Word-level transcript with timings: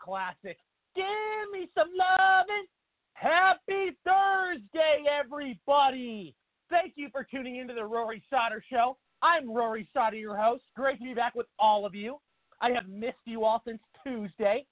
Classic. 0.00 0.58
Give 0.96 1.04
me 1.52 1.68
some 1.74 1.88
loving. 1.96 2.66
Happy 3.12 3.96
Thursday, 4.04 5.04
everybody. 5.10 6.34
Thank 6.70 6.94
you 6.96 7.08
for 7.12 7.26
tuning 7.30 7.56
into 7.56 7.74
the 7.74 7.84
Rory 7.84 8.22
Sauter 8.30 8.64
Show. 8.70 8.96
I'm 9.22 9.52
Rory 9.52 9.86
Sauter, 9.92 10.16
your 10.16 10.36
host. 10.36 10.64
Great 10.74 10.98
to 10.98 11.04
be 11.04 11.14
back 11.14 11.34
with 11.34 11.46
all 11.58 11.84
of 11.84 11.94
you. 11.94 12.18
I 12.60 12.70
have 12.70 12.88
missed 12.88 13.18
you 13.26 13.44
all 13.44 13.62
since 13.66 13.80
Tuesday. 14.04 14.66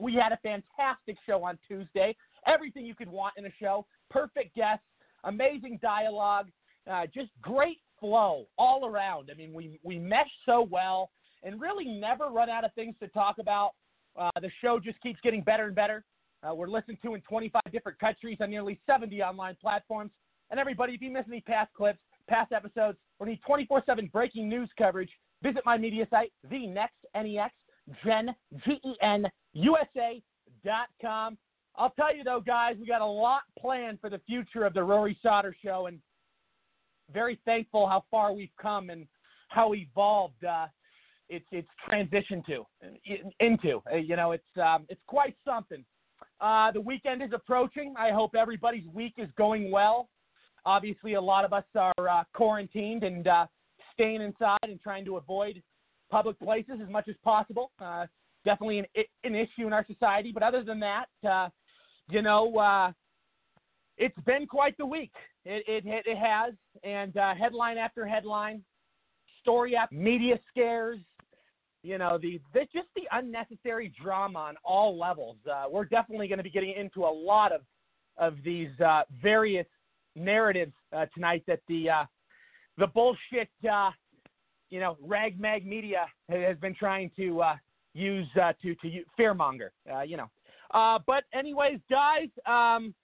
We 0.00 0.14
had 0.14 0.32
a 0.32 0.38
fantastic 0.38 1.16
show 1.26 1.44
on 1.44 1.58
Tuesday. 1.68 2.16
Everything 2.46 2.84
you 2.84 2.94
could 2.94 3.08
want 3.08 3.34
in 3.36 3.46
a 3.46 3.52
show. 3.60 3.86
Perfect 4.10 4.54
guests, 4.56 4.84
amazing 5.24 5.78
dialogue, 5.82 6.48
uh, 6.90 7.06
just 7.14 7.30
great 7.42 7.78
flow 8.00 8.46
all 8.58 8.86
around. 8.86 9.30
I 9.30 9.36
mean, 9.36 9.52
we, 9.52 9.78
we 9.84 9.98
mesh 9.98 10.30
so 10.46 10.66
well 10.68 11.10
and 11.42 11.60
really 11.60 11.84
never 11.84 12.26
run 12.26 12.50
out 12.50 12.64
of 12.64 12.72
things 12.74 12.94
to 13.00 13.08
talk 13.08 13.36
about. 13.38 13.72
Uh, 14.18 14.30
the 14.40 14.50
show 14.60 14.78
just 14.78 15.00
keeps 15.00 15.20
getting 15.22 15.42
better 15.42 15.66
and 15.66 15.74
better. 15.74 16.04
Uh, 16.42 16.54
we're 16.54 16.68
listened 16.68 16.98
to 17.02 17.14
in 17.14 17.20
25 17.22 17.62
different 17.72 17.98
countries 17.98 18.38
on 18.40 18.50
nearly 18.50 18.80
70 18.86 19.22
online 19.22 19.56
platforms. 19.60 20.10
And 20.50 20.58
everybody, 20.58 20.94
if 20.94 21.02
you 21.02 21.10
miss 21.10 21.24
any 21.28 21.40
past 21.42 21.72
clips, 21.74 21.98
past 22.28 22.52
episodes, 22.52 22.98
or 23.18 23.26
need 23.26 23.40
24 23.46 23.82
7 23.86 24.08
breaking 24.12 24.48
news 24.48 24.70
coverage, 24.78 25.10
visit 25.42 25.62
my 25.64 25.76
media 25.76 26.06
site, 26.10 26.32
the 26.50 26.66
next 26.66 26.96
NEX, 27.14 27.54
Gen, 28.04 28.34
G-E-N, 28.64 29.26
USA.com. 29.52 31.38
I'll 31.76 31.90
tell 31.90 32.14
you 32.14 32.24
though, 32.24 32.40
guys, 32.44 32.76
we 32.80 32.86
got 32.86 33.00
a 33.00 33.06
lot 33.06 33.42
planned 33.58 34.00
for 34.00 34.10
the 34.10 34.20
future 34.26 34.64
of 34.64 34.74
the 34.74 34.82
Rory 34.82 35.16
Sauter 35.22 35.54
Show, 35.62 35.86
and 35.86 35.98
very 37.12 37.38
thankful 37.44 37.86
how 37.86 38.04
far 38.10 38.32
we've 38.32 38.48
come 38.60 38.90
and 38.90 39.06
how 39.48 39.74
evolved 39.74 40.44
uh, 40.44 40.66
it's 41.30 41.46
it's 41.52 41.68
transitioned 41.88 42.44
to 42.46 42.66
into. 43.38 43.80
Uh, 43.90 43.96
you 43.96 44.16
know, 44.16 44.32
it's 44.32 44.44
um, 44.62 44.84
it's 44.88 45.00
quite 45.06 45.36
something. 45.44 45.84
Uh, 46.40 46.70
the 46.72 46.80
weekend 46.80 47.22
is 47.22 47.30
approaching. 47.32 47.94
I 47.96 48.10
hope 48.10 48.32
everybody's 48.34 48.86
week 48.92 49.14
is 49.16 49.28
going 49.38 49.70
well. 49.70 50.08
Obviously, 50.66 51.14
a 51.14 51.20
lot 51.20 51.44
of 51.44 51.52
us 51.52 51.64
are 51.74 52.08
uh, 52.08 52.24
quarantined 52.34 53.04
and 53.04 53.26
uh, 53.26 53.46
staying 53.94 54.20
inside 54.20 54.58
and 54.64 54.80
trying 54.80 55.04
to 55.06 55.16
avoid 55.16 55.62
public 56.10 56.38
places 56.40 56.74
as 56.82 56.90
much 56.90 57.08
as 57.08 57.14
possible. 57.24 57.70
Uh, 57.80 58.06
definitely 58.44 58.80
an, 58.80 58.86
an 59.24 59.34
issue 59.34 59.66
in 59.66 59.72
our 59.72 59.86
society. 59.86 60.32
But 60.32 60.42
other 60.42 60.62
than 60.62 60.80
that, 60.80 61.06
uh, 61.28 61.48
you 62.10 62.22
know, 62.22 62.56
uh, 62.58 62.92
it's 63.96 64.18
been 64.26 64.46
quite 64.46 64.76
the 64.76 64.86
week. 64.86 65.12
It, 65.44 65.64
it, 65.66 66.02
it 66.06 66.18
has. 66.18 66.54
And 66.82 67.16
uh, 67.16 67.34
headline 67.34 67.78
after 67.78 68.06
headline, 68.06 68.62
story 69.40 69.76
after 69.76 69.94
media 69.94 70.38
scares, 70.50 70.98
you 71.82 71.98
know 71.98 72.18
the, 72.20 72.40
the 72.52 72.60
just 72.72 72.88
the 72.94 73.02
unnecessary 73.12 73.92
drama 74.02 74.38
on 74.38 74.54
all 74.64 74.98
levels. 74.98 75.36
Uh, 75.50 75.64
we're 75.70 75.84
definitely 75.84 76.28
going 76.28 76.38
to 76.38 76.44
be 76.44 76.50
getting 76.50 76.74
into 76.76 77.04
a 77.04 77.12
lot 77.12 77.52
of 77.52 77.62
of 78.18 78.36
these 78.44 78.68
uh, 78.84 79.02
various 79.22 79.66
narratives 80.14 80.72
uh, 80.94 81.06
tonight 81.14 81.42
that 81.46 81.60
the 81.68 81.88
uh, 81.88 82.04
the 82.76 82.86
bullshit 82.88 83.48
uh, 83.70 83.90
you 84.68 84.80
know 84.80 84.96
rag 85.00 85.40
mag 85.40 85.66
media 85.66 86.06
has 86.28 86.56
been 86.58 86.74
trying 86.74 87.10
to 87.16 87.42
uh, 87.42 87.54
use 87.94 88.28
to 88.34 88.74
to 88.74 89.04
fearmonger. 89.18 89.70
You 90.06 90.18
know, 90.18 90.98
but 91.06 91.24
anyways, 91.32 91.78
guys, 91.88 92.28
um, 92.46 92.94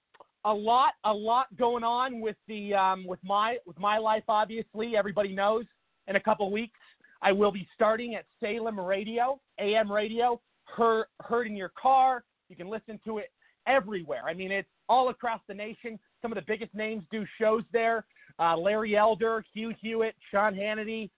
a 0.44 0.52
lot 0.52 0.92
a 1.04 1.12
lot 1.12 1.46
going 1.56 1.82
on 1.82 2.20
with 2.20 2.36
the 2.46 2.74
um, 2.74 3.06
with 3.06 3.20
my 3.24 3.56
with 3.66 3.78
my 3.78 3.96
life. 3.98 4.24
Obviously, 4.28 4.96
everybody 4.96 5.34
knows 5.34 5.64
in 6.08 6.16
a 6.16 6.20
couple 6.20 6.50
weeks 6.50 6.78
I 7.22 7.32
will 7.32 7.52
be 7.52 7.66
starting 7.74 8.14
at 8.14 8.24
Salem 8.40 8.78
Radio, 8.78 9.40
AM 9.58 9.90
radio, 9.90 10.40
heard, 10.64 11.06
heard 11.20 11.46
in 11.46 11.56
your 11.56 11.72
car. 11.80 12.24
You 12.48 12.56
can 12.56 12.68
listen 12.68 13.00
to 13.04 13.18
it 13.18 13.30
everywhere. 13.66 14.22
I 14.26 14.34
mean, 14.34 14.52
it's 14.52 14.68
all 14.88 15.08
across 15.08 15.40
the 15.48 15.54
nation. 15.54 15.98
Some 16.22 16.32
of 16.32 16.36
the 16.36 16.44
biggest 16.46 16.74
names 16.74 17.02
do 17.10 17.24
shows 17.40 17.62
there. 17.72 18.04
Uh, 18.38 18.56
Larry 18.56 18.96
Elder, 18.96 19.44
Hugh 19.52 19.72
Hewitt, 19.80 20.14
Sean 20.30 20.54
Hannity, 20.54 21.10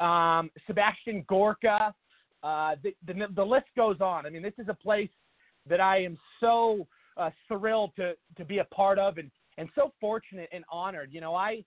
um, 0.00 0.50
Sebastian 0.66 1.24
Gorka. 1.28 1.94
Uh, 2.42 2.76
the, 2.82 2.94
the, 3.06 3.26
the, 3.34 3.44
list 3.44 3.66
goes 3.76 4.00
on. 4.00 4.26
I 4.26 4.30
mean, 4.30 4.42
this 4.42 4.52
is 4.58 4.68
a 4.68 4.74
place 4.74 5.10
that 5.68 5.80
I 5.80 6.02
am 6.02 6.16
so 6.38 6.86
uh, 7.16 7.30
thrilled 7.48 7.90
to, 7.96 8.12
to 8.36 8.44
be 8.44 8.58
a 8.58 8.64
part 8.64 8.98
of 8.98 9.18
and, 9.18 9.30
and 9.56 9.68
so 9.74 9.92
fortunate 10.00 10.48
and 10.52 10.64
honored. 10.70 11.10
You 11.12 11.20
know, 11.20 11.34
I 11.34 11.64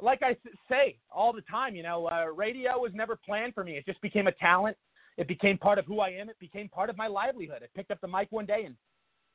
like 0.00 0.22
I 0.22 0.36
say 0.68 0.96
all 1.10 1.32
the 1.32 1.42
time, 1.42 1.74
you 1.76 1.82
know, 1.82 2.08
uh, 2.08 2.26
radio 2.26 2.78
was 2.78 2.92
never 2.94 3.16
planned 3.16 3.54
for 3.54 3.64
me. 3.64 3.76
It 3.76 3.86
just 3.86 4.00
became 4.00 4.26
a 4.26 4.32
talent. 4.32 4.76
It 5.16 5.28
became 5.28 5.58
part 5.58 5.78
of 5.78 5.86
who 5.86 6.00
I 6.00 6.10
am. 6.10 6.28
It 6.28 6.38
became 6.40 6.68
part 6.68 6.90
of 6.90 6.96
my 6.96 7.06
livelihood. 7.06 7.62
I 7.62 7.66
picked 7.76 7.90
up 7.90 8.00
the 8.00 8.08
mic 8.08 8.28
one 8.30 8.46
day 8.46 8.64
and 8.66 8.74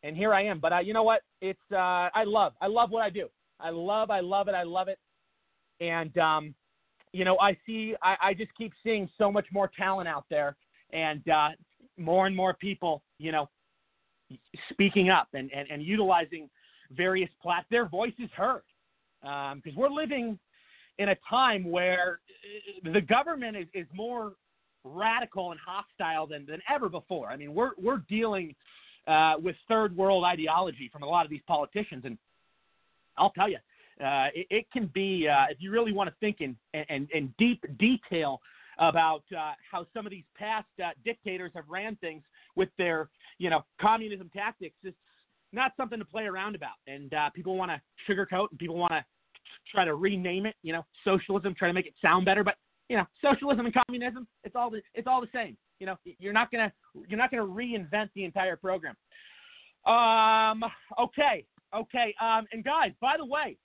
and 0.04 0.16
here 0.16 0.34
I 0.34 0.44
am. 0.46 0.60
But 0.60 0.74
uh, 0.74 0.80
you 0.80 0.94
know 0.94 1.04
what? 1.04 1.22
It's 1.42 1.60
uh, 1.72 2.10
I 2.14 2.24
love 2.26 2.54
I 2.62 2.68
love 2.68 2.92
what 2.92 3.04
I 3.04 3.10
do. 3.10 3.28
I 3.60 3.70
love 3.70 4.10
I 4.10 4.20
love 4.20 4.48
it. 4.48 4.56
I 4.56 4.64
love 4.64 4.88
it. 4.88 4.98
And 5.82 6.18
um, 6.18 6.54
you 7.12 7.26
know, 7.26 7.38
I 7.40 7.58
see 7.66 7.96
I, 8.02 8.16
I 8.22 8.34
just 8.34 8.54
keep 8.58 8.74
seeing 8.84 9.10
so 9.18 9.32
much 9.32 9.46
more 9.52 9.70
talent 9.78 10.08
out 10.08 10.26
there, 10.30 10.56
and 10.92 11.28
uh, 11.30 11.50
more 11.98 12.28
and 12.28 12.36
more 12.36 12.54
people, 12.54 13.02
you 13.18 13.32
know, 13.32 13.50
speaking 14.72 15.10
up 15.10 15.28
and 15.34 15.52
and, 15.54 15.70
and 15.70 15.84
utilizing 15.84 16.50
various 16.92 17.30
plat 17.42 17.66
their 17.70 17.88
voices 17.88 18.30
heard 18.36 18.64
because 19.22 19.74
um, 19.74 19.76
we're 19.76 19.90
living 19.90 20.40
in 21.00 21.10
a 21.10 21.16
time 21.28 21.64
where 21.64 22.20
uh, 22.86 22.92
the 22.94 23.02
government 23.02 23.58
is, 23.58 23.68
is 23.74 23.88
more 23.94 24.34
radical 24.84 25.52
and 25.52 25.60
hostile 25.66 26.28
than, 26.28 26.46
than 26.46 26.62
ever 26.70 26.90
before. 26.90 27.30
I 27.30 27.38
mean, 27.38 27.56
we're, 27.56 27.72
we're 27.82 28.04
dealing 28.10 28.54
uh, 29.08 29.36
with 29.42 29.56
third 29.68 29.96
world 29.98 30.24
ideology 30.24 30.90
from 30.92 31.04
a 31.04 31.08
lot 31.08 31.26
of 31.26 31.32
these 31.32 31.42
politicians. 31.48 32.04
And 32.06 32.18
I'll 33.18 33.32
tell 33.32 33.50
you, 33.50 33.58
uh, 34.04 34.28
it, 34.36 34.48
it, 34.50 34.72
can 34.72 34.90
be, 34.94 35.28
uh, 35.28 35.46
if 35.50 35.58
you 35.60 35.72
really 35.72 35.92
want 35.92 36.10
to 36.10 36.16
think 36.20 36.42
in, 36.42 36.56
in, 36.74 37.08
in 37.14 37.34
deep 37.38 37.64
detail 37.80 38.40
about 38.78 39.24
uh, 39.38 39.54
how 39.70 39.86
some 39.94 40.06
of 40.06 40.12
these 40.12 40.24
past 40.38 40.68
uh, 40.84 40.90
dictators 41.04 41.52
have 41.54 41.66
ran 41.68 41.98
things 41.98 42.24
with 42.56 42.70
their, 42.78 43.10
you 43.38 43.50
know, 43.50 43.66
communism 43.82 44.30
tactics, 44.34 44.76
it's 44.84 44.96
not 45.52 45.72
something 45.76 46.00
to 46.00 46.06
play 46.06 46.26
around 46.26 46.56
about. 46.56 46.76
And 46.88 47.14
people 47.34 47.58
want 47.58 47.72
to 47.72 47.82
sugarcoat 48.08 48.52
and 48.52 48.60
people 48.60 48.78
want 48.78 48.94
to 48.94 49.04
try 49.72 49.86
to 49.86 49.96
rename 49.96 50.46
it, 50.46 50.56
you 50.64 50.74
know, 50.74 50.86
socialism, 51.04 51.56
try 51.56 51.68
to 51.68 51.74
make 51.74 51.88
it 51.88 51.94
sound 52.02 52.26
better. 52.26 52.44
But 52.44 52.56
you 52.90 52.98
know, 52.98 53.06
socialism 53.22 53.66
and 53.66 53.76
communism, 53.88 54.28
it's 54.44 54.56
all 54.56 54.70
the, 54.70 54.82
it's 54.94 55.08
all 55.08 55.22
the 55.22 55.28
same. 55.34 55.56
You 55.80 55.86
know, 55.86 55.96
you're 56.20 56.34
not 56.34 56.52
gonna 56.52 56.72
you're 57.08 57.20
not 57.20 57.32
gonna 57.32 57.46
reinvent 57.46 58.10
the 58.16 58.26
entire 58.26 58.56
program. 58.56 58.96
Um, 59.86 60.64
okay, 61.00 61.46
okay. 61.74 62.14
Um, 62.22 62.46
and 62.52 62.64
guys, 62.64 62.92
by 63.00 63.16
the 63.18 63.26
way, 63.26 63.58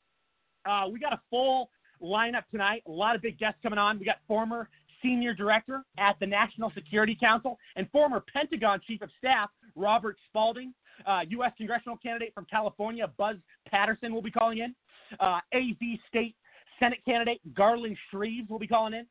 uh, 0.68 0.88
we 0.90 1.00
got 1.00 1.12
a 1.12 1.20
full 1.30 1.70
lineup 2.02 2.44
tonight. 2.50 2.82
A 2.86 2.90
lot 2.90 3.16
of 3.16 3.22
big 3.22 3.38
guests 3.38 3.58
coming 3.62 3.78
on. 3.78 3.98
We 3.98 4.04
got 4.04 4.16
former 4.28 4.68
senior 5.02 5.34
director 5.34 5.82
at 5.98 6.16
the 6.20 6.26
National 6.26 6.70
Security 6.74 7.16
Council 7.18 7.58
and 7.76 7.90
former 7.90 8.22
Pentagon 8.32 8.80
chief 8.86 9.02
of 9.02 9.10
staff 9.18 9.50
Robert 9.76 10.16
Spalding. 10.28 10.72
Uh, 11.06 11.20
U.S. 11.30 11.50
congressional 11.56 11.96
candidate 11.96 12.32
from 12.32 12.46
California, 12.48 13.10
Buzz 13.18 13.36
Patterson, 13.68 14.14
will 14.14 14.22
be 14.22 14.30
calling 14.30 14.58
in. 14.58 14.74
Uh, 15.20 15.40
AZ 15.52 15.98
State 16.08 16.34
Senate 16.78 16.98
candidate 17.04 17.40
Garland 17.54 17.96
Shreves 18.12 18.48
will 18.48 18.58
be 18.58 18.66
calling 18.66 18.94
in, 18.94 19.06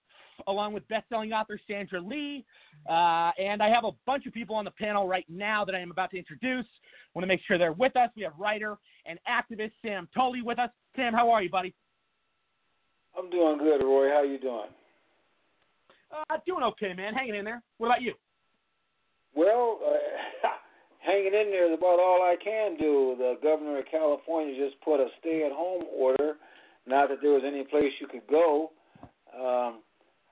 along 0.47 0.73
with 0.73 0.87
best-selling 0.87 1.33
author 1.33 1.59
Sandra 1.67 2.01
Lee. 2.01 2.45
Uh, 2.89 3.31
and 3.39 3.61
I 3.61 3.69
have 3.69 3.85
a 3.85 3.91
bunch 4.05 4.25
of 4.25 4.33
people 4.33 4.55
on 4.55 4.65
the 4.65 4.71
panel 4.71 5.07
right 5.07 5.25
now 5.29 5.63
that 5.65 5.75
I 5.75 5.79
am 5.79 5.91
about 5.91 6.11
to 6.11 6.17
introduce. 6.17 6.65
Want 7.13 7.23
to 7.23 7.27
make 7.27 7.41
sure 7.47 7.57
they're 7.57 7.73
with 7.73 7.95
us. 7.95 8.09
We 8.15 8.23
have 8.23 8.33
writer 8.37 8.77
and 9.05 9.19
activist 9.29 9.71
Sam 9.81 10.07
Tolley 10.13 10.41
with 10.41 10.59
us. 10.59 10.69
Sam, 10.95 11.13
how 11.13 11.29
are 11.31 11.41
you, 11.41 11.49
buddy? 11.49 11.73
I'm 13.17 13.29
doing 13.29 13.59
good, 13.59 13.83
Roy. 13.83 14.09
How 14.09 14.23
you 14.23 14.39
doing? 14.39 14.69
Uh, 16.11 16.37
doing 16.45 16.63
okay, 16.63 16.93
man. 16.93 17.13
Hanging 17.13 17.35
in 17.35 17.45
there. 17.45 17.61
What 17.77 17.87
about 17.87 18.01
you? 18.01 18.13
Well, 19.35 19.79
uh, 19.85 20.47
hanging 21.05 21.35
in 21.35 21.51
there 21.51 21.71
is 21.71 21.77
about 21.77 21.99
all 21.99 22.23
I 22.23 22.35
can 22.41 22.77
do. 22.77 23.15
The 23.17 23.35
governor 23.43 23.79
of 23.79 23.85
California 23.91 24.55
just 24.55 24.79
put 24.81 24.99
a 24.99 25.07
stay-at-home 25.19 25.83
order. 25.95 26.35
Not 26.87 27.09
that 27.09 27.19
there 27.21 27.31
was 27.31 27.43
any 27.45 27.63
place 27.63 27.91
you 27.99 28.07
could 28.07 28.27
go. 28.27 28.71
Um, 29.35 29.79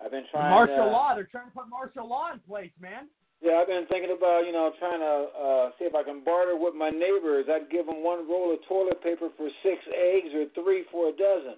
I've 0.04 0.12
been 0.12 0.25
trying. 0.32 0.50
Martial 0.50 0.75
to, 0.75 0.92
law. 0.92 1.13
They're 1.16 1.30
trying 1.32 1.48
to 1.48 1.56
put 1.56 1.70
martial 1.70 2.08
law 2.08 2.34
in 2.34 2.40
place, 2.40 2.72
man. 2.82 3.08
Yeah, 3.42 3.58
I've 3.58 3.68
been 3.68 3.86
thinking 3.90 4.16
about 4.16 4.46
you 4.46 4.51
know 4.51 4.72
trying 4.78 5.00
to 5.00 5.16
uh, 5.34 5.70
see 5.80 5.86
if 5.86 5.96
I 5.96 6.04
can 6.04 6.24
barter 6.24 6.56
with 6.56 6.75
my 6.75 6.90
neighbors. 6.90 7.46
I'd 7.50 7.72
give 7.72 7.86
them 7.86 8.04
one 8.04 8.28
roll 8.30 8.54
of 8.54 8.60
toilet 8.68 9.01
paper 9.01 9.30
for 9.38 9.50
six 9.63 9.78
eggs 9.90 10.30
or 10.34 10.46
three 10.54 10.86
for 10.92 11.10
a 11.10 11.12
dozen. 11.12 11.58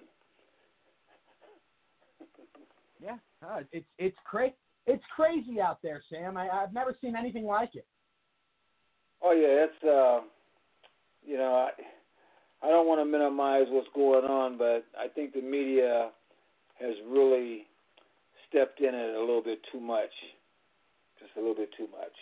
Yeah, 3.02 3.18
uh, 3.46 3.62
it's 3.72 3.86
it's 3.98 4.18
crazy. 4.24 4.56
It's 4.86 5.04
crazy 5.16 5.60
out 5.62 5.82
there, 5.82 6.02
Sam. 6.10 6.38
I, 6.38 6.50
I've 6.50 6.74
never 6.74 6.96
seen 7.02 7.16
anything 7.16 7.46
like 7.46 7.76
it. 7.76 7.86
Oh 9.24 9.32
yeah, 9.32 9.66
it's 9.66 9.84
uh, 9.84 10.26
you 11.26 11.38
know, 11.38 11.54
I 11.56 12.66
I 12.66 12.70
don't 12.70 12.88
want 12.88 13.02
to 13.02 13.06
minimize 13.06 13.66
what's 13.70 13.88
going 13.96 14.26
on, 14.26 14.58
but 14.58 14.86
I 14.98 15.08
think 15.14 15.34
the 15.34 15.42
media 15.42 16.10
has 16.80 16.96
really 17.10 17.64
stepped 18.50 18.80
in 18.80 18.94
it 18.94 19.16
a 19.16 19.20
little 19.20 19.44
bit 19.44 19.60
too 19.72 19.80
much. 19.80 20.12
just 21.20 21.32
a 21.38 21.40
little 21.40 21.56
bit 21.56 21.70
too 21.78 21.88
much. 21.92 22.14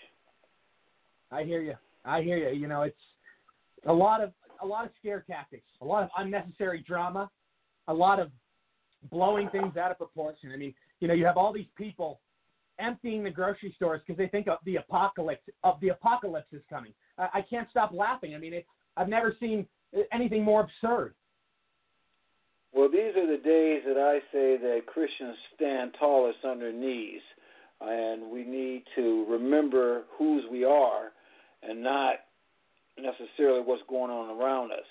I 1.31 1.43
hear 1.43 1.61
you. 1.61 1.75
I 2.05 2.21
hear 2.21 2.37
you. 2.37 2.59
You 2.59 2.67
know, 2.67 2.83
it's 2.83 2.95
a 3.87 3.93
lot 3.93 4.21
of 4.21 4.31
a 4.61 4.65
lot 4.65 4.85
of 4.85 4.91
scare 4.99 5.23
tactics, 5.27 5.65
a 5.81 5.85
lot 5.85 6.03
of 6.03 6.09
unnecessary 6.17 6.83
drama, 6.87 7.29
a 7.87 7.93
lot 7.93 8.19
of 8.19 8.29
blowing 9.09 9.49
things 9.49 9.75
out 9.77 9.89
of 9.91 9.97
proportion. 9.97 10.51
I 10.53 10.57
mean, 10.57 10.73
you 10.99 11.07
know, 11.07 11.15
you 11.15 11.25
have 11.25 11.37
all 11.37 11.51
these 11.51 11.65
people 11.75 12.19
emptying 12.81 13.23
the 13.23 13.29
grocery 13.29 13.73
stores 13.75 14.01
because 14.05 14.17
they 14.17 14.27
think 14.27 14.47
of 14.47 14.57
the 14.65 14.77
apocalypse 14.77 15.43
of 15.63 15.79
the 15.81 15.89
apocalypse 15.89 16.51
is 16.51 16.61
coming. 16.69 16.93
I, 17.17 17.29
I 17.35 17.41
can't 17.47 17.69
stop 17.69 17.91
laughing. 17.93 18.35
I 18.35 18.37
mean, 18.37 18.53
it's 18.53 18.67
I've 18.97 19.09
never 19.09 19.35
seen 19.39 19.65
uh, 19.95 20.01
anything 20.11 20.43
more 20.43 20.67
absurd. 20.67 21.13
Well, 22.73 22.89
these 22.89 23.15
are 23.17 23.27
the 23.27 23.41
days 23.43 23.83
that 23.85 23.97
I 23.97 24.19
say 24.31 24.57
that 24.57 24.85
Christians 24.85 25.35
stand 25.55 25.91
tallest 25.99 26.39
on 26.45 26.59
their 26.59 26.71
knees, 26.71 27.21
and 27.81 28.31
we 28.31 28.43
need 28.43 28.83
to 28.95 29.25
remember 29.29 30.03
whose 30.17 30.43
we 30.49 30.63
are 30.63 31.11
and 31.63 31.83
not 31.83 32.15
necessarily 32.97 33.61
what's 33.61 33.83
going 33.89 34.11
on 34.11 34.37
around 34.37 34.71
us. 34.71 34.85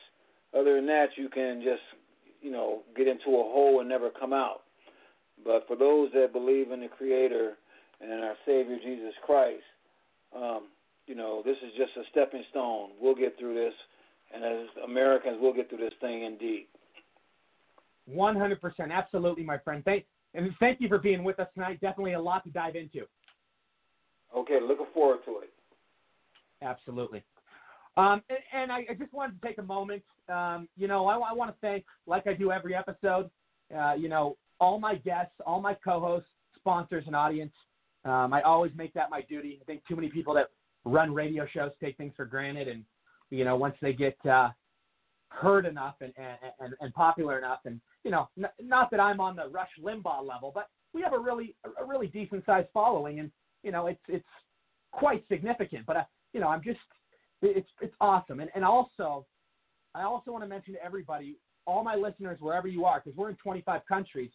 Other 0.59 0.76
than 0.76 0.87
that, 0.87 1.09
you 1.16 1.28
can 1.28 1.62
just, 1.62 1.82
you 2.42 2.50
know, 2.50 2.82
get 2.97 3.09
into 3.09 3.28
a 3.28 3.42
hole 3.42 3.80
and 3.80 3.88
never 3.88 4.11
come 4.11 4.32
out. 4.32 4.62
But 5.42 5.66
for 5.66 5.76
those 5.76 6.11
that 6.12 6.32
believe 6.32 6.70
in 6.70 6.80
the 6.80 6.88
Creator 6.88 7.54
and 8.00 8.11
in 8.11 8.19
our 8.21 8.35
Savior 8.47 8.78
Jesus 8.83 9.14
Christ, 9.25 9.62
um, 10.35 10.69
you 11.07 11.14
know, 11.14 11.42
this 11.45 11.57
is 11.59 11.73
just 11.76 11.90
a 11.97 12.02
stepping 12.11 12.45
stone. 12.50 12.90
We'll 13.00 13.14
get 13.14 13.38
through 13.38 13.54
this, 13.54 13.75
and 14.35 14.45
as 14.45 14.66
Americans, 14.85 15.38
we'll 15.40 15.54
get 15.54 15.69
through 15.69 15.78
this 15.78 15.95
thing 16.00 16.25
indeed. 16.25 16.66
100%. 18.09 18.57
Absolutely, 18.92 19.45
my 19.45 19.59
friend. 19.59 19.85
Thank, 19.85 20.04
and 20.35 20.50
thank 20.61 20.80
you 20.80 20.88
for 20.88 20.99
being 20.99 21.25
with 21.25 21.38
us 21.40 21.49
tonight. 21.54 21.80
Definitely 21.80 22.14
a 22.14 22.21
lot 22.21 22.45
to 22.45 22.50
dive 22.50 22.76
into. 22.76 23.07
Okay, 24.37 24.59
looking 24.62 24.87
forward 24.95 25.19
to 25.25 25.40
it. 25.42 25.50
Absolutely. 26.62 27.23
Um, 27.97 28.23
and, 28.28 28.38
and 28.52 28.73
I, 28.73 28.85
I, 28.90 28.95
just 28.95 29.12
wanted 29.12 29.40
to 29.40 29.47
take 29.47 29.59
a 29.59 29.62
moment. 29.62 30.02
Um, 30.28 30.69
you 30.76 30.87
know, 30.87 31.07
I, 31.07 31.14
I 31.16 31.33
want 31.33 31.50
to 31.50 31.57
thank, 31.61 31.85
like 32.07 32.26
I 32.26 32.35
do 32.35 32.52
every 32.52 32.75
episode, 32.75 33.30
uh, 33.76 33.95
you 33.95 34.09
know, 34.09 34.37
all 34.61 34.78
my 34.78 34.95
guests, 34.95 35.35
all 35.45 35.61
my 35.61 35.75
co-hosts, 35.75 36.28
sponsors, 36.57 37.04
and 37.07 37.16
audience. 37.16 37.52
Um, 38.04 38.33
I 38.33 38.42
always 38.42 38.73
make 38.76 38.95
that 38.95 39.11
my 39.11 39.23
duty. 39.23 39.59
I 39.61 39.64
think 39.64 39.83
too 39.87 39.97
many 39.97 40.09
people 40.09 40.35
that 40.35 40.49
run 40.85 41.12
radio 41.12 41.47
shows 41.47 41.71
take 41.83 41.97
things 41.97 42.12
for 42.16 42.25
granted, 42.25 42.69
and 42.69 42.85
you 43.30 43.45
know, 43.45 43.57
once 43.57 43.76
they 43.83 43.92
get 43.92 44.16
uh, 44.26 44.50
heard 45.28 45.66
enough 45.66 45.97
and, 46.00 46.12
and, 46.61 46.75
and 46.80 46.95
popular 46.95 47.38
enough, 47.38 47.61
and 47.64 47.80
you 48.04 48.11
know, 48.11 48.28
n- 48.38 48.50
not 48.61 48.90
that 48.90 49.00
I'm 49.00 49.21
on 49.21 49.37
the 49.37 49.49
Rush 49.49 49.71
Limbaugh 49.83 50.26
level, 50.26 50.50
but 50.54 50.69
we 50.92 51.02
have 51.02 51.12
a 51.12 51.19
really 51.19 51.54
a 51.80 51.85
really 51.85 52.09
decent 52.09 52.45
sized 52.47 52.69
following, 52.73 53.21
and 53.21 53.30
you 53.62 53.71
know, 53.71 53.87
it's 53.87 54.00
it's 54.09 54.25
quite 54.92 55.25
significant. 55.28 55.87
But 55.87 55.97
uh, 55.97 56.04
you 56.33 56.40
know, 56.40 56.49
I'm 56.49 56.62
just 56.62 56.80
it's 57.42 57.69
it's 57.80 57.95
awesome, 58.00 58.40
and 58.40 58.50
and 58.54 58.64
also, 58.64 59.26
I 59.95 60.02
also 60.02 60.33
want 60.33 60.45
to 60.45 60.49
mention 60.49 60.75
to 60.75 60.85
everybody, 60.85 61.37
all 61.66 61.85
my 61.85 61.95
listeners 61.95 62.38
wherever 62.40 62.66
you 62.69 62.85
are, 62.85 63.00
because 63.02 63.16
we're 63.16 63.30
in 63.30 63.37
25 63.37 63.83
countries. 63.87 64.30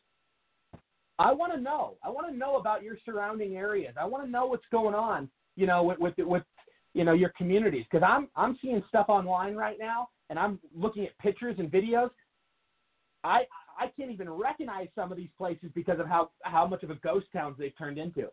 I 1.18 1.32
want 1.32 1.54
to 1.54 1.60
know. 1.60 1.96
I 2.04 2.10
want 2.10 2.30
to 2.30 2.36
know 2.36 2.58
about 2.58 2.84
your 2.84 2.98
surrounding 3.06 3.56
areas. 3.56 3.96
I 4.00 4.06
want 4.06 4.26
to 4.26 4.30
know 4.30 4.46
what's 4.46 4.66
going 4.72 4.96
on, 4.96 5.30
you 5.56 5.66
know, 5.66 5.84
with 5.84 6.00
with, 6.00 6.14
with 6.18 6.44
you 6.94 7.04
know 7.04 7.14
your 7.14 7.30
communities 7.38 7.86
because 7.90 8.06
I'm 8.08 8.28
I'm 8.36 8.58
seeing 8.62 8.84
stuff 8.90 9.08
online 9.10 9.56
right 9.56 9.78
now 9.80 10.10
and 10.30 10.38
I'm 10.38 10.60
looking 10.76 11.06
at 11.06 11.18
pictures 11.20 11.56
and 11.60 11.72
videos. 11.72 12.10
I 13.24 13.44
I 13.80 13.88
can't 13.98 14.12
even 14.12 14.30
recognize 14.30 14.88
some 14.96 15.12
of 15.12 15.18
these 15.18 15.30
places 15.38 15.70
because 15.74 16.00
of 16.00 16.08
how 16.08 16.32
how 16.44 16.68
much 16.68 16.84
of 16.84 16.90
a 16.90 16.96
ghost 16.96 17.28
towns 17.32 17.56
they've 17.58 17.78
turned 17.78 17.98
into. 17.98 18.28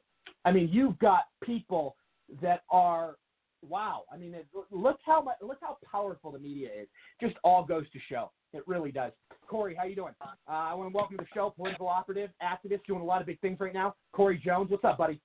I 0.44 0.52
mean, 0.52 0.68
you've 0.72 0.98
got 0.98 1.24
people 1.42 1.96
that 2.40 2.62
are 2.70 3.16
wow. 3.66 4.02
I 4.12 4.16
mean, 4.16 4.34
it, 4.34 4.46
look 4.70 4.98
how 5.04 5.22
much, 5.22 5.36
look 5.42 5.58
how 5.60 5.78
powerful 5.90 6.32
the 6.32 6.38
media 6.38 6.68
is. 6.68 6.88
Just 7.20 7.36
all 7.44 7.64
goes 7.64 7.84
to 7.92 7.98
show. 8.08 8.30
It 8.52 8.62
really 8.66 8.92
does. 8.92 9.12
Corey, 9.46 9.74
how 9.74 9.84
you 9.84 9.94
doing? 9.94 10.14
Uh, 10.20 10.26
I 10.46 10.74
want 10.74 10.90
to 10.90 10.96
welcome 10.96 11.16
to 11.16 11.24
the 11.24 11.28
show, 11.34 11.50
political 11.56 11.88
operative, 11.88 12.30
activist, 12.42 12.84
doing 12.86 13.00
a 13.00 13.04
lot 13.04 13.20
of 13.20 13.26
big 13.26 13.40
things 13.40 13.58
right 13.60 13.72
now. 13.74 13.94
Corey 14.12 14.40
Jones, 14.44 14.70
what's 14.70 14.84
up, 14.84 14.98
buddy? 14.98 15.20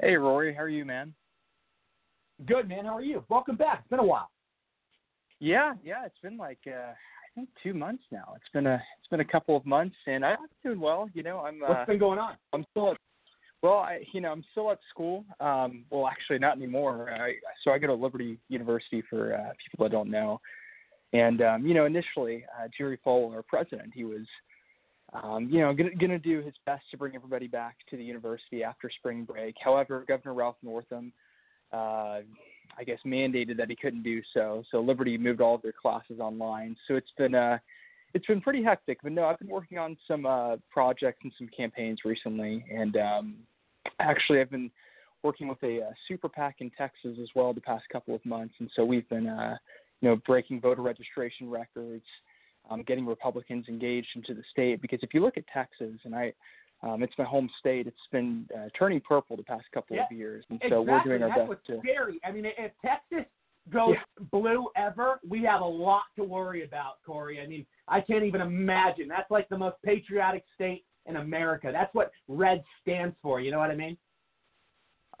Hey, 0.00 0.14
Rory, 0.16 0.54
how 0.54 0.62
are 0.62 0.68
you, 0.68 0.84
man? 0.84 1.14
Good, 2.46 2.68
man. 2.68 2.84
How 2.84 2.96
are 2.96 3.02
you? 3.02 3.24
Welcome 3.28 3.56
back. 3.56 3.80
It's 3.80 3.90
been 3.90 3.98
a 3.98 4.04
while. 4.04 4.30
Yeah, 5.40 5.74
yeah. 5.82 6.04
It's 6.06 6.18
been 6.22 6.36
like 6.36 6.58
uh, 6.66 6.70
I 6.90 7.34
think 7.34 7.48
two 7.62 7.74
months 7.74 8.04
now. 8.12 8.34
It's 8.36 8.48
been 8.52 8.66
a 8.66 8.74
it's 8.98 9.08
been 9.10 9.20
a 9.20 9.24
couple 9.24 9.56
of 9.56 9.66
months, 9.66 9.96
and 10.06 10.24
I'm 10.24 10.36
doing 10.62 10.80
well. 10.80 11.08
You 11.14 11.24
know, 11.24 11.38
I'm. 11.38 11.62
Uh, 11.62 11.68
What's 11.68 11.88
been 11.88 11.98
going 11.98 12.18
on? 12.18 12.36
I'm 12.52 12.64
still 12.70 12.92
at 12.92 12.96
well, 13.62 13.78
I, 13.78 14.04
you 14.12 14.20
know, 14.20 14.30
I'm 14.30 14.44
still 14.52 14.70
at 14.70 14.78
school. 14.90 15.24
Um, 15.40 15.84
well, 15.90 16.06
actually, 16.06 16.38
not 16.38 16.56
anymore. 16.56 17.10
I, 17.10 17.34
so 17.64 17.72
I 17.72 17.78
go 17.78 17.88
to 17.88 17.94
Liberty 17.94 18.38
University 18.48 19.02
for 19.08 19.34
uh, 19.34 19.52
people 19.70 19.84
that 19.84 19.92
don't 19.92 20.10
know. 20.10 20.40
And 21.12 21.42
um, 21.42 21.66
you 21.66 21.74
know, 21.74 21.86
initially, 21.86 22.44
uh, 22.58 22.68
Jerry 22.76 22.98
Falwell, 23.04 23.34
our 23.34 23.42
president, 23.42 23.92
he 23.94 24.04
was, 24.04 24.26
um, 25.12 25.48
you 25.50 25.60
know, 25.60 25.72
going 25.72 26.10
to 26.10 26.18
do 26.18 26.42
his 26.42 26.54
best 26.66 26.84
to 26.90 26.98
bring 26.98 27.14
everybody 27.14 27.48
back 27.48 27.76
to 27.90 27.96
the 27.96 28.04
university 28.04 28.62
after 28.62 28.90
spring 28.90 29.24
break. 29.24 29.56
However, 29.58 30.04
Governor 30.06 30.34
Ralph 30.34 30.56
Northam, 30.62 31.12
uh, 31.72 32.20
I 32.78 32.84
guess, 32.84 32.98
mandated 33.06 33.56
that 33.56 33.70
he 33.70 33.76
couldn't 33.76 34.02
do 34.02 34.20
so. 34.34 34.62
So 34.70 34.80
Liberty 34.80 35.16
moved 35.16 35.40
all 35.40 35.54
of 35.54 35.62
their 35.62 35.72
classes 35.72 36.20
online. 36.20 36.76
So 36.86 36.94
it's 36.94 37.12
been 37.16 37.34
uh, 37.34 37.58
it's 38.14 38.26
been 38.26 38.40
pretty 38.40 38.62
hectic. 38.62 38.98
But 39.02 39.12
no, 39.12 39.24
I've 39.24 39.38
been 39.38 39.48
working 39.48 39.78
on 39.78 39.96
some 40.06 40.26
uh, 40.26 40.56
projects 40.70 41.20
and 41.22 41.32
some 41.38 41.48
campaigns 41.56 42.00
recently, 42.04 42.64
and 42.74 42.96
um, 42.96 43.34
actually, 44.00 44.40
I've 44.40 44.50
been 44.50 44.70
working 45.22 45.48
with 45.48 45.62
a, 45.62 45.78
a 45.78 45.94
super 46.06 46.28
PAC 46.28 46.56
in 46.60 46.70
Texas 46.70 47.16
as 47.20 47.28
well 47.34 47.52
the 47.52 47.60
past 47.60 47.84
couple 47.92 48.14
of 48.14 48.24
months, 48.24 48.54
and 48.60 48.70
so 48.74 48.84
we've 48.84 49.08
been, 49.08 49.26
uh, 49.26 49.56
you 50.00 50.08
know, 50.08 50.16
breaking 50.26 50.60
voter 50.60 50.82
registration 50.82 51.50
records, 51.50 52.04
um, 52.70 52.82
getting 52.82 53.04
Republicans 53.06 53.66
engaged 53.68 54.08
into 54.14 54.34
the 54.34 54.42
state. 54.50 54.80
Because 54.80 55.00
if 55.02 55.12
you 55.12 55.20
look 55.20 55.36
at 55.36 55.44
Texas, 55.52 55.98
and 56.04 56.14
I, 56.14 56.32
um, 56.82 57.02
it's 57.02 57.14
my 57.18 57.24
home 57.24 57.50
state. 57.58 57.86
It's 57.88 57.96
been 58.12 58.46
uh, 58.56 58.68
turning 58.78 59.00
purple 59.00 59.36
the 59.36 59.42
past 59.42 59.64
couple 59.74 59.96
yeah, 59.96 60.04
of 60.10 60.16
years, 60.16 60.44
and 60.50 60.58
exactly. 60.62 60.76
so 60.76 60.82
we're 60.82 61.02
doing 61.02 61.22
our 61.22 61.36
That's 61.36 61.50
best 61.50 61.66
to. 61.66 61.80
Scary. 61.80 62.20
I 62.24 62.30
mean, 62.30 62.46
if 62.46 62.72
Texas 62.84 63.26
goes 63.72 63.94
yeah. 63.94 64.26
blue 64.30 64.68
ever, 64.76 65.20
we 65.28 65.42
have 65.42 65.60
a 65.60 65.66
lot 65.66 66.02
to 66.16 66.24
worry 66.24 66.64
about, 66.64 66.98
Corey. 67.04 67.40
I 67.40 67.46
mean, 67.46 67.66
I 67.90 68.00
can't 68.00 68.24
even 68.24 68.40
imagine. 68.40 69.08
That's 69.08 69.30
like 69.30 69.48
the 69.48 69.58
most 69.58 69.76
patriotic 69.84 70.44
state 70.54 70.84
in 71.06 71.16
America. 71.16 71.70
That's 71.72 71.92
what 71.94 72.10
red 72.28 72.62
stands 72.82 73.16
for. 73.22 73.40
You 73.40 73.50
know 73.50 73.58
what 73.58 73.70
I 73.70 73.74
mean? 73.74 73.96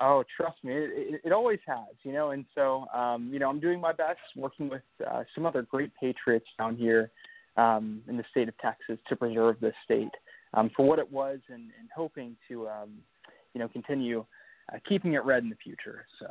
Oh, 0.00 0.22
trust 0.36 0.62
me, 0.62 0.74
it, 0.74 0.90
it, 0.94 1.20
it 1.24 1.32
always 1.32 1.58
has, 1.66 1.94
you 2.04 2.12
know. 2.12 2.30
And 2.30 2.44
so, 2.54 2.86
um, 2.94 3.30
you 3.32 3.40
know, 3.40 3.48
I'm 3.48 3.58
doing 3.58 3.80
my 3.80 3.92
best, 3.92 4.20
working 4.36 4.68
with 4.68 4.82
uh, 5.04 5.24
some 5.34 5.44
other 5.44 5.62
great 5.62 5.90
patriots 6.00 6.46
down 6.56 6.76
here 6.76 7.10
um, 7.56 8.02
in 8.08 8.16
the 8.16 8.24
state 8.30 8.48
of 8.48 8.56
Texas 8.58 8.98
to 9.08 9.16
preserve 9.16 9.56
this 9.60 9.74
state 9.84 10.12
um, 10.54 10.70
for 10.76 10.86
what 10.86 11.00
it 11.00 11.10
was, 11.10 11.40
and, 11.48 11.62
and 11.80 11.88
hoping 11.94 12.36
to, 12.48 12.68
um, 12.68 12.90
you 13.54 13.58
know, 13.58 13.66
continue 13.66 14.24
uh, 14.72 14.78
keeping 14.88 15.14
it 15.14 15.24
red 15.24 15.42
in 15.42 15.48
the 15.48 15.56
future. 15.56 16.06
So. 16.20 16.26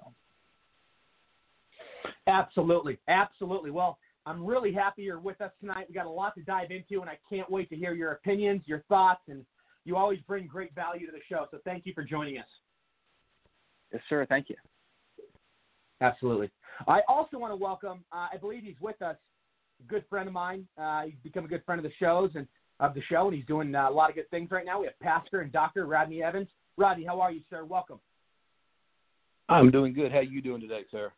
Absolutely, 2.28 2.98
absolutely. 3.10 3.72
Well, 3.72 3.98
I'm 4.28 4.46
really 4.46 4.74
happy 4.74 5.04
you're 5.04 5.22
with 5.22 5.40
us 5.40 5.52
tonight. 5.62 5.86
We 5.88 5.96
got 5.96 6.06
a 6.06 6.10
lot 6.10 6.36
to 6.36 6.42
dive 6.42 6.70
into, 6.70 7.00
and 7.00 7.10
I 7.10 7.18
can't 7.30 7.50
wait 7.50 7.70
to 7.70 7.78
hear 7.78 7.94
your 7.94 8.12
opinions, 8.12 8.62
your 8.66 8.84
thoughts, 8.90 9.22
and 9.30 9.46
you 9.86 9.96
always 9.96 10.20
bring 10.28 10.48
great 10.48 10.76
value 10.76 11.06
to 11.06 11.14
the 11.14 11.22
show. 11.30 11.46
So 11.50 11.60
thank 11.64 11.86
you 11.86 11.94
for 11.94 12.04
joining 12.04 12.38
us. 12.38 12.46
Yes, 13.94 14.02
sir. 14.10 14.26
Thank 14.28 14.50
you. 14.50 14.58
Absolutely. 16.02 16.52
I 16.90 17.00
also 17.08 17.38
want 17.38 17.54
to 17.54 17.56
welcome. 17.56 18.04
Uh, 18.12 18.28
I 18.34 18.38
believe 18.38 18.64
he's 18.64 18.76
with 18.82 19.02
us. 19.02 19.16
A 19.80 19.88
good 19.88 20.04
friend 20.10 20.28
of 20.28 20.34
mine. 20.34 20.68
Uh, 20.78 21.04
he's 21.04 21.16
become 21.24 21.46
a 21.46 21.48
good 21.48 21.64
friend 21.66 21.80
of 21.80 21.90
the 21.90 21.96
shows 21.98 22.32
and 22.36 22.46
of 22.82 22.94
the 22.96 23.02
show, 23.10 23.28
and 23.28 23.36
he's 23.36 23.46
doing 23.46 23.74
uh, 23.74 23.90
a 23.90 23.92
lot 23.92 24.10
of 24.10 24.18
good 24.18 24.30
things 24.30 24.52
right 24.52 24.66
now. 24.66 24.82
We 24.82 24.88
have 24.88 25.00
Pastor 25.00 25.40
and 25.40 25.54
Doctor 25.54 25.86
Rodney 25.86 26.22
Evans. 26.22 26.50
Rodney, 26.76 27.06
how 27.06 27.22
are 27.22 27.32
you, 27.32 27.42
sir? 27.50 27.64
Welcome. 27.64 28.02
I'm 29.48 29.72
doing 29.72 29.94
good. 29.94 30.12
How 30.12 30.18
are 30.18 30.24
you 30.24 30.42
doing 30.42 30.60
today, 30.60 30.82
sir? 30.92 31.14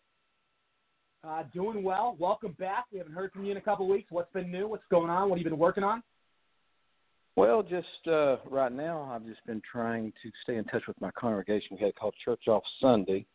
Uh, 1.22 1.44
doing 1.54 1.84
well. 1.84 2.16
Welcome 2.18 2.56
back. 2.58 2.86
We 2.94 2.98
haven't 2.98 3.14
heard 3.14 3.34
from 3.34 3.44
you 3.44 3.52
in 3.52 3.58
a 3.58 3.62
couple 3.62 3.90
weeks. 3.90 4.10
What's 4.10 4.32
been 4.32 4.50
new? 4.50 4.70
What's 4.70 4.86
going 4.90 5.10
on? 5.10 5.30
What 5.30 5.38
have 5.38 5.46
you 5.46 5.50
been 5.50 5.60
working 5.60 5.84
on? 5.84 6.02
Well, 7.36 7.62
just 7.62 8.08
uh, 8.08 8.38
right 8.50 8.72
now, 8.72 9.12
I've 9.14 9.26
just 9.26 9.46
been 9.46 9.62
trying 9.70 10.14
to 10.24 10.32
stay 10.44 10.56
in 10.56 10.64
touch 10.66 10.84
with 10.88 11.00
my 11.02 11.12
congregation. 11.12 11.78
We 11.78 11.86
had 11.86 11.96
called 11.96 12.14
Church 12.24 12.48
Off 12.48 12.64
Sunday. 12.80 13.26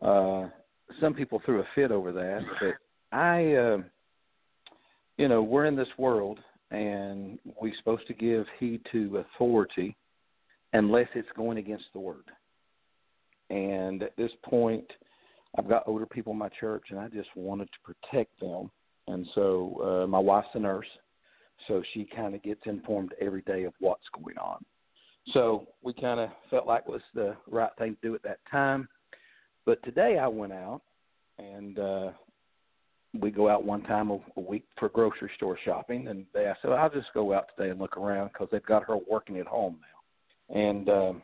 Uh, 0.00 0.48
some 1.00 1.12
people 1.12 1.42
threw 1.44 1.60
a 1.60 1.64
fit 1.74 1.90
over 1.90 2.12
that, 2.12 2.40
but 2.60 3.16
I, 3.16 3.52
uh, 3.54 3.78
you 5.18 5.28
know, 5.28 5.42
we're 5.42 5.66
in 5.66 5.76
this 5.76 5.88
world, 5.98 6.38
and 6.70 7.38
we're 7.60 7.74
supposed 7.76 8.06
to 8.06 8.14
give 8.14 8.46
heed 8.58 8.80
to 8.92 9.24
authority 9.34 9.96
unless 10.72 11.08
it's 11.14 11.28
going 11.36 11.58
against 11.58 11.86
the 11.92 12.00
word. 12.00 12.24
And 13.50 14.02
at 14.02 14.16
this 14.16 14.30
point, 14.44 14.86
I've 15.58 15.68
got 15.68 15.82
older 15.86 16.06
people 16.06 16.32
in 16.32 16.38
my 16.38 16.48
church, 16.60 16.84
and 16.90 17.00
I 17.00 17.08
just 17.08 17.28
wanted 17.34 17.68
to 17.72 17.92
protect 17.92 18.38
them. 18.40 18.70
And 19.08 19.26
so 19.34 20.02
uh, 20.04 20.06
my 20.06 20.18
wife's 20.18 20.48
a 20.54 20.58
nurse, 20.60 20.86
so 21.66 21.82
she 21.92 22.04
kind 22.04 22.34
of 22.34 22.42
gets 22.42 22.60
informed 22.66 23.12
every 23.20 23.42
day 23.42 23.64
of 23.64 23.72
what's 23.80 24.04
going 24.14 24.38
on. 24.38 24.64
So 25.32 25.66
we 25.82 25.92
kind 25.92 26.20
of 26.20 26.30
felt 26.48 26.66
like 26.66 26.84
it 26.86 26.90
was 26.90 27.02
the 27.14 27.36
right 27.50 27.70
thing 27.78 27.96
to 28.00 28.08
do 28.08 28.14
at 28.14 28.22
that 28.22 28.38
time. 28.50 28.88
But 29.66 29.82
today 29.82 30.18
I 30.18 30.28
went 30.28 30.52
out 30.52 30.82
and 31.38 31.78
uh 31.78 32.10
we 33.20 33.30
go 33.30 33.48
out 33.48 33.64
one 33.64 33.82
time 33.82 34.10
a, 34.10 34.18
a 34.36 34.40
week 34.40 34.64
for 34.78 34.88
grocery 34.88 35.30
store 35.36 35.58
shopping 35.64 36.08
and 36.08 36.24
they 36.32 36.46
I 36.46 36.54
said 36.62 36.72
I'll 36.72 36.90
just 36.90 37.12
go 37.12 37.34
out 37.34 37.46
today 37.56 37.70
and 37.70 37.78
look 37.78 37.96
around 37.96 38.32
cuz 38.32 38.48
they've 38.50 38.64
got 38.64 38.84
her 38.84 38.96
working 38.96 39.38
at 39.38 39.46
home 39.46 39.78
now. 39.80 40.56
And 40.56 40.88
um 40.88 41.22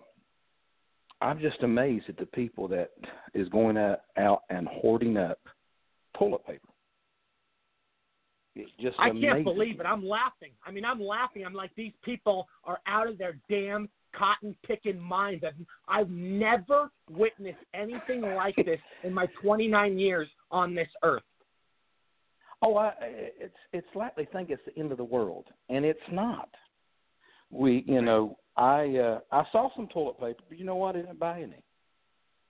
I'm 1.24 1.40
just 1.40 1.62
amazed 1.62 2.04
at 2.08 2.18
the 2.18 2.26
people 2.26 2.68
that 2.68 2.90
is 3.32 3.48
going 3.48 3.78
out, 3.78 4.00
out 4.18 4.42
and 4.50 4.68
hoarding 4.68 5.16
up 5.16 5.38
toilet 6.18 6.46
paper. 6.46 6.68
It's 8.54 8.70
just 8.80 8.96
I 9.00 9.08
amazing. 9.08 9.30
can't 9.30 9.44
believe 9.44 9.80
it. 9.80 9.86
I'm 9.86 10.06
laughing. 10.06 10.50
I 10.64 10.70
mean, 10.70 10.84
I'm 10.84 11.00
laughing. 11.00 11.44
I'm 11.44 11.54
like, 11.54 11.70
these 11.76 11.92
people 12.04 12.46
are 12.64 12.78
out 12.86 13.08
of 13.08 13.18
their 13.18 13.38
damn 13.48 13.88
cotton 14.14 14.54
picking 14.64 15.00
minds. 15.00 15.44
I've, 15.44 15.54
I've 15.88 16.10
never 16.10 16.90
witnessed 17.10 17.58
anything 17.72 18.20
like 18.20 18.54
this 18.56 18.78
in 19.02 19.12
my 19.12 19.26
29 19.42 19.98
years 19.98 20.28
on 20.50 20.74
this 20.74 20.88
earth. 21.02 21.22
Oh, 22.62 22.76
I, 22.76 22.92
it's 23.00 23.56
it's 23.72 23.86
like 23.94 24.14
they 24.14 24.24
think 24.26 24.50
it's 24.50 24.62
the 24.64 24.78
end 24.78 24.92
of 24.92 24.98
the 24.98 25.04
world, 25.04 25.46
and 25.68 25.84
it's 25.84 25.98
not. 26.10 26.48
We, 27.50 27.84
you 27.86 28.00
know, 28.00 28.38
I 28.56 28.96
uh, 28.96 29.20
I 29.32 29.44
saw 29.52 29.68
some 29.74 29.88
toilet 29.88 30.18
paper, 30.20 30.42
but 30.48 30.58
you 30.58 30.64
know 30.64 30.76
what? 30.76 30.94
I 30.96 31.00
didn't 31.00 31.18
buy 31.18 31.40
any. 31.42 31.62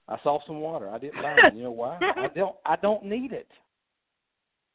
I 0.09 0.19
saw 0.23 0.39
some 0.47 0.61
water. 0.61 0.91
I 0.91 0.99
didn't 0.99 1.23
buy 1.23 1.37
any. 1.47 1.59
You 1.59 1.65
know 1.65 1.71
why? 1.71 1.99
I 2.01 2.29
don't 2.35 2.57
I 2.67 2.77
don't 2.77 3.05
need 3.05 3.33
it. 3.33 3.49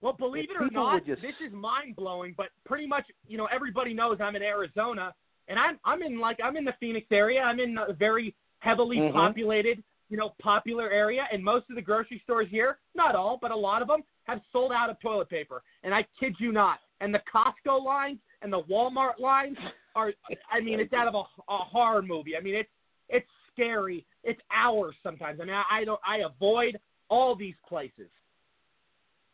Well, 0.01 0.13
believe 0.13 0.45
If 0.45 0.51
it 0.61 0.63
or 0.63 0.69
not, 0.71 1.05
just- 1.05 1.21
this 1.21 1.35
is 1.45 1.53
mind 1.53 1.95
blowing. 1.95 2.33
But 2.37 2.47
pretty 2.65 2.87
much, 2.87 3.05
you 3.27 3.37
know, 3.37 3.47
everybody 3.53 3.93
knows 3.93 4.17
I'm 4.21 4.35
in 4.35 4.41
Arizona, 4.41 5.13
and 5.47 5.59
I'm 5.59 5.79
I'm 5.85 6.01
in 6.01 6.19
like 6.19 6.39
I'm 6.43 6.57
in 6.57 6.65
the 6.65 6.73
Phoenix 6.79 7.05
area. 7.11 7.41
I'm 7.41 7.59
in 7.59 7.77
a 7.77 7.93
very 7.93 8.33
heavily 8.59 8.97
Mhm. 8.97 9.13
populated, 9.13 9.83
you 10.09 10.17
know, 10.17 10.33
popular 10.41 10.89
area, 10.89 11.27
and 11.31 11.43
most 11.43 11.69
of 11.69 11.75
the 11.75 11.81
grocery 11.81 12.19
stores 12.23 12.47
here, 12.49 12.79
not 12.95 13.13
all, 13.15 13.37
but 13.41 13.51
a 13.51 13.55
lot 13.55 13.81
of 13.81 13.87
them, 13.87 14.03
have 14.23 14.41
sold 14.51 14.71
out 14.71 14.89
of 14.89 14.99
toilet 14.99 15.29
paper. 15.29 15.61
And 15.83 15.93
I 15.93 16.05
kid 16.19 16.35
you 16.39 16.51
not. 16.51 16.79
And 17.01 17.13
the 17.13 17.21
Costco 17.33 17.83
lines 17.83 18.19
and 18.41 18.51
the 18.51 18.61
Walmart 18.63 19.19
lines 19.19 19.57
are, 19.95 20.13
I 20.51 20.59
mean, 20.61 20.79
it's 20.79 20.93
out 20.93 21.07
of 21.07 21.15
a, 21.15 21.51
a 21.51 21.57
horror 21.57 22.01
movie. 22.01 22.35
I 22.37 22.41
mean, 22.41 22.55
it's 22.55 22.69
it's 23.09 23.27
scary. 23.51 24.05
It's 24.23 24.39
hours 24.55 24.95
sometimes. 25.03 25.39
I 25.41 25.45
mean, 25.45 25.55
I, 25.55 25.81
I 25.81 25.85
don't 25.85 25.99
I 26.07 26.17
avoid 26.17 26.79
all 27.09 27.35
these 27.35 27.55
places. 27.67 28.09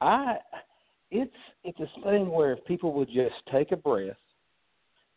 I 0.01 0.37
it's 1.11 1.31
it's 1.63 1.77
this 1.77 1.89
thing 2.03 2.29
where 2.29 2.53
if 2.53 2.65
people 2.65 2.93
would 2.93 3.09
just 3.09 3.35
take 3.51 3.71
a 3.71 3.77
breath 3.77 4.15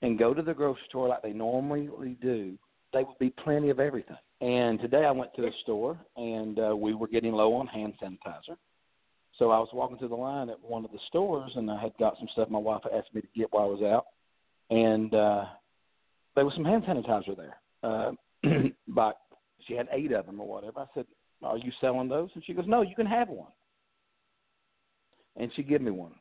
and 0.02 0.18
go 0.18 0.34
to 0.34 0.42
the 0.42 0.54
grocery 0.54 0.82
store 0.88 1.08
like 1.08 1.22
they 1.22 1.32
normally 1.32 2.16
do, 2.20 2.56
they 2.92 3.04
would 3.04 3.18
be 3.18 3.30
plenty 3.42 3.70
of 3.70 3.80
everything. 3.80 4.16
And 4.40 4.80
today 4.80 5.04
I 5.04 5.10
went 5.10 5.34
to 5.34 5.42
the 5.42 5.50
store 5.62 5.98
and 6.16 6.58
uh, 6.58 6.76
we 6.76 6.94
were 6.94 7.08
getting 7.08 7.32
low 7.32 7.54
on 7.54 7.66
hand 7.66 7.94
sanitizer. 8.02 8.56
So 9.38 9.50
I 9.50 9.58
was 9.58 9.68
walking 9.72 9.98
through 9.98 10.08
the 10.08 10.16
line 10.16 10.50
at 10.50 10.60
one 10.60 10.84
of 10.84 10.90
the 10.90 10.98
stores 11.06 11.52
and 11.54 11.70
I 11.70 11.80
had 11.80 11.92
got 11.98 12.16
some 12.18 12.28
stuff 12.32 12.50
my 12.50 12.58
wife 12.58 12.82
asked 12.92 13.14
me 13.14 13.20
to 13.20 13.28
get 13.36 13.52
while 13.52 13.64
I 13.64 13.66
was 13.66 13.82
out. 13.82 14.06
And 14.70 15.14
uh 15.14 15.44
there 16.34 16.44
was 16.44 16.54
some 16.54 16.64
hand 16.64 16.84
sanitizer 16.84 17.36
there. 17.36 17.56
Uh 17.82 18.12
but 18.88 19.18
she 19.66 19.74
had 19.74 19.88
eight 19.92 20.12
of 20.12 20.26
them 20.26 20.40
or 20.40 20.46
whatever. 20.46 20.80
I 20.80 20.86
said, 20.94 21.06
Are 21.42 21.58
you 21.58 21.72
selling 21.80 22.08
those? 22.08 22.30
And 22.34 22.44
she 22.44 22.52
goes, 22.52 22.66
No, 22.66 22.82
you 22.82 22.94
can 22.94 23.06
have 23.06 23.28
one 23.28 23.52
and 25.38 25.50
she 25.54 25.62
gave 25.62 25.80
me 25.80 25.90
one. 25.90 26.12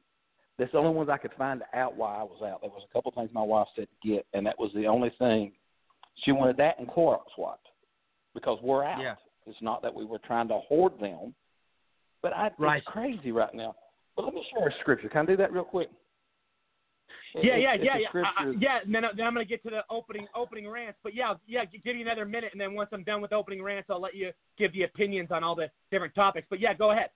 That's 0.58 0.71
the 0.71 0.77
only 0.77 0.93
ones 0.93 1.10
I 1.10 1.17
could 1.17 1.34
find 1.38 1.62
out 1.73 1.95
while 1.95 2.19
I 2.19 2.23
was 2.23 2.41
out. 2.41 2.62
There 2.62 2.69
was 2.69 2.84
a 2.89 2.93
couple 2.93 3.12
things 3.12 3.30
my 3.34 3.43
wife 3.43 3.67
said 3.75 3.88
to 4.01 4.08
get, 4.08 4.25
and 4.34 4.45
that 4.45 4.58
was 4.58 4.71
the 4.73 4.88
only 4.88 5.12
thing. 5.19 5.51
She 6.23 6.32
wanted 6.32 6.58
that 6.58 6.80
and 6.80 6.88
Clorox 6.88 7.25
wipes 7.38 7.60
because 8.34 8.60
we're 8.63 8.84
out. 8.84 9.01
Yeah. 9.01 9.15
It's 9.45 9.62
not 9.62 9.82
that 9.84 9.93
we 9.93 10.03
were 10.03 10.19
trying 10.19 10.47
to 10.47 10.60
hoard 10.67 10.93
them, 10.99 11.34
but 12.28 12.36
I, 12.38 12.52
Right. 12.58 12.78
it's 12.78 12.88
crazy 12.88 13.32
right 13.32 13.54
now. 13.54 13.76
But 14.16 14.26
let 14.26 14.34
me 14.34 14.46
share 14.52 14.68
a 14.68 14.72
scripture. 14.82 15.10
Can 15.10 15.22
I 15.22 15.26
do 15.26 15.38
that 15.38 15.52
real 15.54 15.63
quick? 15.63 15.90
Yeah, 17.36 17.56
it- 17.56 17.62
yeah, 17.62 17.74
it's 17.76 17.84
yeah, 17.84 17.96
a 17.96 18.00
yeah, 18.00 18.10
I- 18.38 18.44
I- 18.44 18.50
yeah. 18.60 18.80
And 18.84 18.94
then, 18.94 19.04
then 19.16 19.26
I'm 19.28 19.34
gonna 19.34 19.46
get 19.46 19.63
to 19.63 19.70
the 19.70 19.86
opening 19.90 20.28
opening 20.36 20.68
rants. 20.70 21.00
But 21.04 21.13
yeah, 21.13 21.36
yeah, 21.46 21.66
give 21.66 21.96
me 21.96 22.02
another 22.02 22.26
minute, 22.26 22.52
and 22.52 22.60
then 22.60 22.74
once 22.74 22.90
I'm 22.92 23.04
done 23.04 23.22
with 23.22 23.32
opening 23.32 23.62
rants, 23.62 23.90
I'll 23.90 24.02
let 24.02 24.16
you 24.16 24.32
give 24.58 24.74
the 24.74 24.84
opinions 24.84 25.32
on 25.32 25.44
all 25.44 25.56
the 25.56 25.70
different 25.92 26.16
topics. 26.16 26.48
But 26.50 26.60
yeah, 26.60 26.74
go 26.74 26.92
ahead. 26.92 27.12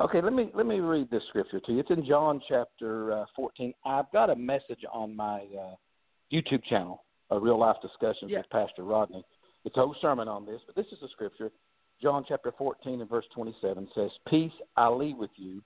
Okay, 0.00 0.20
let 0.20 0.32
me 0.34 0.50
let 0.54 0.66
me 0.66 0.80
read 0.80 1.10
this 1.10 1.24
scripture 1.28 1.58
to 1.60 1.72
you. 1.72 1.80
It's 1.80 1.90
in 1.90 2.04
John 2.04 2.40
chapter 2.46 3.12
uh, 3.12 3.24
14. 3.34 3.72
I've 3.84 4.10
got 4.12 4.28
a 4.30 4.36
message 4.36 4.84
on 4.92 5.16
my 5.16 5.46
uh, 5.58 5.74
YouTube 6.32 6.62
channel, 6.64 7.04
a 7.30 7.40
real 7.40 7.58
life 7.58 7.76
discussions 7.80 8.30
Yeah. 8.30 8.38
with 8.38 8.50
Pastor 8.50 8.84
Rodney. 8.84 9.24
It's 9.64 9.76
a 9.76 9.80
whole 9.80 9.96
sermon 10.00 10.28
on 10.28 10.44
this, 10.44 10.60
but 10.66 10.76
this 10.76 10.86
is 10.92 11.00
the 11.00 11.08
scripture. 11.08 11.50
John 12.00 12.24
chapter 12.28 12.52
14 12.56 13.00
and 13.00 13.08
verse 13.08 13.24
27 13.34 13.88
says, 13.94 14.10
"Peace 14.28 14.52
I 14.76 14.88
leave 14.88 15.16
with 15.16 15.30
you, 15.36 15.62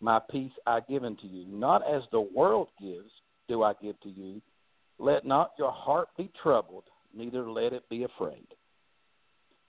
my 0.00 0.20
peace 0.30 0.52
I 0.66 0.80
give 0.80 1.04
unto 1.04 1.26
you. 1.26 1.46
Not 1.46 1.86
as 1.86 2.02
the 2.10 2.20
world 2.20 2.68
gives, 2.80 3.10
do 3.48 3.62
I 3.62 3.74
give 3.74 3.98
to 4.00 4.08
you. 4.08 4.40
Let 4.98 5.24
not 5.24 5.52
your 5.58 5.72
heart 5.72 6.08
be 6.16 6.30
troubled, 6.40 6.84
neither 7.12 7.50
let 7.50 7.72
it 7.72 7.88
be 7.88 8.04
afraid." 8.04 8.46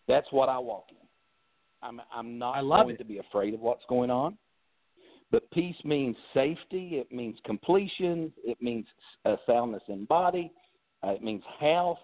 That's 0.07 0.31
what 0.31 0.49
I 0.49 0.59
walk 0.59 0.85
in. 0.91 0.97
I'm 1.81 2.01
I'm 2.11 2.37
not 2.37 2.61
going 2.61 2.95
it. 2.95 2.97
to 2.99 3.05
be 3.05 3.17
afraid 3.19 3.53
of 3.53 3.59
what's 3.59 3.83
going 3.89 4.09
on. 4.09 4.37
But 5.31 5.49
peace 5.49 5.75
means 5.83 6.15
safety. 6.33 6.97
It 6.99 7.11
means 7.11 7.37
completion. 7.43 8.31
It 8.43 8.61
means 8.61 8.85
uh, 9.25 9.37
soundness 9.47 9.81
in 9.87 10.05
body. 10.05 10.51
Uh, 11.03 11.11
it 11.11 11.23
means 11.23 11.43
health. 11.59 11.97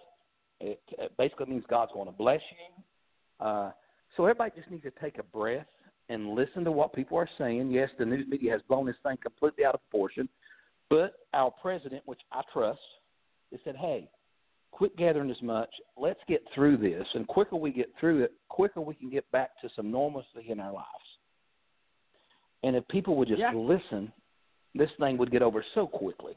It, 0.60 0.80
it 0.98 1.16
basically 1.16 1.46
means 1.46 1.64
God's 1.70 1.92
going 1.92 2.06
to 2.06 2.12
bless 2.12 2.40
you. 2.50 3.46
Uh, 3.46 3.70
so 4.16 4.24
everybody 4.24 4.52
just 4.56 4.70
needs 4.70 4.82
to 4.84 4.92
take 5.00 5.18
a 5.18 5.22
breath 5.22 5.66
and 6.08 6.34
listen 6.34 6.64
to 6.64 6.72
what 6.72 6.92
people 6.92 7.16
are 7.16 7.28
saying. 7.38 7.70
Yes, 7.70 7.90
the 7.98 8.04
news 8.04 8.26
media 8.28 8.52
has 8.52 8.62
blown 8.68 8.86
this 8.86 8.96
thing 9.02 9.16
completely 9.22 9.64
out 9.64 9.74
of 9.74 9.80
proportion, 9.90 10.28
but 10.88 11.14
our 11.34 11.50
president, 11.62 12.02
which 12.06 12.20
I 12.32 12.42
trust, 12.52 12.80
has 13.52 13.60
said, 13.64 13.76
"Hey, 13.76 14.10
quit 14.72 14.96
gathering 14.96 15.30
as 15.30 15.40
much. 15.42 15.70
Let's 15.96 16.20
get 16.26 16.42
through 16.54 16.78
this, 16.78 17.06
and 17.14 17.26
quicker 17.28 17.56
we 17.56 17.70
get 17.70 17.94
through 17.98 18.22
it, 18.24 18.32
quicker 18.48 18.80
we 18.80 18.94
can 18.94 19.10
get 19.10 19.30
back 19.30 19.58
to 19.60 19.68
some 19.70 19.90
normalcy 19.90 20.50
in 20.50 20.58
our 20.58 20.72
lives." 20.72 21.18
And 22.62 22.76
if 22.76 22.86
people 22.88 23.16
would 23.16 23.28
just 23.28 23.40
Yeah. 23.40 23.52
listen, 23.54 24.12
this 24.74 24.90
thing 24.96 25.16
would 25.16 25.30
get 25.30 25.42
over 25.42 25.62
so 25.74 25.86
quickly. 25.86 26.36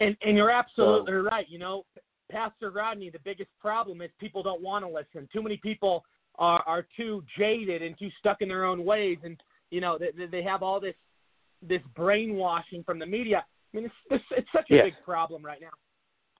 And 0.00 0.16
and 0.22 0.36
you're 0.36 0.50
absolutely 0.50 1.14
right. 1.14 1.48
You 1.48 1.58
know, 1.58 1.86
Pastor 2.28 2.70
Rodney, 2.70 3.10
the 3.10 3.18
biggest 3.20 3.50
problem 3.60 4.02
is 4.02 4.10
people 4.18 4.42
don't 4.42 4.60
want 4.60 4.84
to 4.84 4.88
listen. 4.88 5.28
Too 5.32 5.42
many 5.42 5.56
people 5.56 6.04
are 6.38 6.62
are 6.66 6.86
too 6.96 7.22
jaded 7.38 7.82
and 7.82 7.98
too 7.98 8.10
stuck 8.18 8.42
in 8.42 8.48
their 8.48 8.64
own 8.64 8.84
ways, 8.84 9.18
and 9.24 9.40
you 9.70 9.80
know 9.80 9.98
they 9.98 10.26
they 10.26 10.42
have 10.42 10.62
all 10.62 10.80
this 10.80 10.94
this 11.62 11.82
brainwashing 11.94 12.82
from 12.84 12.98
the 12.98 13.06
media. 13.06 13.44
I 13.72 13.76
mean, 13.76 13.86
it's 13.86 13.94
it's, 14.10 14.24
it's 14.38 14.48
such 14.52 14.70
a 14.70 14.74
Yes. 14.74 14.84
big 14.86 14.94
problem 15.04 15.44
right 15.44 15.60
now. 15.60 15.70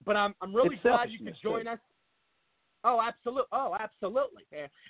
But 0.05 0.15
I'm 0.15 0.35
I'm 0.41 0.55
really 0.55 0.75
It's 0.75 0.83
glad 0.83 1.09
you 1.09 1.19
could 1.19 1.35
join 1.41 1.63
too. 1.63 1.71
us. 1.71 1.79
Oh, 2.83 3.01
absolutely. 3.01 3.47
Oh, 3.51 3.75
absolutely. 3.79 4.43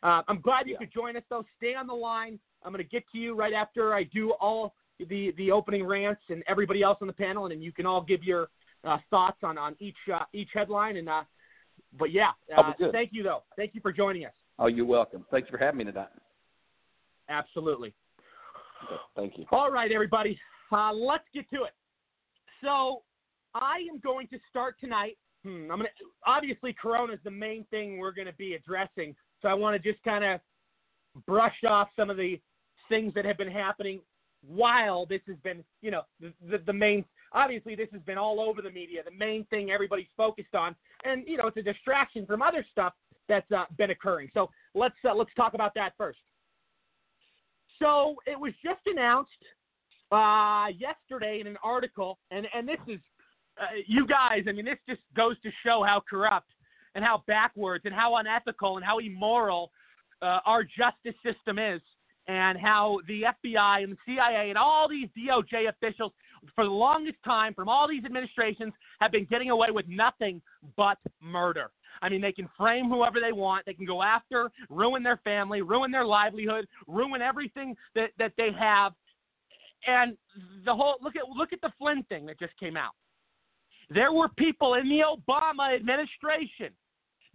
Uh, 0.03 0.21
I'm 0.27 0.41
glad 0.41 0.67
you 0.67 0.73
Yeah. 0.73 0.79
could 0.79 0.91
join 0.91 1.15
us, 1.15 1.23
though. 1.29 1.45
Stay 1.57 1.75
on 1.75 1.87
the 1.87 1.93
line. 1.93 2.37
I'm 2.63 2.73
going 2.73 2.83
to 2.83 2.89
get 2.89 3.03
to 3.13 3.17
you 3.17 3.35
right 3.35 3.53
after 3.53 3.93
I 3.93 4.03
do 4.03 4.33
all 4.33 4.75
the 4.99 5.31
the 5.37 5.51
opening 5.51 5.85
rants 5.85 6.21
and 6.29 6.43
everybody 6.47 6.81
else 6.81 6.97
on 7.01 7.07
the 7.07 7.13
panel, 7.13 7.45
and 7.45 7.51
then 7.51 7.61
you 7.61 7.71
can 7.71 7.85
all 7.85 8.01
give 8.01 8.23
your 8.23 8.49
uh, 8.83 8.97
thoughts 9.09 9.37
on 9.43 9.57
on 9.57 9.75
each 9.79 9.95
uh, 10.13 10.25
each 10.33 10.49
headline. 10.53 10.97
And 10.97 11.07
uh, 11.07 11.23
but 11.97 12.11
yeah, 12.11 12.31
uh, 12.57 12.73
thank 12.91 13.11
you 13.13 13.23
though. 13.23 13.43
Thank 13.55 13.75
you 13.75 13.81
for 13.81 13.93
joining 13.93 14.25
us. 14.25 14.33
Oh, 14.57 14.67
you're 14.67 14.85
welcome. 14.85 15.25
Thanks 15.31 15.49
for 15.49 15.57
having 15.57 15.79
me 15.79 15.83
tonight. 15.85 16.07
Absolutely. 17.29 17.93
Okay, 18.85 19.01
thank 19.15 19.37
you. 19.37 19.45
All 19.51 19.71
right, 19.71 19.91
everybody. 19.91 20.39
Uh, 20.71 20.93
let's 20.93 21.23
get 21.33 21.49
to 21.49 21.63
it. 21.63 21.73
So 22.63 23.01
I 23.53 23.79
am 23.91 23.99
going 23.99 24.27
to 24.29 24.39
start 24.49 24.75
tonight. 24.79 25.17
Hmm, 25.43 25.71
I'm 25.71 25.77
gonna 25.77 25.89
obviously 26.25 26.73
Corona 26.73 27.13
is 27.13 27.19
the 27.23 27.31
main 27.31 27.65
thing 27.69 27.97
we're 27.97 28.11
going 28.11 28.27
to 28.27 28.33
be 28.33 28.53
addressing. 28.53 29.15
So 29.41 29.47
I 29.47 29.53
want 29.53 29.81
to 29.81 29.91
just 29.91 30.03
kind 30.03 30.23
of 30.23 30.39
brush 31.25 31.63
off 31.67 31.89
some 31.95 32.09
of 32.09 32.17
the 32.17 32.39
things 32.89 33.13
that 33.13 33.25
have 33.25 33.37
been 33.37 33.51
happening 33.51 33.99
while 34.47 35.05
this 35.05 35.21
has 35.27 35.37
been, 35.43 35.63
you 35.81 35.91
know, 35.91 36.01
the, 36.19 36.33
the, 36.49 36.57
the 36.65 36.73
main. 36.73 37.05
Obviously, 37.33 37.75
this 37.75 37.89
has 37.91 38.01
been 38.03 38.17
all 38.17 38.39
over 38.39 38.61
the 38.61 38.71
media. 38.71 39.01
The 39.03 39.15
main 39.15 39.45
thing 39.45 39.69
everybody's 39.69 40.07
focused 40.15 40.55
on, 40.55 40.75
and 41.03 41.23
you 41.27 41.37
know, 41.37 41.47
it's 41.47 41.57
a 41.57 41.61
distraction 41.61 42.25
from 42.25 42.41
other 42.41 42.65
stuff 42.71 42.93
that's 43.27 43.49
uh, 43.51 43.65
been 43.77 43.91
occurring. 43.91 44.29
So 44.33 44.49
let's 44.73 44.95
uh, 45.07 45.13
let's 45.13 45.33
talk 45.35 45.53
about 45.53 45.73
that 45.75 45.93
first. 45.97 46.19
So 47.81 48.15
it 48.25 48.39
was 48.39 48.53
just 48.63 48.79
announced 48.85 49.29
uh, 50.11 50.67
yesterday 50.77 51.39
in 51.41 51.47
an 51.47 51.57
article, 51.63 52.17
and 52.31 52.47
and 52.53 52.67
this 52.67 52.79
is 52.87 52.99
uh, 53.59 53.65
you 53.87 54.07
guys. 54.07 54.43
I 54.47 54.51
mean, 54.51 54.65
this 54.65 54.79
just 54.87 55.01
goes 55.15 55.39
to 55.41 55.49
show 55.65 55.83
how 55.85 56.01
corrupt 56.07 56.49
and 56.95 57.03
how 57.03 57.23
backwards 57.27 57.85
and 57.85 57.93
how 57.93 58.15
unethical 58.17 58.77
and 58.77 58.85
how 58.85 58.99
immoral 58.99 59.71
uh, 60.21 60.39
our 60.45 60.63
justice 60.63 61.19
system 61.23 61.59
is, 61.59 61.81
and 62.27 62.57
how 62.57 62.99
the 63.07 63.23
FBI 63.23 63.83
and 63.83 63.91
the 63.91 63.97
CIA 64.05 64.49
and 64.49 64.57
all 64.57 64.87
these 64.87 65.09
DOJ 65.17 65.69
officials 65.69 66.13
for 66.53 66.63
the 66.63 66.71
longest 66.71 67.17
time, 67.25 67.53
from 67.53 67.67
all 67.67 67.87
these 67.87 68.05
administrations, 68.05 68.73
have 68.99 69.11
been 69.11 69.25
getting 69.25 69.49
away 69.49 69.69
with 69.71 69.87
nothing 69.87 70.41
but 70.77 70.97
murder. 71.21 71.71
I 72.01 72.09
mean, 72.09 72.21
they 72.21 72.31
can 72.31 72.49
frame 72.57 72.89
whoever 72.89 73.19
they 73.19 73.31
want. 73.31 73.65
They 73.65 73.73
can 73.73 73.85
go 73.85 74.01
after, 74.01 74.51
ruin 74.69 75.03
their 75.03 75.17
family, 75.23 75.61
ruin 75.61 75.91
their 75.91 76.05
livelihood, 76.05 76.67
ruin 76.87 77.21
everything 77.21 77.75
that, 77.95 78.11
that 78.19 78.33
they 78.37 78.49
have. 78.57 78.93
And 79.87 80.17
the 80.65 80.73
whole 80.73 80.95
look 81.01 81.15
at 81.15 81.23
look 81.35 81.53
at 81.53 81.61
the 81.61 81.71
Flynn 81.77 82.03
thing 82.03 82.25
that 82.25 82.39
just 82.39 82.57
came 82.59 82.75
out. 82.75 82.93
There 83.89 84.11
were 84.11 84.29
people 84.29 84.75
in 84.75 84.89
the 84.89 85.01
Obama 85.01 85.75
administration 85.75 86.73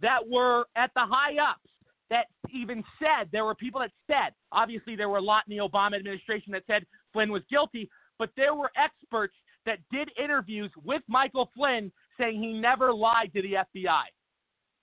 that 0.01 0.19
were 0.27 0.65
at 0.75 0.91
the 0.95 1.01
high 1.01 1.37
ups 1.41 1.69
that 2.09 2.25
even 2.53 2.83
said 2.99 3.29
there 3.31 3.45
were 3.45 3.55
people 3.55 3.79
that 3.79 3.91
said 4.05 4.33
obviously 4.51 4.95
there 4.97 5.07
were 5.07 5.17
a 5.17 5.21
lot 5.21 5.43
in 5.47 5.57
the 5.57 5.63
Obama 5.63 5.95
administration 5.95 6.51
that 6.51 6.63
said 6.67 6.85
Flynn 7.13 7.31
was 7.31 7.41
guilty, 7.49 7.89
but 8.19 8.29
there 8.35 8.53
were 8.53 8.69
experts 8.75 9.33
that 9.65 9.79
did 9.91 10.09
interviews 10.21 10.71
with 10.83 11.01
Michael 11.07 11.49
Flynn 11.55 11.91
saying 12.19 12.41
he 12.41 12.53
never 12.53 12.93
lied 12.93 13.31
to 13.33 13.41
the 13.41 13.53
FBI. 13.53 14.03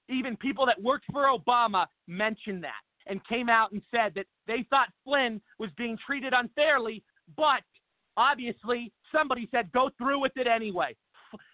Even 0.09 0.37
people 0.37 0.65
that 0.67 0.83
worked 0.83 1.05
for 1.13 1.25
Obama 1.25 1.87
mentioned 2.07 2.65
that 2.65 2.83
and 3.07 3.27
came 3.27 3.49
out 3.49 3.73
and 3.73 3.83
said 3.91 4.13
that 4.15 4.27
they 4.47 4.67
thought 4.71 4.89
Flynn 5.05 5.41
was 5.59 5.71
being 5.77 5.99
treated 6.05 6.33
unfairly, 6.35 7.03
but 7.37 7.63
obviously 8.17 8.93
somebody 9.13 9.49
said 9.51 9.71
go 9.73 9.91
through 9.99 10.21
with 10.21 10.33
it 10.37 10.47
anyway. 10.47 10.95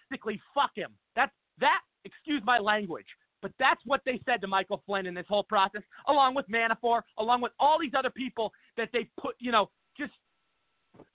Basically, 0.09 0.41
fuck 0.53 0.71
him. 0.75 0.91
That's 1.15 1.33
that. 1.59 1.81
Excuse 2.05 2.43
my 2.45 2.59
language, 2.59 3.07
but 3.41 3.51
that's 3.57 3.81
what 3.83 4.01
they 4.05 4.21
said 4.25 4.39
to 4.41 4.47
Michael 4.47 4.83
Flynn 4.85 5.07
in 5.07 5.15
this 5.15 5.25
whole 5.27 5.43
process, 5.43 5.81
along 6.07 6.35
with 6.35 6.45
Manafort, 6.49 7.01
along 7.17 7.41
with 7.41 7.51
all 7.59 7.79
these 7.79 7.93
other 7.97 8.11
people 8.11 8.53
that 8.77 8.89
they 8.93 9.09
put, 9.19 9.35
you 9.39 9.51
know, 9.51 9.71
just 9.97 10.11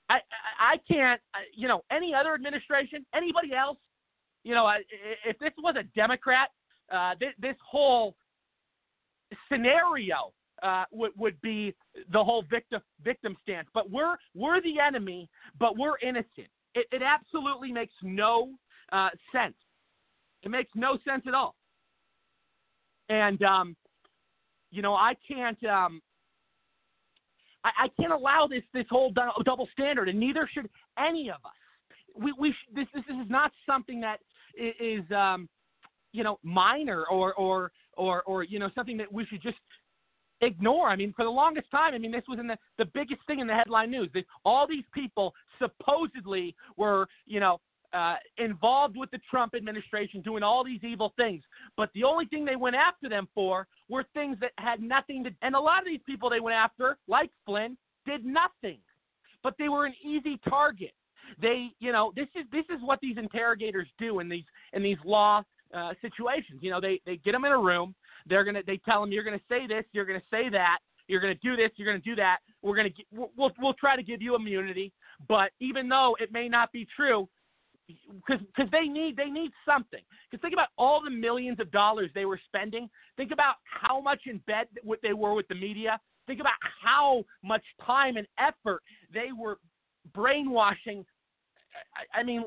I 0.09 0.15
I, 0.15 0.75
I 0.75 0.77
can't, 0.93 1.21
you 1.55 1.69
know, 1.69 1.83
any 1.93 2.13
other 2.13 2.35
administration, 2.35 3.07
anybody 3.15 3.55
else, 3.55 3.79
you 4.43 4.55
know, 4.55 4.69
if 5.25 5.39
this 5.39 5.53
was 5.63 5.77
a 5.79 5.85
Democrat, 5.97 6.49
uh, 6.91 7.15
this, 7.19 7.31
this 7.41 7.57
whole 7.65 8.15
scenario 9.51 10.33
uh, 10.63 10.85
would 10.91 11.13
would 11.17 11.41
be 11.41 11.75
the 12.13 12.23
whole 12.23 12.45
victim 12.51 12.81
victim 13.03 13.37
stance. 13.43 13.69
But 13.73 13.91
we're 13.91 14.17
we're 14.35 14.61
the 14.63 14.79
enemy, 14.79 15.29
but 15.59 15.77
we're 15.77 15.99
innocent. 16.03 16.49
It, 16.75 16.87
it 16.93 17.03
absolutely 17.03 17.73
makes 17.73 17.95
no 18.03 18.51
uh, 18.93 19.11
sense. 19.33 19.55
It 20.43 20.51
makes 20.51 20.71
no 20.75 20.99
sense 21.07 21.25
at 21.27 21.35
all. 21.35 21.55
And 23.09 23.43
um, 23.43 23.77
you 24.71 24.83
know, 24.83 24.95
I 24.95 25.15
can't 25.27 25.63
um, 25.65 26.01
I, 27.65 27.71
I 27.85 27.89
can't 28.01 28.13
allow 28.13 28.47
this 28.49 28.63
this 28.73 28.87
whole 28.91 29.13
double 29.45 29.69
standard, 29.73 30.09
and 30.09 30.19
neither 30.19 30.49
should 30.53 30.69
any 30.99 31.31
of 31.31 31.37
us. 31.45 31.53
We 32.17 32.33
we 32.39 32.53
sh- 32.53 32.75
this 32.75 32.87
this 32.95 33.05
is 33.09 33.29
not 33.29 33.53
something 33.67 34.01
that 34.01 34.21
is 34.57 35.05
um, 35.13 35.49
you 36.13 36.25
know 36.25 36.39
minor 36.43 37.05
or 37.11 37.35
or 37.35 37.73
or 37.97 38.23
or 38.23 38.43
you 38.45 38.59
know 38.59 38.71
something 38.75 38.97
that 38.97 39.13
we 39.13 39.27
should 39.27 39.43
just 39.43 39.59
ignore. 40.41 40.89
I 40.89 40.97
mean, 40.97 41.13
for 41.15 41.25
the 41.25 41.31
longest 41.31 41.71
time, 41.71 41.95
I 41.95 41.99
mean, 41.99 42.13
this 42.13 42.25
was 42.29 42.39
in 42.39 42.47
the, 42.47 42.57
the 42.79 42.87
biggest 42.87 43.21
thing 43.27 43.41
in 43.41 43.47
the 43.47 43.55
headline 43.55 43.91
news. 43.91 44.09
That 44.15 44.25
all 44.45 44.67
these 44.67 44.85
people 44.93 45.35
supposedly 45.59 46.55
were, 46.77 47.07
you 47.27 47.41
know, 47.41 47.61
uh, 47.93 48.15
involved 48.39 48.97
with 48.97 49.11
the 49.11 49.21
Trump 49.31 49.55
administration 49.55 50.21
doing 50.23 50.43
all 50.43 50.65
these 50.65 50.83
evil 50.83 51.13
things. 51.17 51.43
But 51.77 51.91
the 51.95 52.05
only 52.05 52.27
thing 52.27 52.45
they 52.45 52.57
went 52.57 52.77
after 52.77 53.09
them 53.09 53.29
for 53.35 53.67
were 53.89 54.05
things 54.15 54.37
that 54.41 54.53
had 54.59 54.81
nothing 54.81 55.25
to. 55.25 55.31
And 55.43 55.55
a 55.55 55.61
lot 55.61 55.81
of 55.81 55.87
these 55.87 56.01
people 56.07 56.31
they 56.31 56.41
went 56.41 56.57
after, 56.57 56.99
like 57.09 57.31
Flynn, 57.45 57.77
did 58.07 58.25
nothing. 58.25 58.79
But 59.43 59.55
they 59.59 59.69
were 59.69 59.87
an 59.87 59.95
easy 60.05 60.39
target. 60.49 60.93
They, 61.41 61.71
you 61.79 61.93
know, 61.93 62.13
this 62.15 62.29
is 62.35 62.45
this 62.53 62.65
is 62.75 62.83
what 62.83 63.01
these 63.01 63.17
interrogators 63.17 63.89
do 63.99 64.21
in 64.21 64.29
these 64.29 64.45
in 64.73 64.83
these 64.83 64.99
law 65.05 65.43
uh, 65.75 65.93
situations. 66.01 66.61
You 66.61 66.71
know, 66.71 66.81
they 66.81 67.01
they 67.07 67.17
get 67.17 67.33
them 67.33 67.45
in 67.45 67.53
a 67.53 67.59
room. 67.59 67.95
They're 68.27 68.45
gonna 68.45 68.63
they 68.67 68.79
tell 68.79 69.01
them 69.01 69.13
you're 69.13 69.25
gonna 69.25 69.41
say 69.49 69.67
this, 69.67 69.85
you're 69.93 70.05
gonna 70.05 70.23
say 70.31 70.49
that, 70.51 70.79
you're 71.09 71.21
gonna 71.21 71.35
do 71.37 71.57
this, 71.57 71.71
you're 71.77 71.87
gonna 71.87 72.03
do 72.03 72.17
that. 72.17 72.39
We're 72.63 72.77
gonna 72.77 72.91
we'll 73.37 73.53
we'll 73.59 73.75
try 73.75 73.97
to 73.97 74.03
give 74.03 74.23
you 74.23 74.35
immunity, 74.35 74.93
but 75.29 75.51
even 75.61 75.89
though 75.89 76.17
it 76.21 76.33
may 76.33 76.49
not 76.49 76.73
be 76.73 76.87
true, 76.97 77.29
because 77.87 78.45
because 78.47 78.71
they 78.71 78.87
need 78.87 79.17
they 79.17 79.31
need 79.31 79.53
something. 79.67 80.01
Because 80.31 80.43
think 80.43 80.53
about 80.53 80.69
all 80.79 81.03
the 81.03 81.11
millions 81.11 81.61
of 81.61 81.71
dollars 81.71 82.11
they 82.15 82.25
were 82.25 82.41
spending. 82.47 82.89
Think 83.17 83.33
about 83.33 83.57
how 83.65 84.01
much 84.01 84.21
in 84.27 84.39
bed 84.47 84.67
what 84.83 85.01
they 85.03 85.13
were 85.13 85.35
with 85.35 85.49
the 85.49 85.55
media. 85.55 85.99
Think 86.27 86.41
about 86.41 86.55
how 86.83 87.25
much 87.43 87.65
time 87.85 88.17
and 88.17 88.27
effort 88.39 88.83
they 89.13 89.29
were 89.37 89.59
brainwashing. 90.15 91.05
I, 92.15 92.21
I 92.21 92.23
mean, 92.23 92.45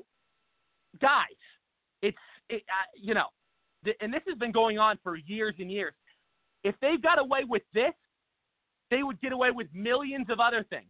guys, 1.02 1.28
it's 2.02 2.18
it, 2.50 2.64
uh, 2.70 2.90
you 2.96 3.14
know, 3.14 3.28
th- 3.84 3.98
and 4.02 4.14
this 4.14 4.22
has 4.28 4.38
been 4.38 4.52
going 4.52 4.80
on 4.80 4.98
for 5.04 5.16
years 5.16 5.56
and 5.60 5.72
years. 5.72 5.94
If 6.64 6.76
they've 6.82 7.02
got 7.02 7.20
away 7.20 7.44
with 7.48 7.64
this, 7.74 7.94
they 8.90 9.04
would 9.04 9.20
get 9.22 9.32
away 9.32 9.52
with 9.52 9.68
millions 9.74 10.28
of 10.30 10.40
other 10.40 10.64
things. 10.70 10.90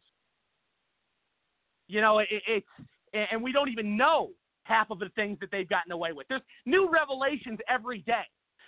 You 1.88 2.02
know, 2.02 2.20
it, 2.20 2.28
it's 2.48 2.68
and 3.14 3.42
we 3.42 3.52
don't 3.52 3.70
even 3.70 3.96
know 3.96 4.32
half 4.64 4.90
of 4.90 5.00
the 5.00 5.10
things 5.16 5.38
that 5.42 5.52
they've 5.52 5.70
gotten 5.70 5.92
away 5.92 6.14
with. 6.14 6.28
There's 6.28 6.42
new 6.66 6.90
revelations 6.92 7.60
every 7.70 8.00
day. 8.00 8.24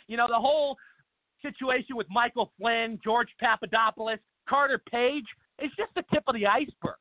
You 0.07 0.17
know, 0.17 0.27
the 0.29 0.35
whole 0.35 0.77
situation 1.41 1.95
with 1.95 2.07
Michael 2.09 2.51
Flynn, 2.59 2.99
George 3.03 3.29
Papadopoulos, 3.39 4.19
Carter 4.47 4.81
Page 4.91 5.25
is 5.61 5.71
just 5.77 5.91
the 5.95 6.03
tip 6.13 6.23
of 6.27 6.35
the 6.35 6.45
iceberg. 6.45 6.95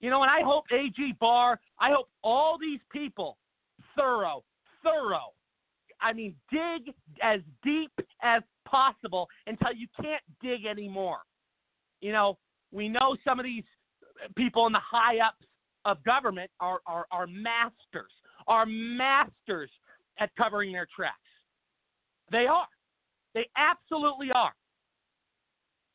You 0.00 0.10
know, 0.10 0.22
and 0.22 0.30
I 0.30 0.42
hope 0.42 0.64
AG 0.72 1.14
Barr, 1.20 1.60
I 1.78 1.90
hope 1.90 2.08
all 2.22 2.58
these 2.58 2.80
people, 2.92 3.38
thorough, 3.96 4.44
thorough, 4.84 5.32
I 6.00 6.12
mean, 6.12 6.34
dig 6.52 6.94
as 7.22 7.40
deep 7.64 7.92
as 8.22 8.42
possible 8.66 9.28
until 9.46 9.72
you 9.72 9.88
can't 10.00 10.22
dig 10.42 10.66
anymore. 10.66 11.18
You 12.00 12.12
know, 12.12 12.38
we 12.72 12.88
know 12.88 13.16
some 13.24 13.40
of 13.40 13.44
these 13.44 13.64
people 14.36 14.66
in 14.66 14.72
the 14.72 14.80
high 14.80 15.18
ups 15.18 15.44
of 15.84 16.02
government 16.04 16.50
are, 16.60 16.80
are, 16.86 17.06
are 17.10 17.26
masters, 17.26 18.12
are 18.46 18.66
masters 18.66 19.70
at 20.18 20.30
covering 20.36 20.72
their 20.72 20.86
tracks. 20.94 21.16
They 22.30 22.46
are. 22.46 22.66
They 23.34 23.48
absolutely 23.56 24.30
are. 24.34 24.52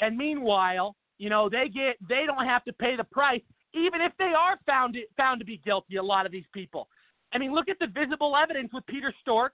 And 0.02 0.18
meanwhile, 0.18 0.96
you 1.18 1.30
know, 1.30 1.50
they 1.50 1.68
get 1.70 1.98
they 2.08 2.24
don't 2.26 2.46
have 2.46 2.64
to 2.66 2.74
pay 2.74 2.96
the 2.96 3.04
price, 3.04 3.42
even 3.74 4.02
if 4.02 4.14
they 4.18 4.34
are 4.38 4.58
found 4.66 4.98
found 5.18 5.40
to 5.40 5.46
be 5.46 5.62
guilty. 5.66 5.98
A 5.98 6.04
lot 6.04 6.26
of 6.26 6.32
these 6.32 6.46
people. 6.54 6.88
I 7.34 7.38
mean, 7.38 7.54
look 7.54 7.70
at 7.70 7.78
the 7.80 7.88
visible 7.88 8.36
evidence 8.36 8.72
with 8.74 8.86
Peter 8.88 9.14
Strzok, 9.26 9.50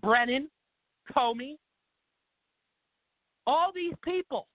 Brennan, 0.00 0.48
Comey, 1.14 1.56
all 3.46 3.70
these 3.74 3.94
people, 4.02 4.48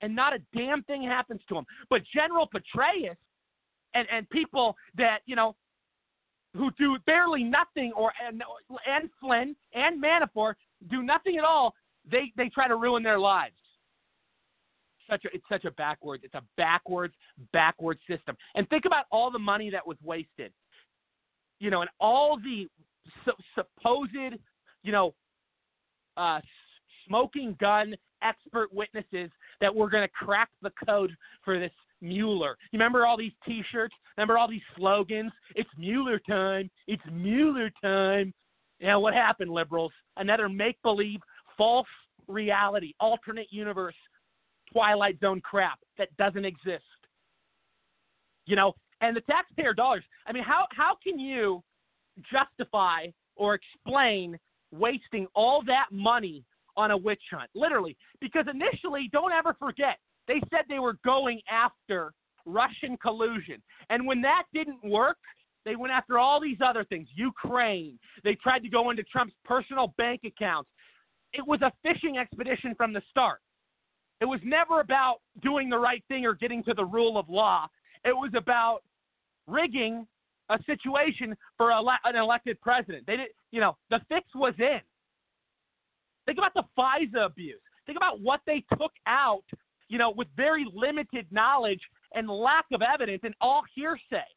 and 0.00 0.14
not 0.14 0.32
a 0.32 0.38
damn 0.56 0.82
thing 0.84 1.02
happens 1.02 1.40
to 1.48 1.54
them. 1.54 1.64
But 1.90 2.02
General 2.14 2.48
Petraeus 2.48 3.16
and 3.94 4.06
and 4.10 4.28
people 4.30 4.76
that 4.96 5.20
you 5.26 5.36
know 5.36 5.56
who 6.54 6.70
do 6.78 6.96
barely 7.06 7.44
nothing, 7.44 7.92
or 7.96 8.12
and, 8.26 8.42
and 8.86 9.10
Flynn 9.20 9.54
and 9.74 10.02
Manafort 10.02 10.54
do 10.90 11.02
nothing 11.02 11.36
at 11.38 11.44
all. 11.44 11.74
They 12.10 12.32
they 12.36 12.48
try 12.48 12.68
to 12.68 12.76
ruin 12.76 13.02
their 13.02 13.18
lives. 13.18 13.54
Such 15.08 15.24
a, 15.24 15.28
it's 15.34 15.44
such 15.50 15.64
a 15.64 15.70
backwards. 15.72 16.22
It's 16.24 16.34
a 16.34 16.42
backwards, 16.58 17.14
backwards 17.52 18.00
system. 18.08 18.36
And 18.54 18.68
think 18.68 18.84
about 18.84 19.06
all 19.10 19.30
the 19.30 19.38
money 19.38 19.70
that 19.70 19.86
was 19.86 19.96
wasted. 20.02 20.52
You 21.60 21.70
know, 21.70 21.80
and 21.80 21.90
all 22.00 22.38
the 22.38 22.68
su- 23.24 23.32
supposed, 23.54 24.12
you 24.82 24.92
know, 24.92 25.14
uh, 26.16 26.40
smoking 27.06 27.56
gun 27.60 27.94
expert 28.22 28.72
witnesses 28.72 29.30
that 29.60 29.74
were 29.74 29.88
going 29.88 30.06
to 30.06 30.12
crack 30.12 30.48
the 30.62 30.70
code 30.86 31.12
for 31.44 31.58
this 31.58 31.72
Mueller. 32.00 32.56
You 32.70 32.78
remember 32.78 33.06
all 33.06 33.16
these 33.16 33.32
T-shirts? 33.44 33.94
Remember 34.16 34.38
all 34.38 34.48
these 34.48 34.60
slogans? 34.76 35.32
It's 35.54 35.68
Mueller 35.76 36.20
time. 36.28 36.70
It's 36.86 37.02
Mueller 37.10 37.70
time. 37.82 38.32
Yeah, 38.78 38.96
what 38.96 39.14
happened, 39.14 39.50
liberals? 39.50 39.92
Another 40.16 40.48
make-believe, 40.48 41.20
false 41.56 41.88
reality, 42.28 42.92
alternate 43.00 43.48
universe, 43.50 43.96
Twilight 44.72 45.18
Zone 45.20 45.40
crap 45.40 45.78
that 45.96 46.14
doesn't 46.16 46.44
exist. 46.44 46.84
You 48.46 48.56
know, 48.56 48.74
and 49.00 49.16
the 49.16 49.20
taxpayer 49.22 49.74
dollars. 49.74 50.04
I 50.26 50.32
mean, 50.32 50.44
how 50.44 50.66
how 50.70 50.96
can 51.02 51.18
you 51.18 51.62
justify 52.32 53.06
or 53.36 53.54
explain 53.54 54.38
wasting 54.72 55.26
all 55.34 55.62
that 55.66 55.86
money 55.90 56.44
on 56.76 56.90
a 56.90 56.96
witch 56.96 57.22
hunt? 57.30 57.50
Literally, 57.54 57.96
because 58.20 58.46
initially, 58.50 59.08
don't 59.12 59.32
ever 59.32 59.54
forget, 59.58 59.98
they 60.26 60.40
said 60.50 60.64
they 60.68 60.78
were 60.78 60.98
going 61.04 61.40
after 61.50 62.12
Russian 62.44 62.96
collusion. 62.96 63.62
And 63.90 64.06
when 64.06 64.20
that 64.22 64.44
didn't 64.52 64.82
work, 64.84 65.18
they 65.64 65.76
went 65.76 65.92
after 65.92 66.18
all 66.18 66.40
these 66.40 66.58
other 66.64 66.84
things 66.84 67.08
Ukraine. 67.14 67.98
They 68.24 68.34
tried 68.34 68.60
to 68.60 68.68
go 68.68 68.90
into 68.90 69.02
Trump's 69.04 69.34
personal 69.44 69.94
bank 69.98 70.22
accounts. 70.24 70.70
It 71.32 71.46
was 71.46 71.60
a 71.62 71.72
fishing 71.82 72.16
expedition 72.16 72.74
from 72.74 72.92
the 72.92 73.02
start. 73.10 73.40
It 74.20 74.24
was 74.24 74.40
never 74.44 74.80
about 74.80 75.18
doing 75.42 75.68
the 75.68 75.78
right 75.78 76.02
thing 76.08 76.24
or 76.24 76.34
getting 76.34 76.64
to 76.64 76.74
the 76.74 76.84
rule 76.84 77.18
of 77.18 77.28
law. 77.28 77.68
It 78.04 78.16
was 78.16 78.30
about 78.36 78.80
rigging 79.48 80.06
a 80.50 80.58
situation 80.64 81.36
for 81.56 81.72
an 81.72 82.16
elected 82.16 82.60
president. 82.60 83.04
They 83.06 83.16
did, 83.16 83.28
you 83.50 83.60
know, 83.60 83.76
the 83.90 84.00
fix 84.08 84.26
was 84.34 84.54
in. 84.58 84.80
Think 86.26 86.38
about 86.38 86.54
the 86.54 86.64
FISA 86.78 87.26
abuse. 87.26 87.60
Think 87.86 87.96
about 87.96 88.20
what 88.20 88.40
they 88.46 88.64
took 88.78 88.92
out, 89.06 89.44
you 89.88 89.98
know, 89.98 90.10
with 90.10 90.28
very 90.36 90.66
limited 90.74 91.26
knowledge 91.30 91.80
and 92.14 92.28
lack 92.28 92.66
of 92.72 92.82
evidence 92.82 93.20
and 93.24 93.34
all 93.40 93.62
hearsay. 93.74 94.28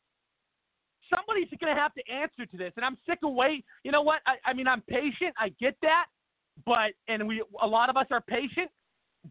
Somebody's 1.13 1.49
going 1.59 1.75
to 1.75 1.79
have 1.79 1.93
to 1.95 2.01
answer 2.09 2.45
to 2.45 2.57
this, 2.57 2.71
and 2.77 2.85
I'm 2.85 2.97
sick 3.07 3.19
of 3.23 3.33
wait. 3.33 3.65
You 3.83 3.91
know 3.91 4.01
what? 4.01 4.21
I, 4.25 4.35
I 4.45 4.53
mean, 4.53 4.67
I'm 4.67 4.81
patient. 4.81 5.33
I 5.37 5.49
get 5.59 5.75
that, 5.81 6.05
but 6.65 6.91
and 7.09 7.27
we 7.27 7.43
a 7.61 7.67
lot 7.67 7.89
of 7.89 7.97
us 7.97 8.05
are 8.11 8.21
patient, 8.21 8.69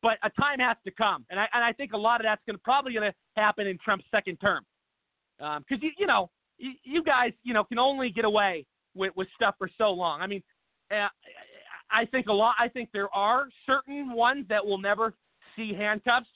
but 0.03 0.19
a 0.23 0.31
time 0.39 0.59
has 0.59 0.77
to 0.85 0.91
come, 0.91 1.25
and 1.31 1.41
I 1.41 1.47
and 1.55 1.65
I 1.65 1.73
think 1.73 1.95
a 1.95 1.99
lot 1.99 2.21
of 2.21 2.25
that's 2.25 2.43
going 2.47 2.57
to 2.57 2.63
probably 2.63 2.93
going 2.93 3.11
to 3.11 3.17
happen 3.41 3.67
in 3.67 3.79
Trump's 3.83 4.05
second 4.11 4.37
term, 4.37 4.67
because 5.41 5.59
um, 5.59 5.79
you 5.81 5.91
you 5.99 6.07
know 6.07 6.31
you, 6.59 6.73
you 6.85 7.03
guys 7.03 7.33
you 7.43 7.55
know 7.55 7.65
can 7.65 7.79
only 7.79 8.11
get 8.11 8.25
away 8.25 8.67
with 8.95 9.13
with 9.17 9.29
stuff 9.35 9.55
for 9.59 9.71
so 9.79 9.91
long. 9.91 10.21
I 10.21 10.27
mean, 10.27 10.43
uh, 10.91 11.09
I 11.91 12.05
think 12.07 12.27
a 12.29 12.33
lot. 12.33 12.55
I 12.59 12.69
think 12.69 12.91
there 12.93 13.13
are 13.15 13.49
certain 13.67 14.13
ones 14.13 14.47
that 14.49 14.65
will 14.65 14.79
never 14.79 15.15
see 15.57 15.73
handcuffs, 15.75 16.29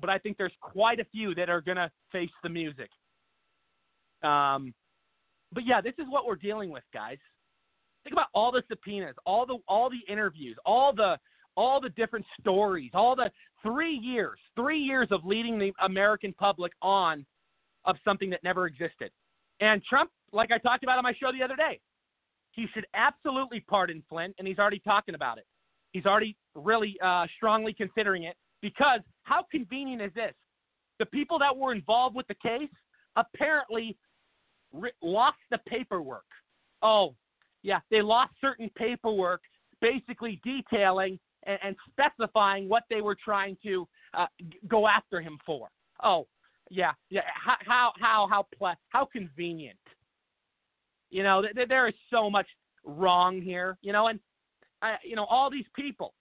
but 0.00 0.10
I 0.10 0.18
think 0.18 0.36
there's 0.36 0.52
quite 0.60 1.00
a 1.00 1.04
few 1.04 1.34
that 1.36 1.48
are 1.48 1.60
to 1.76 1.90
face 2.12 2.30
the 2.42 2.48
music. 2.48 2.90
Um, 4.22 4.74
but 5.52 5.64
yeah, 5.66 5.80
this 5.80 5.94
is 5.98 6.06
what 6.08 6.26
we're 6.26 6.36
dealing 6.36 6.70
with, 6.70 6.84
guys. 6.92 7.18
Think 8.04 8.14
about 8.14 8.26
all 8.34 8.50
the 8.50 8.62
subpoenas, 8.68 9.14
all 9.26 9.46
the 9.46 9.58
all 9.68 9.90
the 9.90 10.12
interviews, 10.12 10.56
all 10.66 10.92
the 10.94 11.18
all 11.56 11.80
the 11.80 11.90
different 11.90 12.24
stories, 12.40 12.90
all 12.94 13.14
the 13.14 13.30
three 13.62 13.94
years, 13.94 14.38
three 14.56 14.78
years 14.78 15.08
of 15.10 15.24
leading 15.24 15.58
the 15.58 15.72
American 15.84 16.32
public 16.32 16.72
on 16.80 17.26
of 17.84 17.96
something 18.04 18.30
that 18.30 18.42
never 18.42 18.66
existed. 18.66 19.10
And 19.60 19.82
Trump, 19.84 20.10
like 20.32 20.50
I 20.50 20.58
talked 20.58 20.82
about 20.82 20.98
on 20.98 21.04
my 21.04 21.14
show 21.20 21.32
the 21.32 21.42
other 21.42 21.56
day, 21.56 21.80
he 22.52 22.66
should 22.74 22.86
absolutely 22.94 23.60
pardon 23.60 24.02
Flynn, 24.08 24.34
and 24.38 24.46
he's 24.46 24.58
already 24.58 24.80
talking 24.80 25.14
about 25.14 25.38
it. 25.38 25.46
He's 25.92 26.06
already 26.06 26.36
really 26.54 26.96
uh, 27.02 27.26
strongly 27.36 27.72
considering 27.72 28.24
it 28.24 28.36
because 28.60 29.00
how 29.24 29.44
convenient 29.50 30.02
is 30.02 30.12
this? 30.14 30.34
The 30.98 31.06
people 31.06 31.38
that 31.38 31.56
were 31.56 31.72
involved 31.72 32.16
with 32.16 32.26
the 32.28 32.34
case 32.34 32.70
apparently 33.16 33.96
re- 34.72 34.92
lost 35.02 35.38
the 35.50 35.58
paperwork. 35.66 36.24
Oh, 36.82 37.14
yeah, 37.62 37.80
they 37.90 38.02
lost 38.02 38.32
certain 38.40 38.70
paperwork 38.76 39.42
basically 39.80 40.40
detailing 40.44 41.18
and, 41.44 41.58
and 41.62 41.76
specifying 41.90 42.68
what 42.68 42.84
they 42.90 43.00
were 43.00 43.16
trying 43.22 43.56
to 43.62 43.86
uh, 44.14 44.26
go 44.68 44.86
after 44.86 45.20
him 45.20 45.38
for. 45.44 45.68
Oh, 46.02 46.26
yeah, 46.70 46.92
yeah. 47.10 47.22
How 47.34 47.92
how 47.98 48.28
how 48.30 48.46
ple- 48.56 48.74
how 48.88 49.04
convenient. 49.04 49.78
You 51.10 51.24
know, 51.24 51.42
th- 51.42 51.68
there 51.68 51.88
is 51.88 51.94
so 52.10 52.30
much 52.30 52.46
wrong 52.84 53.42
here. 53.42 53.76
You 53.82 53.92
know, 53.92 54.06
and 54.06 54.20
uh, 54.80 54.96
you 55.04 55.16
know 55.16 55.24
all 55.24 55.50
these 55.50 55.66
people 55.74 56.14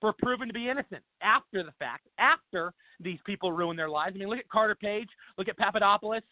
were 0.00 0.14
proven 0.18 0.48
to 0.48 0.54
be 0.54 0.68
innocent 0.68 1.02
after 1.20 1.62
the 1.62 1.72
fact. 1.78 2.06
After 2.18 2.72
these 3.00 3.18
people 3.26 3.52
ruined 3.52 3.78
their 3.78 3.88
lives. 3.88 4.14
I 4.14 4.18
mean, 4.18 4.28
look 4.28 4.38
at 4.38 4.48
Carter 4.48 4.76
Page. 4.76 5.08
Look 5.36 5.48
at 5.48 5.56
Papadopoulos. 5.56 6.22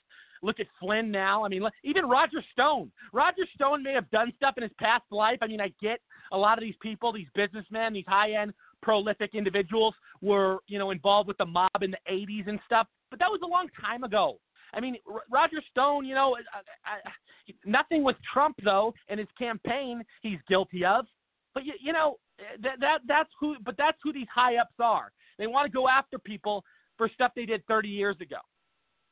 Look 0.42 0.60
at 0.60 0.66
Flynn 0.78 1.10
now. 1.10 1.44
I 1.44 1.48
mean, 1.48 1.62
even 1.84 2.06
Roger 2.06 2.42
Stone. 2.52 2.90
Roger 3.12 3.42
Stone 3.54 3.82
may 3.82 3.92
have 3.92 4.10
done 4.10 4.32
stuff 4.36 4.54
in 4.56 4.62
his 4.62 4.72
past 4.78 5.04
life. 5.10 5.38
I 5.42 5.46
mean, 5.46 5.60
I 5.60 5.72
get 5.82 6.00
a 6.32 6.38
lot 6.38 6.56
of 6.56 6.62
these 6.62 6.76
people, 6.80 7.12
these 7.12 7.26
businessmen, 7.34 7.92
these 7.92 8.06
high-end, 8.08 8.54
prolific 8.82 9.34
individuals 9.34 9.94
were, 10.20 10.58
you 10.66 10.78
know, 10.78 10.90
involved 10.90 11.28
with 11.28 11.38
the 11.38 11.46
mob 11.46 11.82
in 11.82 11.90
the 11.90 11.98
80s 12.10 12.48
and 12.48 12.58
stuff. 12.66 12.86
But 13.10 13.18
that 13.18 13.30
was 13.30 13.40
a 13.42 13.46
long 13.46 13.68
time 13.80 14.04
ago. 14.04 14.38
I 14.72 14.80
mean, 14.80 14.96
Roger 15.30 15.60
Stone, 15.70 16.04
you 16.04 16.14
know, 16.14 16.36
I, 16.84 16.90
I, 16.96 17.52
nothing 17.64 18.04
with 18.04 18.16
Trump 18.32 18.56
though, 18.64 18.94
and 19.08 19.18
his 19.18 19.28
campaign 19.38 20.04
he's 20.22 20.38
guilty 20.48 20.84
of. 20.84 21.06
But 21.54 21.64
you, 21.64 21.72
you 21.80 21.92
know, 21.92 22.16
that 22.62 22.78
that 22.80 22.98
that's 23.08 23.30
who. 23.40 23.56
But 23.64 23.76
that's 23.76 23.98
who 24.04 24.12
these 24.12 24.28
high 24.32 24.56
ups 24.56 24.74
are. 24.78 25.10
They 25.38 25.48
want 25.48 25.66
to 25.66 25.72
go 25.72 25.88
after 25.88 26.18
people 26.18 26.64
for 26.96 27.08
stuff 27.08 27.32
they 27.34 27.46
did 27.46 27.66
30 27.66 27.88
years 27.88 28.16
ago. 28.20 28.36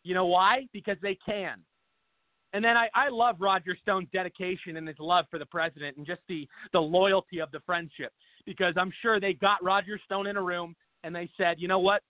You 0.04 0.14
know 0.14 0.26
why? 0.26 0.68
Because 0.72 0.96
they 1.02 1.18
can. 1.26 1.59
And 2.52 2.64
then 2.64 2.76
I, 2.76 2.88
I 2.94 3.09
love 3.09 3.37
Roger 3.40 3.76
Stone's 3.81 4.09
dedication 4.12 4.76
and 4.76 4.88
his 4.88 4.98
love 4.98 5.26
for 5.31 5.38
the 5.38 5.46
president 5.46 5.96
and 5.96 6.07
just 6.07 6.20
the, 6.28 6.48
the 6.72 6.81
loyalty 6.81 7.40
of 7.40 7.50
the 7.50 7.61
friendship. 7.66 8.12
Because 8.48 8.72
I'm 8.78 8.90
sure 9.02 9.20
they 9.20 9.34
got 9.34 9.62
Roger 9.62 10.00
Stone 10.06 10.26
in 10.26 10.38
a 10.38 10.42
room 10.42 10.74
and 11.04 11.14
they 11.14 11.28
said, 11.37 11.56
you 11.58 11.68
know 11.68 11.80
what, 11.80 12.00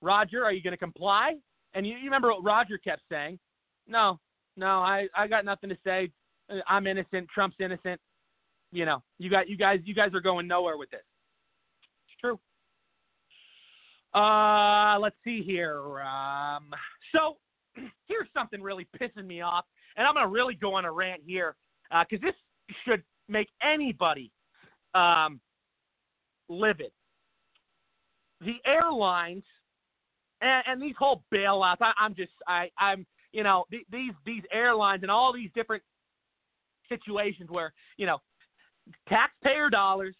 Roger, 0.00 0.42
are 0.42 0.54
you 0.54 0.62
going 0.62 0.72
to 0.72 0.78
comply? 0.78 1.34
And 1.74 1.86
you, 1.86 1.96
you 1.96 2.04
remember 2.04 2.28
what 2.28 2.42
Roger 2.42 2.78
kept 2.78 3.02
saying? 3.10 3.38
No, 3.86 4.18
no, 4.56 4.78
I, 4.78 5.06
I 5.14 5.26
got 5.26 5.44
nothing 5.44 5.68
to 5.68 5.76
say. 5.84 6.10
I'm 6.66 6.86
innocent. 6.86 7.28
Trump's 7.32 7.56
innocent. 7.60 8.00
You 8.72 8.86
know, 8.86 9.02
you 9.18 9.28
got 9.28 9.48
you 9.48 9.56
guys 9.56 9.80
you 9.84 9.94
guys 9.94 10.14
are 10.14 10.20
going 10.20 10.46
nowhere 10.46 10.78
with 10.78 10.90
this. 10.90 11.02
It's 12.06 12.20
true. 12.20 12.38
Uh, 14.18 14.98
let's 14.98 15.16
see 15.24 15.42
here. 15.42 16.00
Um, 16.00 16.70
so 17.12 17.36
here's 18.08 18.28
something 18.32 18.62
really 18.62 18.88
pissing 18.98 19.26
me 19.26 19.42
off, 19.42 19.64
and 19.96 20.06
I'm 20.06 20.14
gonna 20.14 20.28
really 20.28 20.54
go 20.54 20.74
on 20.74 20.84
a 20.84 20.92
rant 20.92 21.20
here 21.26 21.56
because 21.90 22.24
uh, 22.24 22.26
this 22.26 22.34
should 22.84 23.02
make 23.28 23.48
anybody 23.62 24.30
um, 24.94 25.40
livid. 26.50 26.92
The 28.42 28.56
airlines 28.66 29.44
and, 30.42 30.62
and 30.66 30.82
these 30.82 30.94
whole 30.98 31.22
bailouts. 31.32 31.76
I, 31.80 31.92
I'm 31.98 32.14
just 32.14 32.32
I 32.46 32.70
I'm 32.78 33.06
you 33.32 33.42
know 33.42 33.64
th- 33.70 33.86
these 33.90 34.12
these 34.26 34.42
airlines 34.52 35.02
and 35.02 35.10
all 35.10 35.32
these 35.32 35.50
different 35.54 35.82
situations 36.88 37.48
where 37.50 37.72
you 37.96 38.06
know 38.06 38.18
taxpayer 39.08 39.70
dollars 39.70 40.14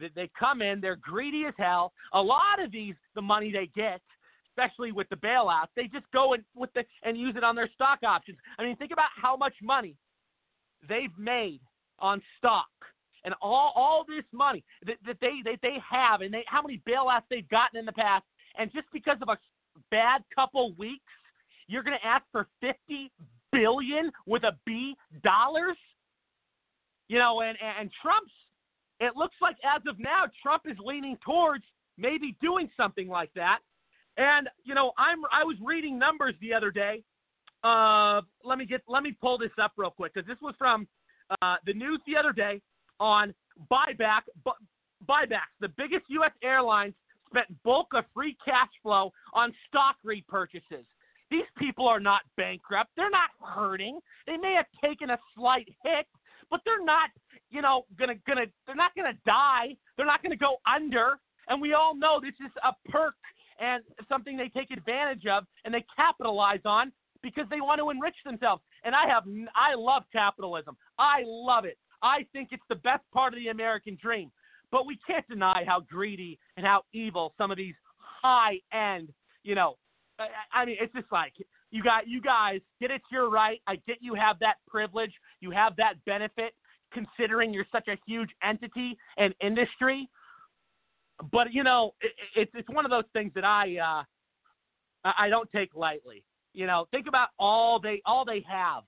that 0.00 0.10
they 0.16 0.28
come 0.38 0.62
in, 0.62 0.80
they're 0.80 0.96
greedy 0.96 1.44
as 1.46 1.54
hell. 1.56 1.92
A 2.14 2.20
lot 2.20 2.60
of 2.62 2.72
these, 2.72 2.94
the 3.14 3.22
money 3.22 3.52
they 3.52 3.70
get, 3.76 4.00
especially 4.50 4.90
with 4.90 5.08
the 5.08 5.16
bailouts, 5.16 5.68
they 5.76 5.84
just 5.84 6.06
go 6.12 6.34
and 6.34 6.42
with 6.54 6.72
the 6.74 6.84
and 7.02 7.16
use 7.16 7.34
it 7.36 7.44
on 7.44 7.54
their 7.54 7.70
stock 7.74 8.00
options. 8.04 8.38
I 8.58 8.64
mean, 8.64 8.76
think 8.76 8.92
about 8.92 9.10
how 9.20 9.36
much 9.36 9.54
money 9.62 9.96
they've 10.88 11.16
made 11.18 11.60
on 11.98 12.20
stock 12.38 12.66
and 13.24 13.34
all 13.40 13.72
all 13.74 14.04
this 14.06 14.24
money 14.32 14.64
that, 14.86 14.96
that 15.06 15.16
they 15.20 15.40
that 15.44 15.58
they 15.62 15.76
have 15.88 16.20
and 16.20 16.32
they 16.32 16.44
how 16.46 16.62
many 16.62 16.80
bailouts 16.88 17.22
they've 17.30 17.48
gotten 17.48 17.78
in 17.78 17.86
the 17.86 17.92
past. 17.92 18.24
And 18.56 18.72
just 18.72 18.86
because 18.92 19.16
of 19.20 19.28
a 19.28 19.38
bad 19.90 20.22
couple 20.34 20.74
weeks, 20.74 21.02
you're 21.66 21.82
going 21.82 21.96
to 22.00 22.06
ask 22.06 22.24
for 22.30 22.46
50 22.60 23.10
billion 23.52 24.10
with 24.26 24.44
a 24.44 24.52
B 24.64 24.94
dollars? 25.22 25.76
You 27.08 27.18
know, 27.18 27.40
and 27.40 27.56
and 27.60 27.90
Trump's 28.02 28.32
it 29.00 29.16
looks 29.16 29.34
like 29.40 29.56
as 29.64 29.82
of 29.88 29.98
now, 29.98 30.24
Trump 30.42 30.62
is 30.66 30.76
leaning 30.84 31.16
towards 31.24 31.64
maybe 31.98 32.36
doing 32.40 32.70
something 32.76 33.08
like 33.08 33.30
that. 33.34 33.58
And 34.16 34.48
you 34.64 34.74
know, 34.74 34.92
I'm 34.98 35.18
I 35.32 35.44
was 35.44 35.56
reading 35.62 35.98
numbers 35.98 36.34
the 36.40 36.52
other 36.54 36.70
day. 36.70 37.02
Uh, 37.62 38.20
let 38.44 38.58
me 38.58 38.66
get 38.66 38.82
let 38.86 39.02
me 39.02 39.16
pull 39.20 39.38
this 39.38 39.50
up 39.60 39.72
real 39.76 39.90
quick 39.90 40.14
because 40.14 40.28
this 40.28 40.40
was 40.40 40.54
from 40.58 40.86
uh, 41.42 41.56
the 41.66 41.72
news 41.72 42.00
the 42.06 42.16
other 42.16 42.32
day 42.32 42.60
on 43.00 43.34
buyback 43.70 44.22
bu- 44.44 44.50
buybacks. 45.08 45.54
The 45.60 45.68
biggest 45.76 46.04
U.S. 46.08 46.32
airlines 46.42 46.94
spent 47.28 47.46
bulk 47.62 47.88
of 47.94 48.04
free 48.14 48.36
cash 48.44 48.70
flow 48.82 49.12
on 49.32 49.52
stock 49.68 49.96
repurchases. 50.06 50.84
These 51.30 51.44
people 51.58 51.88
are 51.88 52.00
not 52.00 52.22
bankrupt. 52.36 52.90
They're 52.96 53.10
not 53.10 53.30
hurting. 53.42 53.98
They 54.26 54.36
may 54.36 54.54
have 54.54 54.66
taken 54.82 55.10
a 55.10 55.18
slight 55.34 55.68
hit, 55.82 56.06
but 56.50 56.60
they're 56.64 56.84
not, 56.84 57.10
you 57.50 57.62
know, 57.62 57.84
gonna 57.98 58.14
gonna 58.26 58.46
they're 58.66 58.76
not 58.76 58.94
gonna 58.94 59.18
die. 59.26 59.76
They're 59.96 60.06
not 60.06 60.22
gonna 60.22 60.36
go 60.36 60.56
under. 60.72 61.18
And 61.48 61.60
we 61.60 61.74
all 61.74 61.94
know 61.96 62.20
this 62.20 62.34
is 62.40 62.52
a 62.62 62.72
perk 62.90 63.14
and 63.60 63.82
something 64.08 64.36
they 64.36 64.48
take 64.48 64.70
advantage 64.70 65.26
of 65.26 65.44
and 65.64 65.74
they 65.74 65.84
capitalize 65.96 66.60
on 66.64 66.92
because 67.22 67.44
they 67.50 67.60
want 67.60 67.80
to 67.80 67.90
enrich 67.90 68.16
themselves. 68.24 68.62
And 68.84 68.94
I 68.94 69.08
have 69.08 69.24
I 69.56 69.74
love 69.74 70.04
capitalism. 70.12 70.76
I 70.98 71.22
love 71.24 71.64
it. 71.64 71.78
I 72.04 72.26
think 72.32 72.50
it's 72.52 72.62
the 72.68 72.76
best 72.76 73.02
part 73.12 73.32
of 73.32 73.38
the 73.40 73.48
American 73.48 73.98
dream. 74.00 74.30
But 74.70 74.86
we 74.86 74.98
can't 75.06 75.26
deny 75.28 75.64
how 75.66 75.80
greedy 75.80 76.38
and 76.56 76.66
how 76.66 76.82
evil 76.92 77.32
some 77.38 77.50
of 77.50 77.56
these 77.56 77.74
high 77.96 78.60
end, 78.72 79.08
you 79.42 79.54
know, 79.54 79.76
I, 80.52 80.64
mean, 80.64 80.76
it's 80.80 80.92
just 80.92 81.10
like 81.10 81.32
you 81.70 81.82
got 81.82 82.06
you 82.06 82.20
guys 82.20 82.60
get 82.80 82.90
it. 82.90 83.02
You're 83.10 83.30
right. 83.30 83.60
I 83.66 83.76
get 83.86 83.98
you 84.00 84.14
have 84.14 84.38
that 84.40 84.56
privilege. 84.68 85.12
You 85.40 85.50
have 85.50 85.74
that 85.76 85.94
benefit, 86.06 86.54
considering 86.92 87.52
you're 87.52 87.66
such 87.72 87.88
a 87.88 87.96
huge 88.06 88.30
entity 88.42 88.96
and 89.18 89.34
industry. 89.40 90.08
But 91.32 91.52
you 91.52 91.64
know, 91.64 91.94
it, 92.00 92.12
it's 92.36 92.52
it's 92.54 92.68
one 92.68 92.84
of 92.84 92.90
those 92.90 93.04
things 93.12 93.32
that 93.34 93.44
I 93.44 93.76
uh, 95.04 95.12
I 95.18 95.28
don't 95.28 95.50
take 95.50 95.74
lightly. 95.74 96.22
You 96.52 96.66
know, 96.66 96.86
think 96.92 97.08
about 97.08 97.30
all 97.38 97.80
they 97.80 98.00
all 98.06 98.24
they 98.24 98.44
have. 98.48 98.84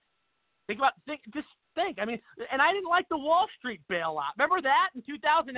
Think 0.68 0.78
about 0.78 0.92
think 1.06 1.22
just 1.34 1.48
think. 1.76 1.98
I 2.00 2.04
mean, 2.04 2.18
and 2.50 2.60
I 2.60 2.72
didn't 2.72 2.90
like 2.90 3.08
the 3.08 3.18
Wall 3.18 3.46
Street 3.58 3.80
bailout. 3.88 4.34
Remember 4.36 4.60
that 4.62 4.88
in 4.96 5.02
2008? 5.02 5.54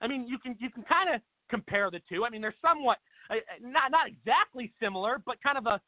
I 0.00 0.06
mean, 0.06 0.26
you 0.26 0.38
can 0.38 0.56
you 0.58 0.70
can 0.70 0.84
kind 0.84 1.14
of 1.14 1.20
compare 1.50 1.90
the 1.90 2.00
two. 2.08 2.24
I 2.24 2.30
mean, 2.30 2.40
they're 2.40 2.54
somewhat 2.62 2.96
uh, 3.28 3.34
not 3.60 3.90
not 3.90 4.08
exactly 4.08 4.72
similar, 4.80 5.20
but 5.26 5.36
kind 5.42 5.58
of 5.58 5.66
a 5.66 5.80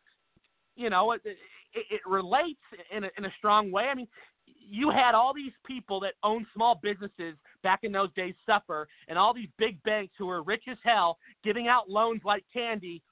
you 0.76 0.90
know, 0.90 1.12
it, 1.12 1.20
it 1.24 2.00
relates 2.06 2.60
in 2.94 3.04
a, 3.04 3.10
in 3.18 3.24
a 3.24 3.32
strong 3.38 3.70
way. 3.70 3.84
I 3.84 3.94
mean, 3.94 4.08
you 4.46 4.90
had 4.90 5.14
all 5.14 5.34
these 5.34 5.52
people 5.66 6.00
that 6.00 6.14
own 6.22 6.46
small 6.54 6.78
businesses 6.82 7.34
back 7.62 7.80
in 7.82 7.92
those 7.92 8.12
days 8.14 8.34
suffer, 8.46 8.88
and 9.08 9.18
all 9.18 9.34
these 9.34 9.48
big 9.58 9.82
banks 9.82 10.14
who 10.18 10.26
were 10.26 10.42
rich 10.42 10.64
as 10.70 10.78
hell 10.84 11.18
giving 11.44 11.68
out 11.68 11.90
loans 11.90 12.22
like 12.24 12.44
candy 12.52 13.02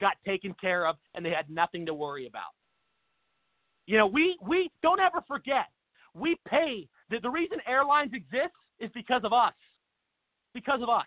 got 0.00 0.14
taken 0.26 0.54
care 0.60 0.86
of, 0.86 0.96
and 1.14 1.24
they 1.24 1.30
had 1.30 1.48
nothing 1.48 1.86
to 1.86 1.94
worry 1.94 2.26
about. 2.26 2.52
You 3.86 3.98
know, 3.98 4.06
we 4.06 4.36
we 4.46 4.70
don't 4.82 5.00
ever 5.00 5.22
forget. 5.26 5.66
We 6.18 6.36
pay 6.48 6.88
the, 7.10 7.18
the 7.20 7.30
reason 7.30 7.58
airlines 7.68 8.12
exist 8.14 8.54
is 8.80 8.90
because 8.94 9.22
of 9.24 9.32
us. 9.32 9.54
Because 10.54 10.80
of 10.82 10.88
us. 10.88 11.06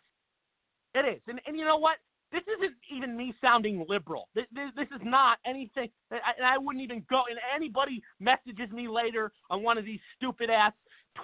It 0.93 1.06
is. 1.06 1.22
And 1.28 1.39
and 1.45 1.58
you 1.58 1.65
know 1.65 1.78
what? 1.78 1.98
This 2.32 2.43
isn't 2.43 2.76
even 2.95 3.17
me 3.17 3.34
sounding 3.41 3.84
liberal. 3.89 4.30
This, 4.36 4.45
this, 4.54 4.69
this 4.76 4.88
is 4.95 5.02
not 5.04 5.39
anything. 5.48 5.89
And 6.12 6.45
I 6.45 6.60
wouldn't 6.60 6.84
even 6.84 7.04
go. 7.10 7.24
And 7.28 7.39
anybody 7.56 8.04
messages 8.19 8.72
me 8.72 8.88
later 8.88 9.32
on 9.50 9.63
one 9.63 9.80
of 9.80 9.86
these 9.86 10.00
stupid 10.15 10.52
ass 10.52 10.74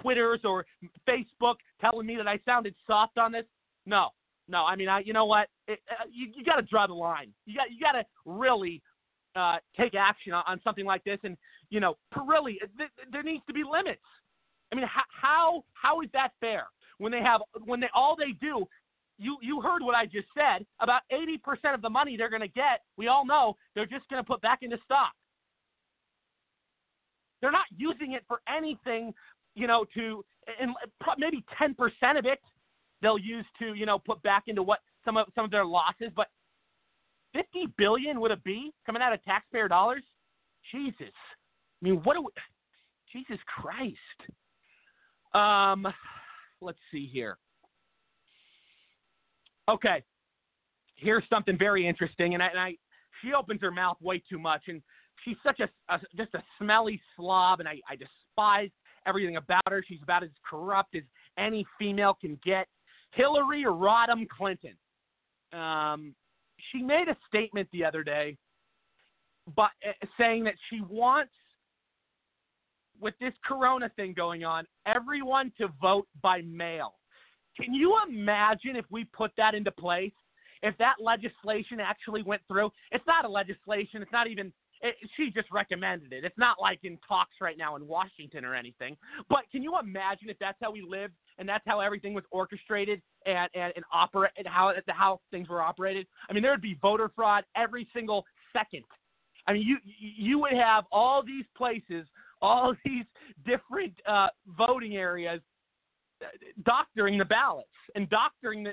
Twitters 0.00 0.40
or 0.44 0.66
Facebook 1.08 1.54
telling 1.80 2.06
me 2.06 2.16
that 2.16 2.26
I 2.26 2.40
sounded 2.44 2.74
soft 2.88 3.18
on 3.18 3.30
this. 3.30 3.44
No, 3.86 4.08
no. 4.48 4.64
I 4.64 4.74
mean, 4.74 4.88
I. 4.88 5.00
You 5.00 5.12
know 5.12 5.26
what? 5.26 5.48
It, 5.68 5.78
uh, 5.90 6.04
you 6.10 6.32
you 6.34 6.44
got 6.44 6.56
to 6.56 6.62
draw 6.62 6.86
the 6.88 6.94
line. 6.94 7.32
You 7.46 7.56
got 7.56 7.70
you 7.70 7.78
got 7.80 7.92
to 7.92 8.04
really 8.24 8.82
uh, 9.36 9.56
take 9.78 9.94
action 9.94 10.32
on, 10.32 10.42
on 10.46 10.60
something 10.64 10.84
like 10.84 11.04
this. 11.04 11.18
And 11.22 11.36
you 11.70 11.80
know, 11.80 11.96
really, 12.26 12.58
th- 12.76 12.90
there 13.10 13.22
needs 13.22 13.42
to 13.46 13.52
be 13.52 13.62
limits. 13.64 14.02
I 14.72 14.76
mean, 14.76 14.86
how 14.86 15.02
how 15.08 15.64
how 15.74 16.00
is 16.00 16.08
that 16.12 16.30
fair 16.40 16.66
when 16.98 17.12
they 17.12 17.20
have 17.20 17.40
when 17.64 17.80
they 17.80 17.88
all 17.94 18.16
they 18.16 18.32
do? 18.40 18.66
You 19.18 19.38
you 19.40 19.60
heard 19.60 19.82
what 19.82 19.94
I 19.94 20.06
just 20.06 20.28
said. 20.36 20.66
About 20.80 21.02
eighty 21.10 21.38
percent 21.38 21.74
of 21.74 21.82
the 21.82 21.90
money 21.90 22.16
they're 22.16 22.30
going 22.30 22.42
to 22.42 22.48
get, 22.48 22.82
we 22.96 23.08
all 23.08 23.24
know 23.24 23.56
they're 23.74 23.86
just 23.86 24.08
going 24.08 24.22
to 24.22 24.26
put 24.26 24.40
back 24.42 24.58
into 24.62 24.78
stock. 24.84 25.12
They're 27.40 27.52
not 27.52 27.66
using 27.76 28.12
it 28.12 28.24
for 28.26 28.40
anything, 28.48 29.14
you 29.54 29.66
know, 29.66 29.84
to 29.94 30.24
and 30.60 30.72
maybe 31.18 31.44
ten 31.58 31.74
percent 31.74 32.18
of 32.18 32.26
it 32.26 32.40
they'll 33.02 33.18
use 33.18 33.44
to 33.58 33.74
you 33.74 33.86
know 33.86 33.98
put 33.98 34.22
back 34.22 34.44
into 34.46 34.62
what 34.62 34.80
some 35.04 35.16
of 35.16 35.26
some 35.34 35.44
of 35.44 35.50
their 35.50 35.64
losses, 35.64 36.10
but 36.14 36.28
50 37.34 37.68
billion 37.76 38.20
would 38.20 38.30
it 38.30 38.42
be 38.44 38.72
coming 38.86 39.02
out 39.02 39.12
of 39.12 39.22
taxpayer 39.24 39.68
dollars? 39.68 40.02
Jesus. 40.72 41.12
I 41.82 41.84
mean, 41.84 41.96
what 42.04 42.14
do 42.14 42.22
we, 42.22 42.30
Jesus 43.12 43.38
Christ. 43.46 43.96
Um, 45.34 45.86
let's 46.60 46.78
see 46.90 47.08
here. 47.12 47.38
Okay. 49.68 50.02
Here's 50.96 51.24
something 51.28 51.58
very 51.58 51.86
interesting, 51.86 52.34
and 52.34 52.42
I, 52.42 52.46
and 52.46 52.58
I 52.58 52.74
she 53.22 53.32
opens 53.34 53.60
her 53.62 53.70
mouth 53.70 53.96
way 54.00 54.22
too 54.30 54.38
much, 54.38 54.62
and 54.68 54.82
she's 55.24 55.36
such 55.42 55.60
a, 55.60 55.68
a 55.92 55.98
just 56.16 56.34
a 56.34 56.42
smelly 56.58 57.00
slob, 57.16 57.60
and 57.60 57.68
I, 57.68 57.80
I 57.88 57.96
despise 57.96 58.70
everything 59.06 59.36
about 59.36 59.62
her. 59.68 59.84
She's 59.86 60.02
about 60.02 60.22
as 60.22 60.30
corrupt 60.48 60.94
as 60.94 61.02
any 61.38 61.66
female 61.78 62.16
can 62.18 62.38
get. 62.44 62.66
Hillary 63.12 63.64
Rodham 63.64 64.26
Clinton. 64.28 64.74
Um, 65.52 66.14
she 66.72 66.82
made 66.82 67.08
a 67.08 67.16
statement 67.28 67.68
the 67.72 67.84
other 67.84 68.02
day, 68.02 68.36
but 69.54 69.70
uh, 69.86 69.92
saying 70.18 70.44
that 70.44 70.54
she 70.70 70.80
wants, 70.80 71.32
with 73.00 73.14
this 73.20 73.32
Corona 73.44 73.90
thing 73.96 74.14
going 74.14 74.44
on, 74.44 74.66
everyone 74.86 75.52
to 75.58 75.68
vote 75.80 76.06
by 76.22 76.42
mail. 76.42 76.94
Can 77.60 77.72
you 77.72 77.96
imagine 78.06 78.76
if 78.76 78.84
we 78.90 79.04
put 79.04 79.32
that 79.36 79.54
into 79.54 79.70
place? 79.70 80.12
If 80.62 80.76
that 80.78 80.96
legislation 81.00 81.80
actually 81.80 82.22
went 82.22 82.42
through, 82.48 82.70
it's 82.90 83.06
not 83.06 83.24
a 83.24 83.28
legislation. 83.28 84.02
It's 84.02 84.12
not 84.12 84.26
even 84.26 84.52
it, 84.82 84.94
she 85.16 85.30
just 85.30 85.50
recommended 85.50 86.12
it. 86.12 86.24
It's 86.24 86.36
not 86.38 86.56
like 86.60 86.80
in 86.82 86.98
talks 87.06 87.36
right 87.40 87.56
now 87.56 87.76
in 87.76 87.86
Washington 87.86 88.44
or 88.44 88.54
anything. 88.54 88.96
But 89.28 89.44
can 89.50 89.62
you 89.62 89.78
imagine 89.78 90.28
if 90.28 90.38
that's 90.38 90.58
how 90.60 90.70
we 90.70 90.82
lived 90.82 91.14
and 91.38 91.48
that's 91.48 91.64
how 91.66 91.80
everything 91.80 92.14
was 92.14 92.24
orchestrated 92.30 93.00
and 93.26 93.48
and, 93.54 93.72
and 93.76 93.84
operate 93.92 94.32
and 94.36 94.46
how 94.46 94.72
how 94.88 95.20
things 95.30 95.48
were 95.48 95.62
operated? 95.62 96.06
I 96.28 96.32
mean, 96.32 96.42
there 96.42 96.52
would 96.52 96.62
be 96.62 96.78
voter 96.80 97.10
fraud 97.14 97.44
every 97.56 97.88
single 97.94 98.24
second. 98.52 98.84
I 99.46 99.52
mean, 99.52 99.62
you 99.62 99.78
you 99.98 100.38
would 100.40 100.52
have 100.52 100.84
all 100.92 101.22
these 101.22 101.44
places, 101.56 102.06
all 102.42 102.74
these 102.84 103.04
different 103.44 103.94
uh, 104.06 104.28
voting 104.56 104.96
areas, 104.96 105.40
uh, 106.22 106.26
doctoring 106.64 107.18
the 107.18 107.24
ballots 107.24 107.68
and 107.94 108.08
doctoring 108.10 108.62
the. 108.62 108.72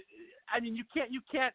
I 0.54 0.60
mean, 0.60 0.76
you 0.76 0.84
can't 0.96 1.12
you 1.12 1.22
can't 1.32 1.54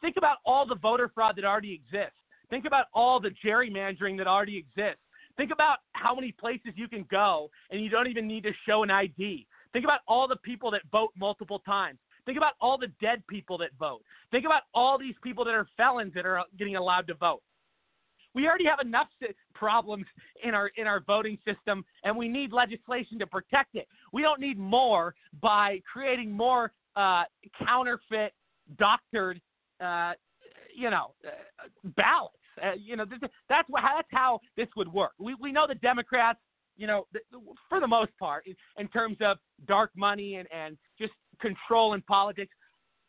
think 0.00 0.16
about 0.16 0.38
all 0.44 0.66
the 0.66 0.76
voter 0.76 1.10
fraud 1.14 1.36
that 1.36 1.44
already 1.44 1.72
exists 1.72 2.18
Think 2.50 2.64
about 2.64 2.86
all 2.94 3.20
the 3.20 3.30
gerrymandering 3.44 4.16
that 4.18 4.26
already 4.26 4.56
exists. 4.56 5.02
Think 5.36 5.50
about 5.52 5.78
how 5.92 6.14
many 6.14 6.32
places 6.32 6.72
you 6.76 6.88
can 6.88 7.04
go 7.10 7.50
and 7.70 7.82
you 7.82 7.90
don't 7.90 8.06
even 8.06 8.26
need 8.26 8.44
to 8.44 8.52
show 8.66 8.82
an 8.82 8.90
ID. 8.90 9.46
Think 9.72 9.84
about 9.84 10.00
all 10.08 10.26
the 10.26 10.36
people 10.36 10.70
that 10.70 10.82
vote 10.90 11.10
multiple 11.16 11.58
times. 11.60 11.98
Think 12.24 12.38
about 12.38 12.54
all 12.60 12.78
the 12.78 12.90
dead 13.00 13.22
people 13.28 13.58
that 13.58 13.70
vote. 13.78 14.00
Think 14.30 14.46
about 14.46 14.62
all 14.74 14.98
these 14.98 15.14
people 15.22 15.44
that 15.44 15.54
are 15.54 15.66
felons 15.76 16.12
that 16.14 16.26
are 16.26 16.42
getting 16.58 16.76
allowed 16.76 17.06
to 17.08 17.14
vote. 17.14 17.42
We 18.36 18.46
already 18.46 18.66
have 18.66 18.78
enough 18.80 19.08
problems 19.54 20.04
in 20.44 20.54
our 20.54 20.70
in 20.76 20.86
our 20.86 21.00
voting 21.00 21.38
system, 21.44 21.84
and 22.04 22.16
we 22.16 22.28
need 22.28 22.52
legislation 22.52 23.18
to 23.18 23.26
protect 23.26 23.74
it. 23.74 23.88
We 24.12 24.22
don't 24.22 24.40
need 24.40 24.58
more 24.58 25.14
by 25.42 25.80
creating 25.90 26.30
more 26.30 26.72
uh, 26.94 27.24
counterfeit, 27.64 28.32
doctored 28.78 29.40
uh, 29.80 30.12
you 30.74 30.90
know, 30.90 31.14
uh, 31.26 31.68
ballots. 31.96 32.36
Uh, 32.62 32.72
you 32.78 32.96
know, 32.96 33.04
that's 33.48 33.68
what, 33.68 33.82
that's 33.82 34.08
how 34.10 34.40
this 34.56 34.68
would 34.76 34.92
work. 34.92 35.12
We 35.18 35.34
we 35.40 35.52
know 35.52 35.66
the 35.66 35.74
Democrats, 35.76 36.38
you 36.76 36.86
know, 36.86 37.06
for 37.68 37.80
the 37.80 37.86
most 37.86 38.12
part, 38.18 38.44
in 38.78 38.88
terms 38.88 39.16
of 39.20 39.38
dark 39.66 39.90
money 39.96 40.36
and 40.36 40.48
and 40.52 40.78
just 40.98 41.12
control 41.40 41.94
in 41.94 42.02
politics, 42.02 42.54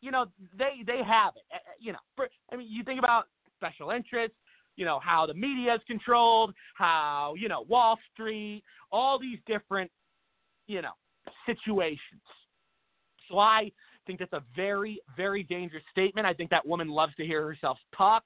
you 0.00 0.10
know, 0.10 0.26
they 0.56 0.82
they 0.86 1.02
have 1.02 1.34
it. 1.36 1.42
Uh, 1.54 1.58
you 1.78 1.92
know, 1.92 1.98
for, 2.16 2.28
I 2.52 2.56
mean, 2.56 2.68
you 2.70 2.82
think 2.84 2.98
about 2.98 3.24
special 3.56 3.90
interests. 3.90 4.36
You 4.78 4.84
know 4.84 5.00
how 5.02 5.26
the 5.26 5.34
media 5.34 5.74
is 5.74 5.80
controlled, 5.88 6.54
how 6.76 7.34
you 7.36 7.48
know 7.48 7.62
Wall 7.68 7.98
Street, 8.12 8.62
all 8.92 9.18
these 9.18 9.40
different, 9.44 9.90
you 10.68 10.80
know, 10.82 10.92
situations. 11.46 12.22
So 13.28 13.40
I 13.40 13.72
think 14.06 14.20
that's 14.20 14.32
a 14.32 14.44
very, 14.54 15.00
very 15.16 15.42
dangerous 15.42 15.82
statement. 15.90 16.28
I 16.28 16.32
think 16.32 16.48
that 16.50 16.64
woman 16.64 16.86
loves 16.86 17.12
to 17.16 17.26
hear 17.26 17.44
herself 17.44 17.76
talk. 17.96 18.22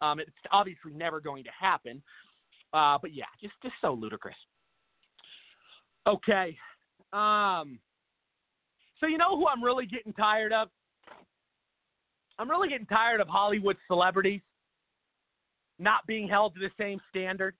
Um, 0.00 0.18
it's 0.20 0.30
obviously 0.50 0.92
never 0.94 1.20
going 1.20 1.44
to 1.44 1.50
happen. 1.60 2.02
Uh, 2.72 2.96
but 3.02 3.12
yeah, 3.12 3.26
just 3.38 3.52
just 3.62 3.74
so 3.82 3.92
ludicrous. 3.92 4.34
Okay. 6.06 6.56
Um, 7.12 7.78
so 9.00 9.06
you 9.06 9.18
know 9.18 9.36
who 9.36 9.48
I'm 9.48 9.62
really 9.62 9.84
getting 9.84 10.14
tired 10.14 10.54
of? 10.54 10.68
I'm 12.38 12.48
really 12.48 12.70
getting 12.70 12.86
tired 12.86 13.20
of 13.20 13.28
Hollywood 13.28 13.76
celebrities 13.86 14.40
not 15.80 16.06
being 16.06 16.28
held 16.28 16.54
to 16.54 16.60
the 16.60 16.70
same 16.78 17.00
standard 17.08 17.54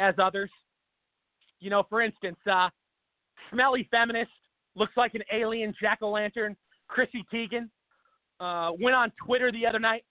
as 0.00 0.14
others. 0.18 0.50
You 1.60 1.70
know, 1.70 1.84
for 1.88 2.00
instance, 2.00 2.38
uh, 2.50 2.68
smelly 3.52 3.88
feminist 3.90 4.30
looks 4.76 4.96
like 4.96 5.14
an 5.14 5.22
alien 5.32 5.74
jack 5.80 5.98
o' 6.02 6.10
lantern 6.10 6.56
Chrissy 6.86 7.24
Teigen 7.32 7.68
uh, 8.40 8.70
went 8.80 8.94
on 8.94 9.12
Twitter 9.24 9.50
the 9.50 9.66
other 9.66 9.80
night 9.80 10.04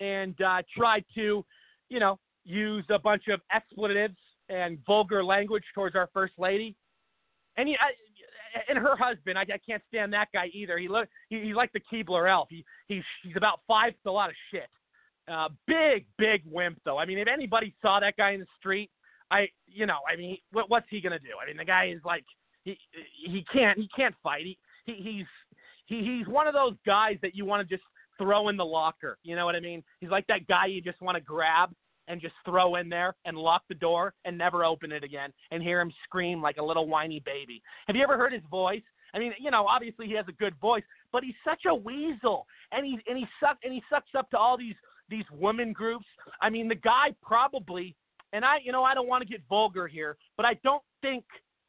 and 0.00 0.38
uh, 0.42 0.62
tried 0.76 1.04
to, 1.14 1.44
you 1.88 2.00
know, 2.00 2.18
use 2.44 2.84
a 2.90 2.98
bunch 2.98 3.28
of 3.28 3.40
expletives 3.52 4.16
and 4.48 4.78
vulgar 4.86 5.24
language 5.24 5.64
towards 5.74 5.96
our 5.96 6.10
first 6.12 6.34
lady. 6.38 6.74
And 7.56 7.68
he, 7.68 7.76
I, 7.76 7.92
and 8.68 8.78
her 8.78 8.96
husband, 8.96 9.38
I, 9.38 9.42
I 9.42 9.58
can't 9.66 9.82
stand 9.88 10.12
that 10.12 10.28
guy 10.32 10.46
either. 10.52 10.76
He 10.78 10.88
look, 10.88 11.08
he, 11.28 11.40
he's 11.40 11.54
like 11.54 11.72
the 11.72 11.80
Keebler 11.80 12.30
elf. 12.30 12.48
He, 12.50 12.64
he's, 12.88 13.02
about 13.36 13.60
five 13.66 13.94
to 14.02 14.10
a 14.10 14.12
lot 14.12 14.28
of 14.28 14.36
shit. 14.50 14.68
Uh, 15.26 15.48
big, 15.66 16.06
big 16.18 16.42
wimp 16.50 16.78
though. 16.84 16.98
I 16.98 17.06
mean, 17.06 17.18
if 17.18 17.28
anybody 17.28 17.74
saw 17.80 18.00
that 18.00 18.16
guy 18.16 18.32
in 18.32 18.40
the 18.40 18.46
street, 18.58 18.90
I, 19.30 19.48
you 19.66 19.86
know, 19.86 19.98
I 20.10 20.16
mean, 20.16 20.38
what, 20.52 20.68
what's 20.68 20.86
he 20.90 21.00
gonna 21.00 21.18
do? 21.18 21.30
I 21.42 21.46
mean, 21.46 21.56
the 21.56 21.64
guy 21.64 21.86
is 21.94 22.00
like, 22.04 22.24
he, 22.64 22.78
he 23.26 23.44
can't, 23.52 23.78
he 23.78 23.88
can't 23.96 24.14
fight. 24.22 24.44
He, 24.44 24.58
he, 24.84 24.92
he's, 24.94 25.26
he 25.86 26.18
he's 26.18 26.26
one 26.26 26.46
of 26.46 26.54
those 26.54 26.74
guys 26.86 27.16
that 27.22 27.34
you 27.34 27.44
want 27.44 27.66
to 27.66 27.74
just 27.74 27.86
throw 28.18 28.48
in 28.48 28.56
the 28.56 28.64
locker. 28.64 29.18
You 29.22 29.36
know 29.36 29.44
what 29.44 29.54
I 29.54 29.60
mean? 29.60 29.82
He's 30.00 30.10
like 30.10 30.26
that 30.28 30.46
guy 30.46 30.66
you 30.66 30.80
just 30.80 31.00
want 31.00 31.16
to 31.16 31.22
grab 31.22 31.70
and 32.08 32.20
just 32.20 32.34
throw 32.44 32.76
in 32.76 32.88
there 32.88 33.14
and 33.24 33.36
lock 33.36 33.62
the 33.68 33.74
door 33.74 34.14
and 34.24 34.36
never 34.36 34.64
open 34.64 34.92
it 34.92 35.04
again 35.04 35.32
and 35.50 35.62
hear 35.62 35.80
him 35.80 35.92
scream 36.04 36.42
like 36.42 36.58
a 36.58 36.64
little 36.64 36.86
whiny 36.86 37.22
baby. 37.24 37.62
Have 37.86 37.96
you 37.96 38.02
ever 38.02 38.16
heard 38.16 38.32
his 38.32 38.42
voice? 38.50 38.82
I 39.14 39.18
mean, 39.18 39.32
you 39.40 39.50
know, 39.50 39.66
obviously 39.66 40.06
he 40.06 40.14
has 40.14 40.26
a 40.28 40.32
good 40.32 40.54
voice, 40.60 40.82
but 41.12 41.22
he's 41.22 41.34
such 41.46 41.62
a 41.66 41.74
weasel, 41.74 42.46
and 42.72 42.84
he 42.84 42.98
and 43.06 43.16
he 43.16 43.24
suck 43.40 43.58
and 43.62 43.72
he 43.72 43.82
sucks 43.88 44.10
up 44.18 44.28
to 44.30 44.36
all 44.36 44.58
these 44.58 44.74
these 45.08 45.24
women 45.32 45.72
groups. 45.72 46.06
I 46.40 46.50
mean, 46.50 46.68
the 46.68 46.74
guy 46.74 47.08
probably, 47.22 47.94
and 48.32 48.44
I, 48.44 48.58
you 48.64 48.72
know, 48.72 48.84
I 48.84 48.94
don't 48.94 49.08
want 49.08 49.22
to 49.22 49.28
get 49.28 49.42
vulgar 49.48 49.86
here, 49.86 50.16
but 50.36 50.46
I 50.46 50.54
don't 50.64 50.82
think, 51.02 51.24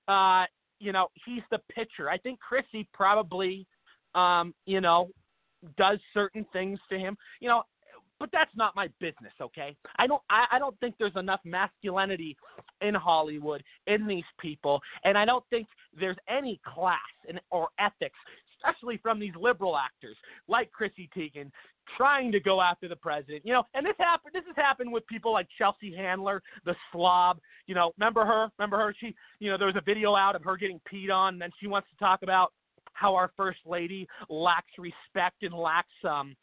uh, 0.07 0.45
you 0.79 0.91
know, 0.91 1.07
he's 1.25 1.43
the 1.51 1.59
pitcher. 1.73 2.09
I 2.09 2.17
think 2.17 2.39
Chrissy 2.39 2.87
probably 2.93 3.67
um, 4.15 4.55
you 4.65 4.81
know, 4.81 5.09
does 5.77 5.99
certain 6.13 6.45
things 6.51 6.79
to 6.89 6.97
him. 6.97 7.15
You 7.39 7.49
know, 7.49 7.63
but 8.19 8.29
that's 8.31 8.51
not 8.55 8.75
my 8.75 8.87
business, 8.99 9.33
okay? 9.39 9.75
I 9.97 10.07
don't 10.07 10.21
I, 10.29 10.45
I 10.53 10.59
don't 10.59 10.79
think 10.79 10.95
there's 10.97 11.15
enough 11.15 11.41
masculinity 11.43 12.35
in 12.81 12.95
Hollywood 12.95 13.61
in 13.87 14.07
these 14.07 14.23
people, 14.39 14.81
and 15.03 15.17
I 15.17 15.25
don't 15.25 15.43
think 15.49 15.67
there's 15.99 16.17
any 16.29 16.59
class 16.65 16.99
or 17.51 17.67
ethics, 17.77 18.17
especially 18.57 18.97
from 18.97 19.19
these 19.19 19.33
liberal 19.39 19.77
actors 19.77 20.15
like 20.47 20.71
Chrissy 20.71 21.09
Teigen, 21.15 21.51
trying 21.97 22.31
to 22.31 22.39
go 22.39 22.61
after 22.61 22.87
the 22.87 22.95
president. 22.95 23.45
You 23.45 23.53
know, 23.53 23.63
and 23.73 23.85
this 23.85 23.95
happened. 23.97 24.33
This 24.33 24.43
has 24.47 24.55
happened 24.55 24.91
with 24.91 25.05
people 25.07 25.33
like 25.33 25.47
Chelsea 25.57 25.93
Handler, 25.95 26.41
the 26.65 26.75
slob. 26.91 27.39
You 27.67 27.75
know, 27.75 27.93
remember 27.97 28.25
her? 28.25 28.49
Remember 28.57 28.77
her? 28.77 28.95
She, 28.99 29.15
you 29.39 29.51
know, 29.51 29.57
there 29.57 29.67
was 29.67 29.75
a 29.75 29.81
video 29.81 30.15
out 30.15 30.35
of 30.35 30.43
her 30.43 30.57
getting 30.57 30.79
peed 30.91 31.11
on, 31.11 31.35
and 31.35 31.41
then 31.41 31.51
she 31.59 31.67
wants 31.67 31.87
to 31.91 31.97
talk 31.97 32.23
about 32.23 32.53
how 32.93 33.15
our 33.15 33.31
first 33.35 33.59
lady 33.65 34.07
lacks 34.29 34.71
respect 34.77 35.43
and 35.43 35.53
lacks 35.53 35.93
um 36.07 36.35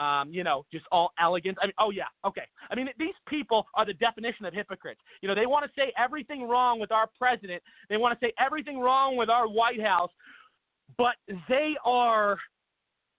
um, 0.00 0.32
you 0.32 0.42
know, 0.42 0.64
just 0.72 0.86
all 0.90 1.12
elegance. 1.20 1.58
I 1.62 1.66
mean, 1.66 1.74
oh 1.78 1.90
yeah, 1.90 2.04
okay. 2.24 2.44
I 2.70 2.74
mean, 2.74 2.88
these 2.98 3.14
people 3.28 3.66
are 3.74 3.84
the 3.84 3.92
definition 3.92 4.46
of 4.46 4.54
hypocrites. 4.54 5.00
You 5.20 5.28
know, 5.28 5.34
they 5.34 5.44
want 5.44 5.66
to 5.66 5.70
say 5.78 5.92
everything 5.98 6.48
wrong 6.48 6.80
with 6.80 6.90
our 6.90 7.06
president. 7.18 7.62
They 7.90 7.98
want 7.98 8.18
to 8.18 8.26
say 8.26 8.32
everything 8.40 8.80
wrong 8.80 9.16
with 9.16 9.28
our 9.28 9.46
White 9.46 9.80
House, 9.80 10.10
but 10.96 11.16
they 11.50 11.74
are 11.84 12.38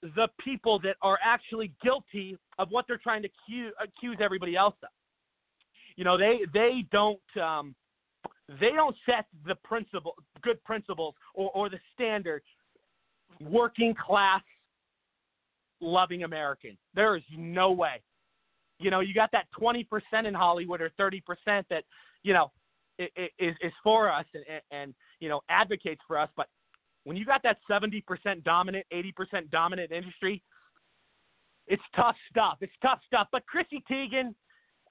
the 0.01 0.27
people 0.43 0.79
that 0.79 0.95
are 1.01 1.19
actually 1.23 1.71
guilty 1.83 2.37
of 2.57 2.69
what 2.69 2.85
they're 2.87 2.97
trying 2.97 3.21
to 3.21 3.29
accuse, 3.29 3.73
accuse 3.81 4.17
everybody 4.21 4.55
else 4.55 4.75
of. 4.83 4.89
You 5.95 6.03
know, 6.03 6.17
they 6.17 6.39
they 6.53 6.85
don't 6.91 7.19
um, 7.41 7.75
they 8.59 8.71
don't 8.71 8.95
set 9.05 9.25
the 9.45 9.55
principle, 9.55 10.15
good 10.41 10.63
principles, 10.63 11.15
or, 11.33 11.51
or 11.51 11.69
the 11.69 11.79
standard 11.93 12.41
working 13.39 13.93
class 13.93 14.41
loving 15.79 16.23
American. 16.23 16.77
There 16.93 17.15
is 17.15 17.23
no 17.35 17.71
way. 17.71 18.01
You 18.79 18.91
know, 18.91 18.99
you 18.99 19.13
got 19.13 19.31
that 19.31 19.45
20% 19.59 19.85
in 20.25 20.33
Hollywood 20.33 20.81
or 20.81 20.91
30% 20.99 21.21
that, 21.69 21.83
you 22.23 22.33
know, 22.33 22.51
is, 22.99 23.55
is 23.61 23.73
for 23.83 24.11
us 24.11 24.25
and, 24.33 24.61
and, 24.71 24.93
you 25.19 25.29
know, 25.29 25.41
advocates 25.49 26.01
for 26.07 26.17
us. 26.17 26.29
But 26.35 26.47
when 27.03 27.17
you 27.17 27.25
got 27.25 27.41
that 27.43 27.57
70% 27.69 28.03
dominant, 28.43 28.85
80% 28.93 29.49
dominant 29.51 29.91
industry, 29.91 30.41
it's 31.67 31.83
tough 31.95 32.15
stuff. 32.29 32.57
It's 32.61 32.73
tough 32.81 32.99
stuff. 33.07 33.27
But 33.31 33.45
Chrissy 33.45 33.83
Teigen, 33.89 34.33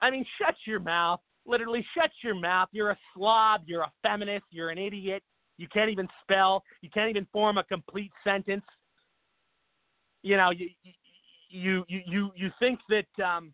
I 0.01 0.09
mean, 0.09 0.25
shut 0.39 0.55
your 0.65 0.79
mouth. 0.79 1.19
Literally, 1.45 1.85
shut 1.95 2.11
your 2.23 2.35
mouth. 2.35 2.69
You're 2.71 2.91
a 2.91 2.97
slob. 3.13 3.61
You're 3.65 3.81
a 3.81 3.91
feminist. 4.03 4.45
You're 4.51 4.69
an 4.69 4.77
idiot. 4.77 5.23
You 5.57 5.67
can't 5.71 5.89
even 5.89 6.07
spell. 6.23 6.63
You 6.81 6.89
can't 6.93 7.09
even 7.09 7.27
form 7.31 7.57
a 7.57 7.63
complete 7.63 8.11
sentence 8.23 8.63
you 10.23 10.37
know, 10.37 10.51
you 10.51 10.69
you 11.49 11.83
you 11.87 12.01
you 12.05 12.31
you 12.35 12.49
think 12.59 12.79
that 12.89 13.23
um, 13.23 13.53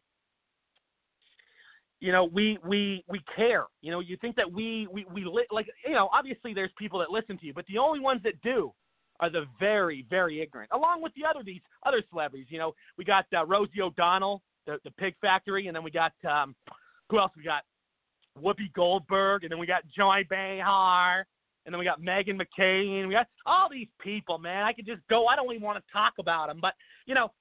you 1.99 2.11
know 2.11 2.25
we 2.25 2.57
we 2.65 3.03
we 3.07 3.21
care. 3.35 3.65
You 3.81 3.91
know, 3.91 3.99
you 3.99 4.17
think 4.17 4.35
that 4.35 4.51
we 4.51 4.87
we 4.91 5.05
we 5.11 5.25
li- 5.25 5.47
like 5.51 5.67
you 5.85 5.93
know. 5.93 6.09
Obviously, 6.13 6.53
there's 6.53 6.71
people 6.77 6.99
that 6.99 7.09
listen 7.09 7.37
to 7.39 7.45
you, 7.45 7.53
but 7.53 7.65
the 7.67 7.77
only 7.77 7.99
ones 7.99 8.21
that 8.23 8.39
do 8.41 8.71
are 9.19 9.29
the 9.29 9.45
very 9.59 10.05
very 10.09 10.41
ignorant. 10.41 10.69
Along 10.73 11.01
with 11.01 11.13
the 11.15 11.27
other 11.27 11.43
these 11.43 11.61
other 11.85 12.01
celebrities. 12.09 12.47
You 12.49 12.59
know, 12.59 12.73
we 12.97 13.05
got 13.05 13.25
uh, 13.35 13.45
Rosie 13.45 13.81
O'Donnell, 13.81 14.41
the 14.65 14.77
the 14.83 14.91
Pig 14.91 15.15
Factory, 15.21 15.67
and 15.67 15.75
then 15.75 15.83
we 15.83 15.91
got 15.91 16.13
um, 16.29 16.55
who 17.09 17.19
else? 17.19 17.31
We 17.35 17.43
got 17.43 17.63
Whoopi 18.41 18.71
Goldberg, 18.73 19.43
and 19.43 19.51
then 19.51 19.59
we 19.59 19.65
got 19.65 19.81
Joy 19.95 20.23
Behar, 20.29 21.25
and 21.65 21.73
then 21.73 21.79
we 21.79 21.85
got 21.85 22.01
Meghan 22.01 22.39
McCain. 22.39 23.07
We 23.07 23.13
got 23.13 23.27
all 23.45 23.69
these 23.71 23.87
people, 23.99 24.37
man. 24.37 24.63
I 24.63 24.73
could 24.73 24.85
just 24.85 25.01
go. 25.09 25.27
I 25.27 25.35
don't 25.35 25.51
even 25.51 25.63
want 25.63 25.83
to 25.83 25.91
talk 25.91 26.13
about 26.19 26.47
them, 26.47 26.59
but 26.61 26.73
you 27.05 27.15
know, 27.15 27.31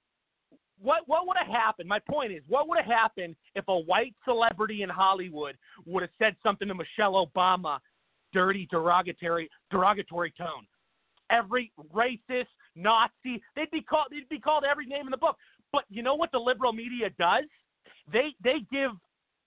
what 0.81 1.03
what 1.07 1.27
would 1.27 1.37
have 1.37 1.47
happened? 1.47 1.89
My 1.89 1.99
point 1.99 2.31
is, 2.31 2.41
what 2.47 2.67
would 2.67 2.77
have 2.77 2.85
happened 2.85 3.35
if 3.55 3.65
a 3.67 3.77
white 3.77 4.13
celebrity 4.25 4.83
in 4.83 4.89
Hollywood 4.89 5.57
would 5.85 6.03
have 6.03 6.11
said 6.19 6.35
something 6.43 6.67
to 6.67 6.75
Michelle 6.75 7.25
Obama, 7.25 7.79
dirty, 8.33 8.67
derogatory, 8.69 9.49
derogatory 9.71 10.33
tone? 10.37 10.67
Every 11.29 11.71
racist, 11.93 12.47
Nazi, 12.75 13.41
they'd 13.55 13.71
be 13.71 13.81
called 13.81 14.07
they'd 14.11 14.29
be 14.29 14.39
called 14.39 14.63
every 14.69 14.85
name 14.85 15.05
in 15.05 15.11
the 15.11 15.17
book. 15.17 15.37
But 15.71 15.83
you 15.89 16.03
know 16.03 16.15
what 16.15 16.31
the 16.31 16.39
liberal 16.39 16.73
media 16.73 17.09
does? 17.17 17.45
They 18.11 18.35
they 18.43 18.57
give 18.71 18.91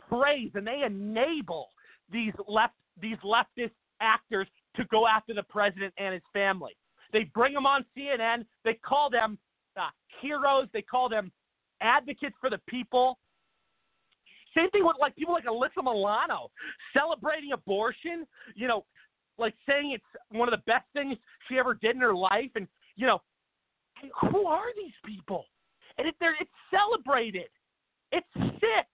praise 0.09 0.51
and 0.55 0.67
they 0.67 0.83
enable 0.85 1.69
these 2.13 2.33
left 2.49 2.75
these 3.01 3.17
leftist 3.25 3.73
actors 4.01 4.49
to 4.77 4.85
go 4.87 5.07
after 5.07 5.33
the 5.33 5.43
president 5.45 5.95
and 5.99 6.13
his 6.13 6.23
family. 6.33 6.77
They 7.13 7.25
bring 7.25 7.55
them 7.55 7.67
on 7.67 7.85
CNN. 7.97 8.45
They 8.65 8.75
call 8.75 9.11
them 9.11 9.39
uh, 9.77 9.91
heroes. 10.21 10.69
They 10.73 10.83
call 10.83 11.09
them 11.09 11.31
advocates 11.81 12.37
for 12.41 12.51
the 12.51 12.61
people. 12.69 13.19
Same 14.57 14.71
thing 14.71 14.85
with 14.85 14.97
like 15.01 15.15
people 15.17 15.35
like 15.35 15.45
Alyssa 15.45 15.83
Milano 15.83 16.51
celebrating 16.97 17.53
abortion. 17.53 18.27
You 18.55 18.69
know, 18.69 18.85
like 19.39 19.55
saying 19.69 19.93
it's 19.93 20.05
one 20.31 20.53
of 20.53 20.59
the 20.59 20.63
best 20.71 20.87
things 20.93 21.17
she 21.49 21.59
ever 21.59 21.75
did 21.75 21.95
in 21.95 22.03
her 22.03 22.15
life. 22.15 22.51
And 22.55 22.67
you 22.97 23.07
know, 23.07 23.21
who 24.31 24.47
are 24.47 24.75
these 24.77 24.95
people? 25.05 25.45
And 25.99 26.09
if 26.09 26.15
they're 26.21 26.37
it's 26.41 26.51
celebrated. 26.71 27.49
It's 28.13 28.27
sick. 28.35 28.87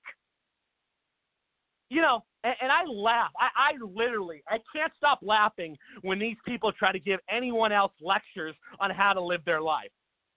You 1.88 2.02
know, 2.02 2.24
and, 2.44 2.54
and 2.60 2.72
I 2.72 2.84
laugh. 2.84 3.30
I, 3.38 3.72
I 3.72 3.84
literally, 3.84 4.42
I 4.48 4.58
can't 4.74 4.92
stop 4.96 5.20
laughing 5.22 5.76
when 6.02 6.18
these 6.18 6.36
people 6.44 6.72
try 6.72 6.92
to 6.92 6.98
give 6.98 7.20
anyone 7.30 7.72
else 7.72 7.92
lectures 8.00 8.54
on 8.80 8.90
how 8.90 9.12
to 9.12 9.20
live 9.20 9.44
their 9.44 9.60
life. 9.60 9.90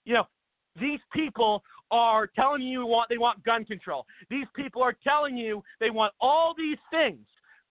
You 0.10 0.16
know, 0.16 0.28
these 0.82 1.00
people 1.14 1.62
are 1.92 2.26
telling 2.26 2.64
you 2.64 2.84
want 2.84 3.10
they 3.10 3.20
want 3.20 3.44
gun 3.44 3.64
control. 3.64 4.08
These 4.32 4.48
people 4.56 4.82
are 4.82 4.96
telling 5.04 5.38
you 5.38 5.64
they 5.80 5.92
want 5.92 6.14
all 6.20 6.56
these 6.58 6.80
things. 6.90 7.28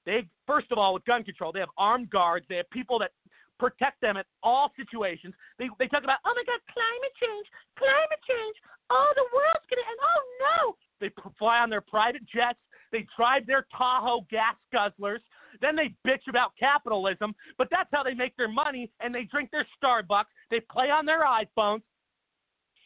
They 0.07 0.23
first 0.47 0.69
of 0.71 0.79
all 0.79 0.95
with 0.95 1.05
gun 1.05 1.25
control, 1.25 1.51
they 1.51 1.59
have 1.59 1.75
armed 1.77 2.11
guards. 2.11 2.47
They 2.49 2.55
have 2.59 2.71
people 2.71 2.97
that 3.01 3.11
protect 3.59 4.01
them 4.01 4.17
at 4.17 4.27
all 4.45 4.71
situations. 4.77 5.35
They 5.59 5.69
they 5.81 5.89
talk 5.89 6.05
about 6.05 6.19
oh 6.25 6.33
my 6.37 6.45
god, 6.47 6.61
climate 6.73 7.15
change, 7.21 7.47
climate 7.77 8.23
change. 8.29 8.57
Oh, 8.89 9.13
the 9.17 9.27
world's 9.35 9.67
gonna 9.69 9.83
end. 9.83 9.99
Oh 10.01 10.23
no! 10.39 10.77
They 11.01 11.11
fly 11.41 11.59
on 11.59 11.71
their 11.71 11.81
private 11.81 12.23
jets. 12.25 12.61
They 12.93 13.05
drive 13.17 13.49
their 13.49 13.67
Tahoe 13.77 14.27
gas 14.31 14.55
guzzlers. 14.73 15.19
Then 15.61 15.75
they 15.75 15.93
bitch 16.07 16.29
about 16.29 16.53
capitalism, 16.57 17.35
but 17.59 17.67
that's 17.69 17.91
how 17.93 18.05
they 18.05 18.15
make 18.15 18.37
their 18.37 18.49
money. 18.49 18.93
And 19.01 19.13
they 19.13 19.25
drink 19.25 19.51
their 19.51 19.67
Starbucks. 19.83 20.31
They 20.53 20.61
play 20.61 20.91
on 20.91 21.05
their 21.05 21.25
iPhones. 21.25 21.83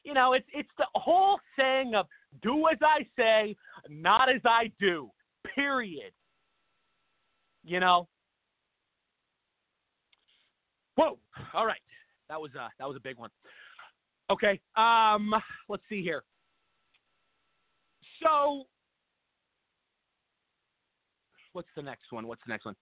You 0.05 0.15
know, 0.15 0.33
it's 0.33 0.47
it's 0.53 0.69
the 0.79 0.87
whole 0.95 1.39
saying 1.59 1.95
of 1.95 2.07
"do 2.43 2.69
as 2.69 2.79
I 2.83 3.07
say, 3.17 3.57
not 3.89 4.29
as 4.29 4.41
I 4.45 4.73
do." 4.81 5.11
Period. 5.55 6.13
You 7.65 7.81
know. 7.81 8.09
Whoa! 10.97 11.19
All 11.55 11.67
right, 11.67 11.81
that 12.29 12.41
was 12.41 12.51
uh 12.59 12.69
that 12.79 12.87
was 12.87 12.97
a 12.97 13.01
big 13.01 13.19
one. 13.19 13.31
Okay, 14.31 14.61
um, 14.77 15.35
let's 15.69 15.83
see 15.89 16.03
here. 16.03 16.25
So 18.23 18.65
what's 21.53 21.69
the 21.77 21.83
next 21.83 22.13
one? 22.13 22.27
What's 22.27 22.43
the 22.47 22.53
next 22.53 22.65
one? 22.65 22.77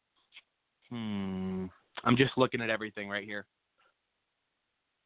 Hmm. 0.90 1.66
I'm 2.04 2.16
just 2.16 2.32
looking 2.36 2.60
at 2.60 2.70
everything 2.70 3.08
right 3.08 3.24
here. 3.24 3.46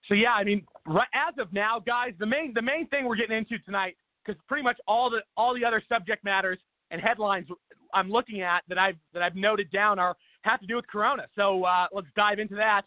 So 0.09 0.15
yeah, 0.15 0.33
I 0.33 0.45
mean, 0.45 0.65
right, 0.87 1.09
as 1.15 1.35
of 1.39 1.53
now, 1.53 1.81
guys, 1.81 2.13
the 2.19 2.27
main 2.27 2.53
the 2.55 2.63
main 2.63 2.87
thing 2.89 3.07
we're 3.07 3.17
getting 3.17 3.37
into 3.37 3.59
tonight, 3.61 3.97
because 4.25 4.41
pretty 4.49 4.63
much 4.63 4.77
all 4.87 5.11
the 5.11 5.21
all 5.37 5.55
the 5.55 5.65
other 5.65 5.83
subject 5.89 6.25
matters 6.25 6.59
and 6.91 7.01
headlines 7.01 7.49
I'm 7.95 8.11
looking 8.11 8.43
at 8.43 8.63
that 8.69 8.79
I've 8.79 8.97
that 9.13 9.23
I've 9.23 9.37
noted 9.37 9.71
down 9.71 9.99
are 9.99 10.17
have 10.43 10.61
to 10.61 10.67
do 10.67 10.77
with 10.77 10.87
Corona. 10.89 11.27
So 11.35 11.65
uh, 11.65 11.87
let's 11.93 12.09
dive 12.17 12.39
into 12.39 12.55
that. 12.57 12.83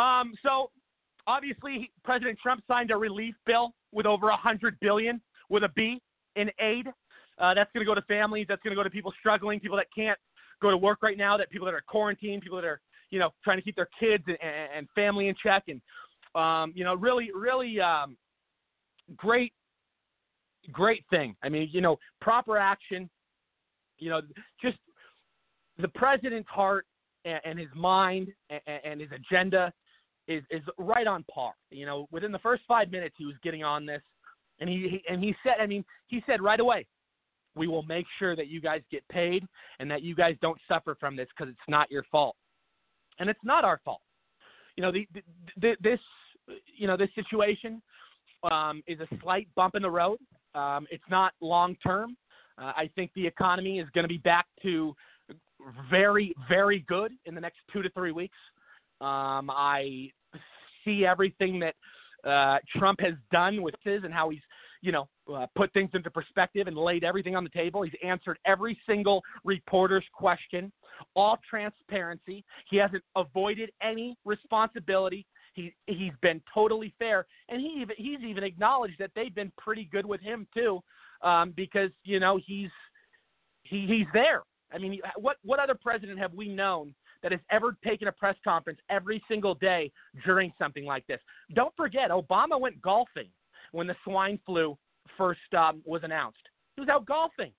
Um, 0.00 0.34
so 0.42 0.70
obviously, 1.26 1.90
President 2.04 2.38
Trump 2.42 2.62
signed 2.68 2.90
a 2.90 2.96
relief 2.96 3.34
bill 3.46 3.72
with 3.92 4.04
over 4.04 4.28
a 4.28 4.36
hundred 4.36 4.78
billion 4.80 5.20
with 5.48 5.64
a 5.64 5.70
B 5.70 6.02
in 6.34 6.50
aid 6.60 6.88
uh, 7.38 7.54
that's 7.54 7.70
going 7.72 7.84
to 7.84 7.88
go 7.88 7.94
to 7.94 8.02
families. 8.02 8.46
That's 8.48 8.62
going 8.62 8.72
to 8.72 8.76
go 8.76 8.82
to 8.82 8.90
people 8.90 9.12
struggling, 9.18 9.60
people 9.60 9.76
that 9.76 9.86
can't 9.94 10.18
go 10.60 10.70
to 10.70 10.76
work 10.76 11.02
right 11.02 11.16
now, 11.16 11.36
that 11.36 11.50
people 11.50 11.66
that 11.66 11.74
are 11.74 11.82
quarantined, 11.86 12.42
people 12.42 12.56
that 12.60 12.66
are 12.66 12.80
you 13.10 13.18
know 13.18 13.30
trying 13.44 13.58
to 13.58 13.62
keep 13.62 13.76
their 13.76 13.88
kids 13.98 14.24
and, 14.26 14.38
and 14.76 14.88
family 14.94 15.28
in 15.28 15.34
check, 15.42 15.64
and 15.68 15.80
um, 16.36 16.72
you 16.74 16.84
know 16.84 16.94
really 16.94 17.30
really 17.34 17.80
um, 17.80 18.16
great 19.16 19.52
great 20.72 21.04
thing. 21.10 21.36
I 21.42 21.48
mean 21.48 21.68
you 21.72 21.80
know 21.80 21.98
proper 22.20 22.56
action. 22.56 23.08
You 23.98 24.10
know 24.10 24.20
just 24.62 24.78
the 25.78 25.88
president's 25.88 26.48
heart 26.48 26.86
and, 27.24 27.40
and 27.44 27.58
his 27.58 27.68
mind 27.74 28.28
and, 28.50 28.60
and 28.84 29.00
his 29.00 29.10
agenda 29.12 29.72
is 30.28 30.42
is 30.50 30.62
right 30.78 31.06
on 31.06 31.24
par. 31.32 31.52
You 31.70 31.86
know 31.86 32.08
within 32.10 32.32
the 32.32 32.38
first 32.40 32.62
five 32.68 32.90
minutes 32.90 33.14
he 33.18 33.26
was 33.26 33.36
getting 33.42 33.64
on 33.64 33.86
this. 33.86 34.02
And 34.58 34.70
he, 34.70 34.88
he 34.88 35.02
and 35.12 35.22
he 35.22 35.34
said, 35.42 35.56
I 35.60 35.66
mean, 35.66 35.84
he 36.06 36.22
said 36.26 36.40
right 36.40 36.60
away, 36.60 36.86
we 37.56 37.66
will 37.66 37.82
make 37.82 38.06
sure 38.18 38.36
that 38.36 38.48
you 38.48 38.60
guys 38.60 38.82
get 38.90 39.06
paid 39.08 39.44
and 39.80 39.90
that 39.90 40.02
you 40.02 40.14
guys 40.14 40.36
don't 40.40 40.58
suffer 40.68 40.96
from 41.00 41.16
this 41.16 41.26
because 41.36 41.50
it's 41.50 41.68
not 41.68 41.90
your 41.90 42.04
fault. 42.12 42.36
And 43.18 43.28
it's 43.28 43.40
not 43.42 43.64
our 43.64 43.80
fault. 43.84 44.02
You 44.76 44.82
know, 44.82 44.92
the, 44.92 45.08
the, 45.12 45.22
the 45.60 45.76
this 45.82 46.00
you 46.76 46.86
know 46.86 46.96
this 46.96 47.10
situation 47.14 47.82
um, 48.50 48.82
is 48.86 48.98
a 49.00 49.08
slight 49.22 49.48
bump 49.54 49.74
in 49.74 49.82
the 49.82 49.90
road. 49.90 50.18
Um, 50.54 50.86
it's 50.90 51.04
not 51.10 51.32
long 51.40 51.76
term. 51.76 52.16
Uh, 52.58 52.72
I 52.76 52.90
think 52.94 53.10
the 53.14 53.26
economy 53.26 53.78
is 53.78 53.88
going 53.94 54.04
to 54.04 54.08
be 54.08 54.18
back 54.18 54.46
to 54.62 54.94
very, 55.90 56.34
very 56.48 56.80
good 56.88 57.12
in 57.24 57.34
the 57.34 57.40
next 57.40 57.58
two 57.72 57.82
to 57.82 57.90
three 57.90 58.12
weeks. 58.12 58.36
Um, 59.00 59.50
I 59.50 60.10
see 60.84 61.04
everything 61.04 61.60
that 61.60 61.74
uh, 62.28 62.58
Trump 62.76 63.00
has 63.00 63.14
done 63.30 63.62
with 63.62 63.74
his 63.82 64.04
and 64.04 64.12
how 64.12 64.30
he's, 64.30 64.40
you 64.80 64.92
know, 64.92 65.08
uh, 65.32 65.46
put 65.56 65.72
things 65.72 65.90
into 65.94 66.10
perspective 66.10 66.66
and 66.66 66.76
laid 66.76 67.04
everything 67.04 67.36
on 67.36 67.44
the 67.44 67.50
table. 67.50 67.82
He's 67.82 67.92
answered 68.02 68.38
every 68.46 68.78
single 68.88 69.22
reporter's 69.44 70.04
question, 70.12 70.72
all 71.14 71.38
transparency. 71.48 72.44
He 72.70 72.76
hasn't 72.76 73.02
avoided 73.16 73.70
any 73.82 74.16
responsibility. 74.24 75.26
He 75.56 75.74
he's 75.86 76.12
been 76.20 76.42
totally 76.52 76.92
fair, 76.98 77.26
and 77.48 77.60
he 77.60 77.78
even, 77.80 77.96
he's 77.96 78.20
even 78.20 78.44
acknowledged 78.44 78.96
that 78.98 79.10
they've 79.16 79.34
been 79.34 79.50
pretty 79.56 79.88
good 79.90 80.04
with 80.04 80.20
him 80.20 80.46
too, 80.54 80.82
um, 81.22 81.54
because 81.56 81.90
you 82.04 82.20
know 82.20 82.38
he's 82.46 82.68
he 83.62 83.86
he's 83.86 84.06
there. 84.12 84.42
I 84.72 84.76
mean, 84.76 85.00
what 85.16 85.38
what 85.42 85.58
other 85.58 85.74
president 85.74 86.18
have 86.18 86.34
we 86.34 86.48
known 86.48 86.94
that 87.22 87.32
has 87.32 87.40
ever 87.50 87.74
taken 87.82 88.06
a 88.06 88.12
press 88.12 88.36
conference 88.44 88.78
every 88.90 89.22
single 89.28 89.54
day 89.54 89.90
during 90.26 90.52
something 90.58 90.84
like 90.84 91.06
this? 91.06 91.20
Don't 91.54 91.74
forget, 91.74 92.10
Obama 92.10 92.60
went 92.60 92.80
golfing 92.82 93.30
when 93.72 93.86
the 93.86 93.96
swine 94.04 94.38
flu 94.44 94.76
first 95.16 95.40
um, 95.56 95.80
was 95.86 96.02
announced. 96.04 96.42
He 96.74 96.82
was 96.82 96.90
out 96.90 97.06
golfing, 97.06 97.52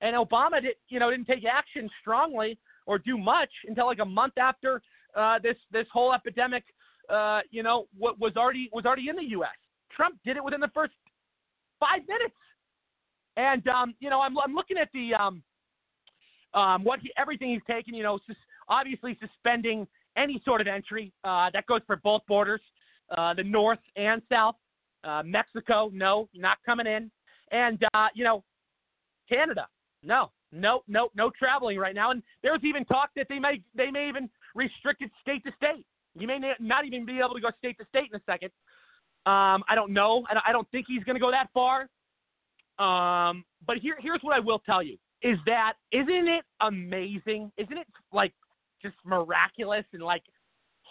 and 0.00 0.16
Obama 0.16 0.62
did 0.62 0.76
you 0.88 0.98
know 0.98 1.10
didn't 1.10 1.26
take 1.26 1.44
action 1.44 1.90
strongly 2.00 2.58
or 2.86 2.98
do 2.98 3.18
much 3.18 3.50
until 3.68 3.84
like 3.84 3.98
a 3.98 4.04
month 4.06 4.38
after 4.38 4.80
uh, 5.14 5.38
this 5.42 5.56
this 5.70 5.86
whole 5.92 6.14
epidemic 6.14 6.64
uh, 7.10 7.40
you 7.50 7.62
know, 7.62 7.86
what 7.96 8.18
was 8.18 8.36
already 8.36 8.68
was 8.72 8.84
already 8.84 9.08
in 9.08 9.16
the 9.16 9.30
U.S. 9.30 9.50
Trump 9.94 10.16
did 10.24 10.36
it 10.36 10.44
within 10.44 10.60
the 10.60 10.70
first 10.74 10.94
five 11.80 12.00
minutes, 12.08 12.34
and 13.36 13.66
um, 13.68 13.94
you 14.00 14.10
know, 14.10 14.20
I'm 14.20 14.38
I'm 14.38 14.54
looking 14.54 14.78
at 14.78 14.88
the 14.92 15.14
um, 15.14 15.42
um, 16.54 16.84
what 16.84 17.00
he, 17.00 17.10
everything 17.16 17.50
he's 17.50 17.62
taken. 17.66 17.94
You 17.94 18.02
know, 18.02 18.18
sus- 18.26 18.36
obviously 18.68 19.18
suspending 19.20 19.86
any 20.16 20.40
sort 20.44 20.60
of 20.60 20.66
entry. 20.66 21.12
Uh, 21.24 21.50
that 21.52 21.66
goes 21.66 21.80
for 21.86 21.96
both 21.96 22.22
borders, 22.26 22.60
uh, 23.16 23.34
the 23.34 23.44
north 23.44 23.78
and 23.96 24.22
south. 24.30 24.56
Uh, 25.04 25.22
Mexico, 25.24 25.88
no, 25.92 26.28
not 26.34 26.58
coming 26.66 26.86
in, 26.86 27.10
and 27.52 27.84
uh, 27.94 28.08
you 28.14 28.24
know, 28.24 28.42
Canada, 29.28 29.68
no, 30.02 30.30
no, 30.50 30.82
no, 30.88 31.10
no 31.14 31.30
traveling 31.38 31.78
right 31.78 31.94
now. 31.94 32.10
And 32.10 32.22
there's 32.42 32.60
even 32.64 32.84
talk 32.84 33.10
that 33.14 33.26
they 33.28 33.38
may 33.38 33.62
they 33.76 33.90
may 33.90 34.08
even 34.08 34.28
restrict 34.54 35.02
it 35.02 35.10
state 35.20 35.44
to 35.44 35.52
state. 35.56 35.86
You 36.18 36.26
may 36.26 36.38
not 36.60 36.84
even 36.84 37.04
be 37.04 37.18
able 37.18 37.34
to 37.34 37.40
go 37.40 37.50
state 37.58 37.78
to 37.78 37.86
state 37.88 38.10
in 38.12 38.18
a 38.18 38.22
second. 38.24 38.50
Um, 39.26 39.64
I 39.68 39.74
don't 39.74 39.92
know. 39.92 40.24
I 40.44 40.52
don't 40.52 40.70
think 40.70 40.86
he's 40.88 41.02
going 41.04 41.16
to 41.16 41.20
go 41.20 41.30
that 41.30 41.48
far. 41.52 41.88
Um, 42.78 43.44
but 43.66 43.78
here, 43.78 43.96
here's 44.00 44.20
what 44.22 44.34
I 44.34 44.40
will 44.40 44.60
tell 44.60 44.82
you: 44.82 44.96
is 45.22 45.38
that 45.46 45.74
isn't 45.92 46.28
it 46.28 46.44
amazing? 46.60 47.50
Isn't 47.56 47.78
it 47.78 47.86
like 48.12 48.32
just 48.82 48.96
miraculous 49.04 49.84
and 49.92 50.02
like 50.02 50.22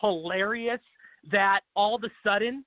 hilarious 0.01 0.79
that 1.31 1.61
all 1.75 1.95
of 1.95 2.03
a 2.03 2.09
sudden 2.23 2.65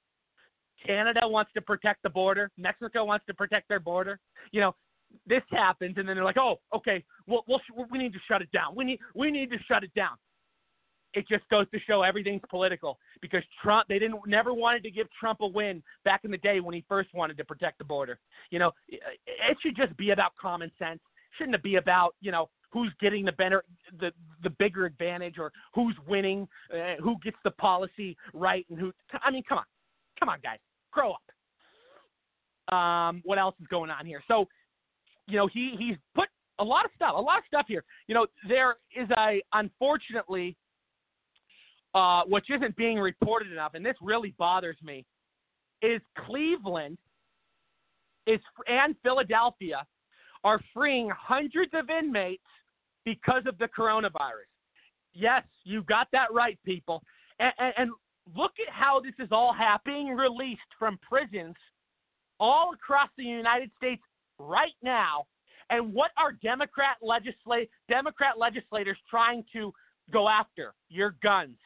Canada 0.85 1.21
wants 1.25 1.53
to 1.55 1.61
protect 1.61 2.03
the 2.03 2.11
border, 2.11 2.51
Mexico 2.57 3.05
wants 3.05 3.27
to 3.27 3.35
protect 3.35 3.69
their 3.69 3.81
border. 3.81 4.19
You 4.53 4.61
know, 4.61 4.75
this 5.27 5.43
happens, 5.51 5.97
and 5.97 6.09
then 6.09 6.17
they're 6.17 6.25
like, 6.25 6.39
"Oh, 6.39 6.61
okay, 6.75 7.05
well, 7.27 7.45
we'll 7.49 7.61
we 7.91 7.99
need 7.99 8.13
to 8.13 8.19
shut 8.29 8.43
it 8.43 8.51
down. 8.53 8.75
We 8.75 8.85
need 8.85 9.01
we 9.15 9.31
need 9.31 9.51
to 9.51 9.59
shut 9.67 9.85
it 9.85 9.93
down." 9.95 10.17
It 11.15 11.27
just 11.29 11.49
goes 11.49 11.69
to 11.71 11.79
show 11.87 12.03
everything's 12.03 12.43
political 12.49 12.99
because 13.23 13.43
Trump 13.63 13.89
they 13.89 13.99
didn't 13.99 14.21
never 14.27 14.53
wanted 14.53 14.83
to 14.83 14.91
give 14.91 15.07
Trump 15.19 15.41
a 15.41 15.47
win 15.47 15.83
back 16.05 16.23
in 16.25 16.31
the 16.31 16.39
day 16.39 16.61
when 16.61 16.75
he 16.75 16.85
first 16.89 17.09
wanted 17.15 17.37
to 17.39 17.45
protect 17.45 17.79
the 17.79 17.85
border. 17.85 18.19
You 18.51 18.59
know, 18.59 18.73
it 18.89 19.57
should 19.63 19.77
just 19.77 19.97
be 19.97 20.11
about 20.11 20.33
common 20.41 20.71
sense. 20.79 21.01
Shouldn't 21.37 21.55
it 21.55 21.63
be 21.63 21.77
about, 21.77 22.15
you 22.21 22.31
know, 22.31 22.49
who's 22.71 22.93
getting 23.01 23.25
the 23.25 23.33
better 23.33 23.65
the 24.01 24.13
the 24.43 24.51
bigger 24.51 24.85
advantage 24.85 25.39
or 25.39 25.53
who's 25.75 25.97
winning, 26.07 26.47
uh, 26.73 27.01
who 27.03 27.17
gets 27.23 27.37
the 27.45 27.51
policy 27.53 28.17
right 28.35 28.67
and 28.71 28.79
who 28.79 28.93
I 29.23 29.31
mean, 29.31 29.43
come 29.49 29.59
on. 29.59 29.65
Come 30.19 30.29
on, 30.29 30.39
guys. 30.43 30.59
Grow 30.93 31.13
up. 31.13 32.75
Um, 32.75 33.23
what 33.25 33.39
else 33.39 33.55
is 33.61 33.67
going 33.69 33.91
on 33.91 34.05
here? 34.05 34.23
So, 34.29 34.47
you 35.27 35.37
know, 35.37 35.49
he 35.53 35.75
he's 35.79 35.97
put 36.15 36.29
a 36.59 36.65
lot 36.65 36.85
of 36.85 36.91
stuff, 36.97 37.15
a 37.17 37.21
lot 37.21 37.39
of 37.39 37.45
stuff 37.47 37.67
here. 37.69 37.85
You 38.09 38.15
know, 38.15 38.27
there 38.49 38.77
is 38.95 39.09
a 39.17 39.41
unfortunately 39.53 40.57
uh, 41.95 42.23
which 42.27 42.47
isn't 42.51 42.77
being 42.77 42.99
reported 42.99 43.51
enough, 43.53 43.75
and 43.75 43.85
this 43.85 43.97
really 44.01 44.35
bothers 44.39 44.77
me, 44.83 45.05
is 45.83 46.01
Cleveland 46.27 46.99
is 48.27 48.41
and 48.67 48.95
Philadelphia 49.03 49.87
are 50.45 50.61
freeing 50.75 51.11
hundreds 51.11 51.73
of 51.75 51.91
inmates 51.91 52.43
because 53.05 53.43
of 53.47 53.57
the 53.59 53.69
coronavirus. 53.69 54.51
Yes, 55.15 55.43
you 55.65 55.83
got 55.83 56.09
that 56.13 56.33
right, 56.33 56.59
people. 56.65 57.03
And, 57.41 57.53
and, 57.59 57.75
and 57.79 57.91
look 58.37 58.53
at 58.65 58.73
how 58.73 59.01
this 59.01 59.15
is 59.19 59.29
all 59.33 59.53
happening, 59.53 60.09
released 60.09 60.61
from 60.79 60.99
prisons 60.99 61.57
all 62.39 62.73
across 62.75 63.09
the 63.17 63.25
United 63.25 63.71
States 63.77 64.03
right 64.39 64.77
now. 64.83 65.25
And 65.71 65.93
what 65.93 66.11
are 66.17 66.33
Democrat 66.33 66.97
legislate 67.03 67.71
Democrat 67.89 68.39
legislators 68.39 68.97
trying 69.09 69.45
to 69.53 69.73
go 70.13 70.29
after? 70.29 70.75
Your 70.89 71.17
guns. 71.23 71.57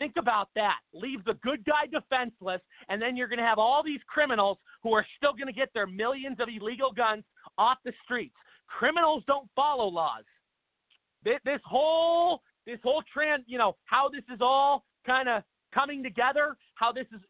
Think 0.00 0.14
about 0.18 0.48
that. 0.56 0.78
Leave 0.94 1.22
the 1.26 1.34
good 1.42 1.62
guy 1.64 1.84
defenseless, 1.92 2.62
and 2.88 3.00
then 3.00 3.16
you're 3.16 3.28
going 3.28 3.38
to 3.38 3.44
have 3.44 3.58
all 3.58 3.82
these 3.84 4.00
criminals 4.08 4.56
who 4.82 4.94
are 4.94 5.04
still 5.18 5.32
going 5.32 5.46
to 5.46 5.52
get 5.52 5.68
their 5.74 5.86
millions 5.86 6.38
of 6.40 6.48
illegal 6.48 6.90
guns 6.90 7.22
off 7.58 7.76
the 7.84 7.92
streets. 8.04 8.34
Criminals 8.66 9.22
don't 9.26 9.46
follow 9.54 9.86
laws. 9.86 10.24
This, 11.22 11.38
whole 11.66 12.40
this 12.66 12.78
whole 12.82 13.02
trend, 13.12 13.44
you 13.46 13.58
know, 13.58 13.76
how 13.84 14.08
this 14.08 14.22
is 14.32 14.38
all 14.40 14.84
kind 15.04 15.28
of 15.28 15.42
coming 15.74 16.02
together, 16.02 16.56
how 16.76 16.92
this 16.92 17.06
is, 17.14 17.20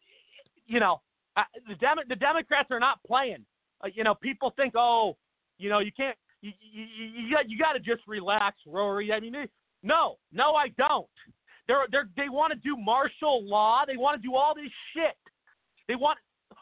you 0.65 0.79
know, 0.79 1.01
uh, 1.35 1.43
the 1.67 1.75
Dem- 1.75 2.07
the 2.07 2.15
Democrats 2.15 2.69
are 2.71 2.79
not 2.79 3.03
playing. 3.05 3.45
Uh, 3.83 3.89
you 3.93 4.05
know, 4.05 4.15
people 4.15 4.53
think, 4.55 4.75
oh, 4.77 5.17
you 5.57 5.69
know, 5.69 5.79
you 5.79 5.91
can't, 5.91 6.15
you 6.41 6.51
you 6.61 6.85
you, 6.85 7.37
you 7.47 7.57
got 7.57 7.73
to 7.73 7.79
just 7.79 8.01
relax, 8.07 8.55
Rory. 8.65 9.11
I 9.11 9.19
mean, 9.19 9.35
no, 9.83 10.15
no, 10.31 10.53
I 10.55 10.69
don't. 10.77 11.07
They're, 11.67 11.85
they're, 11.91 12.09
they 12.17 12.29
want 12.29 12.53
to 12.53 12.59
do 12.59 12.75
martial 12.75 13.47
law. 13.47 13.83
They 13.85 13.97
want 13.97 14.21
to 14.21 14.27
do 14.27 14.35
all 14.35 14.53
this 14.55 14.71
shit. 14.93 15.17
They 15.87 15.95
want 15.95 16.17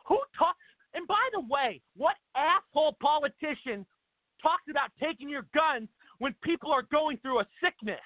who 0.08 0.20
talk? 0.38 0.56
And 0.94 1.08
by 1.08 1.30
the 1.34 1.42
way, 1.42 1.82
what 1.96 2.16
asshole 2.36 2.98
politician 3.02 3.86
talks 4.42 4.64
about 4.70 4.90
taking 5.02 5.30
your 5.30 5.46
guns 5.54 5.88
when 6.18 6.34
people 6.44 6.72
are 6.72 6.84
going 6.92 7.18
through 7.18 7.40
a 7.40 7.48
sickness? 7.64 8.00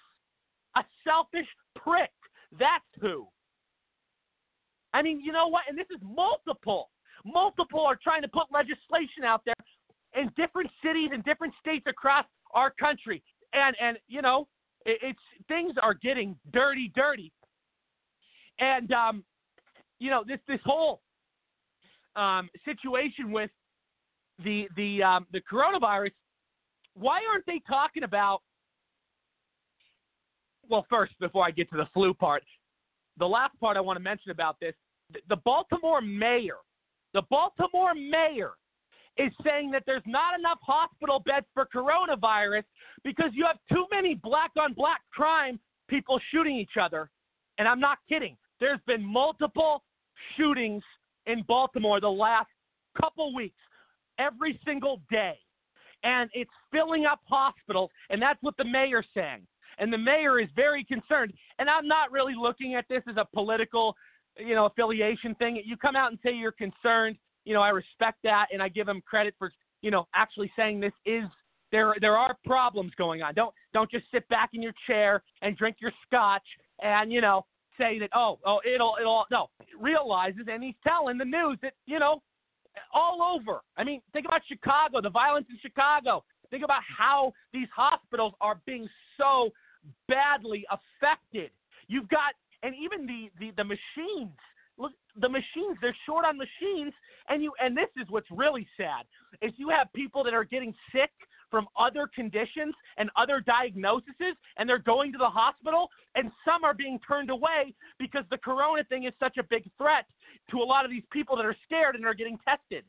A 0.75 0.83
selfish 1.03 1.47
prick. 1.75 2.11
That's 2.59 2.83
who. 2.99 3.27
I 4.93 5.01
mean, 5.01 5.21
you 5.21 5.31
know 5.31 5.47
what? 5.47 5.63
And 5.69 5.77
this 5.77 5.87
is 5.93 6.01
multiple. 6.03 6.89
Multiple 7.25 7.85
are 7.85 7.97
trying 8.01 8.21
to 8.21 8.27
put 8.27 8.51
legislation 8.51 9.23
out 9.25 9.41
there 9.45 9.55
in 10.15 10.29
different 10.35 10.69
cities 10.83 11.09
and 11.13 11.23
different 11.23 11.53
states 11.59 11.85
across 11.87 12.25
our 12.53 12.71
country. 12.71 13.23
And 13.53 13.75
and 13.79 13.97
you 14.07 14.21
know, 14.21 14.47
it's 14.85 15.19
things 15.47 15.73
are 15.81 15.93
getting 15.93 16.35
dirty, 16.51 16.91
dirty, 16.95 17.31
and 18.59 18.91
um, 18.91 19.23
you 19.99 20.09
know 20.09 20.23
this 20.27 20.39
this 20.47 20.59
whole 20.65 21.01
um, 22.15 22.49
situation 22.65 23.31
with 23.31 23.51
the 24.43 24.67
the 24.75 25.01
um, 25.03 25.27
the 25.31 25.41
coronavirus. 25.41 26.11
Why 26.95 27.21
aren't 27.31 27.45
they 27.45 27.61
talking 27.67 28.03
about? 28.03 28.41
Well, 30.69 30.85
first, 30.89 31.13
before 31.19 31.45
I 31.45 31.51
get 31.51 31.69
to 31.71 31.77
the 31.77 31.87
flu 31.93 32.13
part, 32.13 32.43
the 33.17 33.27
last 33.27 33.59
part 33.59 33.77
I 33.77 33.81
want 33.81 33.97
to 33.97 34.03
mention 34.03 34.31
about 34.31 34.57
this: 34.59 34.73
the 35.29 35.37
Baltimore 35.37 36.01
mayor, 36.01 36.57
the 37.13 37.23
Baltimore 37.29 37.93
mayor 37.93 38.51
is 39.17 39.31
saying 39.45 39.71
that 39.71 39.83
there's 39.85 40.03
not 40.05 40.37
enough 40.37 40.59
hospital 40.61 41.21
beds 41.25 41.45
for 41.53 41.67
coronavirus 41.73 42.63
because 43.03 43.31
you 43.33 43.45
have 43.45 43.57
too 43.71 43.85
many 43.91 44.15
black 44.15 44.51
on 44.59 44.73
black 44.73 45.01
crime 45.11 45.59
people 45.87 46.19
shooting 46.31 46.55
each 46.55 46.77
other. 46.81 47.09
And 47.57 47.67
I'm 47.67 47.79
not 47.79 47.99
kidding. 48.09 48.35
There's 48.59 48.79
been 48.87 49.05
multiple 49.05 49.83
shootings 50.35 50.83
in 51.27 51.43
Baltimore 51.47 51.99
the 51.99 52.09
last 52.09 52.49
couple 52.99 53.33
weeks, 53.35 53.59
every 54.19 54.59
single 54.65 55.01
day. 55.11 55.37
And 56.03 56.29
it's 56.33 56.51
filling 56.71 57.05
up 57.05 57.21
hospitals, 57.27 57.89
and 58.09 58.21
that's 58.21 58.41
what 58.41 58.57
the 58.57 58.65
mayor's 58.65 59.05
saying. 59.13 59.47
And 59.79 59.91
the 59.91 59.97
mayor 59.97 60.39
is 60.39 60.49
very 60.55 60.83
concerned. 60.83 61.33
And 61.59 61.69
I'm 61.69 61.87
not 61.87 62.11
really 62.11 62.35
looking 62.35 62.75
at 62.75 62.85
this 62.89 63.03
as 63.07 63.15
a 63.17 63.25
political, 63.33 63.95
you 64.37 64.53
know, 64.53 64.65
affiliation 64.65 65.33
thing. 65.35 65.61
You 65.63 65.77
come 65.77 65.95
out 65.95 66.11
and 66.11 66.19
say 66.23 66.33
you're 66.33 66.51
concerned 66.51 67.17
you 67.45 67.53
know, 67.53 67.61
I 67.61 67.69
respect 67.69 68.19
that 68.23 68.47
and 68.51 68.61
I 68.61 68.69
give 68.69 68.87
him 68.87 69.01
credit 69.01 69.33
for, 69.37 69.51
you 69.81 69.91
know, 69.91 70.07
actually 70.15 70.51
saying 70.55 70.79
this 70.79 70.93
is 71.05 71.23
there 71.71 71.95
there 72.01 72.17
are 72.17 72.37
problems 72.45 72.91
going 72.97 73.21
on. 73.21 73.33
Don't 73.33 73.53
don't 73.73 73.89
just 73.89 74.05
sit 74.11 74.27
back 74.29 74.51
in 74.53 74.61
your 74.61 74.73
chair 74.87 75.23
and 75.41 75.57
drink 75.57 75.77
your 75.79 75.91
scotch 76.05 76.45
and, 76.81 77.11
you 77.11 77.21
know, 77.21 77.45
say 77.77 77.99
that 77.99 78.09
oh, 78.13 78.39
oh 78.45 78.59
it'll 78.65 78.95
it'll 78.99 79.25
no, 79.31 79.49
realizes 79.79 80.45
and 80.51 80.63
he's 80.63 80.75
telling 80.85 81.17
the 81.17 81.25
news 81.25 81.57
that, 81.61 81.73
you 81.85 81.99
know, 81.99 82.21
all 82.93 83.21
over. 83.21 83.61
I 83.77 83.83
mean, 83.83 84.01
think 84.13 84.25
about 84.25 84.41
Chicago, 84.47 85.01
the 85.01 85.09
violence 85.09 85.47
in 85.49 85.57
Chicago. 85.61 86.23
Think 86.49 86.63
about 86.63 86.81
how 86.85 87.33
these 87.51 87.67
hospitals 87.75 88.33
are 88.41 88.61
being 88.65 88.87
so 89.17 89.49
badly 90.07 90.65
affected. 90.69 91.49
You've 91.87 92.09
got, 92.09 92.33
and 92.61 92.73
even 92.75 93.05
the, 93.05 93.29
the, 93.39 93.51
the 93.57 93.63
machines. 93.63 94.37
Look, 94.77 94.91
the 95.19 95.29
machines, 95.29 95.77
they're 95.81 95.95
short 96.05 96.25
on 96.25 96.37
machines. 96.37 96.93
And 97.29 97.41
you, 97.41 97.51
and 97.61 97.75
this 97.75 97.89
is 97.97 98.05
what's 98.09 98.29
really 98.31 98.67
sad, 98.77 99.05
is 99.41 99.51
you 99.57 99.69
have 99.69 99.87
people 99.93 100.23
that 100.23 100.33
are 100.33 100.43
getting 100.43 100.73
sick 100.91 101.11
from 101.49 101.67
other 101.77 102.09
conditions 102.13 102.73
and 102.97 103.09
other 103.15 103.39
diagnoses, 103.39 104.35
and 104.57 104.67
they're 104.67 104.79
going 104.79 105.11
to 105.11 105.17
the 105.17 105.29
hospital, 105.29 105.87
and 106.15 106.31
some 106.43 106.63
are 106.63 106.73
being 106.73 106.99
turned 107.07 107.29
away 107.29 107.73
because 107.99 108.23
the 108.31 108.37
corona 108.39 108.83
thing 108.85 109.03
is 109.03 109.13
such 109.19 109.37
a 109.37 109.43
big 109.43 109.69
threat 109.77 110.05
to 110.49 110.57
a 110.57 110.63
lot 110.63 110.83
of 110.83 110.91
these 110.91 111.03
people 111.11 111.37
that 111.37 111.45
are 111.45 111.55
scared 111.63 111.95
and 111.95 112.05
are 112.05 112.15
getting 112.15 112.37
tested. 112.47 112.83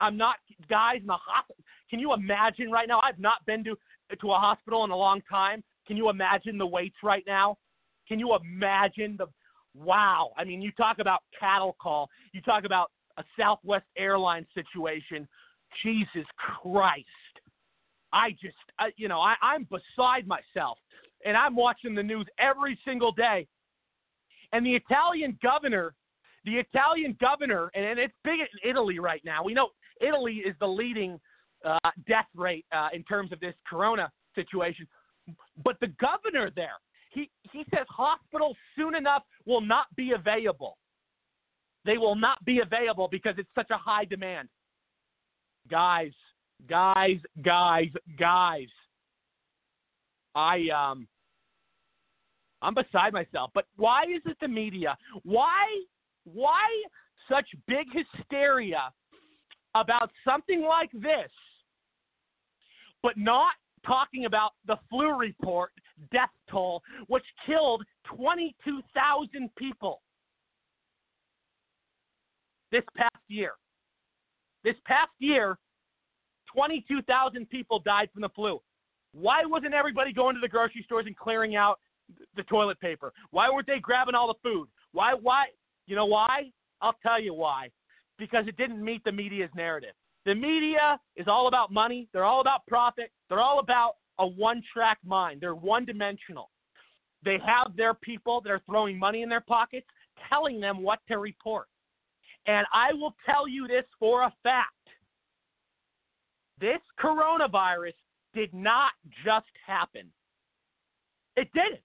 I'm 0.00 0.16
not, 0.16 0.36
guys, 0.68 0.98
in 1.00 1.06
the 1.06 1.16
hospital. 1.16 1.62
Can 1.88 2.00
you 2.00 2.12
imagine 2.12 2.70
right 2.70 2.88
now? 2.88 3.00
I've 3.02 3.18
not 3.18 3.46
been 3.46 3.64
to 3.64 3.76
to 4.20 4.32
a 4.32 4.38
hospital 4.38 4.84
in 4.84 4.90
a 4.90 4.96
long 4.96 5.20
time. 5.28 5.64
Can 5.86 5.96
you 5.96 6.10
imagine 6.10 6.58
the 6.58 6.66
waits 6.66 6.96
right 7.02 7.24
now? 7.26 7.56
Can 8.06 8.18
you 8.18 8.36
imagine 8.36 9.16
the 9.18 9.26
wow? 9.76 10.30
I 10.36 10.44
mean, 10.44 10.62
you 10.62 10.72
talk 10.72 10.98
about 10.98 11.20
cattle 11.38 11.76
call. 11.80 12.10
You 12.32 12.40
talk 12.42 12.64
about 12.64 12.90
a 13.18 13.24
Southwest 13.38 13.86
Airlines 13.96 14.46
situation. 14.54 15.26
Jesus 15.82 16.26
Christ. 16.36 17.04
I 18.12 18.30
just, 18.32 18.56
I, 18.78 18.90
you 18.96 19.08
know, 19.08 19.20
I, 19.20 19.34
I'm 19.42 19.66
beside 19.70 20.26
myself. 20.26 20.78
And 21.24 21.36
I'm 21.36 21.56
watching 21.56 21.94
the 21.94 22.02
news 22.02 22.26
every 22.38 22.78
single 22.84 23.12
day. 23.12 23.46
And 24.52 24.64
the 24.64 24.74
Italian 24.74 25.38
governor, 25.42 25.94
the 26.44 26.54
Italian 26.54 27.16
governor, 27.20 27.70
and, 27.74 27.84
and 27.84 27.98
it's 27.98 28.14
big 28.22 28.40
in 28.40 28.70
Italy 28.70 28.98
right 28.98 29.22
now. 29.24 29.42
We 29.42 29.54
know 29.54 29.70
Italy 30.00 30.42
is 30.46 30.54
the 30.60 30.68
leading 30.68 31.18
uh, 31.64 31.90
death 32.06 32.28
rate 32.34 32.64
uh, 32.72 32.88
in 32.92 33.02
terms 33.04 33.32
of 33.32 33.40
this 33.40 33.54
corona 33.68 34.10
situation. 34.34 34.86
But 35.64 35.76
the 35.80 35.88
governor 36.00 36.50
there, 36.54 36.76
he, 37.16 37.30
he 37.50 37.64
says 37.74 37.86
hospitals 37.88 38.56
soon 38.76 38.94
enough 38.94 39.22
will 39.46 39.62
not 39.62 39.86
be 39.96 40.12
available. 40.12 40.76
They 41.86 41.96
will 41.96 42.14
not 42.14 42.44
be 42.44 42.60
available 42.60 43.08
because 43.10 43.34
it's 43.38 43.48
such 43.54 43.70
a 43.70 43.78
high 43.78 44.04
demand. 44.04 44.48
Guys, 45.70 46.12
guys, 46.68 47.18
guys, 47.42 47.88
guys. 48.18 48.68
I 50.34 50.68
um 50.68 51.08
I'm 52.60 52.74
beside 52.74 53.14
myself. 53.14 53.50
But 53.54 53.64
why 53.76 54.02
is 54.02 54.22
it 54.26 54.36
the 54.40 54.48
media? 54.48 54.98
Why 55.22 55.64
why 56.24 56.68
such 57.30 57.46
big 57.66 57.86
hysteria 57.92 58.92
about 59.74 60.10
something 60.22 60.62
like 60.62 60.90
this, 60.92 61.30
but 63.02 63.16
not 63.16 63.52
talking 63.86 64.26
about 64.26 64.52
the 64.66 64.76
flu 64.90 65.16
report 65.16 65.70
death 66.12 66.30
toll, 66.50 66.82
which 67.08 67.24
killed 67.46 67.84
22,000 68.14 69.50
people 69.56 70.02
this 72.72 72.82
past 72.96 73.14
year. 73.28 73.52
This 74.64 74.76
past 74.84 75.10
year, 75.18 75.58
22,000 76.54 77.48
people 77.48 77.78
died 77.80 78.08
from 78.12 78.22
the 78.22 78.28
flu. 78.30 78.60
Why 79.12 79.44
wasn't 79.44 79.74
everybody 79.74 80.12
going 80.12 80.34
to 80.34 80.40
the 80.40 80.48
grocery 80.48 80.82
stores 80.84 81.06
and 81.06 81.16
clearing 81.16 81.56
out 81.56 81.78
the 82.36 82.42
toilet 82.44 82.80
paper? 82.80 83.12
Why 83.30 83.48
weren't 83.50 83.66
they 83.66 83.78
grabbing 83.78 84.14
all 84.14 84.26
the 84.28 84.38
food? 84.42 84.68
Why? 84.92 85.14
Why? 85.14 85.46
You 85.86 85.96
know 85.96 86.06
why? 86.06 86.50
I'll 86.82 86.96
tell 87.02 87.20
you 87.20 87.32
why 87.32 87.70
because 88.18 88.46
it 88.48 88.56
didn't 88.56 88.82
meet 88.82 89.04
the 89.04 89.12
media's 89.12 89.50
narrative. 89.54 89.94
The 90.24 90.34
media 90.34 90.98
is 91.14 91.28
all 91.28 91.48
about 91.48 91.72
money, 91.72 92.08
they're 92.12 92.24
all 92.24 92.40
about 92.40 92.66
profit, 92.66 93.10
they're 93.28 93.40
all 93.40 93.60
about 93.60 93.96
a 94.18 94.26
one 94.26 94.62
track 94.72 94.98
mind, 95.04 95.40
they're 95.40 95.54
one 95.54 95.84
dimensional. 95.84 96.50
They 97.24 97.38
have 97.44 97.76
their 97.76 97.94
people 97.94 98.40
that 98.42 98.50
are 98.50 98.62
throwing 98.66 98.98
money 98.98 99.22
in 99.22 99.28
their 99.28 99.40
pockets 99.40 99.86
telling 100.30 100.60
them 100.60 100.82
what 100.82 101.00
to 101.08 101.18
report. 101.18 101.66
And 102.46 102.66
I 102.72 102.92
will 102.92 103.14
tell 103.26 103.48
you 103.48 103.66
this 103.66 103.84
for 103.98 104.22
a 104.22 104.32
fact 104.42 104.70
this 106.60 106.80
coronavirus 106.98 107.92
did 108.34 108.52
not 108.54 108.92
just 109.24 109.46
happen. 109.66 110.10
It 111.36 111.48
didn't. 111.52 111.82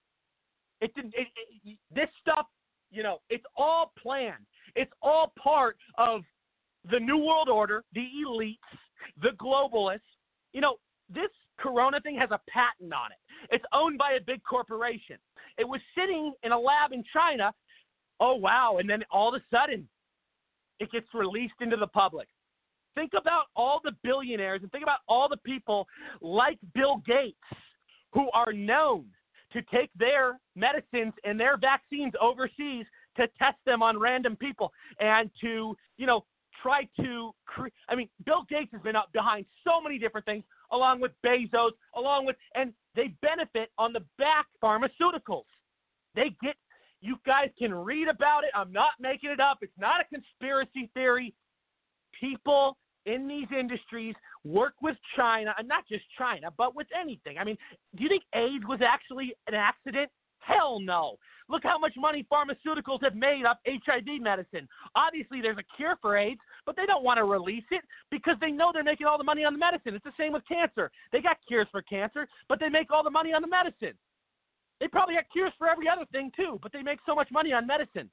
It 0.79 0.93
didn't. 0.95 1.13
It, 1.15 1.27
it, 1.65 1.77
this 1.93 2.07
stuff, 2.21 2.45
you 2.89 3.03
know, 3.03 3.19
it's 3.29 3.43
all 3.57 3.91
planned. 4.01 4.45
It's 4.75 4.91
all 5.01 5.33
part 5.41 5.77
of 5.97 6.21
the 6.89 6.99
New 6.99 7.17
World 7.17 7.49
Order, 7.49 7.83
the 7.93 8.07
elites, 8.25 8.57
the 9.21 9.31
globalists. 9.41 9.99
You 10.53 10.61
know, 10.61 10.75
this 11.13 11.29
Corona 11.61 11.99
thing 12.01 12.17
has 12.17 12.31
a 12.31 12.39
patent 12.49 12.93
on 12.93 13.11
it. 13.11 13.53
It's 13.53 13.65
owned 13.73 13.97
by 13.97 14.13
a 14.13 14.21
big 14.21 14.41
corporation. 14.43 15.17
It 15.57 15.67
was 15.67 15.79
sitting 15.97 16.33
in 16.43 16.51
a 16.51 16.59
lab 16.59 16.91
in 16.91 17.03
China. 17.13 17.53
Oh, 18.19 18.35
wow. 18.35 18.77
And 18.79 18.89
then 18.89 19.03
all 19.11 19.33
of 19.33 19.41
a 19.41 19.55
sudden, 19.55 19.87
it 20.79 20.91
gets 20.91 21.07
released 21.13 21.53
into 21.61 21.77
the 21.77 21.87
public. 21.87 22.27
Think 22.95 23.11
about 23.17 23.45
all 23.55 23.79
the 23.83 23.93
billionaires 24.03 24.61
and 24.63 24.71
think 24.71 24.83
about 24.83 24.99
all 25.07 25.29
the 25.29 25.37
people 25.37 25.87
like 26.21 26.57
Bill 26.73 27.01
Gates 27.05 27.37
who 28.13 28.29
are 28.33 28.51
known 28.51 29.05
to 29.53 29.61
take 29.73 29.89
their 29.97 30.39
medicines 30.55 31.13
and 31.23 31.39
their 31.39 31.57
vaccines 31.57 32.13
overseas 32.19 32.85
to 33.17 33.27
test 33.37 33.57
them 33.65 33.81
on 33.81 33.99
random 33.99 34.35
people 34.35 34.71
and 34.99 35.29
to, 35.41 35.75
you 35.97 36.05
know, 36.05 36.25
try 36.61 36.87
to 36.99 37.31
create. 37.45 37.73
I 37.89 37.95
mean, 37.95 38.09
Bill 38.25 38.45
Gates 38.49 38.71
has 38.73 38.81
been 38.81 38.95
up 38.95 39.11
behind 39.13 39.45
so 39.65 39.81
many 39.81 39.97
different 39.97 40.25
things, 40.25 40.43
along 40.71 41.01
with 41.01 41.11
Bezos, 41.25 41.71
along 41.95 42.25
with, 42.25 42.35
and 42.55 42.73
they 42.95 43.13
benefit 43.21 43.69
on 43.77 43.93
the 43.93 44.03
back 44.17 44.47
pharmaceuticals. 44.63 45.45
They 46.15 46.35
get, 46.43 46.55
you 47.01 47.17
guys 47.25 47.49
can 47.57 47.73
read 47.73 48.07
about 48.07 48.43
it. 48.43 48.51
I'm 48.55 48.71
not 48.71 48.91
making 48.99 49.31
it 49.31 49.39
up. 49.39 49.59
It's 49.61 49.71
not 49.79 50.01
a 50.01 50.05
conspiracy 50.13 50.89
theory. 50.93 51.33
People 52.19 52.77
in 53.05 53.27
these 53.27 53.47
industries 53.57 54.15
work 54.43 54.73
with 54.81 54.95
China, 55.15 55.53
and 55.57 55.67
not 55.67 55.87
just 55.87 56.03
China, 56.17 56.49
but 56.57 56.75
with 56.75 56.87
anything. 56.99 57.37
I 57.37 57.43
mean, 57.43 57.57
do 57.95 58.03
you 58.03 58.09
think 58.09 58.23
AIDS 58.35 58.63
was 58.67 58.79
actually 58.85 59.33
an 59.47 59.55
accident? 59.55 60.09
Hell 60.39 60.79
no. 60.79 61.17
Look 61.49 61.63
how 61.63 61.77
much 61.77 61.93
money 61.97 62.25
pharmaceuticals 62.31 63.03
have 63.03 63.15
made 63.15 63.45
off 63.45 63.57
HIV 63.67 64.21
medicine. 64.21 64.67
Obviously, 64.95 65.41
there's 65.41 65.57
a 65.57 65.75
cure 65.75 65.97
for 66.01 66.17
AIDS, 66.17 66.39
but 66.65 66.75
they 66.75 66.85
don't 66.85 67.03
want 67.03 67.17
to 67.17 67.23
release 67.23 67.63
it 67.71 67.81
because 68.09 68.35
they 68.39 68.51
know 68.51 68.71
they're 68.73 68.83
making 68.83 69.07
all 69.07 69.17
the 69.17 69.23
money 69.23 69.43
on 69.43 69.53
the 69.53 69.59
medicine. 69.59 69.95
It's 69.95 70.03
the 70.03 70.13
same 70.17 70.33
with 70.33 70.43
cancer. 70.47 70.91
They 71.11 71.21
got 71.21 71.37
cures 71.47 71.67
for 71.71 71.81
cancer, 71.81 72.27
but 72.47 72.59
they 72.59 72.69
make 72.69 72.91
all 72.91 73.03
the 73.03 73.09
money 73.09 73.33
on 73.33 73.41
the 73.41 73.47
medicine. 73.47 73.97
They 74.79 74.87
probably 74.87 75.15
got 75.15 75.25
cures 75.31 75.53
for 75.57 75.67
every 75.67 75.87
other 75.87 76.05
thing 76.11 76.31
too, 76.35 76.59
but 76.61 76.71
they 76.71 76.81
make 76.81 76.99
so 77.05 77.15
much 77.15 77.29
money 77.31 77.53
on 77.53 77.67
medicine. 77.67 78.09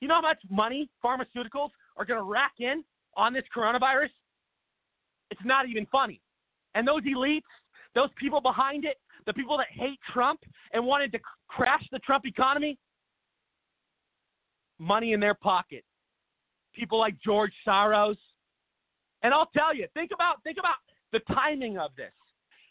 You 0.00 0.08
know 0.08 0.14
how 0.14 0.22
much 0.22 0.38
money 0.50 0.88
pharmaceuticals 1.04 1.70
are 1.96 2.04
going 2.04 2.18
to 2.18 2.24
rack 2.24 2.52
in 2.58 2.84
on 3.16 3.32
this 3.32 3.44
coronavirus? 3.54 4.10
It's 5.30 5.40
not 5.44 5.68
even 5.68 5.86
funny. 5.86 6.20
And 6.74 6.86
those 6.86 7.02
elites, 7.02 7.42
those 7.94 8.10
people 8.16 8.40
behind 8.40 8.84
it, 8.84 8.96
the 9.26 9.32
people 9.34 9.56
that 9.58 9.66
hate 9.70 9.98
Trump 10.12 10.40
and 10.72 10.84
wanted 10.84 11.12
to 11.12 11.18
crash 11.48 11.82
the 11.90 11.98
Trump 12.00 12.26
economy, 12.26 12.78
money 14.78 15.12
in 15.12 15.20
their 15.20 15.34
pocket. 15.34 15.84
People 16.74 16.98
like 16.98 17.14
George 17.24 17.52
Soros. 17.66 18.16
And 19.22 19.34
I'll 19.34 19.50
tell 19.56 19.74
you, 19.74 19.86
think 19.94 20.10
about 20.14 20.42
think 20.44 20.58
about 20.58 20.76
the 21.12 21.20
timing 21.34 21.78
of 21.78 21.90
this. 21.96 22.12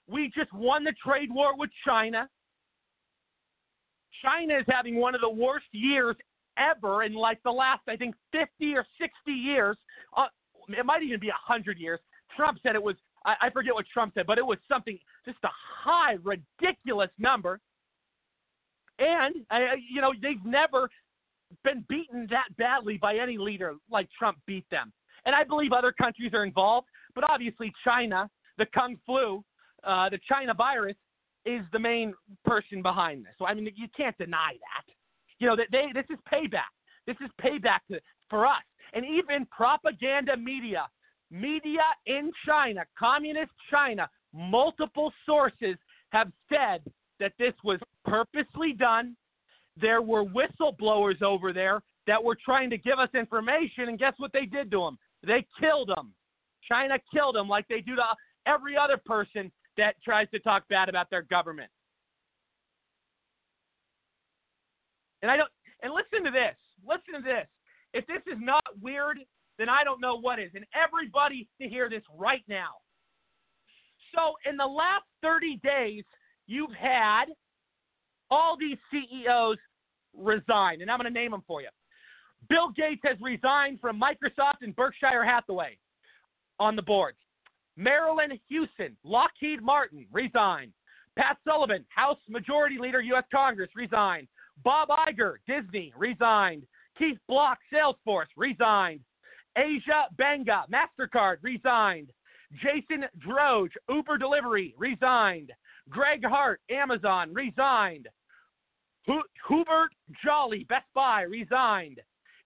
We 0.08 0.32
just 0.36 0.54
won 0.54 0.84
the 0.84 0.94
trade 1.04 1.30
war 1.32 1.58
with 1.58 1.70
China. 1.86 2.30
China 4.24 4.58
is 4.58 4.66
having 4.68 4.96
one 4.96 5.14
of 5.14 5.22
the 5.22 5.30
worst 5.30 5.66
years 5.72 6.16
ever 6.58 7.04
in 7.04 7.14
like 7.14 7.42
the 7.44 7.52
last, 7.52 7.82
I 7.88 7.96
think, 7.96 8.16
50 8.32 8.76
or 8.76 8.86
60 9.00 9.32
years. 9.32 9.78
Uh, 10.16 10.28
it 10.70 10.86
might 10.86 11.04
even 11.04 11.20
be 11.20 11.28
100 11.28 11.78
years. 11.78 12.00
Trump 12.36 12.60
said 12.64 12.76
it 12.76 12.82
was 12.82 12.96
I, 13.26 13.36
I 13.42 13.50
forget 13.50 13.74
what 13.74 13.86
Trump 13.94 14.14
said, 14.14 14.26
but 14.26 14.38
it 14.38 14.46
was 14.46 14.58
something 14.68 14.98
just 15.26 15.38
a 15.44 15.50
high, 15.84 16.16
ridiculous 16.24 17.10
number. 17.20 17.60
And 19.00 19.36
uh, 19.52 19.76
you 19.90 20.02
know 20.02 20.14
they've 20.20 20.44
never 20.44 20.90
been 21.64 21.84
beaten 21.88 22.28
that 22.30 22.56
badly 22.58 22.98
by 22.98 23.18
any 23.18 23.38
leader 23.38 23.76
like 23.90 24.08
Trump 24.18 24.38
beat 24.46 24.66
them. 24.70 24.92
And 25.26 25.36
I 25.36 25.44
believe 25.44 25.74
other 25.74 25.92
countries 25.92 26.34
are 26.34 26.46
involved, 26.46 26.88
but 27.16 27.24
obviously 27.30 27.74
China, 27.84 28.30
the 28.58 28.66
Kung 28.74 28.98
Flu, 29.06 29.44
uh, 29.84 30.10
the 30.10 30.20
China 30.28 30.54
virus, 30.54 30.96
is 31.46 31.62
the 31.72 31.80
main 31.80 32.14
person 32.46 32.82
behind 32.82 33.26
this. 33.26 33.34
So 33.38 33.46
I 33.46 33.54
mean, 33.54 33.70
you 33.76 33.88
can't 33.96 34.18
deny 34.18 34.54
that. 34.54 34.94
You 35.40 35.48
know 35.48 35.56
that 35.56 35.68
they 35.72 35.88
this 35.94 36.06
is 36.10 36.18
payback. 36.32 36.72
This 37.06 37.18
is 37.22 37.30
payback 37.42 37.80
to, 37.92 38.00
for 38.30 38.46
us. 38.46 38.64
And 38.94 39.06
even 39.06 39.46
propaganda 39.52 40.36
media 40.36 40.88
media 41.32 41.82
in 42.06 42.32
China, 42.46 42.86
communist 42.98 43.52
China, 43.70 44.10
multiple 44.34 45.12
sources 45.26 45.76
have 46.10 46.32
said 46.50 46.82
that 47.20 47.34
this 47.40 47.54
was 47.64 47.80
purposely 48.06 48.74
done. 48.74 49.16
There 49.80 50.02
were 50.02 50.24
whistleblowers 50.24 51.22
over 51.22 51.54
there 51.54 51.82
that 52.08 52.24
were 52.24 52.38
trying 52.44 52.70
to 52.72 52.78
give 52.78 53.00
us 53.00 53.10
information, 53.14 53.90
and 53.90 54.00
guess 54.00 54.14
what 54.18 54.32
they 54.34 54.46
did 54.46 54.72
to 54.72 54.80
them? 54.80 54.98
They 55.26 55.46
killed 55.60 55.90
them. 55.90 56.14
China 56.68 56.98
killed 57.14 57.36
them 57.36 57.48
like 57.48 57.68
they 57.68 57.82
do 57.82 57.96
to 57.96 58.04
every 58.46 58.78
other 58.78 58.98
person 58.98 59.52
that 59.78 59.96
tries 60.04 60.30
to 60.32 60.40
talk 60.40 60.68
bad 60.70 60.90
about 60.90 61.10
their 61.10 61.22
government. 61.24 61.70
And 65.22 65.32
I 65.32 65.38
don't. 65.38 65.50
And 65.84 65.94
listen 65.94 66.26
to 66.26 66.32
this. 66.32 66.56
Listen 66.86 67.22
to 67.22 67.28
this. 67.28 67.48
If 67.94 68.06
this 68.08 68.22
is 68.32 68.40
not 68.40 68.64
weird, 68.82 69.20
then 69.58 69.70
I 69.70 69.84
don't 69.84 70.02
know 70.02 70.20
what 70.20 70.40
is. 70.40 70.52
And 70.56 70.66
everybody 70.76 71.48
to 71.62 71.68
hear 71.68 71.90
this 71.90 72.04
right 72.16 72.44
now. 72.48 72.70
So 74.16 74.34
in 74.50 74.58
the 74.58 74.66
last 74.66 75.06
30 75.22 75.60
days, 75.64 76.04
you've 76.48 76.74
had 76.74 77.26
all 78.30 78.58
these 78.58 78.78
CEOs 78.92 79.58
resign, 80.18 80.82
and 80.82 80.90
I'm 80.90 80.98
going 81.00 81.12
to 81.12 81.20
name 81.20 81.32
them 81.32 81.44
for 81.48 81.62
you. 81.62 81.70
Bill 82.50 82.70
Gates 82.70 83.02
has 83.04 83.18
resigned 83.22 83.80
from 83.80 84.00
Microsoft 84.00 84.62
and 84.62 84.76
Berkshire 84.76 85.26
Hathaway 85.26 85.78
on 86.60 86.76
the 86.76 86.82
boards. 86.82 87.18
Marilyn 87.76 88.40
Hewson, 88.48 88.96
Lockheed 89.04 89.62
Martin, 89.62 90.06
resigned. 90.12 90.74
Pat 91.18 91.38
Sullivan, 91.48 91.86
House 91.90 92.20
Majority 92.30 92.78
Leader, 92.80 93.02
U.S. 93.02 93.24
Congress, 93.34 93.70
resigned. 93.76 94.28
Bob 94.64 94.90
Iger, 94.90 95.36
Disney, 95.48 95.94
resigned. 95.98 96.64
Keith 96.98 97.18
Block, 97.28 97.60
Salesforce, 97.74 98.28
resigned. 98.36 99.02
Asia 99.58 100.06
Banga, 100.18 100.66
MasterCard, 100.72 101.38
resigned. 101.42 102.12
Jason 102.54 103.06
Droege, 103.20 103.72
Uber 103.90 104.18
Delivery, 104.18 104.74
resigned. 104.78 105.52
Greg 105.90 106.24
Hart, 106.26 106.62
Amazon, 106.70 107.34
resigned. 107.34 108.08
Hubert 109.08 109.92
Joly, 110.24 110.66
Best 110.68 110.86
Buy, 110.94 111.22
resigned. 111.22 112.02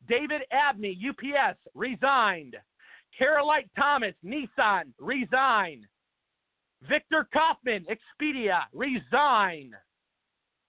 David 0.08 0.42
Abney, 0.52 0.98
UPS, 1.10 1.60
resigned. 1.74 2.56
Caroline 3.18 3.70
Thomas, 3.78 4.14
Nissan, 4.26 4.94
resign. 5.00 5.88
Victor 6.88 7.28
Kaufman, 7.34 7.86
Expedia, 7.86 8.62
resign. 8.74 9.74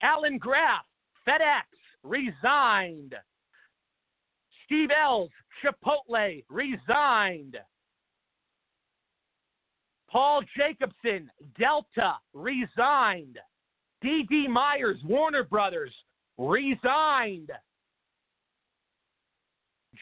Alan 0.01 0.37
Graf, 0.37 0.85
FedEx, 1.27 1.63
resigned. 2.03 3.15
Steve 4.65 4.89
Ells, 4.91 5.29
Chipotle, 5.63 6.43
resigned. 6.49 7.57
Paul 10.09 10.41
Jacobson, 10.55 11.31
Delta, 11.57 12.17
resigned. 12.33 13.39
D.D. 14.03 14.47
Myers, 14.49 14.97
Warner 15.05 15.43
Brothers, 15.43 15.93
resigned. 16.37 17.49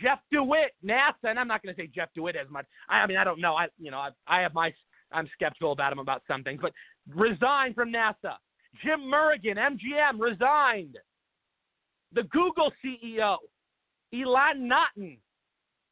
Jeff 0.02 0.20
DeWitt, 0.32 0.72
NASA, 0.84 1.14
and 1.24 1.38
I'm 1.38 1.47
not 1.47 1.62
going 1.62 1.76
to 1.76 1.82
say 1.82 1.89
Jeff 1.93 2.10
DeWitt 2.16 2.36
as 2.36 2.49
much. 2.49 2.66
I, 2.89 2.99
I 2.99 3.08
mean, 3.08 3.18
I 3.18 3.24
don't 3.24 3.39
know. 3.39 3.56
I, 3.56 3.68
you 3.80 3.91
know, 3.91 3.99
I, 3.99 4.10
I 4.28 4.41
have 4.41 4.54
my, 4.54 4.74
I'm 5.12 5.30
skeptical 5.34 5.72
about 5.72 5.91
him 5.91 5.99
about 5.99 6.24
some 6.28 6.43
things, 6.43 6.60
but 6.62 6.74
resigned 7.14 7.76
from 7.76 7.91
NASA. 7.91 8.36
Jim 8.84 9.08
Murrigan, 9.08 9.58
MGM, 9.58 10.20
resigned. 10.20 10.97
The 12.14 12.24
Google 12.24 12.72
CEO, 12.84 13.38
Elon 14.14 14.68
Naughton, 14.68 15.18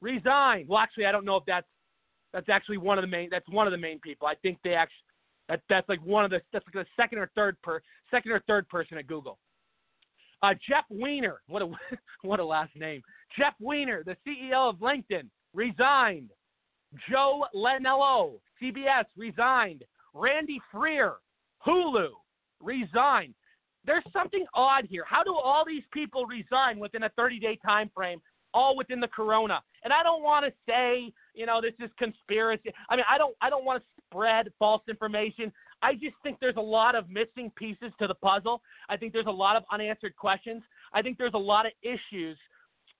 resigned. 0.02 0.68
Well, 0.68 0.80
actually, 0.80 1.06
I 1.06 1.12
don't 1.12 1.26
know 1.26 1.36
if 1.36 1.44
that's 1.46 1.68
that's 2.34 2.50
actually 2.50 2.78
one 2.78 2.98
of 2.98 3.04
the 3.04 3.08
main. 3.08 3.30
That's 3.32 3.48
one 3.50 3.68
of 3.68 3.72
the 3.72 3.78
main 3.78 4.00
people. 4.00 4.28
I 4.28 4.36
think 4.36 4.60
they 4.64 4.74
actually 4.74 5.09
that 5.50 5.62
that's 5.68 5.90
like 5.90 6.04
one 6.06 6.24
of 6.24 6.32
the 6.32 6.42
that's 6.54 6.66
like 6.66 6.86
the 6.86 7.02
second 7.02 7.18
or 7.18 7.30
third 7.36 7.62
per 7.62 7.82
second 8.12 8.32
or 8.32 8.40
third 8.48 8.70
person 8.70 8.98
at 8.98 9.08
Google. 9.08 9.38
Uh, 10.42 10.54
Jeff 10.68 10.86
Weiner, 10.90 11.42
what 11.48 11.62
a 11.62 11.70
what 12.22 12.40
a 12.40 12.46
last 12.46 12.76
name. 12.76 13.02
Jeff 13.38 13.54
Weiner, 13.60 14.04
the 14.04 14.16
CEO 14.26 14.70
of 14.70 14.78
LinkedIn, 14.78 15.28
resigned. 15.54 16.30
Joe 17.10 17.46
Leniello, 17.56 18.40
CBS, 18.62 19.06
resigned. 19.18 19.84
Randy 20.14 20.60
Freer, 20.72 21.16
Hulu, 21.66 22.10
resigned. 22.62 23.36
There's 23.86 24.04
something 24.12 24.46
odd 24.54 24.86
here. 24.90 25.04
How 25.08 25.24
do 25.24 25.36
all 25.36 25.64
these 25.66 25.84
people 25.94 26.26
resign 26.26 26.80
within 26.80 27.04
a 27.04 27.10
30-day 27.12 27.60
time 27.64 27.92
frame, 27.96 28.20
all 28.54 28.76
within 28.76 29.00
the 29.00 29.08
corona? 29.08 29.62
And 29.84 29.94
I 29.94 30.04
don't 30.04 30.24
want 30.24 30.46
to 30.46 30.52
say, 30.68 31.14
you 31.36 31.46
know, 31.46 31.62
this 31.62 31.74
is 31.80 31.92
conspiracy. 31.98 32.72
I 32.90 32.96
mean, 32.96 33.06
I 33.10 33.18
don't 33.18 33.36
I 33.42 33.50
don't 33.50 33.66
want 33.66 33.84
to 33.84 33.99
spread 34.10 34.52
false 34.58 34.82
information. 34.90 35.52
I 35.82 35.94
just 35.94 36.16
think 36.24 36.38
there's 36.40 36.58
a 36.58 36.62
lot 36.62 36.96
of 36.96 37.10
missing 37.10 37.52
pieces 37.56 37.92
to 38.00 38.08
the 38.08 38.16
puzzle. 38.16 38.62
I 38.90 38.98
think 38.98 39.14
there's 39.14 39.28
a 39.28 39.32
lot 39.32 39.56
of 39.56 39.64
unanswered 39.72 40.16
questions. 40.16 40.64
I 40.94 41.02
think 41.02 41.18
there's 41.18 41.34
a 41.34 41.38
lot 41.38 41.66
of 41.66 41.72
issues 41.82 42.38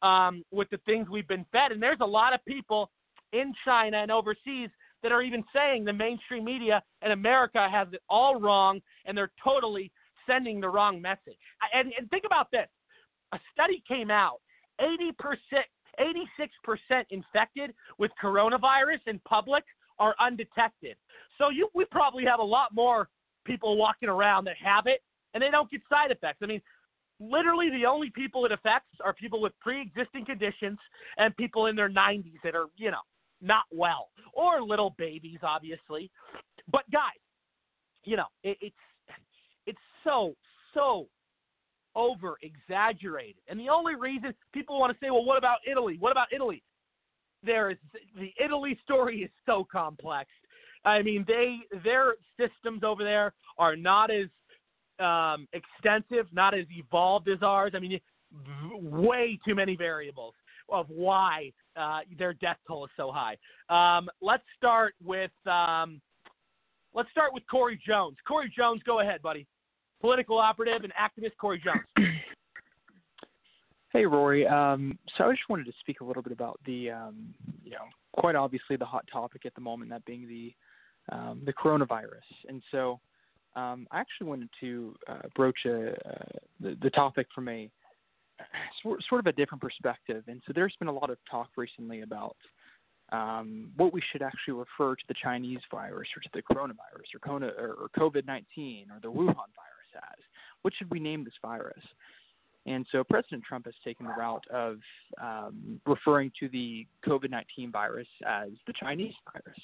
um, 0.02 0.44
with 0.52 0.70
the 0.70 0.80
things 0.86 1.08
we've 1.10 1.28
been 1.28 1.46
fed. 1.52 1.72
And 1.72 1.82
there's 1.82 2.00
a 2.02 2.08
lot 2.08 2.34
of 2.34 2.44
people 2.46 2.90
in 3.34 3.54
China 3.66 3.98
and 3.98 4.12
overseas 4.12 4.70
that 5.04 5.12
are 5.12 5.22
even 5.22 5.44
saying 5.54 5.86
the 5.86 5.94
mainstream 5.94 6.44
media 6.44 6.84
in 7.04 7.12
America 7.12 7.68
has 7.70 7.88
it 7.92 8.02
all 8.10 8.40
wrong 8.40 8.82
and 9.06 9.18
they're 9.18 9.32
totally 9.44 9.92
sending 10.28 10.60
the 10.60 10.70
wrong 10.70 11.02
message. 11.02 11.38
And, 11.74 11.92
and 11.98 12.10
think 12.10 12.24
about 12.26 12.48
this 12.52 12.68
a 13.32 13.40
study 13.54 13.84
came 13.88 14.10
out 14.10 14.40
80%, 14.82 15.14
86% 16.00 17.06
infected 17.12 17.74
with 17.98 18.12
coronavirus 18.22 19.00
in 19.08 19.20
public 19.28 19.64
are 20.00 20.16
undetected. 20.20 20.96
So 21.38 21.50
you, 21.50 21.70
we 21.74 21.86
probably 21.86 22.26
have 22.26 22.40
a 22.40 22.44
lot 22.44 22.74
more 22.74 23.10
people 23.46 23.78
walking 23.78 24.10
around 24.10 24.46
that 24.46 24.56
have 24.64 24.88
it 24.88 25.02
and 25.34 25.42
they 25.44 25.50
don't 25.50 25.70
get 25.70 25.82
side 25.90 26.12
effects. 26.12 26.40
I 26.42 26.46
mean, 26.46 26.62
literally 27.20 27.70
the 27.70 27.86
only 27.86 28.10
people 28.10 28.46
it 28.46 28.52
affects 28.52 28.90
are 29.04 29.14
people 29.14 29.42
with 29.42 29.54
pre-existing 29.60 30.26
conditions 30.26 30.78
and 31.18 31.36
people 31.38 31.68
in 31.68 31.76
their 31.76 31.90
90s 31.90 32.40
that 32.44 32.56
are, 32.56 32.68
you 32.78 32.92
know, 32.92 33.02
not 33.42 33.64
well 33.72 34.10
or 34.34 34.62
little 34.62 34.96
babies, 34.98 35.40
obviously. 35.44 36.12
But 36.72 36.90
guys, 36.92 37.20
you 38.04 38.18
know, 38.18 38.28
it, 38.44 38.58
it's 38.62 38.76
it's 39.66 39.80
so 40.04 40.36
so 40.74 41.08
over 41.96 42.38
exaggerated. 42.42 43.42
And 43.48 43.60
the 43.60 43.70
only 43.70 43.96
reason 43.96 44.34
people 44.54 44.80
want 44.80 44.92
to 44.92 45.06
say, 45.06 45.10
well, 45.10 45.26
what 45.26 45.38
about 45.38 45.58
Italy? 45.70 45.98
What 46.00 46.12
about 46.12 46.28
Italy? 46.34 46.64
There 47.44 47.72
is 47.72 47.78
the 48.18 48.32
Italy 48.44 48.78
story 48.84 49.20
is 49.20 49.32
so 49.46 49.66
complex. 49.72 50.30
I 50.86 51.02
mean, 51.02 51.26
they 51.28 51.58
their 51.84 52.16
systems 52.40 52.84
over 52.84 53.04
there 53.04 53.34
are 53.58 53.76
not 53.76 54.10
as 54.12 54.28
um, 55.00 55.48
extensive, 55.54 56.28
not 56.34 56.54
as 56.54 56.66
evolved 56.72 57.30
as 57.30 57.42
ours. 57.42 57.74
I 57.76 57.80
mean, 57.80 58.00
way 58.82 59.40
too 59.46 59.56
many 59.56 59.76
variables 59.76 60.34
of 60.72 60.86
why 60.90 61.52
uh, 61.76 62.00
their 62.18 62.34
death 62.34 62.58
toll 62.68 62.86
is 62.86 62.92
so 62.96 63.12
high. 63.14 63.38
Um, 63.70 64.10
let's 64.22 64.44
start 64.58 64.94
with 65.04 65.32
um, 65.46 66.02
let's 66.94 67.10
start 67.12 67.34
with 67.34 67.44
Corey 67.50 67.80
Jones. 67.86 68.18
Corey 68.28 68.52
Jones, 68.56 68.82
go 68.86 69.00
ahead, 69.00 69.22
buddy. 69.22 69.48
Political 70.02 70.38
operative 70.38 70.84
and 70.84 70.94
activist 70.94 71.38
Corey 71.40 71.62
Jones. 71.64 72.10
Hey, 73.92 74.06
Rory. 74.06 74.46
Um, 74.46 75.00
so 75.18 75.24
I 75.26 75.32
just 75.32 75.50
wanted 75.50 75.66
to 75.66 75.74
speak 75.80 76.02
a 76.02 76.04
little 76.04 76.22
bit 76.22 76.32
about 76.32 76.60
the, 76.66 76.92
um, 76.92 77.34
you 77.64 77.72
know, 77.72 77.86
quite 78.14 78.36
obviously 78.36 78.76
the 78.76 78.86
hot 78.86 79.06
topic 79.12 79.46
at 79.46 79.56
the 79.56 79.62
moment, 79.62 79.90
that 79.90 80.06
being 80.06 80.28
the 80.28 80.54
um, 81.12 81.42
the 81.44 81.54
coronavirus. 81.54 82.28
And 82.48 82.62
so 82.72 83.00
um, 83.56 83.88
I 83.92 84.00
actually 84.00 84.28
wanted 84.28 84.50
to 84.60 84.96
uh, 85.08 85.22
broach 85.36 85.58
a, 85.66 85.90
uh, 85.90 86.40
the, 86.60 86.78
the 86.84 86.90
topic 86.92 87.26
from 87.34 87.50
a 87.50 87.68
sort 88.84 89.20
of 89.20 89.26
a 89.26 89.32
different 89.32 89.62
perspective. 89.62 90.24
And 90.28 90.42
so 90.46 90.54
there's 90.54 90.76
been 90.78 90.88
a 90.88 90.94
lot 90.94 91.10
of 91.10 91.18
talk 91.30 91.50
recently 91.58 92.02
about 92.02 92.38
um, 93.12 93.72
what 93.76 93.92
we 93.92 94.04
should 94.12 94.22
actually 94.22 94.54
refer 94.54 94.96
to 94.96 95.04
the 95.08 95.16
Chinese 95.22 95.62
virus 95.72 96.08
or 96.16 96.22
to 96.22 96.30
the 96.34 96.44
coronavirus 96.44 97.28
or, 97.28 97.74
or 97.74 97.90
COVID 97.98 98.28
19 98.28 98.88
or 98.92 99.00
the 99.02 99.08
Wuhan 99.08 99.34
virus 99.34 99.90
as. 99.96 100.24
What 100.62 100.74
should 100.78 100.92
we 100.92 101.00
name 101.00 101.24
this 101.24 101.34
virus? 101.42 101.82
And 102.66 102.86
so 102.92 103.04
President 103.04 103.44
Trump 103.44 103.66
has 103.66 103.74
taken 103.84 104.06
the 104.06 104.14
route 104.14 104.44
of 104.54 104.78
um, 105.22 105.80
referring 105.86 106.32
to 106.40 106.50
the 106.50 106.86
COVID 107.08 107.32
19 107.32 107.72
virus 107.72 108.08
as 108.28 108.50
the 108.68 108.74
Chinese 108.80 109.14
virus. 109.32 109.60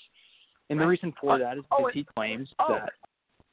And 0.69 0.79
the 0.79 0.87
reason 0.87 1.13
for 1.19 1.33
uh, 1.33 1.37
that 1.37 1.57
is 1.57 1.63
oh, 1.71 1.77
because 1.77 1.91
oh, 1.91 1.93
he 1.93 2.05
claims 2.15 2.49
oh, 2.59 2.73
that 2.73 2.89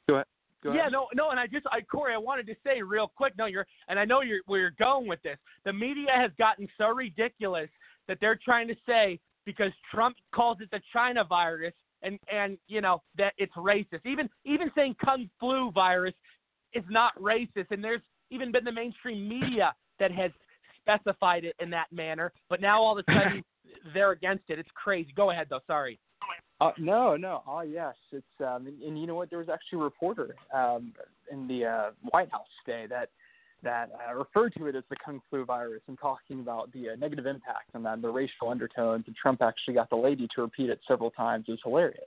Go 0.09 0.14
ahead. 0.16 0.26
Go 0.62 0.72
yeah, 0.72 0.88
no, 0.88 1.09
no, 1.12 1.30
and 1.30 1.40
I 1.40 1.49
just, 1.49 1.66
I 1.72 1.80
Corey, 1.80 2.14
I 2.14 2.18
wanted 2.18 2.47
to 2.47 2.55
say 2.64 2.82
real 2.82 3.11
quick. 3.16 3.32
No, 3.36 3.47
you're, 3.47 3.66
and 3.88 3.99
I 3.99 4.05
know 4.05 4.20
you're 4.22 4.40
where 4.47 4.61
you're 4.61 4.74
going 4.78 5.09
with 5.09 5.20
this. 5.22 5.36
The 5.64 5.72
media 5.72 6.11
has 6.14 6.30
gotten 6.38 6.68
so 6.78 6.88
ridiculous 6.88 7.68
that 8.07 8.18
they're 8.20 8.38
trying 8.43 8.68
to 8.68 8.76
say 8.86 9.18
because 9.45 9.72
Trump 9.93 10.16
calls 10.32 10.59
it 10.61 10.70
the 10.70 10.80
China 10.93 11.24
virus, 11.24 11.74
and 12.03 12.16
and 12.32 12.59
you 12.68 12.80
know 12.80 13.03
that 13.18 13.32
it's 13.38 13.55
racist. 13.55 14.07
Even 14.07 14.28
even 14.45 14.70
saying 14.76 14.95
kung 15.05 15.28
flu 15.40 15.72
virus 15.72 16.14
is 16.74 16.84
not 16.88 17.12
racist, 17.20 17.72
and 17.72 17.82
there's 17.82 18.01
even 18.33 18.51
been 18.51 18.64
the 18.64 18.72
mainstream 18.72 19.28
media 19.28 19.74
that 20.01 20.11
has 20.11 20.30
specified 20.80 21.45
it 21.45 21.55
in 21.61 21.70
that 21.70 21.87
manner. 21.93 22.33
But 22.49 22.61
now 22.61 22.80
all 22.80 22.99
of 22.99 23.05
a 23.07 23.12
sudden 23.12 23.45
they're 23.95 24.12
against 24.12 24.45
it. 24.49 24.59
It's 24.59 24.70
crazy. 24.74 25.12
Go 25.14 25.30
ahead 25.30 25.47
though. 25.51 25.61
Sorry. 25.66 25.99
Uh, 26.61 26.70
no, 26.78 27.16
no. 27.16 27.43
Oh, 27.47 27.62
yes. 27.62 27.95
It's 28.12 28.24
um, 28.41 28.66
and, 28.66 28.80
and 28.83 29.01
you 29.01 29.07
know 29.07 29.16
what? 29.16 29.30
There 29.30 29.41
was 29.41 29.49
actually 29.49 29.80
a 29.80 29.85
reporter 29.85 30.37
um, 30.55 30.93
in 31.30 31.49
the 31.49 31.64
uh, 31.64 31.91
White 32.11 32.30
House 32.30 32.47
today 32.64 32.87
that 32.89 33.09
that 33.64 33.91
uh, 34.09 34.14
referred 34.14 34.53
to 34.59 34.66
it 34.66 34.76
as 34.76 34.85
the 34.91 34.97
kung 35.05 35.20
flu 35.30 35.45
virus 35.45 35.83
and 35.89 35.99
talking 35.99 36.41
about 36.41 36.72
the 36.72 36.91
uh, 36.91 36.97
negative 36.97 37.26
impact 37.26 37.70
on 37.74 37.83
that 37.85 37.95
and 37.95 38.05
the 38.05 38.09
racial 38.09 38.49
undertones. 38.49 39.05
And 39.07 39.16
Trump 39.16 39.43
actually 39.43 39.74
got 39.74 39.91
the 39.91 39.97
lady 39.97 40.28
to 40.35 40.43
repeat 40.43 40.70
it 40.70 40.80
several 40.87 41.11
times. 41.11 41.45
It 41.49 41.53
was 41.53 41.61
hilarious. 41.64 42.01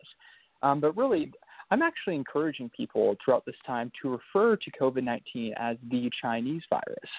Um, 0.64 0.80
but 0.80 0.96
really, 0.98 1.32
I'm 1.72 1.82
actually 1.82 2.16
encouraging 2.16 2.70
people 2.76 3.16
throughout 3.24 3.46
this 3.46 3.56
time 3.66 3.92
to 4.02 4.10
refer 4.10 4.56
to 4.56 4.72
COVID 4.80 5.04
19 5.04 5.54
as 5.58 5.78
the 5.90 6.10
Chinese 6.22 6.62
virus. 6.70 7.10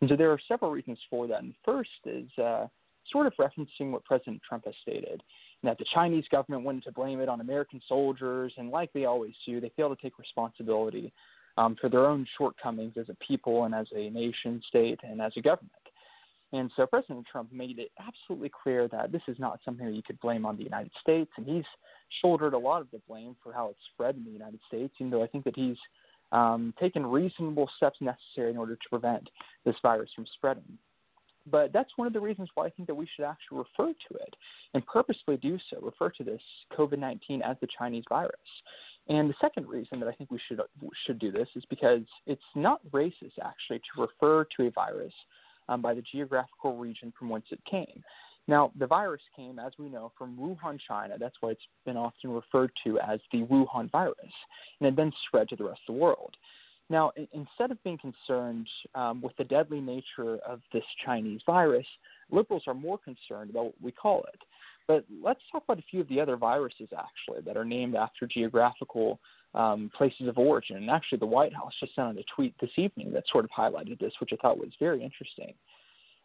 And 0.00 0.10
so 0.10 0.16
there 0.16 0.30
are 0.30 0.40
several 0.48 0.70
reasons 0.70 0.98
for 1.08 1.26
that. 1.28 1.42
And 1.42 1.54
first 1.64 1.90
is 2.04 2.28
uh, 2.38 2.66
sort 3.10 3.26
of 3.26 3.32
referencing 3.38 3.90
what 3.90 4.04
President 4.04 4.40
Trump 4.48 4.64
has 4.64 4.74
stated 4.82 5.22
that 5.62 5.78
the 5.78 5.84
Chinese 5.94 6.24
government 6.30 6.64
wanted 6.64 6.82
to 6.84 6.92
blame 6.92 7.20
it 7.20 7.28
on 7.28 7.40
American 7.40 7.80
soldiers, 7.88 8.52
and 8.56 8.70
like 8.70 8.92
they 8.92 9.04
always 9.04 9.34
do, 9.46 9.60
they 9.60 9.70
fail 9.76 9.94
to 9.94 10.02
take 10.02 10.18
responsibility 10.18 11.12
um, 11.56 11.76
for 11.80 11.88
their 11.88 12.06
own 12.06 12.26
shortcomings 12.36 12.94
as 12.96 13.08
a 13.08 13.16
people 13.24 13.64
and 13.64 13.74
as 13.74 13.86
a 13.94 14.10
nation 14.10 14.60
state 14.66 14.98
and 15.04 15.20
as 15.20 15.32
a 15.36 15.40
government. 15.40 15.72
And 16.52 16.70
so 16.76 16.86
President 16.86 17.26
Trump 17.30 17.50
made 17.52 17.78
it 17.78 17.90
absolutely 17.98 18.50
clear 18.50 18.86
that 18.88 19.10
this 19.10 19.22
is 19.26 19.38
not 19.38 19.60
something 19.64 19.86
that 19.86 19.94
you 19.94 20.02
could 20.02 20.20
blame 20.20 20.44
on 20.44 20.56
the 20.56 20.62
United 20.62 20.92
States, 21.00 21.30
and 21.36 21.46
he's 21.46 21.64
shouldered 22.20 22.52
a 22.52 22.58
lot 22.58 22.82
of 22.82 22.90
the 22.90 23.00
blame 23.08 23.36
for 23.42 23.52
how 23.52 23.68
it's 23.68 23.80
spread 23.94 24.16
in 24.16 24.24
the 24.24 24.30
United 24.30 24.60
States, 24.68 24.92
even 24.98 25.10
though 25.10 25.22
I 25.22 25.26
think 25.28 25.44
that 25.44 25.56
he's 25.56 25.78
um, 26.30 26.74
taken 26.78 27.06
reasonable 27.06 27.70
steps 27.76 27.98
necessary 28.00 28.50
in 28.50 28.58
order 28.58 28.74
to 28.76 28.88
prevent 28.90 29.28
this 29.64 29.76
virus 29.82 30.10
from 30.14 30.26
spreading. 30.34 30.78
But 31.50 31.72
that's 31.72 31.90
one 31.96 32.06
of 32.06 32.12
the 32.12 32.20
reasons 32.20 32.48
why 32.54 32.66
I 32.66 32.70
think 32.70 32.86
that 32.86 32.94
we 32.94 33.08
should 33.16 33.24
actually 33.24 33.58
refer 33.58 33.92
to 33.92 34.14
it 34.14 34.36
and 34.74 34.86
purposely 34.86 35.36
do 35.38 35.58
so, 35.70 35.80
refer 35.80 36.10
to 36.10 36.24
this 36.24 36.40
COVID 36.78 36.98
19 36.98 37.42
as 37.42 37.56
the 37.60 37.68
Chinese 37.76 38.04
virus. 38.08 38.36
And 39.08 39.28
the 39.28 39.34
second 39.40 39.66
reason 39.66 39.98
that 39.98 40.08
I 40.08 40.12
think 40.12 40.30
we 40.30 40.40
should 40.46 40.60
should 41.06 41.18
do 41.18 41.32
this 41.32 41.48
is 41.56 41.64
because 41.68 42.02
it's 42.26 42.40
not 42.54 42.80
racist 42.92 43.38
actually 43.42 43.80
to 43.80 44.02
refer 44.02 44.46
to 44.56 44.66
a 44.66 44.70
virus 44.70 45.12
um, 45.72 45.82
by 45.82 45.94
the 45.94 46.02
geographical 46.12 46.76
region 46.76 47.12
from 47.18 47.28
whence 47.28 47.46
it 47.50 47.60
came. 47.70 48.02
Now, 48.48 48.72
the 48.78 48.86
virus 48.86 49.22
came, 49.36 49.58
as 49.58 49.72
we 49.78 49.88
know, 49.88 50.12
from 50.18 50.36
Wuhan, 50.36 50.78
China. 50.86 51.14
That's 51.18 51.36
why 51.40 51.50
it's 51.50 51.60
been 51.86 51.96
often 51.96 52.30
referred 52.30 52.72
to 52.84 52.98
as 52.98 53.20
the 53.32 53.42
Wuhan 53.44 53.90
virus, 53.90 54.16
and 54.80 54.88
it 54.88 54.96
then 54.96 55.12
spread 55.26 55.48
to 55.50 55.56
the 55.56 55.64
rest 55.64 55.80
of 55.88 55.94
the 55.94 56.00
world. 56.00 56.34
Now, 56.90 57.12
instead 57.16 57.70
of 57.70 57.82
being 57.84 57.98
concerned 57.98 58.68
um, 58.94 59.22
with 59.22 59.34
the 59.36 59.44
deadly 59.44 59.80
nature 59.80 60.38
of 60.46 60.60
this 60.72 60.82
Chinese 61.06 61.40
virus, 61.46 61.86
liberals 62.30 62.64
are 62.66 62.74
more 62.74 62.98
concerned 62.98 63.50
about 63.50 63.66
what 63.66 63.80
we 63.80 63.92
call 63.92 64.24
it. 64.34 64.40
But 64.88 65.04
let's 65.22 65.40
talk 65.50 65.62
about 65.64 65.78
a 65.78 65.88
few 65.90 66.00
of 66.00 66.08
the 66.08 66.20
other 66.20 66.36
viruses, 66.36 66.88
actually, 66.92 67.42
that 67.46 67.56
are 67.56 67.64
named 67.64 67.94
after 67.94 68.26
geographical 68.26 69.20
um, 69.54 69.90
places 69.96 70.28
of 70.28 70.38
origin. 70.38 70.76
And 70.76 70.90
actually, 70.90 71.18
the 71.18 71.26
White 71.26 71.54
House 71.54 71.72
just 71.78 71.94
sent 71.94 72.08
out 72.08 72.16
a 72.16 72.24
tweet 72.34 72.54
this 72.60 72.70
evening 72.76 73.12
that 73.12 73.24
sort 73.30 73.44
of 73.44 73.50
highlighted 73.50 73.98
this, 73.98 74.12
which 74.20 74.30
I 74.32 74.36
thought 74.36 74.58
was 74.58 74.70
very 74.78 75.02
interesting. 75.02 75.54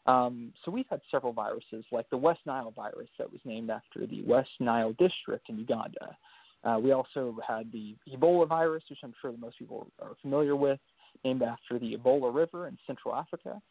Um, 0.06 0.54
so 0.64 0.72
we've 0.72 0.86
had 0.90 1.02
several 1.12 1.34
viruses, 1.34 1.84
like 1.92 2.10
the 2.10 2.18
West 2.18 2.40
Nile 2.46 2.72
virus 2.72 3.10
that 3.18 3.30
was 3.30 3.42
named 3.44 3.70
after 3.70 4.08
the 4.08 4.24
West 4.24 4.52
Nile 4.60 4.94
district 4.94 5.50
in 5.50 5.60
Uganda. 5.60 6.18
Uh, 6.64 6.80
we 6.82 6.92
also 6.92 7.38
had 7.46 7.72
the 7.72 7.96
Ebola 8.10 8.48
virus, 8.48 8.84
which 8.90 9.00
I'm 9.04 9.14
sure 9.22 9.32
that 9.32 9.40
most 9.40 9.60
people 9.60 9.88
are 10.02 10.16
familiar 10.22 10.56
with, 10.56 10.80
named 11.26 11.44
after 11.44 11.78
the 11.78 11.98
Ebola 11.98 12.34
River 12.34 12.68
in 12.68 12.78
Central 12.88 13.16
Africa. 13.16 13.62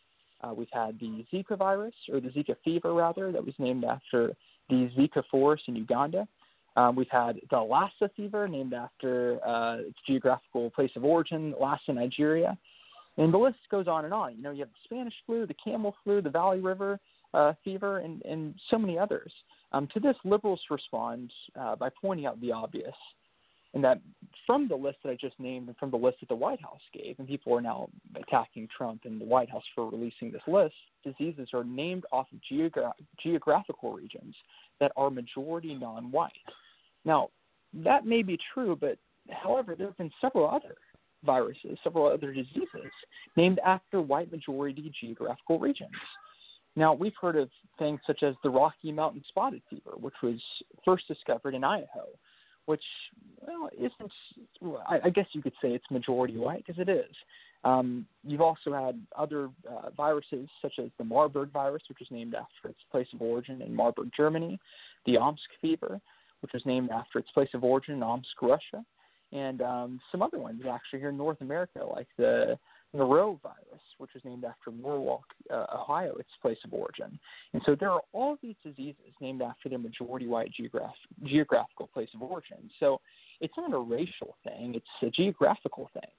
Uh, 0.42 0.52
we've 0.52 0.68
had 0.72 0.98
the 1.00 1.24
Zika 1.32 1.56
virus, 1.56 1.94
or 2.12 2.20
the 2.20 2.28
Zika 2.28 2.54
fever 2.62 2.92
rather, 2.92 3.32
that 3.32 3.44
was 3.44 3.54
named 3.58 3.84
after 3.84 4.34
the 4.68 4.90
Zika 4.96 5.22
forest 5.30 5.64
in 5.68 5.76
Uganda. 5.76 6.28
Um, 6.76 6.94
we've 6.94 7.08
had 7.10 7.40
the 7.50 7.58
Lassa 7.58 8.10
fever, 8.14 8.46
named 8.46 8.74
after 8.74 9.40
uh, 9.46 9.78
its 9.78 9.98
geographical 10.06 10.70
place 10.70 10.90
of 10.94 11.04
origin, 11.04 11.54
Lassa, 11.58 11.92
Nigeria. 11.92 12.56
And 13.16 13.32
the 13.32 13.38
list 13.38 13.56
goes 13.70 13.88
on 13.88 14.04
and 14.04 14.12
on. 14.12 14.36
You 14.36 14.42
know, 14.42 14.50
you 14.50 14.60
have 14.60 14.68
the 14.68 14.84
Spanish 14.84 15.14
flu, 15.24 15.46
the 15.46 15.54
camel 15.54 15.94
flu, 16.04 16.20
the 16.20 16.30
Valley 16.30 16.60
River 16.60 17.00
uh, 17.32 17.54
fever, 17.64 17.98
and, 17.98 18.22
and 18.22 18.54
so 18.70 18.78
many 18.78 18.98
others. 18.98 19.32
Um, 19.72 19.88
to 19.94 20.00
this, 20.00 20.16
liberals 20.24 20.60
respond 20.70 21.32
uh, 21.58 21.76
by 21.76 21.88
pointing 22.00 22.26
out 22.26 22.40
the 22.40 22.52
obvious, 22.52 22.94
and 23.74 23.82
that 23.84 24.00
from 24.46 24.68
the 24.68 24.74
list 24.74 24.98
that 25.02 25.10
I 25.10 25.16
just 25.20 25.38
named 25.40 25.68
and 25.68 25.76
from 25.76 25.90
the 25.90 25.96
list 25.96 26.18
that 26.20 26.28
the 26.28 26.34
White 26.34 26.60
House 26.60 26.80
gave, 26.94 27.18
and 27.18 27.26
people 27.26 27.54
are 27.54 27.60
now 27.60 27.88
attacking 28.14 28.68
Trump 28.76 29.02
and 29.04 29.20
the 29.20 29.24
White 29.24 29.50
House 29.50 29.64
for 29.74 29.90
releasing 29.90 30.30
this 30.30 30.42
list, 30.46 30.74
diseases 31.04 31.48
are 31.52 31.64
named 31.64 32.04
off 32.12 32.26
of 32.32 32.38
geogra- 32.50 32.92
geographical 33.22 33.92
regions 33.92 34.34
that 34.78 34.92
are 34.96 35.10
majority 35.10 35.74
non 35.74 36.10
white. 36.12 36.32
Now, 37.06 37.30
that 37.72 38.04
may 38.04 38.22
be 38.22 38.38
true, 38.52 38.76
but 38.78 38.98
however, 39.30 39.74
there 39.74 39.86
have 39.86 39.96
been 39.96 40.10
several 40.20 40.50
other 40.50 40.74
viruses, 41.24 41.78
several 41.82 42.06
other 42.06 42.32
diseases 42.34 42.90
named 43.36 43.60
after 43.64 44.02
white 44.02 44.30
majority 44.30 44.92
geographical 45.00 45.58
regions. 45.58 45.90
Now, 46.74 46.92
we've 46.92 47.14
heard 47.18 47.36
of 47.36 47.48
things 47.78 48.00
such 48.06 48.22
as 48.22 48.34
the 48.42 48.50
Rocky 48.50 48.92
Mountain 48.92 49.24
spotted 49.28 49.62
fever, 49.70 49.92
which 49.98 50.14
was 50.22 50.40
first 50.84 51.08
discovered 51.08 51.54
in 51.54 51.64
Idaho, 51.64 52.06
which, 52.66 52.82
well, 53.40 53.70
isn't, 53.72 54.12
I, 54.86 54.98
I 55.04 55.10
guess 55.10 55.26
you 55.32 55.40
could 55.40 55.54
say 55.62 55.70
it's 55.70 55.90
majority 55.90 56.36
white 56.36 56.64
because 56.66 56.80
it 56.80 56.90
is. 56.90 57.14
Um, 57.64 58.06
you've 58.24 58.42
also 58.42 58.72
had 58.74 59.00
other 59.16 59.48
uh, 59.68 59.90
viruses 59.96 60.48
such 60.60 60.74
as 60.78 60.90
the 60.98 61.04
Marburg 61.04 61.50
virus, 61.50 61.82
which 61.88 61.98
was 61.98 62.10
named 62.10 62.34
after 62.34 62.68
its 62.68 62.80
place 62.90 63.08
of 63.14 63.22
origin 63.22 63.62
in 63.62 63.74
Marburg, 63.74 64.10
Germany, 64.14 64.58
the 65.06 65.16
Omsk 65.16 65.48
fever, 65.60 66.00
which 66.40 66.52
was 66.52 66.64
named 66.66 66.90
after 66.90 67.18
its 67.18 67.30
place 67.32 67.48
of 67.54 67.64
origin 67.64 67.94
in 67.94 68.02
Omsk, 68.02 68.40
Russia, 68.42 68.84
and 69.32 69.62
um, 69.62 70.00
some 70.12 70.22
other 70.22 70.38
ones 70.38 70.62
actually 70.70 71.00
here 71.00 71.08
in 71.08 71.16
North 71.16 71.40
America, 71.40 71.80
like 71.84 72.08
the 72.16 72.58
norovirus, 72.94 73.82
which 73.98 74.10
was 74.14 74.24
named 74.24 74.44
after 74.44 74.70
Norwalk, 74.70 75.24
uh, 75.52 75.66
Ohio, 75.74 76.14
its 76.16 76.30
place 76.40 76.58
of 76.64 76.72
origin. 76.72 77.18
And 77.52 77.62
so 77.66 77.76
there 77.78 77.90
are 77.90 78.00
all 78.12 78.38
these 78.42 78.54
diseases 78.64 79.12
named 79.20 79.42
after 79.42 79.68
their 79.68 79.78
majority 79.78 80.26
white 80.26 80.52
geograph- 80.58 80.94
geographical 81.24 81.88
place 81.88 82.08
of 82.14 82.22
origin. 82.22 82.70
So 82.80 83.00
it's 83.40 83.54
not 83.56 83.74
a 83.74 83.78
racial 83.78 84.36
thing, 84.44 84.74
it's 84.74 84.86
a 85.02 85.10
geographical 85.10 85.90
thing. 85.92 86.10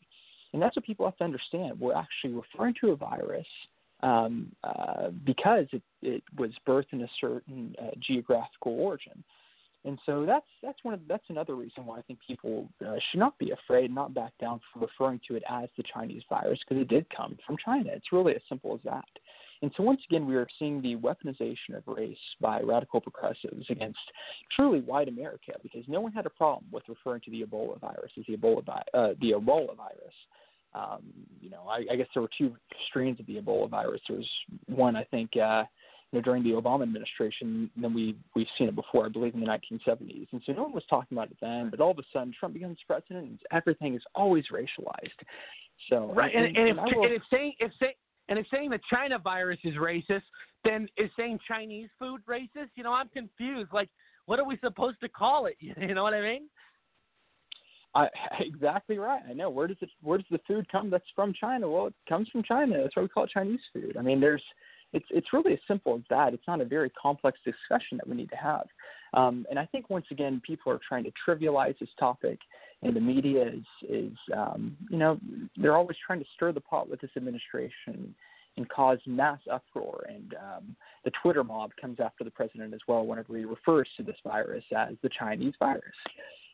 And 0.53 0.61
that's 0.61 0.75
what 0.75 0.85
people 0.85 1.05
have 1.05 1.17
to 1.17 1.23
understand. 1.23 1.79
We're 1.79 1.95
actually 1.95 2.33
referring 2.33 2.75
to 2.81 2.91
a 2.91 2.95
virus 2.95 3.47
um, 4.01 4.51
uh, 4.63 5.09
because 5.25 5.65
it, 5.71 5.81
it 6.01 6.23
was 6.37 6.51
birthed 6.67 6.93
in 6.93 7.01
a 7.01 7.09
certain 7.19 7.75
uh, 7.81 7.91
geographical 7.99 8.73
origin. 8.73 9.23
And 9.85 9.99
so 10.05 10.25
that's 10.25 10.45
that's 10.61 10.83
one 10.83 10.93
of 10.93 11.01
that's 11.07 11.23
another 11.29 11.55
reason 11.55 11.85
why 11.85 11.99
I 11.99 12.01
think 12.01 12.19
people 12.25 12.67
uh, 12.85 12.95
should 13.09 13.19
not 13.19 13.37
be 13.37 13.51
afraid, 13.51 13.93
not 13.93 14.13
back 14.13 14.33
down 14.39 14.59
from 14.71 14.81
referring 14.81 15.21
to 15.27 15.35
it 15.35 15.43
as 15.49 15.69
the 15.77 15.83
Chinese 15.93 16.23
virus 16.29 16.59
because 16.67 16.81
it 16.81 16.89
did 16.89 17.05
come 17.15 17.37
from 17.45 17.57
China. 17.63 17.91
It's 17.93 18.11
really 18.11 18.35
as 18.35 18.41
simple 18.49 18.73
as 18.73 18.81
that. 18.83 19.05
And 19.61 19.71
so 19.75 19.83
once 19.83 20.01
again, 20.09 20.27
we 20.27 20.35
are 20.35 20.47
seeing 20.59 20.81
the 20.81 20.95
weaponization 20.97 21.75
of 21.75 21.83
race 21.87 22.17
by 22.39 22.61
radical 22.61 23.01
progressives 23.01 23.65
against 23.69 23.97
truly 24.55 24.81
white 24.81 25.07
America 25.07 25.53
because 25.63 25.83
no 25.87 26.01
one 26.01 26.11
had 26.11 26.25
a 26.25 26.31
problem 26.31 26.65
with 26.71 26.83
referring 26.87 27.21
to 27.21 27.31
the 27.31 27.43
Ebola 27.43 27.79
virus 27.79 28.11
as 28.17 28.25
the 28.27 28.37
Ebola 28.37 28.67
uh, 28.93 29.09
the 29.21 29.31
Ebola 29.31 29.75
virus. 29.75 30.13
Um, 30.75 31.01
you 31.41 31.49
know, 31.49 31.63
I, 31.67 31.85
I 31.91 31.95
guess 31.95 32.07
there 32.13 32.21
were 32.21 32.29
two 32.37 32.55
strains 32.89 33.19
of 33.19 33.25
the 33.25 33.37
Ebola 33.37 33.69
virus. 33.69 34.01
There 34.07 34.17
was 34.17 34.29
one, 34.67 34.95
I 34.95 35.05
think. 35.05 35.31
Uh, 35.35 35.63
you 36.11 36.19
know, 36.19 36.23
during 36.23 36.43
the 36.43 36.51
Obama 36.51 36.83
administration 36.83 37.69
than 37.79 37.93
we 37.93 38.15
we've 38.35 38.47
seen 38.57 38.69
it 38.69 38.75
before. 38.75 39.05
I 39.05 39.09
believe 39.09 39.33
in 39.33 39.41
the 39.41 39.45
1970s, 39.45 40.27
and 40.31 40.41
so 40.45 40.53
no 40.53 40.63
one 40.63 40.73
was 40.73 40.83
talking 40.89 41.17
about 41.17 41.31
it 41.31 41.37
then. 41.41 41.69
But 41.69 41.81
all 41.81 41.91
of 41.91 41.99
a 41.99 42.03
sudden, 42.13 42.33
Trump 42.39 42.53
becomes 42.53 42.77
president, 42.87 43.25
and 43.25 43.39
everything 43.51 43.95
is 43.95 44.01
always 44.15 44.45
racialized. 44.51 45.09
So 45.89 46.13
right, 46.15 46.33
and, 46.33 46.45
and, 46.45 46.57
and, 46.57 46.69
if, 46.69 46.95
will, 46.95 47.03
and 47.03 47.13
if 47.13 47.21
saying 47.31 47.53
if 47.59 47.71
say, 47.79 47.95
and 48.29 48.39
if 48.39 48.45
saying 48.51 48.69
the 48.69 48.79
China 48.89 49.19
virus 49.19 49.59
is 49.63 49.75
racist, 49.75 50.23
then 50.63 50.87
is 50.97 51.09
saying 51.17 51.39
Chinese 51.47 51.89
food 51.99 52.21
racist? 52.27 52.69
You 52.75 52.83
know, 52.83 52.93
I'm 52.93 53.09
confused. 53.09 53.71
Like, 53.73 53.89
what 54.27 54.39
are 54.39 54.45
we 54.45 54.57
supposed 54.63 54.99
to 55.01 55.09
call 55.09 55.47
it? 55.47 55.55
You 55.61 55.93
know 55.93 56.03
what 56.03 56.13
I 56.13 56.21
mean? 56.21 56.43
I, 57.95 58.07
exactly 58.39 58.97
right. 58.97 59.21
I 59.29 59.33
know. 59.33 59.49
Where 59.49 59.67
does 59.67 59.77
it? 59.81 59.89
Where 60.01 60.17
does 60.17 60.27
the 60.31 60.39
food 60.47 60.71
come? 60.71 60.89
That's 60.89 61.05
from 61.15 61.33
China. 61.33 61.69
Well, 61.69 61.87
it 61.87 61.93
comes 62.07 62.29
from 62.29 62.43
China. 62.43 62.81
That's 62.81 62.95
why 62.95 63.03
we 63.03 63.09
call 63.09 63.25
it 63.25 63.31
Chinese 63.33 63.59
food. 63.73 63.97
I 63.97 64.01
mean, 64.01 64.21
there's 64.21 64.43
it's 64.93 65.05
it's 65.09 65.33
really 65.33 65.53
as 65.53 65.59
simple 65.67 65.95
as 65.95 66.01
that. 66.09 66.33
It's 66.33 66.47
not 66.47 66.61
a 66.61 66.65
very 66.65 66.89
complex 66.89 67.39
discussion 67.43 67.97
that 67.97 68.07
we 68.07 68.15
need 68.15 68.29
to 68.29 68.37
have. 68.37 68.67
Um, 69.13 69.45
and 69.49 69.57
I 69.59 69.65
think 69.65 69.89
once 69.89 70.05
again, 70.11 70.41
people 70.45 70.71
are 70.71 70.79
trying 70.87 71.03
to 71.05 71.11
trivialize 71.27 71.77
this 71.79 71.89
topic, 71.99 72.39
and 72.83 72.95
the 72.95 73.01
media 73.01 73.47
is 73.47 73.65
is 73.89 74.17
um, 74.35 74.77
you 74.89 74.97
know 74.97 75.19
they're 75.57 75.77
always 75.77 75.97
trying 76.05 76.19
to 76.19 76.25
stir 76.35 76.51
the 76.51 76.61
pot 76.61 76.89
with 76.89 77.01
this 77.01 77.11
administration 77.15 78.13
and 78.57 78.67
cause 78.69 78.99
mass 79.05 79.39
uproar. 79.51 80.05
And 80.09 80.33
um, 80.35 80.75
the 81.05 81.11
Twitter 81.21 81.43
mob 81.43 81.71
comes 81.79 81.99
after 81.99 82.23
the 82.23 82.31
president 82.31 82.73
as 82.73 82.79
well 82.87 83.05
whenever 83.05 83.37
he 83.37 83.45
refers 83.45 83.87
to 83.97 84.03
this 84.03 84.17
virus 84.25 84.63
as 84.75 84.95
the 85.03 85.09
Chinese 85.09 85.53
virus. 85.59 85.83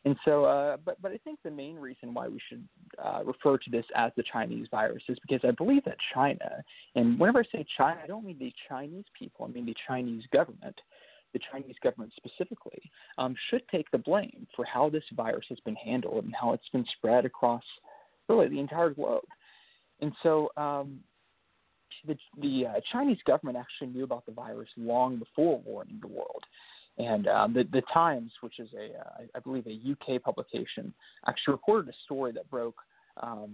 And 0.05 0.17
so, 0.25 0.43
uh, 0.43 0.77
but 0.83 1.01
but 1.01 1.11
I 1.11 1.17
think 1.17 1.39
the 1.43 1.51
main 1.51 1.77
reason 1.77 2.13
why 2.13 2.27
we 2.27 2.39
should 2.49 2.67
uh, 3.03 3.21
refer 3.23 3.57
to 3.57 3.69
this 3.71 3.85
as 3.95 4.11
the 4.17 4.23
Chinese 4.31 4.67
virus 4.69 5.03
is 5.07 5.17
because 5.21 5.47
I 5.47 5.51
believe 5.51 5.85
that 5.85 5.95
China, 6.13 6.63
and 6.95 7.17
whenever 7.17 7.39
I 7.39 7.57
say 7.57 7.65
China, 7.77 7.99
I 8.03 8.07
don't 8.07 8.25
mean 8.25 8.37
the 8.37 8.53
Chinese 8.67 9.05
people, 9.17 9.45
I 9.45 9.49
mean 9.49 9.65
the 9.65 9.75
Chinese 9.87 10.23
government, 10.33 10.75
the 11.31 11.39
Chinese 11.51 11.75
government 11.81 12.11
specifically, 12.17 12.81
um, 13.17 13.33
should 13.49 13.63
take 13.69 13.89
the 13.91 13.97
blame 13.97 14.45
for 14.55 14.65
how 14.65 14.89
this 14.89 15.03
virus 15.15 15.45
has 15.47 15.59
been 15.61 15.75
handled 15.75 16.25
and 16.25 16.35
how 16.39 16.51
it's 16.51 16.69
been 16.73 16.85
spread 16.97 17.23
across 17.23 17.63
really 18.27 18.49
the 18.49 18.59
entire 18.59 18.89
globe. 18.89 19.23
And 20.01 20.11
so, 20.21 20.49
um, 20.57 20.99
the 22.05 22.17
the 22.41 22.65
uh, 22.67 22.79
Chinese 22.91 23.19
government 23.25 23.57
actually 23.57 23.93
knew 23.93 24.03
about 24.03 24.25
the 24.25 24.33
virus 24.33 24.69
long 24.75 25.17
before 25.17 25.61
warning 25.65 25.99
the 26.01 26.07
world. 26.07 26.43
And 26.97 27.27
um, 27.27 27.53
the 27.53 27.63
the 27.71 27.81
Times, 27.93 28.31
which 28.41 28.59
is 28.59 28.69
a 28.73 28.99
uh, 28.99 29.25
I 29.35 29.39
believe 29.39 29.65
a 29.67 29.91
UK 29.91 30.21
publication, 30.21 30.93
actually 31.27 31.53
reported 31.53 31.89
a 31.89 31.97
story 32.05 32.31
that 32.33 32.49
broke 32.49 32.77
um, 33.21 33.51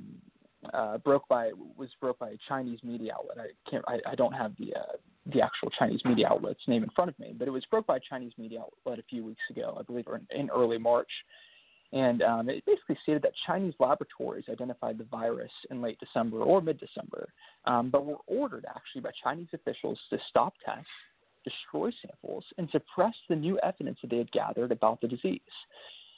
uh, 0.73 0.97
broke 0.97 1.27
by 1.29 1.51
was 1.77 1.89
broke 2.01 2.19
by 2.19 2.29
a 2.29 2.37
Chinese 2.47 2.79
media 2.83 3.13
outlet. 3.13 3.37
I 3.39 3.69
can't 3.69 3.85
I, 3.87 3.99
I 4.11 4.15
don't 4.15 4.33
have 4.33 4.53
the 4.59 4.75
uh, 4.75 4.97
the 5.33 5.41
actual 5.41 5.69
Chinese 5.77 6.01
media 6.03 6.27
outlet's 6.27 6.67
name 6.67 6.83
in 6.83 6.89
front 6.89 7.09
of 7.09 7.19
me, 7.19 7.33
but 7.37 7.47
it 7.47 7.51
was 7.51 7.63
broke 7.71 7.87
by 7.87 7.97
a 7.97 8.01
Chinese 8.09 8.33
media 8.37 8.59
outlet 8.59 8.99
a 8.99 9.03
few 9.03 9.23
weeks 9.23 9.43
ago, 9.49 9.77
I 9.79 9.83
believe, 9.83 10.05
in, 10.07 10.39
in 10.39 10.49
early 10.49 10.77
March. 10.77 11.09
And 11.91 12.21
um, 12.21 12.49
it 12.49 12.63
basically 12.65 12.97
stated 13.01 13.23
that 13.23 13.31
Chinese 13.47 13.73
laboratories 13.79 14.45
identified 14.49 14.97
the 14.97 15.05
virus 15.05 15.51
in 15.71 15.81
late 15.81 15.99
December 15.99 16.41
or 16.41 16.61
mid 16.61 16.79
December, 16.79 17.29
um, 17.65 17.89
but 17.89 18.05
were 18.05 18.17
ordered 18.27 18.65
actually 18.69 19.01
by 19.01 19.11
Chinese 19.23 19.47
officials 19.53 19.99
to 20.11 20.19
stop 20.29 20.53
tests, 20.63 20.85
destroy 21.49 21.91
samples, 22.05 22.43
and 22.57 22.69
suppress 22.71 23.13
the 23.27 23.35
new 23.35 23.59
evidence 23.59 23.99
that 24.01 24.09
they 24.09 24.17
had 24.17 24.31
gathered 24.31 24.71
about 24.71 25.01
the 25.01 25.07
disease. 25.07 25.41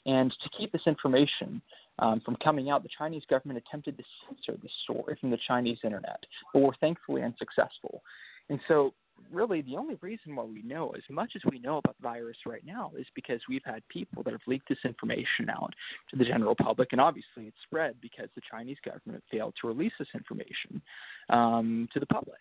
And 0.05 0.32
to 0.32 0.49
keep 0.57 0.71
this 0.71 0.88
information 0.88 1.61
um, 1.99 2.21
from 2.25 2.36
coming 2.38 2.69
out, 2.69 2.84
the 2.84 2.89
Chinese 2.97 3.23
government 3.29 3.63
attempted 3.65 3.97
to 3.97 4.03
censor 4.27 4.59
the 4.61 4.69
story 4.84 5.17
from 5.19 5.29
the 5.29 5.38
Chinese 5.47 5.77
internet, 5.84 6.23
but 6.53 6.61
were 6.61 6.75
thankfully 6.79 7.21
unsuccessful. 7.21 8.01
And 8.49 8.59
so 8.67 8.93
really 9.32 9.61
the 9.61 9.77
only 9.77 9.95
reason 10.01 10.36
why 10.36 10.43
we 10.43 10.61
know 10.63 10.91
as 10.97 11.03
much 11.09 11.34
as 11.36 11.41
we 11.49 11.59
know 11.59 11.77
about 11.77 11.95
the 11.97 12.03
virus 12.03 12.38
right 12.45 12.65
now 12.65 12.91
is 12.97 13.05
because 13.13 13.39
we've 13.47 13.61
had 13.63 13.88
people 13.88 14.23
that 14.23 14.32
have 14.32 14.41
leaked 14.47 14.69
this 14.69 14.79
information 14.84 15.49
out 15.49 15.73
to 16.09 16.15
the 16.15 16.25
general 16.25 16.55
public, 16.55 16.89
and 16.91 17.01
obviously 17.01 17.45
it's 17.45 17.57
spread 17.63 17.95
because 18.01 18.29
the 18.36 18.41
Chinese 18.49 18.77
government 18.84 19.23
failed 19.32 19.53
to 19.61 19.67
release 19.67 19.93
this 19.99 20.07
information 20.13 20.82
um, 21.29 21.88
to 21.93 21.99
the 21.99 22.05
public. 22.05 22.39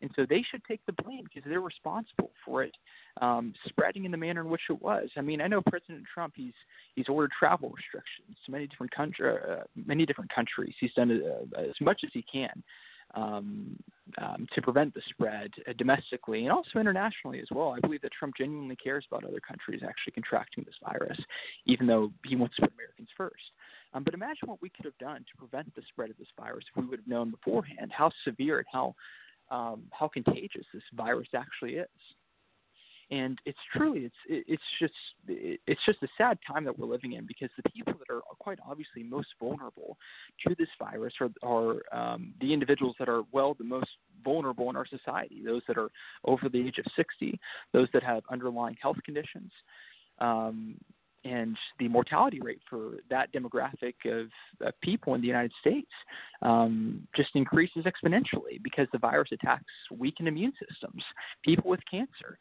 And 0.00 0.10
so 0.14 0.24
they 0.28 0.44
should 0.48 0.62
take 0.64 0.84
the 0.86 1.02
blame 1.02 1.24
because 1.24 1.48
they're 1.48 1.60
responsible 1.60 2.30
for 2.44 2.62
it 2.62 2.76
um, 3.20 3.52
spreading 3.68 4.04
in 4.04 4.10
the 4.10 4.16
manner 4.16 4.42
in 4.42 4.48
which 4.48 4.62
it 4.70 4.80
was. 4.80 5.08
I 5.16 5.20
mean, 5.20 5.40
I 5.40 5.48
know 5.48 5.60
President 5.60 6.04
Trump 6.12 6.34
he's 6.36 6.52
he's 6.94 7.08
ordered 7.08 7.32
travel 7.38 7.70
restrictions 7.70 8.36
to 8.46 8.52
many 8.52 8.66
different 8.66 8.94
country, 8.94 9.30
uh, 9.30 9.64
many 9.74 10.06
different 10.06 10.32
countries. 10.32 10.74
He's 10.78 10.92
done 10.94 11.10
uh, 11.10 11.60
as 11.60 11.74
much 11.80 12.02
as 12.04 12.10
he 12.12 12.24
can 12.30 12.62
um, 13.14 13.76
um, 14.18 14.46
to 14.54 14.62
prevent 14.62 14.94
the 14.94 15.02
spread 15.10 15.50
uh, 15.68 15.72
domestically 15.76 16.42
and 16.42 16.52
also 16.52 16.78
internationally 16.78 17.40
as 17.40 17.48
well. 17.50 17.74
I 17.76 17.80
believe 17.80 18.02
that 18.02 18.12
Trump 18.12 18.34
genuinely 18.36 18.76
cares 18.76 19.04
about 19.10 19.24
other 19.24 19.40
countries 19.40 19.82
actually 19.86 20.12
contracting 20.12 20.64
this 20.64 20.74
virus, 20.82 21.18
even 21.66 21.86
though 21.86 22.12
he 22.24 22.36
wants 22.36 22.56
to 22.56 22.62
put 22.62 22.72
Americans 22.74 23.08
first. 23.16 23.42
Um, 23.94 24.04
but 24.04 24.14
imagine 24.14 24.48
what 24.48 24.60
we 24.60 24.68
could 24.68 24.84
have 24.84 24.98
done 24.98 25.20
to 25.20 25.36
prevent 25.38 25.74
the 25.74 25.82
spread 25.88 26.10
of 26.10 26.18
this 26.18 26.28
virus 26.38 26.64
if 26.70 26.82
we 26.82 26.88
would 26.88 27.00
have 27.00 27.08
known 27.08 27.30
beforehand 27.30 27.90
how 27.90 28.10
severe 28.24 28.58
and 28.58 28.66
how 28.70 28.94
um, 29.50 29.82
how 29.90 30.08
contagious 30.08 30.64
this 30.72 30.82
virus 30.94 31.28
actually 31.34 31.76
is. 31.76 31.88
And 33.10 33.38
it's 33.46 33.58
truly 33.74 34.00
it's 34.00 34.14
it's 34.28 34.62
just 34.78 34.92
it's 35.26 35.80
just 35.86 36.02
a 36.02 36.08
sad 36.18 36.38
time 36.46 36.62
that 36.64 36.78
we're 36.78 36.86
living 36.86 37.14
in 37.14 37.26
because 37.26 37.48
the 37.56 37.70
people 37.70 37.94
that 37.94 38.12
are 38.12 38.20
quite 38.38 38.58
obviously 38.68 39.02
most 39.02 39.28
vulnerable 39.40 39.96
to 40.46 40.54
this 40.58 40.68
virus 40.78 41.14
are 41.22 41.30
are 41.42 41.80
um, 41.90 42.34
the 42.42 42.52
individuals 42.52 42.96
that 42.98 43.08
are 43.08 43.22
well 43.32 43.54
the 43.54 43.64
most 43.64 43.88
vulnerable 44.22 44.68
in 44.68 44.76
our 44.76 44.86
society 44.86 45.40
those 45.42 45.62
that 45.68 45.78
are 45.78 45.88
over 46.26 46.50
the 46.50 46.60
age 46.60 46.76
of 46.76 46.84
60 46.96 47.40
those 47.72 47.88
that 47.94 48.02
have 48.02 48.22
underlying 48.30 48.76
health 48.82 48.98
conditions 49.06 49.52
um, 50.20 50.76
and 51.24 51.56
the 51.78 51.88
mortality 51.88 52.40
rate 52.40 52.60
for 52.68 52.96
that 53.10 53.32
demographic 53.32 53.94
of, 54.06 54.28
of 54.60 54.80
people 54.80 55.14
in 55.14 55.20
the 55.20 55.26
United 55.26 55.52
States 55.60 55.90
um, 56.42 57.06
just 57.16 57.30
increases 57.34 57.84
exponentially 57.84 58.62
because 58.62 58.86
the 58.92 58.98
virus 58.98 59.30
attacks 59.32 59.64
weakened 59.90 60.28
immune 60.28 60.52
systems, 60.68 61.02
people 61.44 61.68
with 61.68 61.80
cancer, 61.90 62.38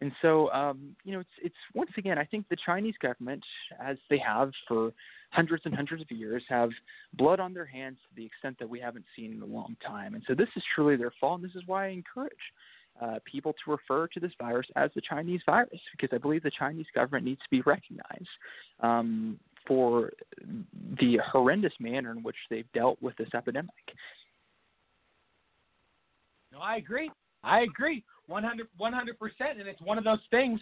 and 0.00 0.12
so, 0.22 0.50
um, 0.52 0.94
you 1.04 1.12
know, 1.12 1.20
it's 1.20 1.28
it's 1.42 1.54
once 1.74 1.90
again, 1.98 2.18
I 2.18 2.24
think 2.24 2.48
the 2.48 2.56
Chinese 2.64 2.94
government, 3.02 3.42
as 3.82 3.96
they 4.08 4.18
have 4.18 4.52
for 4.68 4.92
hundreds 5.30 5.66
and 5.66 5.74
hundreds 5.74 6.02
of 6.02 6.10
years, 6.10 6.42
have 6.48 6.70
blood 7.14 7.40
on 7.40 7.52
their 7.52 7.66
hands 7.66 7.98
to 8.08 8.16
the 8.16 8.24
extent 8.24 8.56
that 8.60 8.68
we 8.68 8.78
haven't 8.78 9.04
seen 9.16 9.32
in 9.32 9.42
a 9.42 9.46
long 9.46 9.76
time. 9.84 10.14
And 10.14 10.22
so, 10.28 10.34
this 10.34 10.48
is 10.56 10.62
truly 10.74 10.96
their 10.96 11.12
fault. 11.20 11.40
And 11.40 11.48
this 11.48 11.56
is 11.56 11.66
why 11.66 11.86
I 11.86 11.88
encourage 11.88 12.32
uh, 13.00 13.18
people 13.30 13.52
to 13.52 13.70
refer 13.70 14.06
to 14.08 14.20
this 14.20 14.32
virus 14.40 14.66
as 14.76 14.90
the 14.94 15.00
Chinese 15.00 15.40
virus, 15.46 15.80
because 15.92 16.14
I 16.14 16.18
believe 16.18 16.42
the 16.42 16.50
Chinese 16.58 16.86
government 16.94 17.24
needs 17.24 17.40
to 17.40 17.50
be 17.50 17.60
recognized 17.62 18.28
um, 18.80 19.38
for 19.66 20.10
the 20.98 21.18
horrendous 21.30 21.72
manner 21.78 22.10
in 22.12 22.22
which 22.22 22.36
they've 22.50 22.70
dealt 22.72 23.00
with 23.02 23.16
this 23.16 23.28
epidemic. 23.34 23.70
No, 26.52 26.58
I 26.60 26.76
agree. 26.76 27.10
I 27.44 27.60
agree. 27.60 28.04
100 28.26 28.68
percent, 29.18 29.58
and 29.58 29.68
it's 29.68 29.80
one 29.80 29.98
of 29.98 30.04
those 30.04 30.18
things 30.30 30.60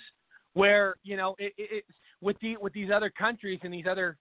where 0.54 0.94
you 1.02 1.16
know 1.16 1.34
it, 1.38 1.52
it, 1.58 1.68
it, 1.78 1.84
with 2.20 2.36
the 2.40 2.56
with 2.58 2.72
these 2.72 2.90
other 2.94 3.10
countries 3.10 3.58
and 3.62 3.72
these 3.72 3.86
other 3.90 4.16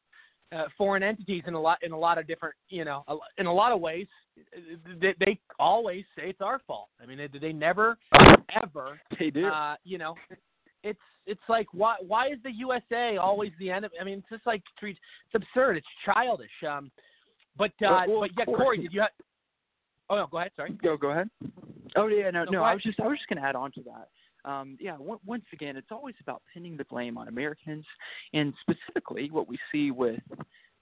uh, 0.51 0.65
foreign 0.77 1.03
entities 1.03 1.43
in 1.47 1.53
a 1.53 1.59
lot 1.59 1.77
in 1.81 1.91
a 1.91 1.97
lot 1.97 2.17
of 2.17 2.27
different 2.27 2.55
you 2.69 2.85
know 2.85 3.03
in 3.37 3.45
a 3.45 3.53
lot 3.53 3.71
of 3.71 3.79
ways 3.79 4.07
they, 4.99 5.15
they 5.19 5.39
always 5.59 6.03
say 6.15 6.29
it's 6.29 6.41
our 6.41 6.61
fault. 6.67 6.89
I 7.01 7.05
mean 7.05 7.17
they, 7.17 7.39
they 7.39 7.53
never 7.53 7.97
ever 8.61 8.99
they 9.19 9.29
do. 9.29 9.47
Uh, 9.47 9.75
you 9.83 9.97
know 9.97 10.15
it's 10.83 10.99
it's 11.25 11.41
like 11.49 11.67
why 11.73 11.95
why 12.05 12.27
is 12.27 12.37
the 12.43 12.51
USA 12.51 13.17
always 13.17 13.51
the 13.59 13.71
enemy? 13.71 13.95
I 13.99 14.03
mean 14.03 14.19
it's 14.19 14.29
just 14.29 14.45
like 14.45 14.61
it's 14.81 14.99
absurd. 15.33 15.77
It's 15.77 15.87
childish. 16.05 16.49
Um, 16.67 16.91
but 17.57 17.71
uh, 17.81 18.05
well, 18.07 18.09
well, 18.09 18.19
but 18.21 18.31
yeah, 18.37 18.45
Corey, 18.45 18.81
did 18.81 18.93
you 18.93 19.01
have? 19.01 19.09
Oh 20.09 20.15
no, 20.15 20.27
go 20.27 20.37
ahead. 20.37 20.51
Sorry. 20.55 20.71
Go 20.83 20.97
go 20.97 21.11
ahead. 21.11 21.29
Oh 21.95 22.07
yeah, 22.07 22.29
no, 22.29 22.43
no. 22.45 22.51
no 22.51 22.63
I 22.63 22.73
was 22.73 22.83
just 22.83 22.99
I 22.99 23.07
was 23.07 23.17
just 23.17 23.29
going 23.29 23.41
to 23.41 23.47
add 23.47 23.55
on 23.55 23.71
to 23.73 23.81
that. 23.83 24.09
Um, 24.45 24.77
yeah, 24.79 24.93
w- 24.93 25.19
once 25.25 25.45
again, 25.51 25.75
it's 25.75 25.91
always 25.91 26.15
about 26.21 26.41
pinning 26.53 26.77
the 26.77 26.85
blame 26.85 27.17
on 27.17 27.27
Americans, 27.27 27.85
and 28.33 28.53
specifically 28.61 29.29
what 29.31 29.47
we 29.47 29.57
see 29.71 29.91
with 29.91 30.21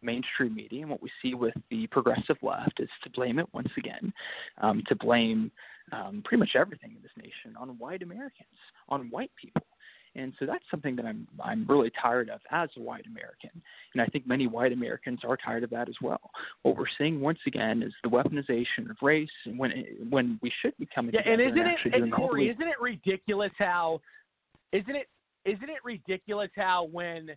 mainstream 0.01 0.53
media 0.53 0.82
and 0.82 0.89
what 0.89 1.01
we 1.01 1.09
see 1.22 1.34
with 1.34 1.53
the 1.72 1.88
progressive 1.88 2.38
left 2.41 2.80
is 2.80 2.89
to 3.03 3.09
blame 3.09 3.39
it 3.39 3.47
once 3.53 3.72
again, 3.78 4.14
um, 4.61 4.84
to 4.88 4.95
blame 4.95 5.49
um, 5.91 6.22
pretty 6.26 6.39
much 6.39 6.51
everything 6.55 6.91
in 6.95 7.01
this 7.01 7.11
nation 7.18 7.55
on 7.57 7.70
white 7.80 8.03
Americans, 8.03 8.59
on 8.89 9.09
white 9.09 9.32
people. 9.41 9.64
And 10.16 10.34
so 10.39 10.45
that's 10.45 10.64
something 10.70 10.95
that 10.97 11.05
I'm 11.05 11.28
I'm 11.43 11.66
really 11.68 11.91
tired 11.99 12.30
of 12.30 12.39
as 12.51 12.70
a 12.78 12.80
white 12.80 13.05
American, 13.07 13.49
and 13.93 14.01
I 14.01 14.05
think 14.05 14.28
many 14.28 14.45
white 14.45 14.72
Americans 14.72 15.22
are 15.28 15.36
tired 15.36 15.64
of 15.64 15.72
that 15.72 15.89
as 15.89 15.95
well. 16.01 16.32
What 16.61 16.78
we're 16.78 16.86
seeing 16.97 17.20
once 17.20 17.39
again 17.47 17.82
is 17.82 17.91
the 18.03 18.09
weaponization 18.09 18.89
of 18.89 18.97
race, 19.01 19.30
and 19.45 19.57
when 19.57 19.72
when 20.09 20.39
we 20.43 20.51
should 20.61 20.78
be 20.78 20.88
coming 20.93 21.14
yeah, 21.16 21.22
together 21.22 21.43
and 21.43 21.51
isn't 21.51 21.68
and 21.86 21.93
it, 21.95 22.01
and 22.03 22.14
Corey, 22.14 22.49
isn't 22.49 22.68
it 22.68 22.80
ridiculous 22.80 23.51
how, 23.57 24.01
isn't 24.72 24.95
it 24.95 25.07
isn't 25.45 25.70
it 25.70 25.84
ridiculous 25.84 26.51
how 26.55 26.88
when 26.91 27.30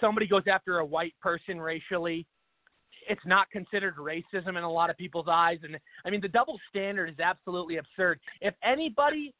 somebody 0.00 0.26
goes 0.26 0.44
after 0.46 0.78
a 0.78 0.84
white 0.84 1.14
person 1.22 1.60
racially, 1.60 2.26
it's 3.08 3.24
not 3.24 3.50
considered 3.50 3.96
racism 3.96 4.50
in 4.50 4.64
a 4.64 4.70
lot 4.70 4.90
of 4.90 4.96
people's 4.96 5.28
eyes. 5.28 5.58
And 5.62 5.78
I 6.04 6.10
mean, 6.10 6.20
the 6.20 6.28
double 6.28 6.58
standard 6.68 7.08
is 7.08 7.18
absolutely 7.18 7.78
absurd. 7.78 8.20
If 8.40 8.54
anybody, 8.62 9.34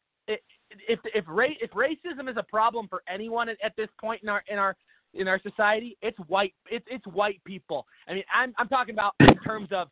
if 0.89 1.01
if 1.15 1.25
ra- 1.29 1.47
if 1.61 1.71
racism 1.73 2.31
is 2.31 2.37
a 2.37 2.43
problem 2.43 2.89
for 2.89 3.03
anyone 3.09 3.49
at, 3.49 3.57
at 3.63 3.75
this 3.77 3.89
point 4.01 4.23
in 4.23 4.29
our 4.29 4.43
in 4.49 4.59
our 4.59 4.77
in 5.15 5.29
our 5.29 5.41
society, 5.41 5.97
it's 6.03 6.19
white. 6.27 6.55
It's 6.71 6.85
it's 6.91 7.07
white 7.07 7.43
people. 7.45 7.87
I 8.09 8.15
mean, 8.15 8.25
I'm 8.35 8.55
I'm 8.59 8.69
talking 8.69 8.95
about 8.95 9.15
in 9.21 9.39
terms 9.39 9.69
of, 9.73 9.89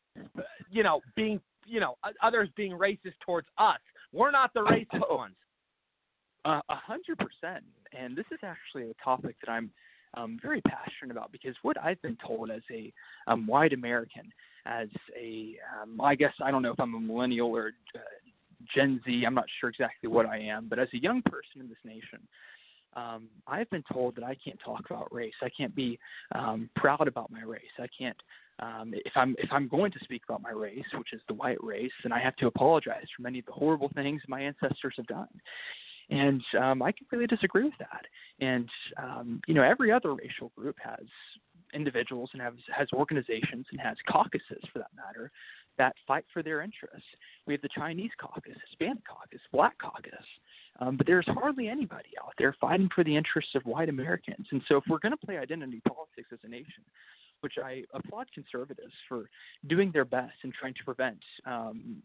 you 0.71 0.83
know, 0.83 1.01
being 1.15 1.41
you 1.67 1.81
know 1.81 1.97
others 2.23 2.49
being 2.57 2.73
racist 2.73 3.19
towards 3.25 3.49
us. 3.59 3.79
We're 4.13 4.31
not 4.31 4.53
the 4.55 4.61
racist 4.61 5.03
oh, 5.09 5.17
ones. 5.17 5.35
A 6.45 6.61
hundred 6.69 7.19
percent. 7.19 7.65
And 7.99 8.17
this 8.17 8.27
is 8.31 8.39
actually 8.45 8.91
a 8.91 8.95
topic 9.03 9.37
that 9.45 9.51
I'm 9.51 9.71
um, 10.15 10.39
very 10.41 10.61
passionate 10.63 11.11
about 11.11 11.33
because 11.33 11.55
what 11.63 11.77
I've 11.83 12.01
been 12.03 12.17
told 12.25 12.51
as 12.51 12.63
a 12.71 12.93
um, 13.27 13.47
white 13.47 13.73
American, 13.73 14.31
as 14.65 14.89
a 15.19 15.57
um, 15.83 16.01
I 16.01 16.15
guess 16.15 16.33
I 16.43 16.51
don't 16.51 16.63
know 16.63 16.73
if 16.73 16.79
I'm 16.79 16.95
a 16.95 17.01
millennial 17.01 17.49
or 17.49 17.73
uh, 17.95 17.99
Gen 18.75 19.01
Z. 19.05 19.25
I'm 19.27 19.35
not 19.35 19.47
sure 19.61 19.71
exactly 19.71 20.09
what 20.09 20.27
I 20.27 20.39
am, 20.39 20.69
but 20.69 20.79
as 20.79 20.89
a 20.95 20.99
young 20.99 21.23
person 21.23 21.61
in 21.61 21.69
this 21.69 21.79
nation, 21.85 22.21
um, 22.97 23.29
I've 23.47 23.69
been 23.71 23.85
told 23.93 24.17
that 24.17 24.25
I 24.25 24.37
can't 24.43 24.59
talk 24.65 24.85
about 24.89 25.13
race. 25.13 25.35
I 25.43 25.51
can't 25.57 25.75
be 25.75 25.99
um, 26.35 26.71
proud 26.77 27.07
about 27.07 27.31
my 27.31 27.43
race. 27.43 27.63
I 27.79 27.87
can't. 27.97 28.17
Um, 28.59 28.95
if 28.95 29.13
I'm 29.15 29.37
if 29.39 29.51
I'm 29.53 29.69
going 29.69 29.93
to 29.93 29.99
speak 30.03 30.23
about 30.27 30.41
my 30.41 30.51
race, 30.51 30.85
which 30.95 31.13
is 31.13 31.21
the 31.29 31.35
white 31.35 31.63
race, 31.63 31.93
then 32.03 32.13
I 32.13 32.21
have 32.21 32.37
to 32.37 32.47
apologize 32.47 33.05
for 33.15 33.23
many 33.23 33.39
of 33.39 33.45
the 33.45 33.53
horrible 33.53 33.91
things 33.95 34.23
my 34.29 34.41
ancestors 34.41 34.95
have 34.97 35.07
done. 35.07 35.29
And 36.09 36.41
um, 36.59 36.83
I 36.83 36.93
completely 36.93 37.27
disagree 37.27 37.65
with 37.65 37.75
that. 37.81 38.07
And 38.41 38.69
um, 38.97 39.41
you 39.47 39.53
know, 39.53 39.63
every 39.63 39.93
other 39.93 40.15
racial 40.15 40.53
group 40.57 40.77
has 40.83 41.05
individuals 41.75 42.31
and 42.33 42.41
has 42.41 42.55
has 42.75 42.89
organizations 42.95 43.67
and 43.71 43.81
has 43.81 43.97
caucuses, 44.09 44.63
for 44.73 44.79
that 44.79 44.91
matter, 44.97 45.31
that 45.79 45.95
fight 46.07 46.25
for 46.33 46.43
their 46.43 46.63
interests. 46.63 47.07
We 47.47 47.55
have 47.55 47.63
the 47.63 47.69
Chinese 47.75 48.11
caucus, 48.19 48.57
Hispanic 48.69 49.05
caucus, 49.07 49.41
Black 49.53 49.77
caucus, 49.79 50.25
um, 50.81 50.97
but 50.97 51.07
there's 51.07 51.27
hardly 51.29 51.69
anybody 51.69 52.11
out 52.23 52.33
there 52.39 52.55
fighting 52.61 52.89
for 52.95 53.05
the 53.05 53.17
interests 53.17 53.55
of 53.55 53.63
white 53.65 53.89
Americans. 53.89 54.47
And 54.51 54.63
so, 54.69 54.77
if 54.77 54.85
we're 54.89 54.99
going 54.99 55.17
to 55.17 55.27
play 55.27 55.39
identity 55.39 55.81
politics 55.87 56.29
as 56.33 56.39
a 56.45 56.49
nation, 56.49 56.85
which 57.41 57.55
I 57.63 57.83
applaud 57.95 58.27
conservatives 58.33 58.95
for 59.09 59.29
doing 59.67 59.91
their 59.93 60.05
best 60.05 60.35
and 60.43 60.53
trying 60.53 60.75
to 60.75 60.85
prevent 60.85 61.19
um, 61.45 62.03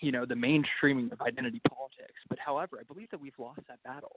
you 0.00 0.12
know, 0.12 0.24
the 0.24 0.34
mainstreaming 0.34 1.12
of 1.12 1.20
identity 1.20 1.60
politics. 1.68 2.20
But 2.28 2.38
however, 2.38 2.78
I 2.80 2.84
believe 2.84 3.10
that 3.10 3.20
we've 3.20 3.38
lost 3.38 3.60
that 3.68 3.82
battle. 3.82 4.16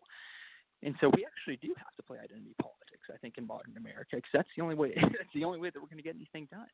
And 0.84 0.95
so 0.99 1.11
we 1.15 1.25
actually 1.25 1.57
do 1.57 1.73
have 1.77 1.95
to 1.97 2.03
play 2.03 2.17
identity 2.17 2.55
politics, 2.61 3.05
I 3.13 3.17
think, 3.17 3.38
in 3.38 3.45
modern 3.45 3.77
America, 3.77 4.17
because 4.17 4.32
that's 4.34 4.49
the 4.55 4.63
only 4.63 4.75
way 4.75 4.93
that's 5.01 5.34
the 5.34 5.43
only 5.43 5.59
way 5.59 5.69
that 5.69 5.79
we're 5.82 5.89
going 5.89 5.97
to 5.97 6.03
get 6.03 6.15
anything 6.15 6.47
done. 6.51 6.69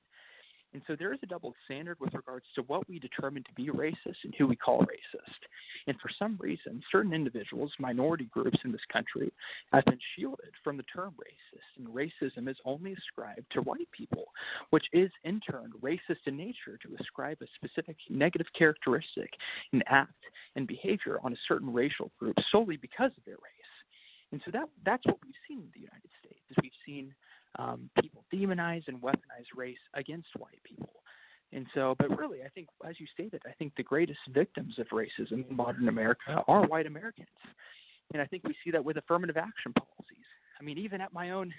And 0.74 0.82
so 0.86 0.95
there 0.97 1.13
is 1.13 1.20
a 1.24 1.28
double 1.28 1.55
standard 1.65 1.97
with 1.99 2.13
regards 2.13 2.45
to 2.55 2.61
what 2.63 2.88
we 2.89 2.99
determine 2.99 3.43
to 3.43 3.53
be 3.53 3.70
racist 3.70 4.18
and 4.24 4.34
who 4.38 4.47
we 4.47 4.55
call 4.55 4.82
racist. 4.82 5.41
And 5.88 5.97
for 5.99 6.09
some 6.20 6.38
reason, 6.39 6.82
certain 6.91 7.13
individuals, 7.13 7.72
minority 7.80 8.26
groups 8.26 8.59
in 8.65 8.72
this 8.72 8.82
country, 8.91 9.32
have 9.72 9.86
been 9.86 9.99
shielded 10.15 10.51
from 10.63 10.78
the 10.78 10.84
term 10.84 11.13
racist. 11.13 11.78
And 11.78 11.88
racism 11.88 12.49
is 12.49 12.57
only 12.65 12.93
ascribed 12.93 13.45
to 13.53 13.61
white 13.61 13.89
people, 13.91 14.26
which 14.72 14.86
is 14.93 15.09
in 15.24 15.39
turn 15.39 15.72
racist 15.82 16.26
in 16.26 16.38
nature 16.38 16.78
to 16.84 16.95
ascribe 16.99 17.38
a 17.41 17.47
specific 17.55 17.95
negative 18.09 18.47
characteristic, 18.57 19.32
an 19.74 19.82
act, 19.88 20.13
and 20.55 20.68
behavior 20.68 21.20
on 21.24 21.34
a 21.34 21.38
certain 21.47 21.72
racial 21.72 22.11
group 22.20 22.36
solely 22.51 22.78
because 22.78 23.11
of 23.18 23.24
their 23.26 23.36
race. 23.36 23.74
And 24.32 24.41
so 24.43 24.51
that 24.51 24.68
that's 24.86 25.05
what 25.05 25.18
we've 25.24 25.34
seen 25.47 25.59
in 25.59 25.70
the 25.74 25.80
United 25.80 26.11
States. 26.20 26.41
Is 26.49 26.57
we've 26.61 26.72
seen 26.86 27.13
um, 27.58 27.89
people 28.01 28.24
demonize 28.34 28.84
and 28.88 29.01
weaponize 29.01 29.47
race 29.55 29.78
against 29.93 30.28
white 30.38 30.62
people. 30.64 30.89
And 31.53 31.66
so, 31.74 31.95
but 31.97 32.18
really, 32.18 32.43
I 32.43 32.49
think, 32.49 32.68
as 32.88 32.99
you 32.99 33.08
stated, 33.14 33.41
I 33.47 33.51
think 33.53 33.74
the 33.78 33.84
greatest 33.84 34.20
victims 34.34 34.76
of 34.80 34.88
racism 34.88 35.49
in 35.49 35.55
modern 35.55 35.88
America 35.88 36.43
are 36.47 36.66
white 36.68 36.86
Americans. 36.86 37.28
And 38.14 38.22
I 38.22 38.26
think 38.26 38.43
we 38.43 38.55
see 38.64 38.72
that 38.72 38.84
with 38.84 38.97
affirmative 38.97 39.38
action 39.38 39.74
policies. 39.74 40.26
I 40.60 40.64
mean, 40.64 40.78
even 40.78 41.01
at 41.01 41.14
my 41.14 41.32
own 41.32 41.53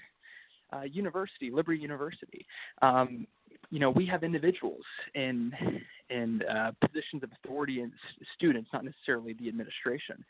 uh, 0.72 0.82
university, 0.82 1.50
Liberty 1.50 1.80
University, 1.80 2.44
um, 2.82 3.26
you 3.70 3.78
know, 3.78 3.90
we 3.90 4.06
have 4.06 4.22
individuals 4.24 4.84
in 5.14 5.52
in 6.10 6.42
uh, 6.42 6.72
positions 6.86 7.22
of 7.22 7.30
authority 7.44 7.80
and 7.80 7.92
students, 8.34 8.70
not 8.72 8.84
necessarily 8.84 9.34
the 9.34 9.48
administration, 9.48 10.24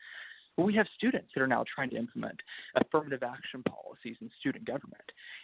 but 0.59 0.65
we 0.65 0.75
have 0.75 0.89
students 0.97 1.29
that 1.35 1.41
are 1.41 1.47
now 1.47 1.65
trying 1.73 1.89
to 1.91 1.97
implement 1.97 2.39
affirmative 2.75 3.23
action 3.23 3.63
policies 3.63 4.17
in 4.21 4.29
student 4.41 4.65
government, 4.65 5.01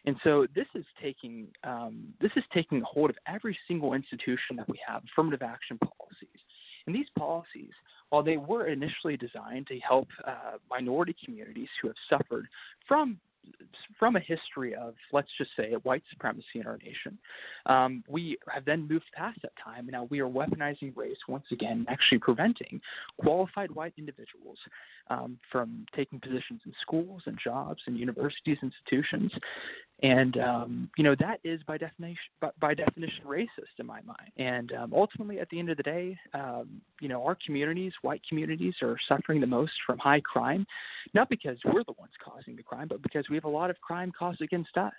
and 0.07 0.17
so 0.25 0.47
this 0.57 0.67
is 0.75 0.85
taking 1.01 1.47
um, 1.62 2.12
this 2.21 2.33
is 2.35 2.43
taking 2.53 2.83
hold 2.83 3.11
of 3.11 3.17
every 3.29 3.57
single 3.69 3.95
institution 3.95 4.57
that 4.57 4.69
we 4.69 4.79
have 4.87 5.05
affirmative 5.05 5.43
action 5.43 5.79
policies. 5.79 6.41
And 6.87 6.95
these 6.95 7.07
policies, 7.17 7.71
while 8.11 8.25
they 8.25 8.37
were 8.37 8.67
initially 8.67 9.17
designed 9.17 9.69
to 9.69 9.79
help 9.79 10.09
uh, 10.27 10.59
minority 10.69 11.15
communities 11.25 11.69
who 11.81 11.89
have 11.89 11.97
suffered 12.11 12.47
from 12.87 13.19
from 13.99 14.17
a 14.17 14.21
history 14.21 14.75
of, 14.75 14.95
let's 15.13 15.29
just 15.39 15.51
say, 15.57 15.73
white 15.83 16.03
supremacy 16.11 16.57
in 16.57 16.67
our 16.67 16.79
nation. 16.79 17.19
Um, 17.67 18.05
we 18.09 18.39
have 18.53 18.65
then 18.65 18.89
moved 18.89 19.07
past 19.15 19.39
that 19.43 19.53
time, 19.63 19.87
now 19.87 20.09
we 20.11 20.21
are 20.21 20.29
weaponizing 20.29 20.97
race 20.97 21.17
once 21.29 21.45
again, 21.53 21.87
actually 21.89 22.19
preventing 22.19 22.81
qualified 23.21 23.71
white 23.71 23.95
individuals 23.97 24.59
um, 25.11 25.39
from 25.51 25.87
taking 25.95 26.21
positions 26.21 26.61
in 26.67 26.73
schools 26.83 27.23
and 27.27 27.39
jobs 27.43 27.81
and 27.87 27.99
universities, 27.99 28.59
institutions, 28.63 29.33
and 30.03 30.37
um, 30.39 30.91
you 30.99 31.05
know 31.05 31.15
that 31.21 31.39
is 31.45 31.63
by 31.67 31.79
definition 31.79 32.17
by, 32.41 32.51
by, 32.61 32.75
definition 32.75 33.25
racist 33.27 33.79
in 33.79 33.87
my 33.87 34.01
mind. 34.03 34.31
And 34.37 34.73
um, 34.73 34.93
ultimately, 34.93 35.39
at 35.39 35.49
the 35.51 35.59
end 35.59 35.71
of 35.71 35.77
the 35.77 35.83
day, 35.83 36.19
um, 36.35 36.81
you 37.01 37.09
know 37.09 37.25
our 37.25 37.37
communities, 37.47 37.93
white 38.03 38.23
communities, 38.29 38.75
are 38.83 38.97
suffering 39.09 39.41
the 39.41 39.47
most 39.47 39.73
from 39.87 39.99
high 39.99 40.21
crime, 40.21 40.67
not 41.15 41.29
because 41.29 41.59
we're 41.65 41.85
the 41.85 41.95
ones 41.99 42.13
causing 42.23 42.57
the 42.57 42.63
crime, 42.63 42.89
but 42.89 43.03
because 43.03 43.25
we 43.31 43.37
have 43.37 43.45
a 43.45 43.49
lot 43.49 43.71
of 43.71 43.81
crime 43.81 44.13
caused 44.17 44.43
against 44.43 44.77
us, 44.77 44.93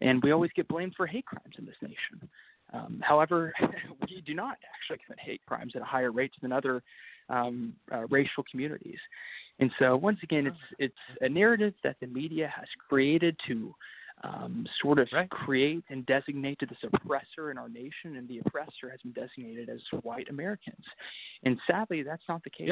and 0.00 0.22
we 0.22 0.32
always 0.32 0.50
get 0.56 0.66
blamed 0.68 0.94
for 0.96 1.06
hate 1.06 1.26
crimes 1.26 1.54
in 1.58 1.64
this 1.64 1.76
nation. 1.80 2.28
Um, 2.72 3.00
however, 3.02 3.52
we 4.10 4.22
do 4.26 4.34
not 4.34 4.58
actually 4.74 5.04
commit 5.04 5.20
hate 5.20 5.40
crimes 5.46 5.72
at 5.76 5.82
a 5.82 5.86
higher 5.86 6.10
rate 6.10 6.32
than 6.42 6.52
other 6.52 6.82
um, 7.28 7.74
uh, 7.92 8.06
racial 8.08 8.44
communities. 8.50 8.98
And 9.60 9.70
so, 9.78 9.96
once 9.96 10.18
again, 10.22 10.46
it's 10.46 10.56
it's 10.78 11.22
a 11.22 11.28
narrative 11.28 11.74
that 11.84 11.96
the 12.00 12.06
media 12.08 12.52
has 12.54 12.66
created 12.88 13.36
to 13.46 13.74
um, 14.24 14.66
sort 14.80 14.98
of 14.98 15.08
right. 15.12 15.28
create 15.28 15.84
and 15.90 16.06
designate 16.06 16.58
this 16.60 16.78
oppressor 16.82 17.50
in 17.50 17.58
our 17.58 17.68
nation, 17.68 18.16
and 18.16 18.28
the 18.28 18.38
oppressor 18.38 18.90
has 18.90 19.00
been 19.02 19.12
designated 19.12 19.68
as 19.68 19.80
white 20.02 20.28
Americans. 20.30 20.84
And 21.44 21.58
sadly, 21.66 22.02
that's 22.02 22.22
not 22.28 22.42
the 22.42 22.50
case. 22.50 22.70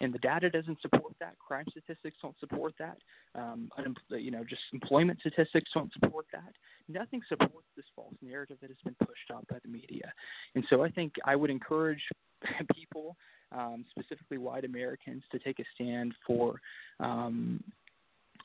And 0.00 0.12
the 0.12 0.18
data 0.18 0.50
doesn't 0.50 0.80
support 0.82 1.14
that. 1.20 1.38
Crime 1.38 1.66
statistics 1.70 2.16
don't 2.20 2.38
support 2.40 2.74
that. 2.78 2.98
Um, 3.34 3.70
you 4.10 4.30
know, 4.30 4.44
just 4.44 4.62
employment 4.72 5.20
statistics 5.20 5.70
don't 5.72 5.92
support 5.92 6.26
that. 6.32 6.52
Nothing 6.88 7.20
supports 7.28 7.68
this 7.76 7.86
false 7.94 8.14
narrative 8.20 8.58
that 8.60 8.70
has 8.70 8.78
been 8.84 8.96
pushed 9.06 9.30
out 9.32 9.46
by 9.48 9.58
the 9.62 9.70
media. 9.70 10.12
And 10.54 10.64
so, 10.68 10.82
I 10.82 10.90
think 10.90 11.14
I 11.24 11.36
would 11.36 11.50
encourage 11.50 12.02
people. 12.74 13.16
Um, 13.52 13.84
specifically 13.90 14.38
white 14.38 14.64
Americans, 14.64 15.24
to 15.32 15.40
take 15.40 15.58
a 15.58 15.64
stand 15.74 16.14
for 16.24 16.60
um, 17.00 17.60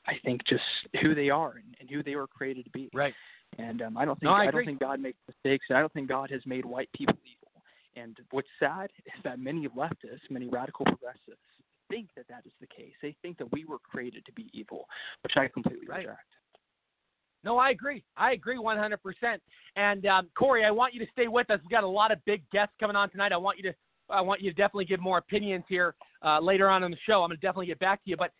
I 0.07 0.13
think 0.23 0.41
just 0.47 0.63
who 1.01 1.15
they 1.15 1.29
are 1.29 1.53
and, 1.53 1.75
and 1.79 1.89
who 1.89 2.03
they 2.03 2.15
were 2.15 2.27
created 2.27 2.65
to 2.65 2.71
be. 2.71 2.89
Right. 2.93 3.13
And 3.57 3.81
um, 3.81 3.97
I 3.97 4.05
don't 4.05 4.19
think 4.19 4.29
no, 4.29 4.33
I, 4.33 4.47
I 4.47 4.51
don't 4.51 4.65
think 4.65 4.79
God 4.79 4.99
makes 4.99 5.17
mistakes, 5.27 5.65
and 5.69 5.77
I 5.77 5.81
don't 5.81 5.93
think 5.93 6.09
God 6.09 6.29
has 6.31 6.41
made 6.45 6.65
white 6.65 6.89
people 6.93 7.15
evil. 7.23 7.63
And 7.95 8.17
what's 8.31 8.47
sad 8.59 8.89
is 9.05 9.23
that 9.23 9.39
many 9.39 9.67
leftists, 9.69 10.29
many 10.29 10.49
radical 10.49 10.85
progressives, 10.85 11.39
think 11.89 12.09
that 12.15 12.27
that 12.27 12.43
is 12.45 12.51
the 12.59 12.67
case. 12.67 12.93
They 13.01 13.15
think 13.21 13.37
that 13.37 13.51
we 13.51 13.63
were 13.65 13.77
created 13.79 14.25
to 14.25 14.31
be 14.33 14.49
evil, 14.53 14.87
which 15.23 15.33
I 15.37 15.47
completely 15.47 15.87
right. 15.87 15.99
reject. 15.99 16.19
No, 17.43 17.59
I 17.59 17.69
agree. 17.69 18.03
I 18.17 18.31
agree 18.33 18.57
100%. 18.57 18.97
And 19.75 20.05
um, 20.07 20.27
Corey, 20.37 20.65
I 20.65 20.71
want 20.71 20.93
you 20.95 20.99
to 21.05 21.11
stay 21.11 21.27
with 21.27 21.49
us. 21.51 21.59
We've 21.61 21.69
got 21.69 21.83
a 21.83 21.87
lot 21.87 22.11
of 22.11 22.17
big 22.25 22.41
guests 22.51 22.73
coming 22.79 22.95
on 22.95 23.09
tonight. 23.11 23.31
I 23.31 23.37
want 23.37 23.57
you 23.57 23.63
to 23.71 23.75
I 24.07 24.21
want 24.21 24.39
you 24.39 24.51
to 24.51 24.55
definitely 24.55 24.85
give 24.85 24.99
more 24.99 25.17
opinions 25.17 25.63
here 25.67 25.95
uh, 26.23 26.39
later 26.39 26.69
on 26.69 26.83
in 26.83 26.91
the 26.91 26.97
show. 27.07 27.23
I'm 27.23 27.29
going 27.29 27.37
to 27.37 27.41
definitely 27.41 27.65
get 27.65 27.79
back 27.79 28.03
to 28.03 28.09
you. 28.11 28.17
But 28.17 28.31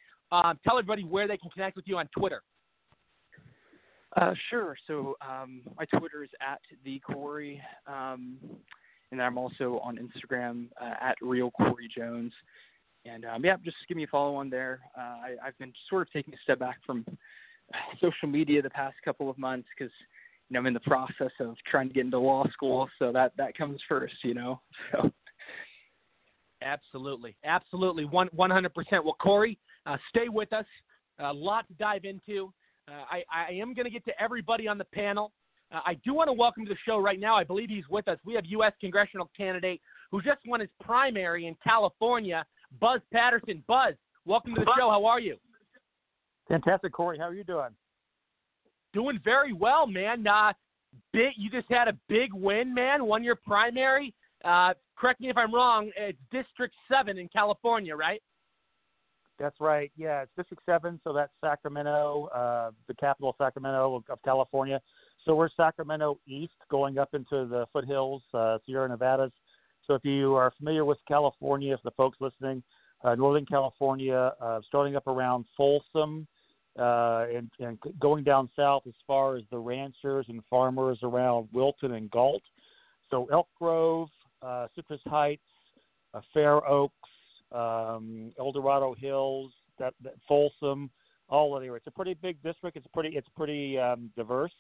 um, 0.44 0.60
tell 0.64 0.78
everybody 0.78 1.04
where 1.04 1.28
they 1.28 1.38
can 1.38 1.50
connect 1.50 1.76
with 1.76 1.86
you 1.88 1.98
on 1.98 2.08
Twitter. 2.18 2.42
Uh, 4.16 4.34
sure. 4.50 4.78
So 4.88 5.16
um, 5.22 5.62
my 5.78 5.86
Twitter 5.86 6.24
is 6.24 6.30
at 6.42 6.62
the 6.86 7.00
Corey, 7.00 7.62
um, 7.86 8.38
and 9.12 9.22
I'm 9.22 9.38
also 9.38 9.80
on 9.84 9.98
Instagram 9.98 10.68
uh, 10.82 10.94
at 11.02 11.16
real 11.22 11.52
Corey 11.52 11.90
Jones. 11.96 12.32
And 13.06 13.26
um, 13.26 13.44
yeah, 13.44 13.58
just 13.64 13.78
give 13.88 13.98
me 13.98 14.04
a 14.04 14.08
follow 14.08 14.36
on 14.36 14.50
there. 14.50 14.80
Uh, 14.98 15.02
I, 15.02 15.36
I've 15.46 15.58
been 15.60 15.74
sort 15.90 16.04
of 16.04 16.14
taking 16.14 16.34
a 16.34 16.38
step 16.44 16.60
back 16.60 16.78
from 16.86 17.06
social 18.02 18.30
media 18.30 18.62
the 18.62 18.70
past 18.70 18.96
couple 19.04 19.30
of 19.30 19.38
months 19.38 19.68
because 19.78 19.92
you 20.50 20.54
know 20.54 20.60
I'm 20.60 20.66
in 20.68 20.74
the 20.74 20.80
process 20.82 21.32
of 21.40 21.56
trying 21.70 21.90
to 21.90 21.94
get 21.94 22.06
into 22.06 22.20
law 22.20 22.46
school, 22.54 22.88
so 23.00 23.12
that 23.12 23.34
that 23.38 23.58
comes 23.58 23.80
first, 23.88 24.16
you 24.24 24.34
know. 24.34 24.62
So. 24.92 25.12
Absolutely, 26.62 27.36
absolutely, 27.44 28.06
one 28.06 28.28
one 28.32 28.50
hundred 28.50 28.74
percent. 28.74 29.04
Well, 29.04 29.18
Corey, 29.20 29.60
uh, 29.86 29.98
stay 30.10 30.30
with 30.30 30.52
us. 30.54 30.66
A 31.20 31.32
lot 31.32 31.68
to 31.68 31.74
dive 31.76 32.06
into. 32.06 32.52
Uh, 32.88 33.04
I, 33.10 33.24
I 33.34 33.52
am 33.54 33.74
going 33.74 33.86
to 33.86 33.90
get 33.90 34.06
to 34.06 34.22
everybody 34.22 34.68
on 34.68 34.78
the 34.78 34.86
panel. 34.86 35.32
Uh, 35.74 35.80
I 35.86 35.96
do 36.06 36.14
want 36.14 36.28
to 36.28 36.34
welcome 36.34 36.66
to 36.66 36.70
the 36.70 36.78
show 36.86 37.00
right 37.00 37.20
now. 37.20 37.36
I 37.36 37.44
believe 37.44 37.70
he's 37.70 37.88
with 37.90 38.08
us. 38.08 38.20
We 38.26 38.34
have 38.36 38.46
U.S. 38.46 38.74
congressional 38.80 39.30
candidate 39.36 39.82
who 40.12 40.22
just 40.22 40.40
won 40.46 40.60
his 40.60 40.70
primary 40.82 41.48
in 41.48 41.56
California, 41.64 42.46
Buzz 42.80 43.02
Patterson. 43.12 43.64
Buzz, 43.68 43.96
welcome 44.26 44.54
to 44.56 44.62
the 44.62 44.72
show. 44.78 44.90
How 44.90 45.06
are 45.06 45.20
you? 45.20 45.38
Fantastic, 46.48 46.94
Corey. 46.94 47.18
How 47.18 47.26
are 47.26 47.34
you 47.34 47.44
doing? 47.44 47.70
Doing 48.94 49.20
very 49.24 49.54
well, 49.54 49.88
man. 49.88 50.26
Uh, 50.28 50.54
big, 51.12 51.32
you 51.38 51.50
just 51.50 51.70
had 51.70 51.88
a 51.88 51.98
big 52.08 52.34
win, 52.34 52.74
man. 52.74 53.06
Won 53.06 53.24
your 53.24 53.36
primary. 53.36 54.14
Uh, 54.44 54.74
correct 54.96 55.20
me 55.20 55.30
if 55.30 55.38
I'm 55.38 55.54
wrong. 55.54 55.92
It's 55.98 56.20
District 56.32 56.74
Seven 56.92 57.18
in 57.18 57.28
California, 57.30 57.96
right? 57.96 58.22
That's 59.40 59.60
right. 59.60 59.92
Yeah, 59.98 60.22
it's 60.22 60.32
District 60.38 60.64
Seven, 60.66 61.00
so 61.04 61.12
that's 61.12 61.32
Sacramento, 61.44 62.30
uh, 62.34 62.72
the 62.88 62.94
capital 62.94 63.30
of 63.30 63.36
Sacramento 63.38 63.96
of, 63.96 64.04
of, 64.10 64.20
California. 64.24 64.80
So 65.26 65.36
we're 65.36 65.50
Sacramento 65.58 66.20
East, 66.26 66.54
going 66.70 66.98
up 66.98 67.10
into 67.14 67.46
the 67.46 67.66
foothills, 67.74 68.22
uh, 68.34 68.60
Sierra 68.66 68.88
Nevadas. 68.88 69.32
So 69.88 69.96
if 69.96 70.06
you 70.06 70.36
are 70.36 70.54
familiar 70.58 70.86
with 70.86 71.00
California, 71.08 71.74
if 71.74 71.82
the 71.84 71.92
folks 71.92 72.18
listening, 72.22 72.64
uh, 73.04 73.16
Northern 73.16 73.46
California, 73.46 74.32
uh, 74.40 74.62
starting 74.68 74.96
up 74.96 75.08
around 75.08 75.46
Folsom, 75.58 76.28
uh, 76.80 77.26
and, 77.34 77.50
and 77.60 77.78
going 78.00 78.24
down 78.24 78.50
south 78.56 78.84
as 78.88 78.94
far 79.06 79.36
as 79.36 79.44
the 79.52 79.58
ranchers 79.58 80.26
and 80.30 80.42
farmers 80.50 81.00
around 81.04 81.48
Wilton 81.52 81.94
and 81.94 82.10
Galt. 82.10 82.44
So 83.10 83.28
Elk 83.32 83.48
Grove, 83.60 84.10
uh, 84.42 84.68
Citrus 84.76 85.02
Heights, 85.06 85.42
Fair 86.34 86.66
Oaks, 86.66 86.94
um, 87.56 88.32
El 88.40 88.52
Dorado 88.52 88.96
Hills, 88.98 89.52
that, 89.80 89.94
that 90.04 90.14
Folsom, 90.28 90.90
all 91.30 91.56
of 91.56 91.64
there. 91.64 91.76
It's 91.76 91.88
a 91.88 91.92
pretty 91.92 92.14
big 92.14 92.42
district. 92.44 92.78
It's 92.78 92.88
pretty 92.94 93.16
it's 93.16 93.28
pretty 93.36 93.78
um, 93.80 94.12
diverse. 94.16 94.52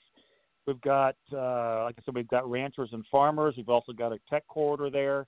We've 0.65 0.81
got, 0.81 1.15
uh, 1.31 1.83
like 1.83 1.95
I 1.99 2.01
said, 2.03 2.15
we've 2.15 2.27
got 2.27 2.49
ranchers 2.49 2.89
and 2.91 3.05
farmers. 3.11 3.53
We've 3.55 3.69
also 3.69 3.93
got 3.93 4.11
a 4.11 4.17
tech 4.29 4.47
corridor 4.47 4.89
there. 4.89 5.27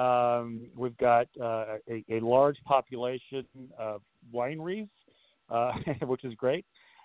Um, 0.00 0.66
we've 0.74 0.96
got 0.96 1.28
uh, 1.40 1.76
a, 1.88 2.04
a 2.10 2.20
large 2.20 2.56
population 2.64 3.46
of 3.78 4.02
wineries, 4.34 4.88
uh, 5.50 5.72
which 6.06 6.24
is 6.24 6.34
great. 6.34 6.64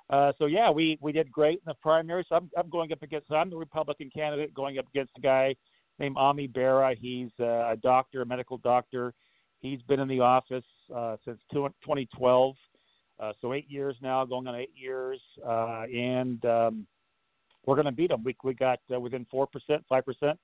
Uh, 0.10 0.32
so 0.40 0.46
yeah, 0.46 0.72
we 0.72 0.98
we 1.02 1.12
did 1.12 1.32
great 1.32 1.56
in 1.56 1.64
the 1.66 1.74
primary. 1.76 2.26
So 2.30 2.36
I'm 2.36 2.50
I'm 2.58 2.70
going 2.70 2.92
up 2.94 3.04
against. 3.04 3.30
I'm 3.32 3.50
the 3.50 3.58
Republican 3.58 4.10
candidate 4.10 4.54
going 4.54 4.80
up 4.80 4.88
against 4.88 5.12
a 5.18 5.22
guy 5.22 5.54
named 6.00 6.16
Ami 6.18 6.48
Bera. 6.48 6.96
He's 7.00 7.30
uh, 7.40 7.72
a 7.72 7.76
doctor, 7.82 8.22
a 8.22 8.26
medical 8.26 8.58
doctor. 8.58 9.14
He's 9.72 9.82
been 9.84 10.00
in 10.00 10.08
the 10.08 10.20
office 10.20 10.66
uh, 10.94 11.18
since 11.26 11.40
2012, 11.52 12.56
uh, 13.20 13.34
so 13.42 13.54
eight 13.54 13.70
years 13.70 13.96
now, 14.02 14.24
going 14.26 14.48
on 14.48 14.56
eight 14.56 14.72
years, 14.76 15.20
uh, 15.46 15.84
and 15.84 16.44
um, 16.46 16.88
we're 17.66 17.76
going 17.76 17.86
to 17.86 17.92
beat 17.92 18.12
him. 18.12 18.24
We 18.24 18.36
we 18.44 18.54
got 18.54 18.80
uh, 18.94 19.00
within 19.00 19.26
four 19.30 19.48
percent, 19.48 19.84
five 19.90 20.06
percent 20.06 20.40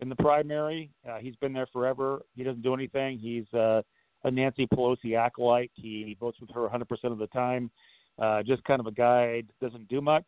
in 0.00 0.08
the 0.08 0.16
primary. 0.16 0.90
Uh, 1.08 1.18
he's 1.18 1.36
been 1.36 1.52
there 1.52 1.68
forever. 1.72 2.22
He 2.34 2.42
doesn't 2.42 2.62
do 2.62 2.74
anything. 2.74 3.18
He's 3.18 3.52
uh, 3.54 3.82
a 4.24 4.30
Nancy 4.30 4.66
Pelosi 4.66 5.16
acolyte. 5.16 5.70
He 5.74 6.16
votes 6.18 6.38
with 6.40 6.50
her 6.50 6.68
100% 6.68 6.84
of 7.04 7.18
the 7.18 7.28
time. 7.28 7.70
Uh, 8.18 8.42
just 8.42 8.62
kind 8.64 8.80
of 8.80 8.86
a 8.86 8.92
guy 8.92 9.42
doesn't 9.60 9.88
do 9.88 10.00
much, 10.00 10.26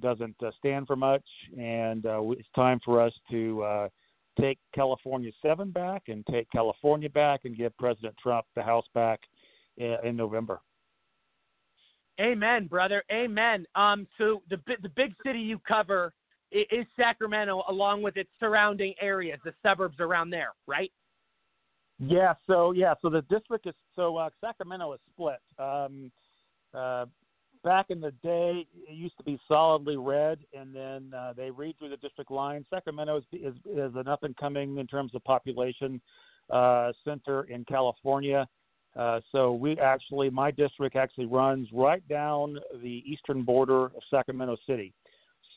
doesn't 0.00 0.36
uh, 0.42 0.50
stand 0.58 0.86
for 0.86 0.96
much, 0.96 1.24
and 1.58 2.06
uh, 2.06 2.20
it's 2.32 2.48
time 2.54 2.80
for 2.84 3.00
us 3.00 3.12
to 3.30 3.62
uh, 3.62 3.88
take 4.40 4.58
California 4.74 5.30
seven 5.42 5.70
back 5.70 6.04
and 6.08 6.26
take 6.26 6.50
California 6.50 7.10
back 7.10 7.40
and 7.44 7.56
give 7.56 7.76
President 7.78 8.14
Trump 8.22 8.46
the 8.56 8.62
House 8.62 8.86
back 8.94 9.20
in, 9.76 9.96
in 10.04 10.16
November. 10.16 10.60
Amen, 12.20 12.66
brother. 12.66 13.02
Amen. 13.10 13.66
Um, 13.74 14.06
so 14.18 14.42
the 14.48 14.58
the 14.82 14.88
big 14.90 15.14
city 15.24 15.40
you 15.40 15.58
cover 15.66 16.12
is 16.52 16.86
Sacramento, 16.96 17.64
along 17.68 18.02
with 18.02 18.16
its 18.16 18.30
surrounding 18.38 18.94
areas, 19.00 19.40
the 19.44 19.52
suburbs 19.62 19.96
around 19.98 20.30
there, 20.30 20.50
right? 20.68 20.92
Yeah. 21.98 22.34
So 22.46 22.72
yeah. 22.72 22.94
So 23.02 23.10
the 23.10 23.22
district 23.22 23.66
is 23.66 23.74
so 23.96 24.16
uh, 24.16 24.30
Sacramento 24.40 24.92
is 24.92 25.00
split. 25.12 25.40
Um, 25.58 26.12
uh, 26.72 27.06
back 27.64 27.86
in 27.88 28.00
the 28.00 28.12
day, 28.22 28.66
it 28.88 28.94
used 28.94 29.16
to 29.16 29.24
be 29.24 29.40
solidly 29.48 29.96
red, 29.96 30.38
and 30.52 30.74
then 30.74 31.12
uh, 31.18 31.32
they 31.32 31.50
read 31.50 31.76
through 31.78 31.88
the 31.88 31.96
district 31.96 32.30
line. 32.30 32.64
Sacramento 32.70 33.16
is 33.16 33.24
is, 33.32 33.54
is 33.64 33.92
an 33.96 34.06
up 34.06 34.22
and 34.22 34.36
coming 34.36 34.78
in 34.78 34.86
terms 34.86 35.12
of 35.14 35.24
population 35.24 36.00
uh, 36.50 36.92
center 37.04 37.44
in 37.44 37.64
California. 37.64 38.46
Uh, 38.94 39.20
so 39.32 39.52
we 39.52 39.76
actually, 39.78 40.30
my 40.30 40.52
district 40.52 40.94
actually 40.94 41.26
runs 41.26 41.66
right 41.72 42.06
down 42.06 42.58
the 42.80 43.02
eastern 43.06 43.42
border 43.42 43.86
of 43.86 44.02
Sacramento 44.08 44.56
City. 44.68 44.92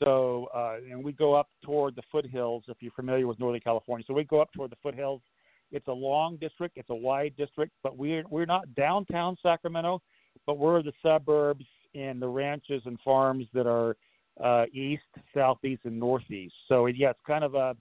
So, 0.02 0.48
uh, 0.54 0.78
and 0.90 1.04
we 1.04 1.12
go 1.12 1.34
up 1.34 1.48
toward 1.62 1.94
the 1.94 2.02
foothills. 2.10 2.64
If 2.68 2.78
you're 2.80 2.92
familiar 2.92 3.26
with 3.26 3.38
Northern 3.38 3.60
California, 3.60 4.04
so 4.08 4.14
we 4.14 4.24
go 4.24 4.40
up 4.40 4.52
toward 4.52 4.70
the 4.70 4.76
foothills. 4.82 5.20
It's 5.70 5.86
a 5.86 5.92
long 5.92 6.36
district. 6.36 6.78
It's 6.78 6.90
a 6.90 6.94
wide 6.94 7.34
district, 7.36 7.72
but 7.82 7.96
we're 7.96 8.24
we're 8.30 8.46
not 8.46 8.74
downtown 8.74 9.36
Sacramento, 9.42 10.00
but 10.46 10.56
we're 10.56 10.82
the 10.82 10.92
suburbs 11.02 11.66
and 11.94 12.20
the 12.20 12.28
ranches 12.28 12.82
and 12.84 12.98
farms 13.04 13.46
that 13.54 13.66
are 13.66 13.96
uh, 14.42 14.66
east, 14.72 15.02
southeast, 15.34 15.82
and 15.84 15.98
northeast. 15.98 16.54
So 16.68 16.86
yeah, 16.86 17.10
it's 17.10 17.20
kind 17.26 17.44
of 17.44 17.54
a. 17.54 17.76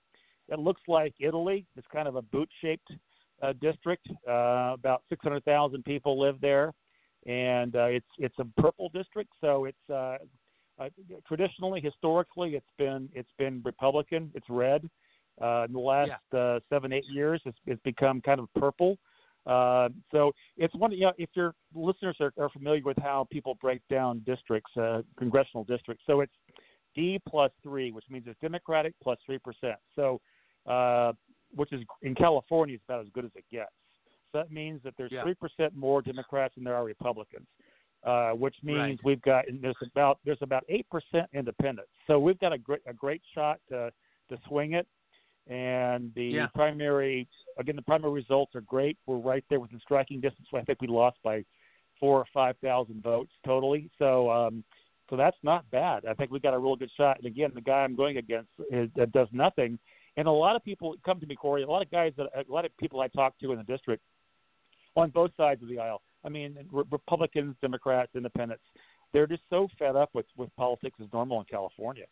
It 0.49 0.59
looks 0.59 0.81
like 0.87 1.13
Italy. 1.19 1.65
It's 1.75 1.87
kind 1.91 2.07
of 2.07 2.15
a 2.15 2.21
boot-shaped 2.21 2.89
uh, 3.41 3.53
district. 3.61 4.07
Uh, 4.27 4.71
about 4.73 5.03
600,000 5.09 5.83
people 5.83 6.19
live 6.19 6.39
there, 6.39 6.73
and 7.25 7.75
uh, 7.75 7.85
it's 7.85 8.07
it's 8.17 8.35
a 8.39 8.61
purple 8.61 8.89
district. 8.93 9.31
So 9.41 9.65
it's 9.65 9.89
uh, 9.89 10.17
uh, 10.79 10.89
traditionally, 11.27 11.81
historically, 11.81 12.55
it's 12.55 12.65
been 12.77 13.09
it's 13.13 13.29
been 13.37 13.61
Republican. 13.65 14.31
It's 14.35 14.47
red. 14.49 14.89
Uh, 15.41 15.65
in 15.67 15.73
the 15.73 15.79
last 15.79 16.11
yeah. 16.33 16.39
uh, 16.39 16.59
seven 16.69 16.91
eight 16.91 17.05
years, 17.11 17.41
it's, 17.45 17.57
it's 17.65 17.81
become 17.83 18.21
kind 18.21 18.39
of 18.39 18.47
purple. 18.55 18.93
Uh, 18.93 18.95
so 20.11 20.31
it's 20.57 20.73
one. 20.75 20.91
You 20.91 21.05
know, 21.05 21.13
if 21.17 21.29
your 21.33 21.53
listeners 21.73 22.17
are, 22.19 22.33
are 22.37 22.49
familiar 22.49 22.81
with 22.83 22.97
how 22.97 23.27
people 23.31 23.57
break 23.61 23.81
down 23.89 24.21
districts, 24.25 24.71
uh, 24.77 25.01
congressional 25.17 25.63
districts, 25.63 26.03
so 26.05 26.21
it's 26.21 26.33
D 26.95 27.19
plus 27.27 27.51
three, 27.63 27.91
which 27.91 28.05
means 28.09 28.25
it's 28.27 28.39
Democratic 28.41 28.93
plus 29.01 29.17
three 29.25 29.39
percent. 29.39 29.77
So, 29.95 30.19
uh, 30.65 31.13
which 31.55 31.71
is 31.71 31.81
in 32.01 32.15
California, 32.15 32.75
is 32.75 32.81
about 32.87 33.01
as 33.01 33.07
good 33.13 33.25
as 33.25 33.31
it 33.35 33.45
gets. 33.51 33.71
So 34.31 34.39
that 34.39 34.51
means 34.51 34.81
that 34.83 34.93
there's 34.97 35.11
three 35.11 35.35
yeah. 35.41 35.47
percent 35.47 35.75
more 35.75 36.01
Democrats 36.01 36.55
than 36.55 36.63
there 36.63 36.75
are 36.75 36.83
Republicans 36.83 37.47
uh, 38.03 38.31
which 38.31 38.55
means 38.63 38.77
right. 38.77 38.99
we've 39.03 39.21
got 39.21 39.45
there's 39.61 39.75
about 39.91 40.19
there's 40.25 40.37
about 40.41 40.63
eight 40.69 40.87
percent 40.89 41.27
independents. 41.33 41.91
So 42.07 42.19
we've 42.19 42.39
got 42.39 42.53
a 42.53 42.57
great 42.57 42.81
a 42.87 42.93
great 42.93 43.21
shot 43.33 43.59
to 43.69 43.91
to 44.29 44.37
swing 44.47 44.73
it. 44.73 44.87
And 45.49 46.11
the 46.15 46.25
yeah. 46.25 46.47
primary 46.53 47.27
again 47.57 47.75
the 47.75 47.81
primary 47.81 48.11
results 48.11 48.55
are 48.55 48.61
great. 48.61 48.97
We're 49.05 49.17
right 49.17 49.43
there 49.49 49.59
within 49.59 49.79
striking 49.79 50.19
distance. 50.19 50.47
I 50.53 50.61
think 50.61 50.81
we 50.81 50.87
lost 50.87 51.17
by 51.23 51.43
four 51.99 52.19
or 52.19 52.25
five 52.33 52.55
thousand 52.61 53.01
votes 53.01 53.31
totally. 53.45 53.89
So 53.97 54.29
um, 54.29 54.63
so 55.09 55.15
that's 55.15 55.37
not 55.43 55.69
bad. 55.71 56.05
I 56.05 56.13
think 56.13 56.31
we 56.31 56.39
got 56.39 56.53
a 56.53 56.59
real 56.59 56.75
good 56.75 56.91
shot. 56.97 57.17
And 57.17 57.25
again, 57.25 57.51
the 57.55 57.61
guy 57.61 57.77
I'm 57.77 57.95
going 57.95 58.17
against 58.17 58.49
is, 58.69 58.89
uh, 59.01 59.05
does 59.13 59.29
nothing. 59.31 59.79
And 60.17 60.27
a 60.27 60.31
lot 60.31 60.57
of 60.57 60.65
people 60.65 60.95
come 61.05 61.19
to 61.21 61.25
me, 61.25 61.35
Corey. 61.35 61.63
A 61.63 61.67
lot 61.67 61.81
of 61.81 61.89
guys 61.89 62.11
that 62.17 62.27
a 62.35 62.51
lot 62.51 62.65
of 62.65 62.75
people 62.77 62.99
I 62.99 63.07
talk 63.07 63.37
to 63.39 63.51
in 63.53 63.57
the 63.57 63.63
district 63.63 64.03
on 64.97 65.11
both 65.11 65.31
sides 65.37 65.61
of 65.61 65.69
the 65.69 65.79
aisle 65.79 66.01
I 66.23 66.29
mean, 66.29 66.57
Republicans, 66.71 67.55
Democrats, 67.61 68.11
Independents, 68.15 68.63
they're 69.13 69.27
just 69.27 69.43
so 69.49 69.67
fed 69.79 69.95
up 69.95 70.09
with 70.13 70.25
with 70.35 70.53
politics 70.57 70.99
as 71.01 71.07
normal 71.13 71.39
in 71.39 71.45
California. 71.45 72.05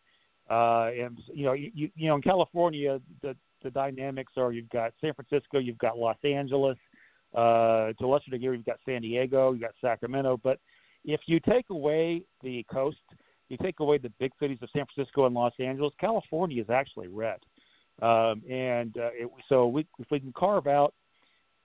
Uh, 0.48 0.90
and 0.98 1.18
you 1.32 1.44
know, 1.44 1.52
you 1.52 1.70
you 1.74 2.08
know, 2.08 2.16
in 2.16 2.22
California, 2.22 3.00
the 3.22 3.36
the 3.62 3.70
dynamics 3.70 4.32
are 4.36 4.52
you've 4.52 4.70
got 4.70 4.92
San 5.00 5.12
Francisco, 5.14 5.58
you've 5.58 5.78
got 5.78 5.98
Los 5.98 6.16
Angeles, 6.24 6.76
uh, 7.34 7.92
to 7.98 8.04
a 8.04 8.06
lesser 8.06 8.30
degree, 8.30 8.56
you've 8.56 8.66
got 8.66 8.78
San 8.86 9.02
Diego, 9.02 9.52
you've 9.52 9.62
got 9.62 9.74
Sacramento. 9.80 10.38
But 10.42 10.60
if 11.04 11.20
you 11.26 11.40
take 11.40 11.66
away 11.70 12.22
the 12.42 12.64
coast, 12.72 12.98
you 13.48 13.56
take 13.62 13.80
away 13.80 13.98
the 13.98 14.12
big 14.18 14.32
cities 14.40 14.58
of 14.62 14.68
San 14.72 14.84
Francisco 14.92 15.26
and 15.26 15.34
Los 15.34 15.52
Angeles, 15.58 15.92
California 16.00 16.62
is 16.62 16.70
actually 16.70 17.08
red. 17.08 17.38
Um, 18.02 18.42
and 18.50 18.96
uh, 18.98 19.10
it, 19.14 19.30
so 19.48 19.66
we, 19.66 19.86
if 19.98 20.06
we 20.10 20.20
can 20.20 20.32
carve 20.32 20.66
out 20.66 20.94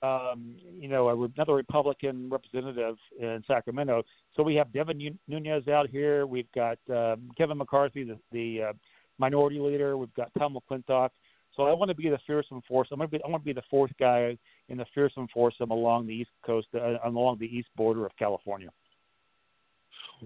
um, 0.02 0.56
you 0.80 0.88
know, 0.88 1.10
another 1.36 1.54
Republican 1.54 2.30
representative 2.30 2.96
in 3.20 3.44
Sacramento. 3.48 4.04
So 4.36 4.44
we 4.44 4.56
have 4.56 4.72
Devin 4.74 5.18
Nunes 5.28 5.68
out 5.68 5.90
here. 5.90 6.26
We've 6.26 6.52
got 6.54 6.78
um, 6.90 7.30
Kevin 7.38 7.58
McCarthy, 7.58 8.04
the, 8.04 8.18
the 8.32 8.70
uh, 8.70 8.74
minority 9.18 9.60
leader. 9.60 9.98
We've 9.98 10.14
got 10.14 10.32
Tom 10.38 10.58
McClintock. 10.58 11.10
So 11.56 11.64
I 11.64 11.74
want 11.74 11.90
to 11.90 11.96
be 11.96 12.10
the 12.10 12.20
fearsome 12.26 12.62
force. 12.68 12.88
I'm 12.92 12.98
going 12.98 13.10
to 13.10 13.18
be, 13.18 13.24
I 13.24 13.30
want 13.30 13.44
to 13.44 13.46
be 13.46 13.54
the 13.54 13.62
fourth 13.70 13.92
guy 14.00 14.38
in 14.70 14.78
the 14.78 14.86
fearsome 14.96 15.28
foursome 15.34 15.70
along 15.70 16.08
the 16.08 16.14
east 16.14 16.30
coast, 16.46 16.68
uh, 16.74 16.96
along 17.06 17.38
the 17.40 17.46
east 17.46 17.68
border 17.76 18.06
of 18.06 18.12
California. 18.18 18.70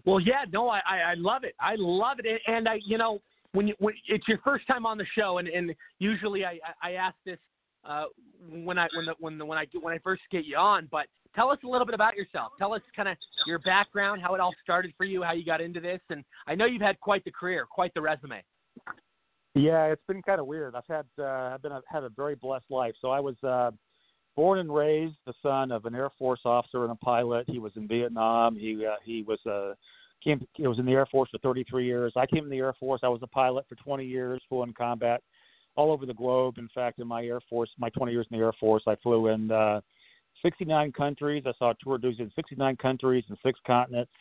Well, 0.05 0.19
yeah, 0.19 0.43
no, 0.51 0.69
I, 0.69 0.79
I 0.87 1.13
love 1.15 1.43
it. 1.43 1.55
I 1.59 1.75
love 1.77 2.17
it, 2.23 2.41
and 2.47 2.67
I, 2.67 2.79
you 2.85 2.97
know, 2.97 3.21
when 3.53 3.67
you 3.67 3.75
when 3.79 3.93
it's 4.07 4.27
your 4.27 4.39
first 4.43 4.67
time 4.67 4.85
on 4.85 4.97
the 4.97 5.05
show, 5.17 5.37
and 5.37 5.47
and 5.47 5.73
usually 5.99 6.43
I 6.45 6.59
I 6.83 6.91
ask 6.91 7.15
this 7.25 7.39
uh, 7.87 8.05
when 8.49 8.77
I 8.77 8.87
when 8.95 9.05
the, 9.05 9.13
when 9.19 9.37
the, 9.37 9.45
when 9.45 9.57
I 9.57 9.65
when 9.81 9.93
I 9.93 9.99
first 9.99 10.21
get 10.31 10.45
you 10.45 10.57
on. 10.57 10.87
But 10.91 11.07
tell 11.35 11.49
us 11.49 11.59
a 11.63 11.67
little 11.67 11.85
bit 11.85 11.95
about 11.95 12.15
yourself. 12.15 12.53
Tell 12.57 12.73
us 12.73 12.81
kind 12.95 13.09
of 13.09 13.17
your 13.45 13.59
background, 13.59 14.21
how 14.21 14.33
it 14.33 14.39
all 14.39 14.53
started 14.63 14.93
for 14.97 15.05
you, 15.05 15.23
how 15.23 15.33
you 15.33 15.45
got 15.45 15.61
into 15.61 15.79
this, 15.79 16.01
and 16.09 16.23
I 16.47 16.55
know 16.55 16.65
you've 16.65 16.81
had 16.81 16.99
quite 16.99 17.23
the 17.25 17.31
career, 17.31 17.65
quite 17.69 17.93
the 17.93 18.01
resume. 18.01 18.43
Yeah, 19.53 19.85
it's 19.85 20.03
been 20.07 20.21
kind 20.21 20.41
of 20.41 20.47
weird. 20.47 20.75
I've 20.75 20.83
had 20.87 21.05
uh, 21.19 21.53
I've 21.53 21.61
been 21.61 21.71
I've 21.71 21.83
had 21.87 22.03
a 22.03 22.09
very 22.09 22.35
blessed 22.35 22.69
life. 22.69 22.93
So 23.01 23.09
I 23.09 23.19
was 23.19 23.35
uh, 23.43 23.71
born 24.35 24.59
and 24.59 24.73
raised 24.73 25.15
the 25.25 25.33
son 25.41 25.71
of 25.71 25.85
an 25.85 25.95
Air 25.95 26.09
Force 26.19 26.41
officer 26.43 26.83
and 26.83 26.91
a 26.91 26.95
pilot. 26.95 27.45
He 27.49 27.59
was 27.59 27.71
in 27.75 27.87
Vietnam. 27.87 28.55
He 28.55 28.85
uh, 28.85 28.95
he 29.03 29.23
was 29.23 29.39
uh, 29.45 29.73
came 30.23 30.45
he 30.55 30.67
was 30.67 30.77
in 30.77 30.85
the 30.85 30.91
Air 30.91 31.05
Force 31.05 31.29
for 31.31 31.37
33 31.37 31.85
years. 31.85 32.13
I 32.17 32.25
came 32.25 32.43
in 32.43 32.49
the 32.49 32.57
Air 32.57 32.73
Force. 32.79 33.01
I 33.03 33.07
was 33.07 33.21
a 33.23 33.27
pilot 33.27 33.65
for 33.69 33.75
20 33.75 34.05
years, 34.05 34.41
full 34.49 34.63
in 34.63 34.73
combat 34.73 35.21
all 35.75 35.91
over 35.91 36.05
the 36.05 36.13
globe. 36.13 36.57
In 36.57 36.69
fact, 36.73 36.99
in 36.99 37.07
my 37.07 37.23
Air 37.23 37.39
Force, 37.49 37.69
my 37.77 37.89
20 37.89 38.11
years 38.11 38.27
in 38.31 38.37
the 38.37 38.43
Air 38.43 38.53
Force, 38.59 38.83
I 38.87 38.95
flew 39.03 39.27
in 39.27 39.51
uh, 39.51 39.81
69 40.41 40.91
countries. 40.91 41.43
I 41.45 41.53
saw 41.57 41.73
tour 41.81 41.97
duties 41.97 42.19
in 42.19 42.31
69 42.35 42.75
countries 42.77 43.23
and 43.29 43.37
six 43.43 43.59
continents. 43.65 44.11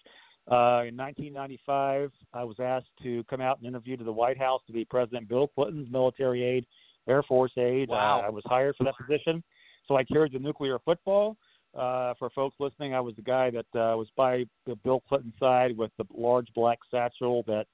Uh, 0.50 0.84
in 0.84 0.96
1995, 0.96 2.10
I 2.34 2.44
was 2.44 2.56
asked 2.60 2.90
to 3.02 3.24
come 3.24 3.40
out 3.40 3.58
and 3.58 3.66
interview 3.66 3.96
to 3.96 4.04
the 4.04 4.12
White 4.12 4.38
House 4.38 4.60
to 4.66 4.72
be 4.72 4.84
President 4.84 5.28
Bill 5.28 5.48
Clinton's 5.48 5.90
military 5.90 6.42
aide, 6.42 6.66
Air 7.08 7.22
Force 7.22 7.52
aide. 7.56 7.88
Wow. 7.88 8.20
Uh, 8.20 8.26
I 8.26 8.30
was 8.30 8.42
hired 8.46 8.76
for 8.76 8.84
that 8.84 8.94
position, 9.00 9.42
so 9.88 9.96
I 9.96 10.04
carried 10.04 10.32
the 10.32 10.38
nuclear 10.38 10.78
football. 10.84 11.36
Uh, 11.74 12.14
for 12.18 12.30
folks 12.30 12.54
listening, 12.60 12.94
I 12.94 13.00
was 13.00 13.16
the 13.16 13.22
guy 13.22 13.50
that 13.50 13.66
uh, 13.78 13.96
was 13.96 14.06
by 14.16 14.44
the 14.66 14.76
Bill 14.76 15.02
Clinton 15.08 15.32
side 15.40 15.76
with 15.76 15.90
the 15.98 16.04
large 16.14 16.46
black 16.54 16.78
satchel 16.90 17.42
that 17.46 17.66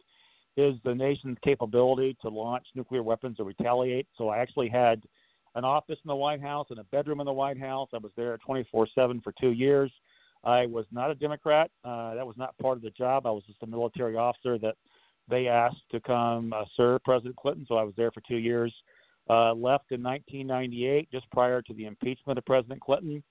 is 0.56 0.74
the 0.84 0.94
nation's 0.94 1.38
capability 1.44 2.16
to 2.22 2.28
launch 2.28 2.66
nuclear 2.74 3.02
weapons 3.02 3.36
or 3.38 3.44
retaliate. 3.44 4.06
So 4.16 4.28
I 4.28 4.38
actually 4.38 4.68
had 4.68 5.02
an 5.54 5.64
office 5.64 5.98
in 6.04 6.08
the 6.08 6.16
White 6.16 6.40
House 6.40 6.66
and 6.70 6.78
a 6.78 6.84
bedroom 6.84 7.20
in 7.20 7.26
the 7.26 7.32
White 7.32 7.58
House. 7.58 7.88
I 7.92 7.98
was 7.98 8.12
there 8.16 8.36
24 8.38 8.88
7 8.94 9.20
for 9.20 9.32
two 9.40 9.50
years. 9.50 9.90
I 10.44 10.66
was 10.66 10.86
not 10.90 11.10
a 11.10 11.14
Democrat. 11.14 11.70
Uh, 11.84 12.14
that 12.14 12.26
was 12.26 12.36
not 12.38 12.56
part 12.58 12.76
of 12.76 12.82
the 12.82 12.90
job. 12.90 13.26
I 13.26 13.30
was 13.30 13.44
just 13.46 13.62
a 13.62 13.66
military 13.66 14.16
officer 14.16 14.58
that 14.58 14.76
they 15.28 15.48
asked 15.48 15.82
to 15.92 16.00
come 16.00 16.52
uh, 16.52 16.64
serve 16.76 17.02
President 17.04 17.36
Clinton. 17.36 17.66
So 17.68 17.76
I 17.76 17.82
was 17.82 17.94
there 17.96 18.10
for 18.10 18.22
two 18.26 18.36
years. 18.36 18.72
Uh, 19.28 19.52
left 19.52 19.92
in 19.92 20.02
1998, 20.02 21.10
just 21.12 21.30
prior 21.30 21.62
to 21.62 21.74
the 21.74 21.84
impeachment 21.84 22.38
of 22.38 22.44
President 22.44 22.80
Clinton. 22.80 23.22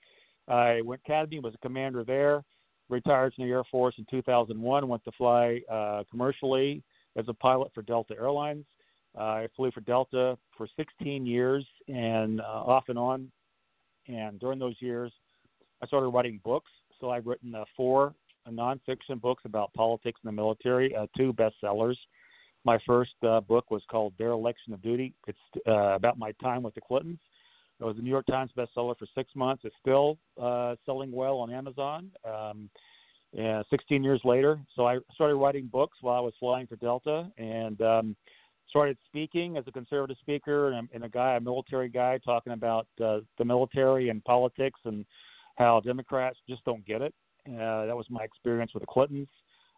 I 0.47 0.81
went 0.81 1.01
academy, 1.05 1.39
was 1.39 1.55
a 1.55 1.57
commander 1.57 2.03
there. 2.03 2.43
Retired 2.89 3.33
from 3.33 3.45
the 3.45 3.51
Air 3.51 3.63
Force 3.69 3.95
in 3.97 4.05
2001. 4.09 4.87
Went 4.87 5.03
to 5.03 5.11
fly 5.11 5.61
uh, 5.69 6.03
commercially 6.09 6.81
as 7.19 7.25
a 7.27 7.33
pilot 7.33 7.71
for 7.73 7.81
Delta 7.81 8.15
Airlines. 8.17 8.65
Uh, 9.17 9.21
I 9.21 9.47
flew 9.55 9.71
for 9.71 9.81
Delta 9.81 10.37
for 10.57 10.67
16 10.77 11.25
years 11.25 11.65
and 11.87 12.41
uh, 12.41 12.43
off 12.43 12.85
and 12.87 12.97
on. 12.97 13.31
And 14.07 14.39
during 14.39 14.59
those 14.59 14.75
years, 14.79 15.11
I 15.83 15.87
started 15.87 16.07
writing 16.07 16.39
books. 16.43 16.71
So 16.99 17.09
I've 17.11 17.25
written 17.25 17.53
uh, 17.53 17.65
four 17.75 18.13
nonfiction 18.49 19.21
books 19.21 19.43
about 19.45 19.71
politics 19.73 20.19
and 20.23 20.29
the 20.29 20.35
military, 20.35 20.95
uh, 20.95 21.05
two 21.15 21.33
bestsellers. 21.33 21.95
My 22.65 22.79
first 22.85 23.13
uh, 23.27 23.41
book 23.41 23.69
was 23.69 23.83
called 23.91 24.17
Dereliction 24.17 24.73
of 24.73 24.81
Duty. 24.81 25.13
It's 25.27 25.37
uh, 25.67 25.95
about 25.95 26.17
my 26.17 26.31
time 26.41 26.63
with 26.63 26.73
the 26.75 26.81
Clintons. 26.81 27.19
It 27.79 27.83
was 27.83 27.97
a 27.97 28.01
New 28.01 28.09
York 28.09 28.25
Times 28.25 28.51
bestseller 28.57 28.97
for 28.97 29.05
six 29.15 29.31
months. 29.35 29.63
It's 29.65 29.75
still 29.79 30.17
selling 30.85 31.11
well 31.11 31.37
on 31.37 31.51
Amazon. 31.53 32.11
Um, 32.25 32.69
and 33.37 33.63
16 33.69 34.03
years 34.03 34.21
later, 34.23 34.59
so 34.75 34.87
I 34.87 34.97
started 35.13 35.35
writing 35.35 35.67
books 35.67 35.97
while 36.01 36.17
I 36.17 36.21
was 36.21 36.33
flying 36.39 36.67
for 36.67 36.75
Delta, 36.77 37.29
and 37.37 37.79
um, 37.81 38.15
started 38.69 38.97
speaking 39.05 39.57
as 39.57 39.63
a 39.67 39.71
conservative 39.71 40.17
speaker 40.21 40.71
and, 40.71 40.89
and 40.93 41.03
a 41.03 41.09
guy, 41.09 41.35
a 41.35 41.39
military 41.39 41.89
guy, 41.89 42.19
talking 42.23 42.53
about 42.53 42.87
uh, 43.03 43.19
the 43.37 43.45
military 43.45 44.09
and 44.09 44.23
politics 44.23 44.79
and 44.85 45.05
how 45.55 45.79
Democrats 45.79 46.37
just 46.47 46.63
don't 46.65 46.85
get 46.85 47.01
it. 47.01 47.13
Uh, 47.47 47.85
that 47.85 47.95
was 47.95 48.05
my 48.09 48.23
experience 48.23 48.73
with 48.73 48.81
the 48.81 48.87
Clintons. 48.87 49.27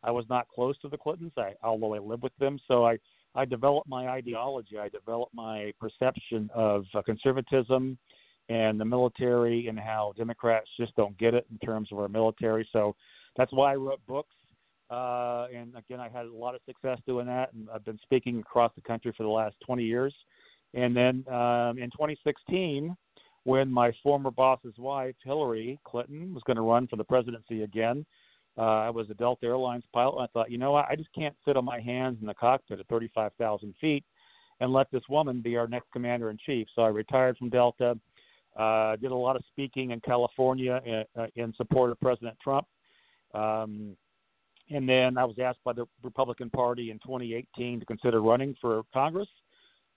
I 0.03 0.11
was 0.11 0.25
not 0.29 0.47
close 0.47 0.77
to 0.79 0.89
the 0.89 0.97
Clintons, 0.97 1.31
I, 1.37 1.53
although 1.63 1.93
I 1.93 1.99
lived 1.99 2.23
with 2.23 2.35
them. 2.39 2.59
So 2.67 2.85
I, 2.85 2.97
I 3.35 3.45
developed 3.45 3.87
my 3.87 4.07
ideology. 4.07 4.77
I 4.77 4.89
developed 4.89 5.33
my 5.33 5.71
perception 5.79 6.49
of 6.53 6.85
uh, 6.93 7.01
conservatism 7.01 7.97
and 8.49 8.79
the 8.79 8.85
military 8.85 9.67
and 9.67 9.79
how 9.79 10.13
Democrats 10.17 10.67
just 10.77 10.95
don't 10.95 11.17
get 11.17 11.33
it 11.33 11.45
in 11.51 11.57
terms 11.59 11.89
of 11.91 11.99
our 11.99 12.09
military. 12.09 12.67
So 12.73 12.95
that's 13.37 13.51
why 13.53 13.73
I 13.73 13.75
wrote 13.75 13.99
books. 14.07 14.35
Uh, 14.89 15.47
and 15.55 15.73
again, 15.75 15.99
I 16.01 16.09
had 16.09 16.25
a 16.25 16.33
lot 16.33 16.53
of 16.53 16.61
success 16.65 16.99
doing 17.07 17.25
that, 17.27 17.53
and 17.53 17.69
I've 17.73 17.85
been 17.85 17.99
speaking 18.03 18.39
across 18.39 18.73
the 18.75 18.81
country 18.81 19.13
for 19.15 19.23
the 19.23 19.29
last 19.29 19.55
20 19.65 19.83
years. 19.83 20.13
And 20.73 20.95
then 20.95 21.25
um, 21.33 21.77
in 21.77 21.89
2016, 21.91 22.95
when 23.43 23.71
my 23.71 23.91
former 24.03 24.31
boss's 24.31 24.77
wife, 24.77 25.15
Hillary 25.23 25.79
Clinton, 25.85 26.33
was 26.33 26.43
going 26.43 26.57
to 26.57 26.61
run 26.61 26.87
for 26.87 26.97
the 26.97 27.03
presidency 27.03 27.63
again, 27.63 28.05
uh, 28.57 28.61
I 28.61 28.89
was 28.89 29.09
a 29.09 29.13
Delta 29.13 29.45
Airlines 29.45 29.83
pilot. 29.93 30.17
And 30.17 30.23
I 30.23 30.27
thought, 30.27 30.51
you 30.51 30.57
know 30.57 30.73
what? 30.73 30.85
I 30.89 30.95
just 30.95 31.13
can't 31.13 31.35
sit 31.45 31.57
on 31.57 31.65
my 31.65 31.79
hands 31.79 32.17
in 32.21 32.27
the 32.27 32.33
cockpit 32.33 32.79
at 32.79 32.87
35,000 32.87 33.73
feet 33.79 34.03
and 34.59 34.71
let 34.73 34.91
this 34.91 35.01
woman 35.09 35.41
be 35.41 35.55
our 35.57 35.67
next 35.67 35.91
commander 35.91 36.29
in 36.29 36.37
chief. 36.45 36.67
So 36.75 36.81
I 36.81 36.89
retired 36.89 37.37
from 37.37 37.49
Delta. 37.49 37.97
Uh, 38.55 38.97
did 38.97 39.11
a 39.11 39.15
lot 39.15 39.37
of 39.37 39.43
speaking 39.51 39.91
in 39.91 40.01
California 40.01 40.81
in, 40.85 41.03
uh, 41.19 41.27
in 41.35 41.53
support 41.55 41.91
of 41.91 41.99
President 42.01 42.37
Trump. 42.43 42.67
Um, 43.33 43.95
and 44.69 44.87
then 44.87 45.17
I 45.17 45.25
was 45.25 45.35
asked 45.41 45.59
by 45.65 45.73
the 45.73 45.85
Republican 46.03 46.49
Party 46.49 46.91
in 46.91 46.99
2018 46.99 47.79
to 47.79 47.85
consider 47.85 48.21
running 48.21 48.55
for 48.61 48.83
Congress. 48.93 49.27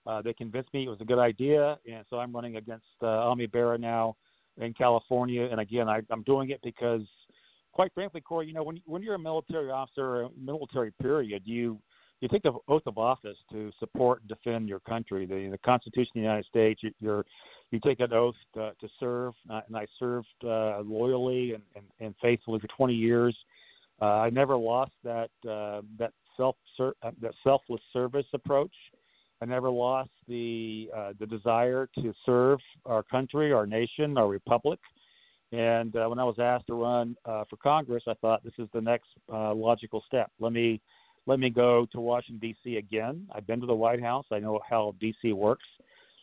Uh, 0.05 0.21
they 0.21 0.33
convinced 0.33 0.73
me 0.73 0.85
it 0.85 0.89
was 0.89 1.01
a 1.01 1.05
good 1.05 1.19
idea, 1.19 1.77
and 1.91 2.05
so 2.09 2.17
I'm 2.17 2.33
running 2.33 2.57
against 2.57 2.85
uh, 3.01 3.07
Ami 3.07 3.47
Bera 3.47 3.77
now 3.77 4.15
in 4.57 4.73
California. 4.73 5.47
And 5.49 5.59
again, 5.59 5.89
I, 5.89 6.01
I'm 6.11 6.23
doing 6.23 6.51
it 6.51 6.59
because 6.63 7.01
quite 7.75 7.93
frankly, 7.93 8.21
Corey, 8.21 8.47
you 8.47 8.53
know, 8.53 8.63
when 8.63 8.81
when 8.85 9.03
you're 9.03 9.15
a 9.15 9.19
military 9.19 9.69
officer, 9.69 10.27
military 10.39 10.91
period, 11.01 11.43
you 11.45 11.79
you 12.25 12.29
take 12.29 12.43
the 12.43 12.57
oath 12.67 12.81
of 12.87 12.97
office 12.97 13.37
to 13.51 13.71
support 13.79 14.21
and 14.21 14.29
defend 14.29 14.67
your 14.67 14.79
country. 14.79 15.27
The 15.27 15.49
the 15.51 15.59
Constitution 15.59 16.09
of 16.09 16.15
the 16.15 16.21
United 16.21 16.45
States. 16.45 16.81
You, 16.81 16.91
you're 16.99 17.23
you 17.69 17.79
take 17.85 17.99
an 17.99 18.13
oath 18.13 18.35
to, 18.55 18.71
to 18.79 18.87
serve, 18.99 19.33
uh, 19.49 19.61
and 19.67 19.77
I 19.77 19.85
served 19.99 20.27
uh, 20.43 20.79
loyally 20.81 21.53
and, 21.53 21.63
and, 21.75 21.85
and 21.99 22.15
faithfully 22.21 22.59
for 22.59 22.67
20 22.77 22.93
years. 22.93 23.35
Uh, 24.01 24.05
I 24.05 24.29
never 24.31 24.55
lost 24.55 24.93
that 25.03 25.29
uh, 25.47 25.81
that 25.99 26.13
self 26.35 26.55
uh, 26.79 26.91
that 27.21 27.33
selfless 27.43 27.81
service 27.93 28.25
approach. 28.33 28.73
I 29.41 29.45
never 29.45 29.69
lost 29.69 30.09
the 30.27 30.89
uh, 30.95 31.13
the 31.19 31.27
desire 31.27 31.87
to 32.01 32.11
serve 32.25 32.59
our 32.87 33.03
country, 33.03 33.53
our 33.53 33.67
nation, 33.67 34.17
our 34.17 34.27
republic. 34.27 34.79
And 35.51 35.95
uh, 35.95 36.07
when 36.07 36.17
I 36.17 36.23
was 36.23 36.37
asked 36.39 36.65
to 36.67 36.73
run 36.73 37.15
uh, 37.25 37.43
for 37.51 37.57
Congress, 37.57 38.03
I 38.07 38.15
thought 38.15 38.43
this 38.43 38.53
is 38.57 38.67
the 38.73 38.81
next 38.81 39.09
uh, 39.31 39.53
logical 39.53 40.03
step. 40.07 40.31
Let 40.39 40.53
me 40.53 40.81
let 41.27 41.39
me 41.39 41.49
go 41.49 41.87
to 41.91 41.99
Washington 41.99 42.39
D.C. 42.39 42.77
again. 42.77 43.27
I've 43.33 43.47
been 43.47 43.59
to 43.61 43.65
the 43.65 43.73
White 43.73 44.01
House. 44.01 44.25
I 44.31 44.39
know 44.39 44.59
how 44.67 44.95
D.C. 44.99 45.33
works. 45.33 45.65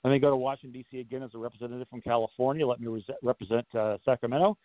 Let 0.05 0.11
me 0.11 0.19
go 0.19 0.31
to 0.31 0.37
Washington 0.37 0.73
D.C. 0.73 1.01
again 1.01 1.23
as 1.23 1.31
a 1.35 1.39
representative 1.39 1.89
from 1.89 2.01
California. 2.01 2.67
Let 2.67 2.81
me 2.81 2.89
re- 2.89 3.07
represent 3.23 3.67
uh, 3.75 3.99
Sacramento, 4.05 4.57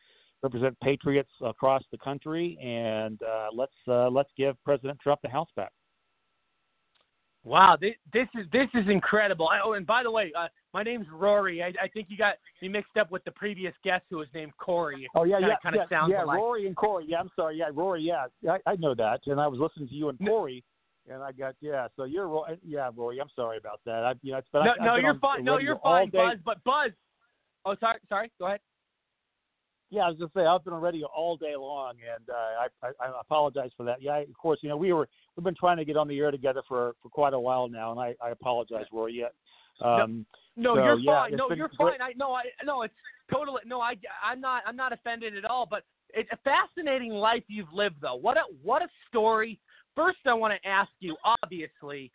represent 0.41 0.79
patriots 0.79 1.29
across 1.41 1.83
the 1.91 1.97
country, 1.97 2.57
and 2.61 3.19
uh, 3.21 3.47
let's 3.53 3.71
uh, 3.87 4.09
let's 4.09 4.29
give 4.37 4.55
President 4.63 4.99
Trump 4.99 5.21
the 5.21 5.29
House 5.29 5.49
back. 5.55 5.71
Wow, 7.47 7.77
this, 7.79 7.93
this 8.11 8.27
is 8.35 8.45
this 8.51 8.67
is 8.73 8.89
incredible. 8.89 9.49
Oh, 9.63 9.73
and 9.73 9.87
by 9.87 10.03
the 10.03 10.11
way, 10.11 10.33
uh, 10.37 10.47
my 10.73 10.83
name's 10.83 11.07
Rory. 11.09 11.63
I, 11.63 11.67
I 11.81 11.87
think 11.93 12.07
you 12.09 12.17
got 12.17 12.35
me 12.61 12.67
mixed 12.67 12.97
up 12.99 13.09
with 13.09 13.23
the 13.23 13.31
previous 13.31 13.73
guest 13.85 14.03
who 14.09 14.17
was 14.17 14.27
named 14.33 14.51
Corey. 14.57 15.07
Oh 15.15 15.23
yeah, 15.23 15.39
yeah, 15.39 15.55
kind 15.63 15.73
of 15.75 15.83
yeah, 15.89 15.97
sounds 15.97 16.11
yeah. 16.11 16.25
alike. 16.25 16.37
Rory 16.37 16.67
and 16.67 16.75
Corey. 16.75 17.05
Yeah, 17.07 17.21
I'm 17.21 17.31
sorry. 17.37 17.57
Yeah, 17.57 17.69
Rory. 17.73 18.01
Yeah, 18.01 18.25
I, 18.49 18.57
I 18.69 18.75
know 18.75 18.93
that, 18.95 19.21
and 19.27 19.39
I 19.39 19.47
was 19.47 19.61
listening 19.61 19.87
to 19.87 19.95
you 19.95 20.09
and 20.09 20.19
Corey, 20.19 20.61
and 21.09 21.23
I 21.23 21.31
got 21.31 21.55
yeah. 21.61 21.87
So 21.95 22.03
you're. 22.03 22.45
Yeah, 22.65 22.89
Rory. 22.93 23.21
I'm 23.21 23.29
sorry 23.33 23.57
about 23.57 23.79
that. 23.85 24.03
I, 24.03 24.13
you 24.23 24.33
know, 24.33 24.41
but 24.51 24.63
no, 24.65 24.71
I, 24.81 24.85
no, 24.85 24.95
you're 24.97 25.19
fine. 25.19 25.45
No, 25.45 25.57
you're 25.57 25.79
fine. 25.79 26.09
Buzz. 26.09 26.37
But 26.43 26.61
Buzz. 26.65 26.91
Oh, 27.63 27.75
sorry, 27.79 27.99
sorry. 28.09 28.29
Go 28.39 28.47
ahead. 28.47 28.59
Yeah, 29.89 30.01
I 30.01 30.09
was 30.09 30.17
just 30.17 30.33
say 30.33 30.41
I've 30.41 30.63
been 30.65 30.73
on 30.73 30.81
radio 30.81 31.07
all 31.15 31.37
day 31.37 31.55
long, 31.55 31.93
and 32.15 32.29
uh, 32.29 32.33
I, 32.33 32.87
I 32.87 33.07
I 33.07 33.21
apologize 33.21 33.69
for 33.77 33.83
that. 33.85 34.01
Yeah, 34.01 34.11
I, 34.11 34.19
of 34.19 34.37
course, 34.37 34.59
you 34.61 34.69
know 34.69 34.75
we 34.77 34.91
were 34.91 35.07
we've 35.35 35.43
been 35.43 35.55
trying 35.55 35.77
to 35.77 35.85
get 35.85 35.95
on 35.95 36.07
the 36.07 36.19
air 36.19 36.31
together 36.31 36.61
for 36.67 36.93
for 37.01 37.09
quite 37.09 37.33
a 37.33 37.39
while 37.39 37.69
now, 37.69 37.91
and 37.91 37.99
I 37.99 38.15
I 38.21 38.31
apologize, 38.31 38.85
Rory. 38.91 39.13
Yeah. 39.13 39.27
Um, 39.81 40.25
No, 40.55 40.75
So, 40.75 40.83
you're 40.83 40.99
yeah, 40.99 41.21
fine. 41.21 41.35
No, 41.35 41.51
you're 41.51 41.67
great. 41.69 41.99
fine. 41.99 42.01
I 42.01 42.13
no, 42.17 42.33
I 42.33 42.43
no, 42.65 42.81
it's 42.81 42.93
totally 43.31 43.61
no. 43.65 43.79
I 43.79 43.93
I'm 44.23 44.41
not 44.41 44.63
I'm 44.65 44.75
not 44.75 44.91
offended 44.91 45.37
at 45.37 45.45
all. 45.45 45.67
But 45.69 45.83
it's 46.13 46.29
a 46.31 46.37
fascinating 46.37 47.11
life 47.11 47.43
you've 47.47 47.71
lived, 47.71 47.97
though. 48.01 48.15
What 48.15 48.37
a 48.37 48.43
what 48.63 48.81
a 48.81 48.87
story. 49.07 49.59
First, 49.95 50.17
I 50.25 50.33
want 50.33 50.53
to 50.61 50.69
ask 50.69 50.91
you. 50.99 51.15
Obviously, 51.43 52.11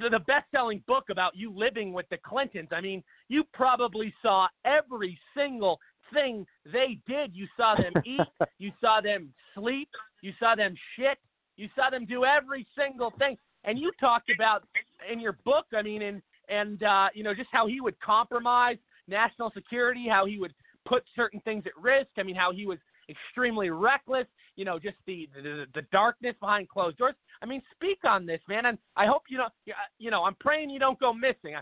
the, 0.00 0.08
the 0.08 0.20
best-selling 0.20 0.82
book 0.86 1.04
about 1.10 1.36
you 1.36 1.52
living 1.54 1.92
with 1.92 2.08
the 2.10 2.18
Clintons. 2.18 2.68
I 2.72 2.80
mean, 2.80 3.02
you 3.28 3.44
probably 3.52 4.14
saw 4.22 4.48
every 4.64 5.18
single 5.36 5.78
thing 6.12 6.46
they 6.72 6.98
did. 7.06 7.34
You 7.34 7.46
saw 7.56 7.74
them 7.74 7.92
eat. 8.04 8.20
you 8.58 8.72
saw 8.80 9.00
them 9.00 9.32
sleep. 9.54 9.88
You 10.22 10.32
saw 10.38 10.54
them 10.54 10.74
shit. 10.96 11.18
You 11.56 11.68
saw 11.74 11.90
them 11.90 12.06
do 12.06 12.24
every 12.24 12.66
single 12.76 13.12
thing. 13.18 13.36
And 13.64 13.78
you 13.78 13.90
talked 14.00 14.30
about 14.34 14.64
in 15.10 15.20
your 15.20 15.36
book. 15.44 15.66
I 15.76 15.82
mean, 15.82 16.02
and 16.02 16.22
and 16.48 16.82
uh, 16.82 17.08
you 17.14 17.22
know 17.22 17.34
just 17.34 17.48
how 17.52 17.66
he 17.66 17.80
would 17.80 17.98
compromise 18.00 18.76
national 19.08 19.50
security, 19.52 20.06
how 20.08 20.26
he 20.26 20.38
would 20.38 20.54
put 20.86 21.02
certain 21.16 21.40
things 21.40 21.64
at 21.66 21.76
risk. 21.80 22.08
I 22.16 22.22
mean, 22.22 22.36
how 22.36 22.52
he 22.52 22.66
was 22.66 22.78
extremely 23.08 23.70
reckless. 23.70 24.26
You 24.56 24.64
know, 24.64 24.78
just 24.78 24.96
the 25.06 25.28
the, 25.34 25.66
the 25.74 25.82
darkness 25.92 26.34
behind 26.40 26.68
closed 26.68 26.98
doors. 26.98 27.14
I 27.42 27.46
mean, 27.46 27.62
speak 27.74 27.98
on 28.04 28.26
this, 28.26 28.40
man. 28.48 28.66
And 28.66 28.78
I 28.96 29.06
hope 29.06 29.22
you 29.28 29.38
don't. 29.38 29.52
You 29.98 30.10
know, 30.10 30.24
I'm 30.24 30.36
praying 30.36 30.70
you 30.70 30.78
don't 30.78 30.98
go 30.98 31.12
missing. 31.12 31.56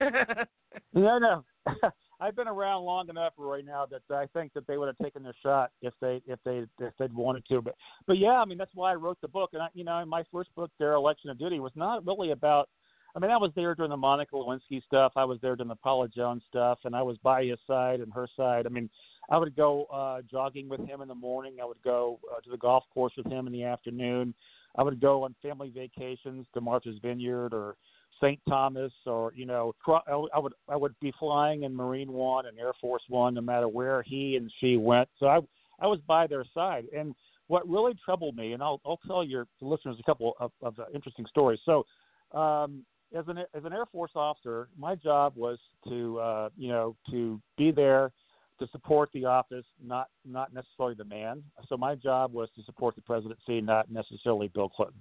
No, 0.92 1.18
no. 1.18 1.44
I've 2.20 2.36
been 2.36 2.48
around 2.48 2.84
long 2.84 3.08
enough 3.08 3.34
right 3.36 3.64
now 3.64 3.86
that 3.86 4.02
I 4.14 4.26
think 4.32 4.52
that 4.54 4.66
they 4.66 4.78
would 4.78 4.86
have 4.86 4.98
taken 4.98 5.22
their 5.22 5.34
shot 5.42 5.70
if 5.82 5.92
they 6.00 6.22
if 6.26 6.38
they 6.44 6.64
if 6.78 6.92
they'd 6.98 7.12
wanted 7.12 7.44
to. 7.46 7.60
But 7.60 7.74
but 8.06 8.18
yeah, 8.18 8.40
I 8.40 8.44
mean 8.44 8.58
that's 8.58 8.74
why 8.74 8.92
I 8.92 8.94
wrote 8.94 9.18
the 9.20 9.28
book. 9.28 9.50
And 9.52 9.62
I, 9.62 9.68
you 9.74 9.84
know, 9.84 9.98
in 9.98 10.08
my 10.08 10.24
first 10.32 10.54
book, 10.54 10.70
Dereliction 10.78 11.30
of 11.30 11.38
Duty, 11.38 11.60
was 11.60 11.72
not 11.74 12.06
really 12.06 12.30
about. 12.30 12.68
I 13.14 13.18
mean, 13.18 13.30
I 13.30 13.38
was 13.38 13.50
there 13.56 13.74
during 13.74 13.90
the 13.90 13.96
Monica 13.96 14.34
Lewinsky 14.34 14.82
stuff. 14.84 15.12
I 15.16 15.24
was 15.24 15.38
there 15.40 15.56
during 15.56 15.68
the 15.68 15.76
Paula 15.76 16.06
Jones 16.06 16.42
stuff, 16.48 16.80
and 16.84 16.94
I 16.94 17.00
was 17.00 17.16
by 17.22 17.44
his 17.44 17.58
side 17.66 18.00
and 18.00 18.12
her 18.12 18.28
side. 18.36 18.66
I 18.66 18.68
mean, 18.68 18.90
I 19.30 19.38
would 19.38 19.56
go 19.56 19.84
uh, 19.84 20.20
jogging 20.30 20.68
with 20.68 20.80
him 20.86 21.00
in 21.00 21.08
the 21.08 21.14
morning. 21.14 21.56
I 21.62 21.64
would 21.64 21.80
go 21.82 22.20
uh, 22.30 22.40
to 22.42 22.50
the 22.50 22.58
golf 22.58 22.84
course 22.92 23.14
with 23.16 23.26
him 23.26 23.46
in 23.46 23.54
the 23.54 23.64
afternoon. 23.64 24.34
I 24.76 24.82
would 24.82 25.00
go 25.00 25.24
on 25.24 25.34
family 25.40 25.72
vacations 25.74 26.46
to 26.52 26.60
Martha's 26.60 26.98
Vineyard 27.00 27.54
or 27.54 27.76
St. 28.20 28.40
Thomas 28.48 28.92
or 29.06 29.32
you 29.34 29.46
know 29.46 29.74
I 30.06 30.38
would- 30.38 30.54
I 30.68 30.76
would 30.76 30.98
be 31.00 31.12
flying 31.18 31.62
in 31.64 31.74
Marine 31.74 32.12
One 32.12 32.46
and 32.46 32.58
Air 32.58 32.72
Force 32.80 33.02
One 33.08 33.34
no 33.34 33.40
matter 33.40 33.68
where 33.68 34.02
he 34.02 34.36
and 34.36 34.50
she 34.60 34.76
went. 34.76 35.08
So 35.18 35.26
I 35.26 35.40
I 35.78 35.86
was 35.86 36.00
by 36.06 36.26
their 36.26 36.44
side. 36.54 36.86
And 36.96 37.14
what 37.48 37.68
really 37.68 37.94
troubled 38.04 38.36
me, 38.36 38.52
and 38.52 38.62
I'll 38.62 38.80
I'll 38.84 39.00
tell 39.06 39.22
your 39.22 39.46
listeners 39.60 39.96
a 40.00 40.02
couple 40.02 40.34
of, 40.40 40.52
of 40.62 40.74
interesting 40.94 41.26
stories. 41.26 41.60
So 41.64 41.86
um, 42.32 42.84
as 43.16 43.24
an 43.28 43.38
as 43.38 43.64
an 43.64 43.72
Air 43.72 43.86
Force 43.86 44.12
officer, 44.14 44.68
my 44.78 44.94
job 44.94 45.34
was 45.36 45.58
to 45.88 46.18
uh, 46.18 46.48
you 46.56 46.68
know 46.68 46.96
to 47.10 47.40
be 47.56 47.70
there 47.70 48.12
to 48.58 48.66
support 48.68 49.10
the 49.12 49.24
office, 49.24 49.64
not 49.84 50.08
not 50.24 50.52
necessarily 50.52 50.94
the 50.94 51.04
man. 51.04 51.42
So 51.68 51.76
my 51.76 51.94
job 51.94 52.32
was 52.32 52.48
to 52.56 52.62
support 52.64 52.96
the 52.96 53.02
presidency, 53.02 53.60
not 53.60 53.90
necessarily 53.90 54.48
Bill 54.48 54.68
Clinton. 54.68 55.00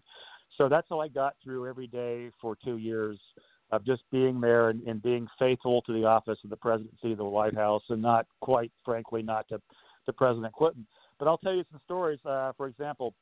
So 0.58 0.70
that's 0.70 0.88
how 0.90 1.00
I 1.00 1.08
got 1.08 1.36
through 1.44 1.68
every 1.68 1.88
day 1.88 2.32
for 2.42 2.58
two 2.64 2.78
years 2.78 3.20
of 3.72 3.86
just 3.86 4.04
being 4.12 4.40
there 4.40 4.70
and, 4.70 4.82
and 4.84 5.02
being 5.02 5.28
faithful 5.40 5.82
to 5.84 5.94
the 5.94 6.06
office 6.06 6.38
of 6.44 6.50
the 6.50 6.56
presidency 6.56 7.12
of 7.12 7.18
the 7.18 7.26
White 7.26 7.56
House, 7.56 7.84
and 7.90 8.02
not 8.02 8.26
quite 8.42 8.72
frankly 8.84 9.22
not 9.22 9.48
to 9.50 9.62
to 10.06 10.14
President 10.14 10.54
Clinton. 10.54 10.86
But 11.18 11.28
I'll 11.28 11.40
tell 11.40 11.54
you 11.54 11.64
some 11.72 11.82
stories. 11.84 12.20
Uh, 12.26 12.52
for 12.56 12.68
example, 12.68 13.14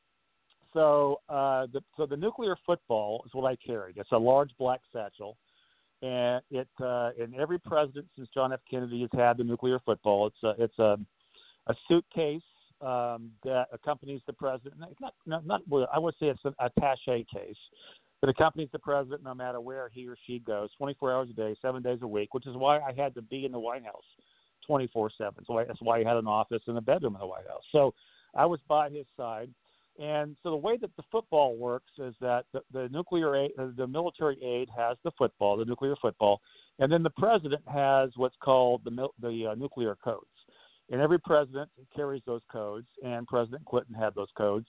so 0.74 1.22
uh, 1.30 1.68
the 1.72 1.82
so 1.96 2.06
the 2.06 2.18
nuclear 2.18 2.58
football 2.66 3.24
is 3.26 3.34
what 3.34 3.50
I 3.50 3.56
carried. 3.56 3.98
It's 3.98 4.12
a 4.12 4.18
large 4.18 4.52
black 4.60 4.82
satchel, 4.92 5.38
and 6.02 6.42
it 6.52 6.68
uh, 6.82 7.12
and 7.20 7.34
every 7.36 7.60
president 7.60 8.08
since 8.16 8.28
John 8.34 8.52
F. 8.52 8.60
Kennedy 8.70 9.02
has 9.02 9.10
had 9.14 9.38
the 9.38 9.44
nuclear 9.44 9.80
football. 9.86 10.28
It's 10.28 10.44
a 10.44 10.64
it's 10.64 10.80
a 10.80 10.98
a 11.68 11.76
suitcase 11.88 12.42
um, 12.84 13.32
that 13.44 13.68
accompanies 13.72 14.22
the 14.28 14.34
president. 14.34 14.76
Not 14.80 15.14
not, 15.26 15.46
not 15.46 15.62
I 15.94 16.00
would 16.00 16.16
say 16.20 16.28
it's 16.28 16.44
an 16.46 16.56
attaché 16.62 17.26
case 17.28 17.56
that 18.22 18.30
accompanies 18.30 18.70
the 18.72 18.80
president 18.80 19.24
no 19.24 19.34
matter 19.34 19.60
where 19.60 19.90
he 19.90 20.08
or 20.08 20.16
she 20.26 20.40
goes, 20.40 20.70
24 20.78 21.14
hours 21.14 21.30
a 21.30 21.34
day, 21.34 21.56
seven 21.62 21.82
days 21.84 22.00
a 22.02 22.08
week. 22.08 22.34
Which 22.34 22.48
is 22.48 22.56
why 22.56 22.80
I 22.80 22.94
had 22.96 23.16
to 23.16 23.22
be 23.22 23.46
in 23.46 23.52
the 23.52 23.60
White 23.60 23.84
House 23.86 24.04
24/7. 24.70 25.10
So 25.46 25.64
that's 25.68 25.82
why 25.82 26.00
he 26.00 26.06
had 26.06 26.18
an 26.18 26.28
office 26.28 26.62
and 26.68 26.78
a 26.78 26.82
bedroom 26.82 27.16
in 27.16 27.20
the 27.20 27.28
White 27.28 27.48
House. 27.48 27.64
So 27.72 27.94
I 28.36 28.46
was 28.46 28.60
by 28.68 28.90
his 28.90 29.06
side. 29.18 29.50
And 30.00 30.36
so 30.42 30.50
the 30.50 30.58
way 30.58 30.78
that 30.78 30.90
the 30.98 31.04
football 31.12 31.56
works 31.56 31.92
is 32.00 32.16
that 32.20 32.46
the, 32.52 32.62
the 32.72 32.90
nuclear 32.90 33.36
aide, 33.36 33.52
uh, 33.60 33.68
the 33.78 33.86
military 33.86 34.44
aide 34.44 34.68
has 34.76 34.98
the 35.04 35.12
football, 35.12 35.56
the 35.56 35.66
nuclear 35.66 35.96
football, 36.02 36.42
and 36.80 36.92
then 36.92 37.04
the 37.04 37.12
president 37.12 37.62
has 37.68 38.10
what's 38.16 38.36
called 38.44 38.82
the 38.84 39.08
the 39.22 39.52
uh, 39.52 39.56
nuclear 39.56 39.96
codes. 40.04 40.26
And 40.92 41.02
every 41.02 41.20
president 41.20 41.70
carries 41.96 42.22
those 42.26 42.42
codes, 42.52 42.88
and 43.04 43.26
President 43.28 43.66
Clinton 43.66 43.96
had 43.96 44.14
those 44.16 44.28
codes. 44.38 44.68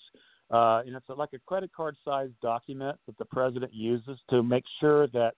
Uh, 0.50 0.82
and 0.86 0.94
it's 0.94 1.06
like 1.08 1.30
a 1.34 1.38
credit 1.46 1.70
card 1.74 1.96
sized 2.04 2.38
document 2.40 2.98
that 3.06 3.18
the 3.18 3.24
president 3.24 3.72
uses 3.72 4.18
to 4.30 4.42
make 4.42 4.64
sure 4.80 5.06
that 5.08 5.34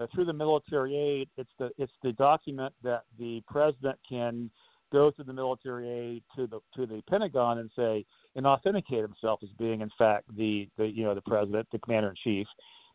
uh, 0.00 0.06
through 0.14 0.24
the 0.24 0.32
military 0.32 0.96
aide, 0.96 1.28
it's 1.36 1.50
the 1.58 1.70
it's 1.76 1.92
the 2.02 2.12
document 2.12 2.72
that 2.82 3.04
the 3.18 3.42
president 3.46 3.98
can 4.08 4.50
go 4.92 5.10
through 5.10 5.26
the 5.26 5.32
military 5.32 5.88
aide 5.88 6.22
to 6.34 6.46
the 6.46 6.60
to 6.74 6.86
the 6.86 7.02
Pentagon 7.08 7.58
and 7.58 7.70
say 7.76 8.04
and 8.34 8.46
authenticate 8.46 9.02
himself 9.02 9.40
as 9.42 9.50
being 9.58 9.82
in 9.82 9.90
fact 9.98 10.24
the, 10.36 10.68
the 10.78 10.86
you 10.86 11.04
know 11.04 11.14
the 11.14 11.20
president, 11.20 11.66
the 11.70 11.78
commander 11.78 12.08
in 12.08 12.14
chief, 12.24 12.46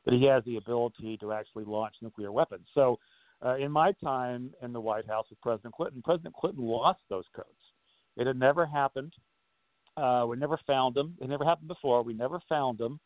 that 0.06 0.14
he 0.14 0.26
has 0.26 0.44
the 0.46 0.58
ability 0.58 1.18
to 1.18 1.32
actually 1.32 1.66
launch 1.66 1.94
nuclear 2.02 2.32
weapons. 2.32 2.66
So, 2.74 2.98
uh, 3.44 3.56
in 3.57 3.72
my 3.72 3.91
time 4.03 4.52
in 4.62 4.74
the 4.74 4.80
White 4.80 5.07
House 5.07 5.26
with 5.30 5.41
President 5.41 5.74
Clinton, 5.74 6.02
President 6.03 6.36
Clinton 6.36 6.64
lost 6.66 6.99
those 7.10 7.26
codes. 7.36 7.49
It 8.18 8.28
had 8.28 8.38
never 8.38 8.66
happened. 8.66 9.14
Uh, 9.98 10.26
we 10.28 10.38
never 10.38 10.60
found 10.68 10.95
them. 10.95 11.16
It 11.22 11.30
never 11.30 11.45
happened 11.45 11.68
before. 11.68 12.03
We 12.03 12.14
never 12.14 12.40
found 12.48 12.78
them. 12.78 12.99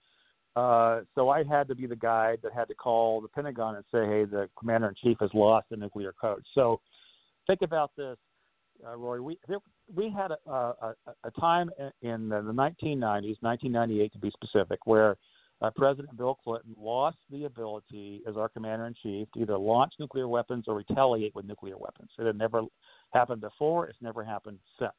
Uh, 0.56 1.02
so 1.16 1.30
I 1.30 1.44
had 1.44 1.68
to 1.68 1.76
be 1.76 1.86
the 1.86 1.96
guy 1.96 2.38
that 2.44 2.52
had 2.54 2.68
to 2.68 2.76
call 2.76 3.22
the 3.22 3.28
Pentagon 3.28 3.76
and 3.76 3.86
say, 3.92 4.06
"Hey, 4.06 4.26
the 4.26 4.50
commander 4.58 4.90
in 4.90 4.96
chief 4.96 5.18
has 5.20 5.30
lost 5.34 5.68
the 5.70 5.78
nuclear 5.78 6.14
code." 6.20 6.44
So 6.56 6.82
think 7.48 7.62
about 7.62 7.92
this 7.96 8.18
uh, 8.86 8.96
Rory, 8.96 9.22
we 9.22 9.38
we 9.94 10.10
had 10.10 10.32
a, 10.32 10.52
a, 10.52 10.96
a 11.24 11.32
time 11.40 11.70
in 12.02 12.30
the 12.30 12.42
1990s, 12.42 13.38
1998 13.42 14.14
to 14.14 14.20
be 14.20 14.32
specific, 14.32 14.80
where 14.86 15.18
uh, 15.62 15.70
President 15.76 16.16
Bill 16.18 16.38
Clinton 16.42 16.76
lost 16.80 17.18
the 17.30 17.46
ability 17.46 18.22
as 18.28 18.38
our 18.38 18.48
commander 18.50 18.88
in 18.88 18.96
chief 19.02 19.28
to 19.34 19.42
either 19.42 19.58
launch 19.58 19.94
nuclear 20.00 20.28
weapons 20.28 20.66
or 20.68 20.76
retaliate 20.76 21.36
with 21.36 21.46
nuclear 21.46 21.78
weapons. 21.78 22.10
It 22.18 22.26
had 22.26 22.38
never 22.38 22.62
happened 23.14 23.42
before. 23.42 23.88
It's 23.88 24.02
never 24.02 24.24
happened 24.24 24.60
since. 24.78 24.92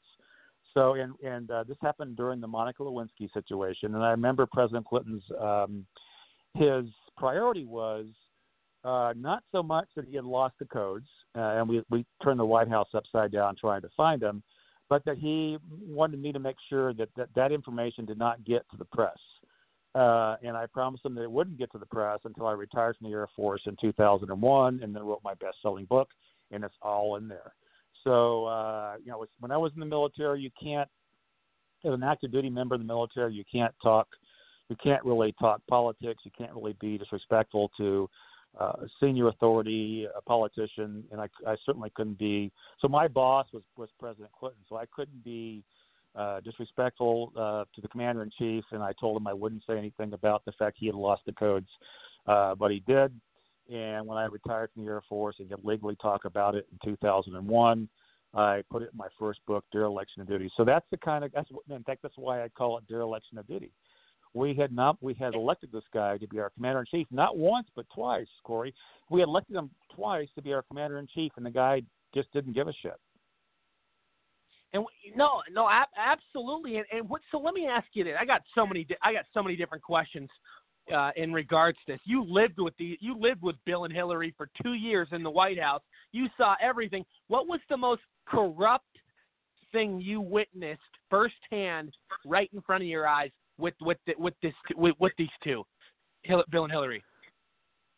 So, 0.75 0.95
and 0.95 1.15
and 1.25 1.51
uh, 1.51 1.65
this 1.65 1.79
happened 1.81 2.17
during 2.17 2.41
the 2.41 2.47
Monica 2.47 2.83
Lewinsky 2.83 3.33
situation, 3.33 3.95
and 3.95 4.05
I 4.05 4.11
remember 4.11 4.47
President 4.47 4.87
Clinton's 4.87 5.25
um, 5.41 5.85
his 6.55 6.85
priority 7.17 7.65
was 7.65 8.07
uh, 8.85 9.13
not 9.17 9.43
so 9.51 9.63
much 9.63 9.89
that 9.97 10.07
he 10.07 10.15
had 10.15 10.25
lost 10.25 10.55
the 10.59 10.67
codes, 10.67 11.07
uh, 11.37 11.59
and 11.59 11.69
we 11.69 11.83
we 11.91 12.05
turned 12.23 12.39
the 12.39 12.45
White 12.45 12.69
House 12.69 12.89
upside 12.95 13.33
down 13.33 13.57
trying 13.57 13.83
to 13.83 13.89
find 13.97 14.23
them, 14.23 14.43
but 14.89 15.05
that 15.07 15.19
he 15.19 15.59
wanted 15.89 16.23
me 16.23 16.33
to 16.33 16.39
make 16.39 16.57
sure 16.69 16.95
that 16.95 17.09
that, 17.17 17.31
that 17.35 17.51
information 17.51 18.05
did 18.05 18.19
not 18.19 18.45
get 18.45 18.63
to 18.71 18.77
the 18.77 18.85
press. 18.85 19.19
Uh, 19.95 20.37
and 20.43 20.57
I 20.57 20.67
promised 20.67 21.03
them 21.03 21.15
that 21.17 21.23
it 21.23 21.31
wouldn't 21.31 21.59
get 21.59 21.73
to 21.73 21.79
the 21.79 21.87
press 21.87 22.21
until 22.25 22.47
I 22.47 22.53
retired 22.53 22.97
from 22.97 23.11
the 23.11 23.15
Air 23.15 23.27
Force 23.35 23.63
in 23.67 23.77
2001, 23.81 24.81
and 24.83 24.95
then 24.95 25.03
wrote 25.03 25.21
my 25.25 25.35
best-selling 25.35 25.87
book, 25.87 26.09
and 26.53 26.63
it's 26.63 26.75
all 26.81 27.17
in 27.17 27.27
there. 27.27 27.53
So, 28.05 28.47
uh, 28.47 28.95
you 29.03 29.11
know, 29.11 29.25
when 29.41 29.51
I 29.51 29.57
was 29.57 29.73
in 29.75 29.81
the 29.81 29.87
military, 29.87 30.41
you 30.41 30.51
can't, 30.63 30.89
as 31.85 31.93
an 31.93 32.03
active 32.03 32.31
duty 32.31 32.51
member 32.51 32.77
of 32.77 32.81
the 32.81 32.87
military, 32.87 33.35
you 33.35 33.45
can't 33.51 33.75
talk, 33.83 34.07
you 34.69 34.77
can't 34.83 35.05
really 35.05 35.35
talk 35.41 35.61
politics, 35.69 36.23
you 36.25 36.31
can't 36.39 36.55
really 36.55 36.77
be 36.81 36.97
disrespectful 36.97 37.71
to 37.77 38.09
uh, 38.59 38.73
senior 39.01 39.29
authority, 39.29 40.07
a 40.17 40.21
politician, 40.23 41.05
and 41.13 41.21
I, 41.21 41.29
I 41.47 41.57
certainly 41.65 41.91
couldn't 41.95 42.19
be. 42.19 42.51
So 42.81 42.89
my 42.89 43.07
boss 43.07 43.47
was 43.53 43.63
was 43.77 43.89
President 43.99 44.31
Clinton, 44.39 44.61
so 44.69 44.77
I 44.77 44.87
couldn't 44.95 45.23
be 45.23 45.63
uh, 46.15 46.41
disrespectful 46.41 47.33
uh, 47.37 47.65
to 47.75 47.81
the 47.81 47.89
commander 47.89 48.23
in 48.23 48.31
chief. 48.39 48.65
And 48.73 48.83
I 48.83 48.93
told 48.99 49.17
him 49.17 49.27
I 49.27 49.33
wouldn't 49.33 49.63
say 49.67 49.79
anything 49.79 50.13
about 50.13 50.45
the 50.45 50.53
fact 50.53 50.77
he 50.79 50.87
had 50.87 50.95
lost 50.95 51.23
the 51.27 51.33
codes, 51.33 51.69
uh, 52.27 52.55
but 52.55 52.71
he 52.71 52.83
did. 52.87 53.13
And 53.73 54.07
when 54.07 54.19
I 54.19 54.25
retired 54.25 54.71
from 54.73 54.85
the 54.85 54.91
Air 54.91 55.03
Force 55.09 55.37
and 55.39 55.49
could 55.49 55.65
legally 55.65 55.97
talk 56.03 56.25
about 56.25 56.55
it 56.55 56.67
in 56.73 56.91
2001, 56.91 57.89
I 58.33 58.63
put 58.71 58.83
it 58.83 58.91
in 58.93 58.99
my 58.99 59.09
first 59.19 59.41
book, 59.47 59.65
Dereliction 59.73 60.23
of 60.23 60.29
Duty. 60.29 60.51
So 60.57 60.65
that's 60.65 60.87
the 60.91 60.97
kind 60.97 61.25
of 61.25 61.33
that's 61.33 61.49
in 61.69 61.83
fact 61.85 62.03
that's 62.03 62.17
why 62.17 62.43
I 62.43 62.49
call 62.49 62.79
it 62.79 62.87
Dereliction 62.89 63.39
of 63.39 63.47
Duty 63.47 63.73
we 64.35 64.55
had 64.55 64.73
not 64.73 64.97
we 65.01 65.15
had 65.15 65.35
elected 65.35 65.71
this 65.73 65.85
guy 65.93 66.17
to 66.19 66.27
be 66.29 66.39
our 66.39 66.51
commander 66.51 66.81
in 66.81 66.87
chief 66.87 67.07
not 67.11 67.37
once 67.37 67.67
but 67.75 67.87
twice 67.95 68.27
corey 68.45 68.75
we 69.11 69.23
elected 69.23 69.57
him 69.57 69.71
twice 69.95 70.29
to 70.35 70.43
be 70.43 70.53
our 70.53 70.63
commander 70.63 70.99
in 70.99 71.07
chief 71.07 71.33
and 71.37 71.45
the 71.45 71.51
guy 71.51 71.83
just 72.15 72.33
didn't 72.33 72.53
give 72.53 72.69
a 72.69 72.73
shit 72.83 72.99
and 74.73 74.85
no 75.17 75.43
no 75.53 75.69
absolutely. 75.97 76.77
And, 76.77 76.87
and 76.93 77.09
what 77.09 77.23
so 77.31 77.39
let 77.39 77.55
me 77.55 77.67
ask 77.67 77.87
you 77.93 78.05
this. 78.05 78.15
I 78.19 78.25
got 78.25 78.43
so 78.55 78.67
many 78.67 78.87
i 79.03 79.13
got 79.13 79.25
so 79.35 79.43
many 79.43 79.57
different 79.57 79.83
questions 79.83 80.29
uh, 80.95 81.11
in 81.17 81.33
regards 81.33 81.79
to 81.87 81.93
this. 81.93 82.01
You 82.05 82.25
lived 82.25 82.59
with 82.59 82.75
the 82.79 82.97
you 83.01 83.19
lived 83.19 83.43
with 83.43 83.57
bill 83.67 83.85
and 83.85 83.93
hillary 83.93 84.35
for 84.37 84.49
two 84.63 84.75
years 84.75 85.09
in 85.13 85.23
the 85.23 85.31
white 85.31 85.61
house. 85.61 85.83
You 86.13 86.29
saw 86.37 86.55
everything. 86.63 87.05
What 87.29 87.47
was 87.47 87.61
the 87.69 87.77
most 87.77 88.03
corrupt 88.27 88.85
thing 89.73 90.01
you 90.01 90.21
witnessed 90.21 90.81
firsthand 91.09 91.93
right 92.25 92.51
in 92.53 92.61
front 92.63 92.83
of 92.83 92.89
your 92.89 93.07
eyes 93.07 93.31
with 93.59 93.75
with 93.81 93.99
the, 94.07 94.15
with 94.19 94.35
this 94.43 94.55
with, 94.75 94.95
with 94.99 95.13
these 95.19 95.29
two, 95.43 95.65
Bill 96.51 96.65
and 96.65 96.73
Hillary? 96.73 97.03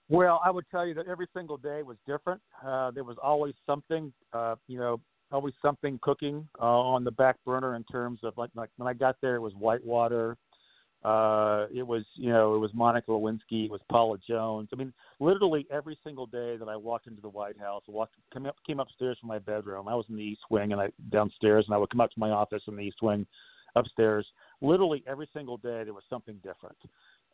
Well, 0.09 0.43
I 0.45 0.51
would 0.51 0.67
tell 0.71 0.87
you 0.87 0.93
that 0.95 1.07
every 1.07 1.27
single 1.35 1.57
day 1.57 1.83
was 1.83 1.97
different. 2.07 2.41
Uh, 2.63 2.91
there 2.91 3.05
was 3.05 3.17
always 3.23 3.55
something, 3.65 4.13
uh, 4.35 4.57
you 4.69 4.79
know, 4.79 5.01
always 5.33 5.55
something 5.63 5.99
cooking 6.03 6.47
uh, 6.61 6.65
on 6.65 7.05
the 7.05 7.11
back 7.11 7.37
burner 7.45 7.77
in 7.77 7.85
terms 7.85 8.21
of 8.23 8.37
like, 8.37 8.51
like 8.55 8.71
when 8.77 8.89
I 8.89 8.93
got 8.93 9.17
there, 9.21 9.37
it 9.37 9.41
was 9.41 9.53
Whitewater. 9.55 10.37
Uh, 11.05 11.67
it 11.75 11.85
was, 11.85 12.05
you 12.15 12.31
know, 12.31 12.55
it 12.55 12.59
was 12.59 12.71
Monica 12.75 13.11
Lewinsky. 13.11 13.65
It 13.65 13.71
was 13.71 13.81
Paula 13.91 14.19
Jones. 14.27 14.69
I 14.73 14.77
mean, 14.77 14.93
literally 15.19 15.67
every 15.69 15.99
single 16.05 16.27
day 16.27 16.57
that 16.57 16.69
I 16.69 16.77
walked 16.77 17.09
into 17.09 17.21
the 17.21 17.29
White 17.29 17.59
House, 17.59 17.83
walked, 17.89 18.15
came 18.33 18.47
up, 18.47 18.57
came 18.65 18.79
upstairs 18.79 19.19
from 19.21 19.29
my 19.29 19.41
bedroom. 19.41 19.89
I 19.89 19.97
was 19.97 20.07
in 20.09 20.17
the 20.17 20.23
East 20.23 20.43
Wing, 20.49 20.71
and 20.73 20.81
I 20.81 20.91
downstairs, 21.11 21.65
and 21.67 21.75
I 21.75 21.79
would 21.79 21.91
come 21.91 22.01
up 22.01 22.13
to 22.13 22.21
my 22.21 22.31
office 22.31 22.63
in 22.69 22.77
the 22.77 22.83
East 22.83 23.03
Wing, 23.03 23.27
upstairs. 23.75 24.27
Literally 24.61 25.03
every 25.07 25.29
single 25.35 25.57
day 25.57 25.83
there 25.83 25.95
was 25.95 26.05
something 26.09 26.37
different. 26.37 26.77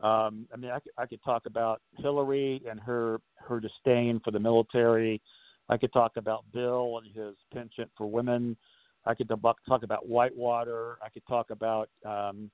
Um, 0.01 0.47
I 0.53 0.57
mean, 0.57 0.71
I 0.71 0.79
could, 0.79 0.93
I 0.97 1.07
could 1.07 1.23
talk 1.23 1.45
about 1.45 1.83
Hillary 1.99 2.63
and 2.69 2.81
her 2.81 3.21
her 3.37 3.61
disdain 3.61 4.21
for 4.25 4.31
the 4.31 4.39
military. 4.39 5.21
I 5.69 5.77
could 5.77 5.93
talk 5.93 6.13
about 6.17 6.45
Bill 6.53 6.99
and 6.99 7.15
his 7.15 7.37
penchant 7.53 7.91
for 7.97 8.11
women. 8.11 8.57
I 9.05 9.15
could 9.15 9.29
talk 9.29 9.83
about 9.83 10.09
Whitewater. 10.09 10.99
I 11.03 11.09
could 11.09 11.27
talk 11.27 11.51
about, 11.51 11.89
um, 12.05 12.51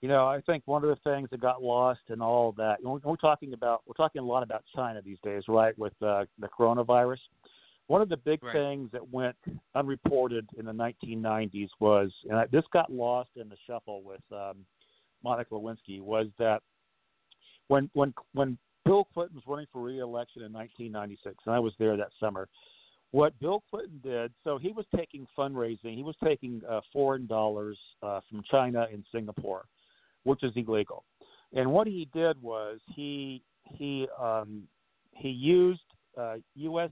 you 0.00 0.08
know, 0.08 0.26
I 0.26 0.40
think 0.40 0.62
one 0.66 0.82
of 0.82 0.90
the 0.90 1.10
things 1.10 1.28
that 1.30 1.40
got 1.40 1.62
lost 1.62 2.00
in 2.08 2.20
all 2.20 2.48
of 2.48 2.56
that. 2.56 2.78
We're, 2.82 2.98
we're 3.04 3.16
talking 3.16 3.52
about 3.52 3.82
we're 3.86 3.94
talking 3.94 4.20
a 4.20 4.24
lot 4.24 4.42
about 4.42 4.64
China 4.74 5.00
these 5.02 5.18
days, 5.22 5.44
right? 5.48 5.76
With 5.78 5.92
uh, 6.02 6.24
the 6.38 6.48
coronavirus. 6.48 7.18
One 7.88 8.00
of 8.00 8.08
the 8.08 8.16
big 8.16 8.42
right. 8.42 8.52
things 8.52 8.90
that 8.92 9.12
went 9.12 9.36
unreported 9.74 10.48
in 10.56 10.64
the 10.64 10.72
1990s 10.72 11.68
was, 11.78 12.10
and 12.28 12.38
I, 12.38 12.46
this 12.46 12.64
got 12.72 12.90
lost 12.90 13.30
in 13.36 13.48
the 13.48 13.56
shuffle 13.66 14.02
with 14.02 14.22
um, 14.32 14.64
Monica 15.22 15.54
Lewinsky, 15.54 16.00
was 16.00 16.28
that 16.38 16.62
when 17.68 17.90
when 17.92 18.14
when 18.32 18.58
Bill 18.84 19.06
Clinton 19.12 19.36
was 19.36 19.44
running 19.46 19.66
for 19.72 19.82
re-election 19.82 20.42
in 20.42 20.52
1996, 20.52 21.36
and 21.46 21.54
I 21.54 21.58
was 21.58 21.72
there 21.78 21.96
that 21.96 22.10
summer. 22.18 22.48
What 23.12 23.38
Bill 23.40 23.62
Clinton 23.70 24.00
did, 24.02 24.32
so 24.42 24.58
he 24.58 24.72
was 24.72 24.86
taking 24.96 25.26
fundraising, 25.36 25.96
he 25.96 26.02
was 26.02 26.16
taking 26.24 26.62
uh, 26.68 26.80
foreign 26.92 27.26
dollars 27.26 27.78
uh, 28.02 28.20
from 28.28 28.42
China 28.50 28.86
and 28.92 29.04
Singapore, 29.12 29.66
which 30.24 30.42
is 30.42 30.52
illegal. 30.56 31.04
And 31.52 31.70
what 31.70 31.86
he 31.86 32.08
did 32.14 32.40
was 32.42 32.78
he 32.94 33.42
he 33.64 34.08
um, 34.20 34.62
he 35.12 35.28
used 35.28 35.82
uh, 36.18 36.36
U.S 36.54 36.90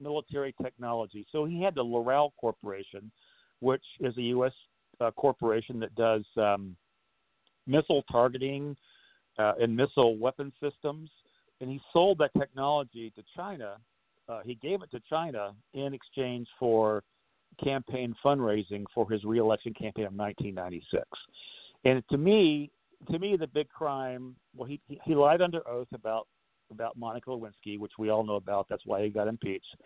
military 0.00 0.54
technology. 0.62 1.26
So 1.32 1.44
he 1.44 1.62
had 1.62 1.74
the 1.74 1.84
Loral 1.84 2.30
Corporation, 2.40 3.10
which 3.60 3.84
is 4.00 4.16
a 4.16 4.22
U.S. 4.22 4.52
Uh, 5.00 5.10
corporation 5.12 5.80
that 5.80 5.94
does 5.94 6.24
um, 6.36 6.76
missile 7.66 8.04
targeting 8.10 8.76
uh, 9.38 9.54
and 9.60 9.76
missile 9.76 10.16
weapon 10.16 10.52
systems, 10.62 11.10
and 11.60 11.70
he 11.70 11.80
sold 11.92 12.18
that 12.18 12.30
technology 12.38 13.12
to 13.16 13.22
China. 13.36 13.76
Uh, 14.28 14.40
he 14.44 14.54
gave 14.56 14.82
it 14.82 14.90
to 14.90 15.00
China 15.08 15.54
in 15.74 15.94
exchange 15.94 16.48
for 16.58 17.02
campaign 17.62 18.14
fundraising 18.24 18.84
for 18.94 19.08
his 19.10 19.22
reelection 19.24 19.72
campaign 19.74 20.06
of 20.06 20.14
1996. 20.14 21.04
And 21.84 22.02
to 22.10 22.18
me, 22.18 22.70
to 23.10 23.18
me, 23.18 23.36
the 23.36 23.46
big 23.46 23.68
crime. 23.68 24.34
Well, 24.56 24.68
he 24.68 24.80
he 25.04 25.14
lied 25.14 25.42
under 25.42 25.66
oath 25.68 25.88
about 25.92 26.26
about 26.70 26.96
Monica 26.96 27.30
Lewinsky, 27.30 27.78
which 27.78 27.92
we 27.98 28.08
all 28.08 28.24
know 28.24 28.36
about. 28.36 28.66
That's 28.68 28.86
why 28.86 29.02
he 29.02 29.10
got 29.10 29.28
impeached. 29.28 29.76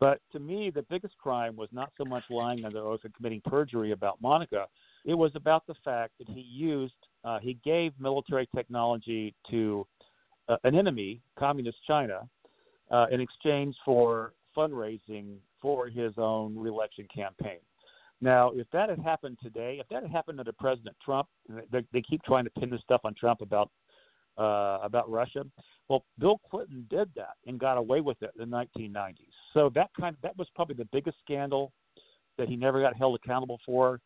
But 0.00 0.20
to 0.32 0.40
me, 0.40 0.70
the 0.70 0.82
biggest 0.82 1.16
crime 1.18 1.56
was 1.56 1.68
not 1.72 1.92
so 1.96 2.04
much 2.04 2.24
lying 2.28 2.64
under 2.64 2.78
oath 2.78 3.00
and 3.04 3.14
committing 3.14 3.40
perjury 3.44 3.92
about 3.92 4.20
Monica. 4.20 4.66
It 5.04 5.14
was 5.14 5.30
about 5.34 5.66
the 5.66 5.74
fact 5.84 6.14
that 6.18 6.28
he 6.28 6.40
used, 6.40 6.94
uh, 7.24 7.38
he 7.38 7.58
gave 7.64 7.92
military 8.00 8.48
technology 8.54 9.34
to 9.50 9.86
uh, 10.48 10.56
an 10.64 10.74
enemy, 10.74 11.20
Communist 11.38 11.78
China, 11.86 12.28
uh, 12.90 13.06
in 13.10 13.20
exchange 13.20 13.74
for 13.84 14.32
fundraising 14.56 15.36
for 15.60 15.88
his 15.88 16.12
own 16.18 16.56
reelection 16.56 17.06
campaign. 17.14 17.58
Now, 18.20 18.50
if 18.54 18.66
that 18.72 18.88
had 18.88 18.98
happened 18.98 19.38
today, 19.42 19.78
if 19.80 19.88
that 19.88 20.02
had 20.02 20.10
happened 20.10 20.38
under 20.38 20.52
President 20.52 20.96
Trump, 21.04 21.28
they, 21.70 21.84
they 21.92 22.02
keep 22.02 22.22
trying 22.22 22.44
to 22.44 22.50
pin 22.50 22.70
this 22.70 22.80
stuff 22.82 23.00
on 23.04 23.14
Trump 23.14 23.40
about 23.40 23.70
uh, 24.36 24.78
about 24.82 25.08
Russia. 25.08 25.44
Well, 25.88 26.04
Bill 26.18 26.40
Clinton 26.50 26.86
did 26.90 27.08
that 27.14 27.34
and 27.46 27.58
got 27.58 27.76
away 27.76 28.00
with 28.00 28.20
it 28.22 28.30
in 28.38 28.50
the 28.50 28.56
1990s. 28.56 29.14
So 29.52 29.70
that 29.74 29.90
kind 29.98 30.16
of, 30.16 30.22
that 30.22 30.36
was 30.36 30.48
probably 30.56 30.74
the 30.74 30.88
biggest 30.92 31.18
scandal 31.24 31.72
that 32.38 32.48
he 32.48 32.56
never 32.56 32.80
got 32.80 32.96
held 32.96 33.18
accountable 33.22 33.60
for 33.64 34.00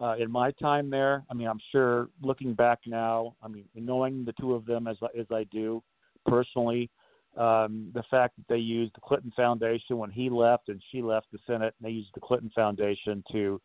uh, 0.00 0.14
in 0.18 0.30
my 0.30 0.50
time 0.52 0.90
there. 0.90 1.24
I 1.30 1.34
mean, 1.34 1.48
I'm 1.48 1.60
sure 1.70 2.08
looking 2.22 2.54
back 2.54 2.80
now, 2.86 3.34
I 3.42 3.48
mean, 3.48 3.64
knowing 3.74 4.24
the 4.24 4.32
two 4.40 4.54
of 4.54 4.64
them 4.66 4.86
as 4.86 4.96
as 5.18 5.26
I 5.30 5.44
do 5.44 5.82
personally, 6.26 6.90
um, 7.36 7.90
the 7.94 8.02
fact 8.10 8.36
that 8.36 8.46
they 8.48 8.58
used 8.58 8.94
the 8.94 9.00
Clinton 9.00 9.32
Foundation 9.34 9.98
when 9.98 10.10
he 10.10 10.28
left 10.28 10.68
and 10.68 10.82
she 10.90 11.02
left 11.02 11.26
the 11.32 11.38
Senate, 11.46 11.74
and 11.78 11.86
they 11.86 11.90
used 11.92 12.10
the 12.14 12.20
Clinton 12.20 12.50
Foundation 12.54 13.22
to, 13.32 13.60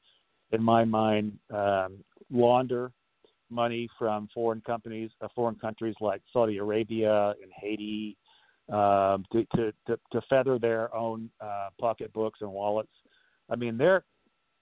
in 0.52 0.64
my 0.64 0.86
mind, 0.86 1.38
um, 1.54 1.98
launder 2.32 2.92
money 3.50 3.90
from 3.98 4.28
foreign 4.34 4.62
companies, 4.62 5.10
uh, 5.22 5.28
foreign 5.34 5.56
countries 5.56 5.96
like 6.02 6.22
Saudi 6.34 6.58
Arabia 6.58 7.34
and 7.42 7.52
Haiti, 7.56 8.18
um, 8.70 9.26
to, 9.32 9.46
to, 9.56 9.74
to 9.88 9.98
to 10.12 10.22
feather 10.30 10.60
their 10.60 10.94
own 10.94 11.30
uh, 11.40 11.70
pocketbooks 11.80 12.40
and 12.42 12.52
wallets. 12.52 12.92
I 13.50 13.56
mean, 13.56 13.78
they're 13.78 14.04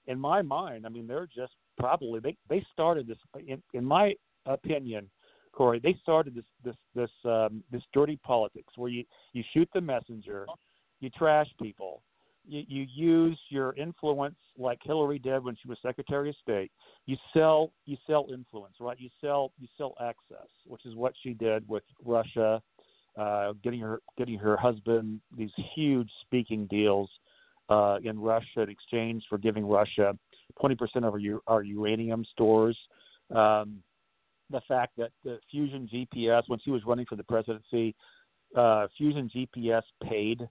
in 0.07 0.19
my 0.19 0.41
mind. 0.41 0.86
I 0.86 0.90
mean, 0.90 1.07
they're 1.07 1.27
just 1.36 1.53
probably 1.77 2.19
they 2.19 2.38
they 2.49 2.65
started 2.72 3.07
this. 3.07 3.18
In, 3.48 3.61
in 3.73 3.84
my 3.84 4.14
opinion, 4.45 5.10
Corey, 5.52 5.80
they 5.80 5.95
started 6.02 6.36
this 6.36 6.45
this 6.64 6.76
this 6.94 7.10
um, 7.26 7.64
this 7.72 7.82
dirty 7.94 8.18
politics 8.23 8.73
where 8.76 8.90
you 8.90 9.03
you 9.34 9.44
shoot 9.53 9.69
the 9.73 9.82
messenger, 9.82 10.45
you 10.99 11.10
trash 11.10 11.48
people, 11.61 12.02
you, 12.48 12.64
you 12.68 12.86
use 12.94 13.40
your 13.49 13.73
influence 13.73 14.36
like 14.57 14.80
Hillary 14.84 15.19
did 15.19 15.44
when 15.44 15.56
she 15.61 15.68
was 15.68 15.77
Secretary 15.82 16.30
of 16.30 16.36
State. 16.41 16.72
You 17.06 17.18
sell 17.34 17.72
you 17.86 17.98
sell 18.07 18.27
influence, 18.32 18.76
right? 18.80 18.99
You 18.99 19.10
sell 19.22 19.52
you 19.60 19.68
sell 19.77 19.95
access, 20.02 20.48
which 20.68 20.86
is 20.86 20.95
what 20.95 21.14
she 21.23 21.34
did 21.34 21.68
with 21.68 21.84
Russia, 22.03 22.61
uh, 23.18 23.53
getting 23.64 23.80
her 23.80 23.99
getting 24.18 24.38
her 24.38 24.57
husband 24.57 25.22
these 25.38 25.52
huge 25.76 26.10
speaking 26.22 26.68
deals 26.68 27.10
uh, 27.70 27.98
in 28.04 28.20
Russia 28.20 28.62
in 28.62 28.70
exchange 28.70 29.24
for 29.30 29.38
giving 29.38 29.66
Russia 29.66 30.18
20% 30.62 30.78
of 30.98 31.14
our, 31.14 31.20
our 31.48 31.64
uranium 31.64 32.26
stores. 32.32 32.78
Um, 33.34 33.82
the 34.52 34.62
fact 34.68 34.94
that 34.98 35.12
the 35.24 35.40
Fusion 35.50 35.90
GPS, 35.92 36.44
when 36.48 36.60
she 36.60 36.70
was 36.70 36.82
running 36.86 37.06
for 37.08 37.16
the 37.16 37.24
presidency, 37.24 37.96
uh, 38.56 38.88
Fusion 38.98 39.30
GPS 39.36 39.82
paid 40.08 40.48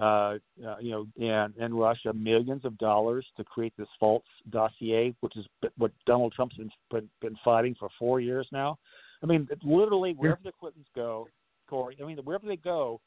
uh, 0.00 0.34
uh, 0.66 0.76
you 0.78 0.90
know, 0.90 1.06
and, 1.18 1.54
and 1.56 1.78
Russia 1.78 2.12
millions 2.12 2.66
of 2.66 2.76
dollars 2.76 3.24
to 3.36 3.42
create 3.44 3.72
this 3.78 3.88
false 3.98 4.24
dossier, 4.50 5.14
which 5.20 5.34
is 5.38 5.46
what 5.78 5.90
Donald 6.04 6.34
Trump's 6.34 6.56
been, 6.56 6.70
been, 6.90 7.08
been 7.22 7.36
fighting 7.42 7.74
for 7.78 7.88
four 7.98 8.20
years 8.20 8.46
now. 8.52 8.76
I 9.22 9.26
mean, 9.26 9.48
literally 9.64 10.12
wherever 10.12 10.40
the 10.44 10.52
Clintons 10.52 10.86
go, 10.94 11.28
Corey, 11.68 11.96
I 12.00 12.06
mean, 12.06 12.18
wherever 12.18 12.46
they 12.46 12.56
go, 12.56 13.00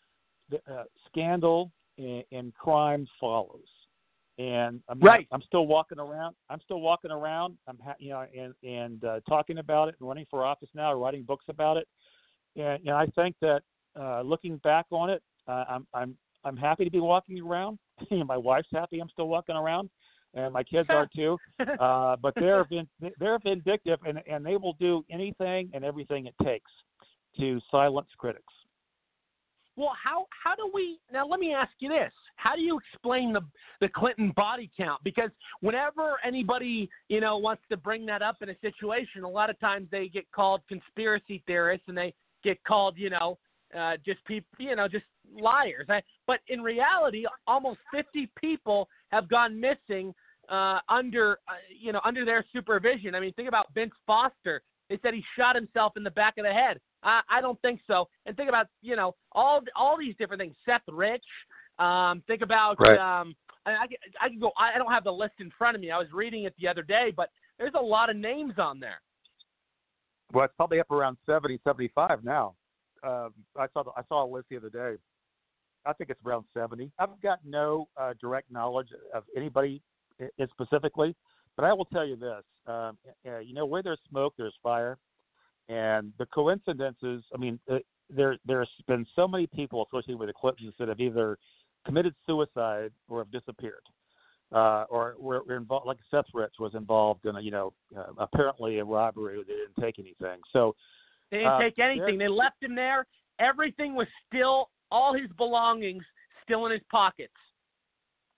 the, 0.50 0.58
uh, 0.68 0.86
scandal 1.08 1.72
and, 2.00 2.24
and 2.32 2.54
crime 2.56 3.06
follows. 3.20 3.68
And 4.40 4.80
I 4.88 4.94
mean, 4.94 5.04
right. 5.04 5.28
I'm 5.34 5.42
still 5.42 5.68
walking 5.68 6.00
around. 6.00 6.34
I'm 6.50 6.62
still 6.64 6.80
walking 6.80 7.12
around. 7.12 7.58
I'm, 7.68 7.78
ha- 7.84 7.96
you 8.00 8.12
know, 8.12 8.26
and 8.38 8.54
and 8.64 9.04
uh, 9.04 9.20
talking 9.28 9.58
about 9.58 9.90
it 9.90 9.96
and 10.00 10.08
running 10.08 10.26
for 10.32 10.46
office 10.46 10.70
now, 10.74 10.94
writing 10.94 11.24
books 11.24 11.46
about 11.50 11.76
it. 11.76 11.88
And, 12.56 12.80
and 12.88 12.92
I 12.92 13.06
think 13.08 13.36
that 13.42 13.64
uh, 14.00 14.22
looking 14.22 14.58
back 14.58 14.86
on 14.92 15.10
it, 15.10 15.22
uh, 15.48 15.66
I'm 15.68 15.88
I'm 15.94 16.18
I'm 16.46 16.56
happy 16.56 16.86
to 16.86 16.92
be 16.92 17.02
walking 17.02 17.42
around. 17.42 17.80
my 18.26 18.38
wife's 18.38 18.70
happy 18.72 19.02
I'm 19.02 19.10
still 19.10 19.28
walking 19.28 19.58
around, 19.58 19.90
and 20.34 20.54
my 20.54 20.64
kids 20.64 20.88
are 20.90 21.08
too. 21.14 21.38
Uh, 21.80 22.16
but 22.22 22.34
they're 22.36 22.64
vin- 22.66 22.88
they're 23.20 23.40
vindictive, 23.40 24.00
and 24.06 24.22
and 24.30 24.46
they 24.46 24.56
will 24.56 24.74
do 24.80 25.04
anything 25.10 25.70
and 25.74 25.84
everything 25.84 26.28
it 26.28 26.36
takes 26.44 26.72
to 27.38 27.60
silence 27.72 28.08
critics. 28.18 28.54
Well, 29.80 29.96
how 30.04 30.26
how 30.44 30.56
do 30.56 30.70
we 30.74 31.00
now? 31.10 31.26
Let 31.26 31.40
me 31.40 31.54
ask 31.54 31.72
you 31.80 31.88
this: 31.88 32.12
How 32.36 32.54
do 32.54 32.62
you 32.62 32.78
explain 32.78 33.32
the 33.32 33.40
the 33.80 33.88
Clinton 33.88 34.34
body 34.36 34.70
count? 34.76 35.02
Because 35.06 35.30
whenever 35.62 36.18
anybody 36.26 36.90
you 37.08 37.22
know 37.22 37.38
wants 37.38 37.64
to 37.70 37.78
bring 37.78 38.06
that 38.08 38.22
up 38.22 38.42
in 38.42 38.50
a 38.50 38.56
situation, 38.60 39.24
a 39.24 39.30
lot 39.30 39.50
of 39.50 39.58
times 39.62 39.88
they 39.90 40.10
get 40.10 40.30
called 40.34 40.60
conspiracy 40.68 41.42
theorists, 41.48 41.86
and 41.88 41.98
they 41.98 42.14
get 42.44 42.62
called 42.66 42.98
you 42.98 43.10
know 43.10 43.38
uh, 43.74 43.94
just 44.06 44.24
people, 44.26 44.50
you 44.60 44.76
know, 44.76 44.90
just 44.90 45.06
liars. 45.34 45.86
I, 45.88 46.02
but 46.28 46.40
in 46.50 46.62
reality, 46.62 47.24
almost 47.48 47.80
50 47.94 48.30
people 48.38 48.90
have 49.14 49.30
gone 49.30 49.58
missing 49.58 50.14
uh, 50.50 50.80
under, 50.90 51.40
uh, 51.48 51.54
you 51.80 51.94
know, 51.94 52.02
under 52.04 52.26
their 52.26 52.44
supervision. 52.52 53.16
I 53.16 53.22
mean, 53.22 53.32
think 53.34 53.48
about 53.48 53.74
Vince 53.74 53.94
Foster. 54.06 54.62
They 54.90 55.00
said 55.02 55.14
he 55.14 55.24
shot 55.38 55.56
himself 55.56 55.94
in 55.96 56.04
the 56.04 56.12
back 56.12 56.38
of 56.38 56.44
the 56.44 56.52
head. 56.52 56.80
I, 57.04 57.22
I 57.30 57.42
don't 57.42 57.62
think 57.62 57.82
so. 57.88 58.08
And 58.26 58.36
think 58.36 58.50
about, 58.50 58.68
you 58.82 58.96
know, 58.96 59.16
all 59.32 59.62
all 59.76 59.98
these 59.98 60.16
different 60.18 60.42
things. 60.42 60.56
Seth 60.66 60.82
Rich. 60.88 61.24
Um, 61.78 62.24
think 62.28 62.42
about. 62.42 62.78
Right. 62.80 62.98
Um, 62.98 63.36
I, 63.66 63.72
I, 63.72 63.86
I 64.22 64.30
can 64.30 64.40
go. 64.40 64.52
I 64.58 64.78
don't 64.78 64.92
have 64.92 65.04
the 65.04 65.12
list 65.12 65.34
in 65.40 65.52
front 65.58 65.76
of 65.76 65.82
me. 65.82 65.92
I 65.92 65.98
was 65.98 66.08
reading 66.14 66.44
it 66.44 66.54
the 66.60 66.68
other 66.68 66.84
day, 66.84 67.14
but 67.16 67.30
there's 67.58 67.74
a 67.78 67.84
lot 67.84 68.10
of 68.10 68.16
names 68.16 68.54
on 68.58 68.80
there. 68.80 69.02
Well, 70.34 70.46
it's 70.46 70.54
probably 70.58 70.80
up 70.80 70.92
around 70.92 71.18
70, 71.26 71.60
75 71.66 72.24
now 72.24 72.54
um, 73.04 73.34
I 73.58 73.68
saw 73.74 73.84
the, 73.84 73.92
I 73.96 74.02
saw 74.08 74.26
a 74.26 74.30
list 74.30 74.48
the 74.50 74.58
other 74.58 74.70
day. 74.70 74.98
I 75.86 75.94
think 75.94 76.10
it's 76.10 76.20
around 76.26 76.46
70. 76.54 76.92
I've 77.00 77.22
got 77.22 77.40
no 77.46 77.88
uh, 77.98 78.14
direct 78.20 78.52
knowledge 78.52 78.90
of 79.14 79.24
anybody 79.36 79.82
specifically, 80.52 81.16
but 81.56 81.66
I 81.66 81.74
will 81.74 81.86
tell 81.86 82.06
you 82.06 82.16
this: 82.16 82.44
um, 82.68 82.98
uh, 83.28 83.40
you 83.40 83.54
know, 83.54 83.66
where 83.66 83.82
there's 83.82 84.00
smoke, 84.10 84.34
there's 84.38 84.56
fire, 84.62 84.98
and 85.70 86.12
the 86.18 86.26
coincidences. 86.26 87.24
I 87.34 87.38
mean, 87.38 87.60
uh, 87.72 87.78
there 88.10 88.38
there's 88.46 88.70
been 88.88 89.06
so 89.16 89.28
many 89.28 89.48
people 89.48 89.86
associated 89.88 90.20
with 90.20 90.30
eclipses 90.30 90.74
that 90.80 90.88
have 90.88 91.00
either 91.00 91.38
committed 91.86 92.14
suicide 92.26 92.92
or 93.08 93.20
have 93.20 93.32
disappeared, 93.32 93.84
uh, 94.52 94.86
or 94.90 95.16
were, 95.20 95.44
were 95.48 95.56
involved. 95.56 95.86
Like 95.86 95.98
Seth 96.12 96.26
Rich 96.34 96.56
was 96.60 96.74
involved 96.76 97.26
in 97.26 97.36
a, 97.36 97.42
you 97.42 97.52
know, 97.52 97.74
uh, 97.96 98.12
apparently 98.18 98.80
a 98.80 98.84
robbery. 98.84 99.38
They 99.48 99.54
didn't 99.54 99.80
take 99.80 100.00
anything. 100.00 100.40
So 100.52 100.76
they 101.32 101.38
didn't 101.38 101.54
uh, 101.54 101.60
take 101.60 101.80
anything. 101.80 102.18
They 102.18 102.28
left 102.28 102.62
him 102.62 102.76
there. 102.76 103.06
Everything 103.40 103.96
was 103.96 104.08
still, 104.28 104.70
all 104.92 105.14
his 105.14 105.30
belongings 105.38 106.04
still 106.44 106.66
in 106.66 106.72
his 106.72 106.82
pockets. 106.92 107.32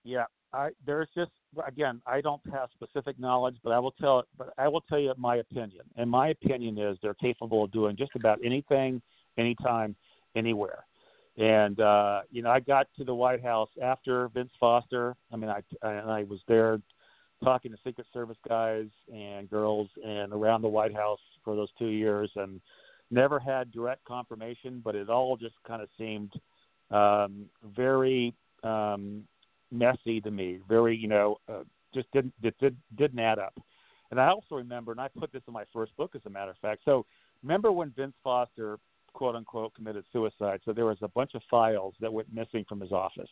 Yeah, 0.03 0.25
I 0.53 0.69
there's 0.85 1.07
just 1.15 1.31
again, 1.65 2.01
I 2.05 2.21
don't 2.21 2.41
have 2.51 2.69
specific 2.73 3.19
knowledge, 3.19 3.55
but 3.63 3.71
I 3.71 3.79
will 3.79 3.91
tell 3.91 4.23
but 4.37 4.53
I 4.57 4.67
will 4.67 4.81
tell 4.81 4.99
you 4.99 5.13
my 5.17 5.37
opinion. 5.37 5.83
And 5.95 6.09
my 6.09 6.29
opinion 6.29 6.77
is 6.77 6.97
they're 7.01 7.13
capable 7.13 7.63
of 7.63 7.71
doing 7.71 7.95
just 7.95 8.11
about 8.15 8.39
anything, 8.43 9.01
anytime, 9.37 9.95
anywhere. 10.35 10.85
And 11.37 11.79
uh, 11.79 12.21
you 12.31 12.41
know, 12.41 12.49
I 12.49 12.59
got 12.59 12.87
to 12.97 13.03
the 13.03 13.15
White 13.15 13.43
House 13.43 13.69
after 13.81 14.27
Vince 14.29 14.51
Foster. 14.59 15.15
I 15.31 15.37
mean, 15.37 15.49
I 15.49 15.61
and 15.81 16.11
I 16.11 16.23
was 16.23 16.39
there 16.47 16.79
talking 17.43 17.71
to 17.71 17.77
Secret 17.83 18.07
Service 18.13 18.37
guys 18.47 18.87
and 19.11 19.49
girls 19.49 19.89
and 20.05 20.31
around 20.33 20.61
the 20.61 20.67
White 20.67 20.93
House 20.93 21.19
for 21.43 21.55
those 21.55 21.69
two 21.79 21.87
years, 21.87 22.29
and 22.35 22.61
never 23.09 23.39
had 23.39 23.71
direct 23.71 24.03
confirmation, 24.05 24.81
but 24.83 24.95
it 24.95 25.09
all 25.09 25.37
just 25.37 25.55
kind 25.67 25.81
of 25.81 25.89
seemed 25.97 26.31
um, 26.91 27.45
very 27.75 28.33
um, 28.63 29.23
messy 29.71 30.21
to 30.21 30.31
me. 30.31 30.59
Very, 30.67 30.95
you 30.95 31.07
know, 31.07 31.37
uh, 31.49 31.63
just 31.93 32.11
didn't 32.11 32.33
it 32.41 32.55
did, 32.59 32.75
didn't 32.97 33.19
add 33.19 33.39
up. 33.39 33.53
And 34.11 34.19
I 34.19 34.29
also 34.29 34.55
remember, 34.55 34.91
and 34.91 34.99
I 34.99 35.07
put 35.07 35.31
this 35.31 35.41
in 35.47 35.53
my 35.53 35.63
first 35.73 35.95
book, 35.95 36.11
as 36.15 36.21
a 36.25 36.29
matter 36.29 36.51
of 36.51 36.57
fact. 36.57 36.81
So 36.83 37.05
remember 37.43 37.71
when 37.71 37.91
Vince 37.95 38.13
Foster, 38.23 38.77
quote 39.13 39.35
unquote, 39.35 39.73
committed 39.73 40.03
suicide? 40.11 40.59
So 40.65 40.73
there 40.73 40.85
was 40.85 40.97
a 41.01 41.07
bunch 41.07 41.31
of 41.33 41.41
files 41.49 41.93
that 42.01 42.11
went 42.11 42.33
missing 42.33 42.65
from 42.67 42.81
his 42.81 42.91
office, 42.91 43.29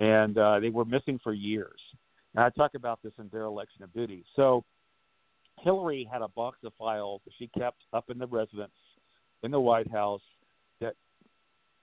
and 0.00 0.36
uh, 0.36 0.60
they 0.60 0.68
were 0.68 0.84
missing 0.84 1.18
for 1.22 1.32
years. 1.32 1.80
And 2.34 2.44
I 2.44 2.50
talk 2.50 2.74
about 2.74 3.00
this 3.02 3.12
in 3.18 3.28
dereliction 3.28 3.82
of 3.82 3.92
duty. 3.94 4.24
So 4.36 4.64
Hillary 5.60 6.08
had 6.10 6.20
a 6.20 6.28
box 6.28 6.58
of 6.64 6.72
files 6.78 7.22
that 7.24 7.32
she 7.38 7.48
kept 7.58 7.78
up 7.92 8.10
in 8.10 8.18
the 8.18 8.26
residence 8.26 8.72
in 9.42 9.50
the 9.50 9.60
White 9.60 9.90
House 9.90 10.22
that 10.80 10.94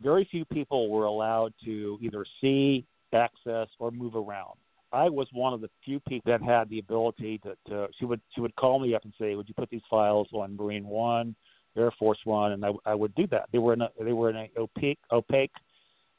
very 0.01 0.27
few 0.29 0.45
people 0.45 0.89
were 0.89 1.05
allowed 1.05 1.53
to 1.65 1.97
either 2.01 2.25
see, 2.41 2.85
access, 3.13 3.67
or 3.79 3.91
move 3.91 4.15
around. 4.15 4.57
I 4.93 5.09
was 5.09 5.27
one 5.31 5.53
of 5.53 5.61
the 5.61 5.69
few 5.85 5.99
people 6.01 6.31
that 6.31 6.41
had 6.41 6.69
the 6.69 6.79
ability 6.79 7.39
to, 7.39 7.55
to 7.67 7.87
she 7.97 8.05
would 8.05 8.21
she 8.35 8.41
would 8.41 8.55
call 8.55 8.79
me 8.79 8.93
up 8.93 9.03
and 9.03 9.13
say, 9.19 9.35
"Would 9.35 9.47
you 9.47 9.53
put 9.53 9.69
these 9.69 9.81
files 9.89 10.27
on 10.33 10.57
Marine 10.57 10.85
One 10.85 11.35
Air 11.77 11.91
Force 11.97 12.19
One, 12.25 12.51
and 12.51 12.65
I, 12.65 12.71
I 12.85 12.95
would 12.95 13.15
do 13.15 13.27
that. 13.27 13.47
They 13.51 13.57
were 13.57 13.73
in 13.73 13.81
a 13.81 13.89
they 13.99 14.13
were 14.13 14.29
in 14.29 14.35
a 14.35 14.49
opaque 14.57 14.99
opaque 15.11 15.51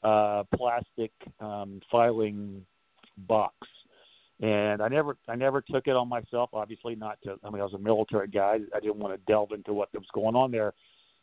uh, 0.03 0.43
plastic 0.55 1.11
um, 1.39 1.81
filing 1.91 2.65
box, 3.17 3.55
and 4.41 4.81
I 4.81 4.87
never 4.87 5.17
I 5.27 5.35
never 5.35 5.61
took 5.61 5.87
it 5.87 5.95
on 5.95 6.09
myself. 6.09 6.49
Obviously, 6.53 6.95
not 6.95 7.19
to. 7.23 7.35
I 7.43 7.49
mean, 7.51 7.61
I 7.61 7.65
was 7.65 7.73
a 7.73 7.79
military 7.79 8.27
guy. 8.27 8.57
I 8.75 8.79
didn't 8.79 8.97
want 8.97 9.13
to 9.13 9.31
delve 9.31 9.51
into 9.51 9.73
what 9.73 9.89
was 9.93 10.03
going 10.13 10.35
on 10.35 10.51
there, 10.51 10.73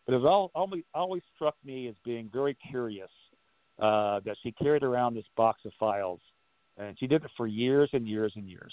but 0.06 0.14
it 0.14 0.24
all, 0.24 0.52
always 0.54 0.84
always 0.94 1.22
struck 1.34 1.56
me 1.64 1.88
as 1.88 1.96
being 2.04 2.30
very 2.32 2.56
curious 2.70 3.10
uh, 3.80 4.20
that 4.24 4.36
she 4.42 4.52
carried 4.52 4.82
around 4.82 5.14
this 5.14 5.24
box 5.36 5.60
of 5.64 5.72
files, 5.78 6.20
and 6.76 6.98
she 6.98 7.06
did 7.06 7.24
it 7.24 7.30
for 7.36 7.46
years 7.46 7.88
and 7.92 8.06
years 8.06 8.32
and 8.36 8.48
years. 8.48 8.72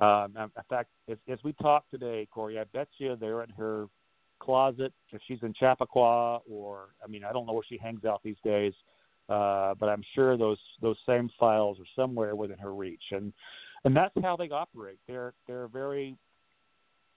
Um, 0.00 0.34
in 0.36 0.50
fact, 0.68 0.88
as, 1.10 1.18
as 1.28 1.38
we 1.44 1.52
talk 1.54 1.88
today, 1.90 2.26
Corey, 2.32 2.58
I 2.58 2.64
bet 2.72 2.88
you 2.98 3.16
they're 3.16 3.42
in 3.42 3.50
her 3.50 3.86
closet 4.40 4.92
if 5.12 5.20
she's 5.28 5.38
in 5.42 5.52
Chappaqua, 5.52 6.40
or 6.50 6.88
I 7.04 7.08
mean, 7.08 7.22
I 7.24 7.32
don't 7.32 7.46
know 7.46 7.52
where 7.52 7.64
she 7.68 7.78
hangs 7.78 8.04
out 8.04 8.22
these 8.24 8.38
days, 8.42 8.72
uh, 9.28 9.74
but 9.78 9.88
I'm 9.88 10.02
sure 10.14 10.36
those 10.36 10.58
those 10.80 10.96
same 11.06 11.30
files 11.38 11.78
are 11.78 12.02
somewhere 12.02 12.34
within 12.34 12.58
her 12.58 12.74
reach, 12.74 13.02
and 13.12 13.32
and 13.84 13.94
that's 13.94 14.14
how 14.22 14.36
they 14.36 14.48
operate. 14.48 14.98
They're 15.06 15.34
they're 15.46 15.68
very 15.68 16.16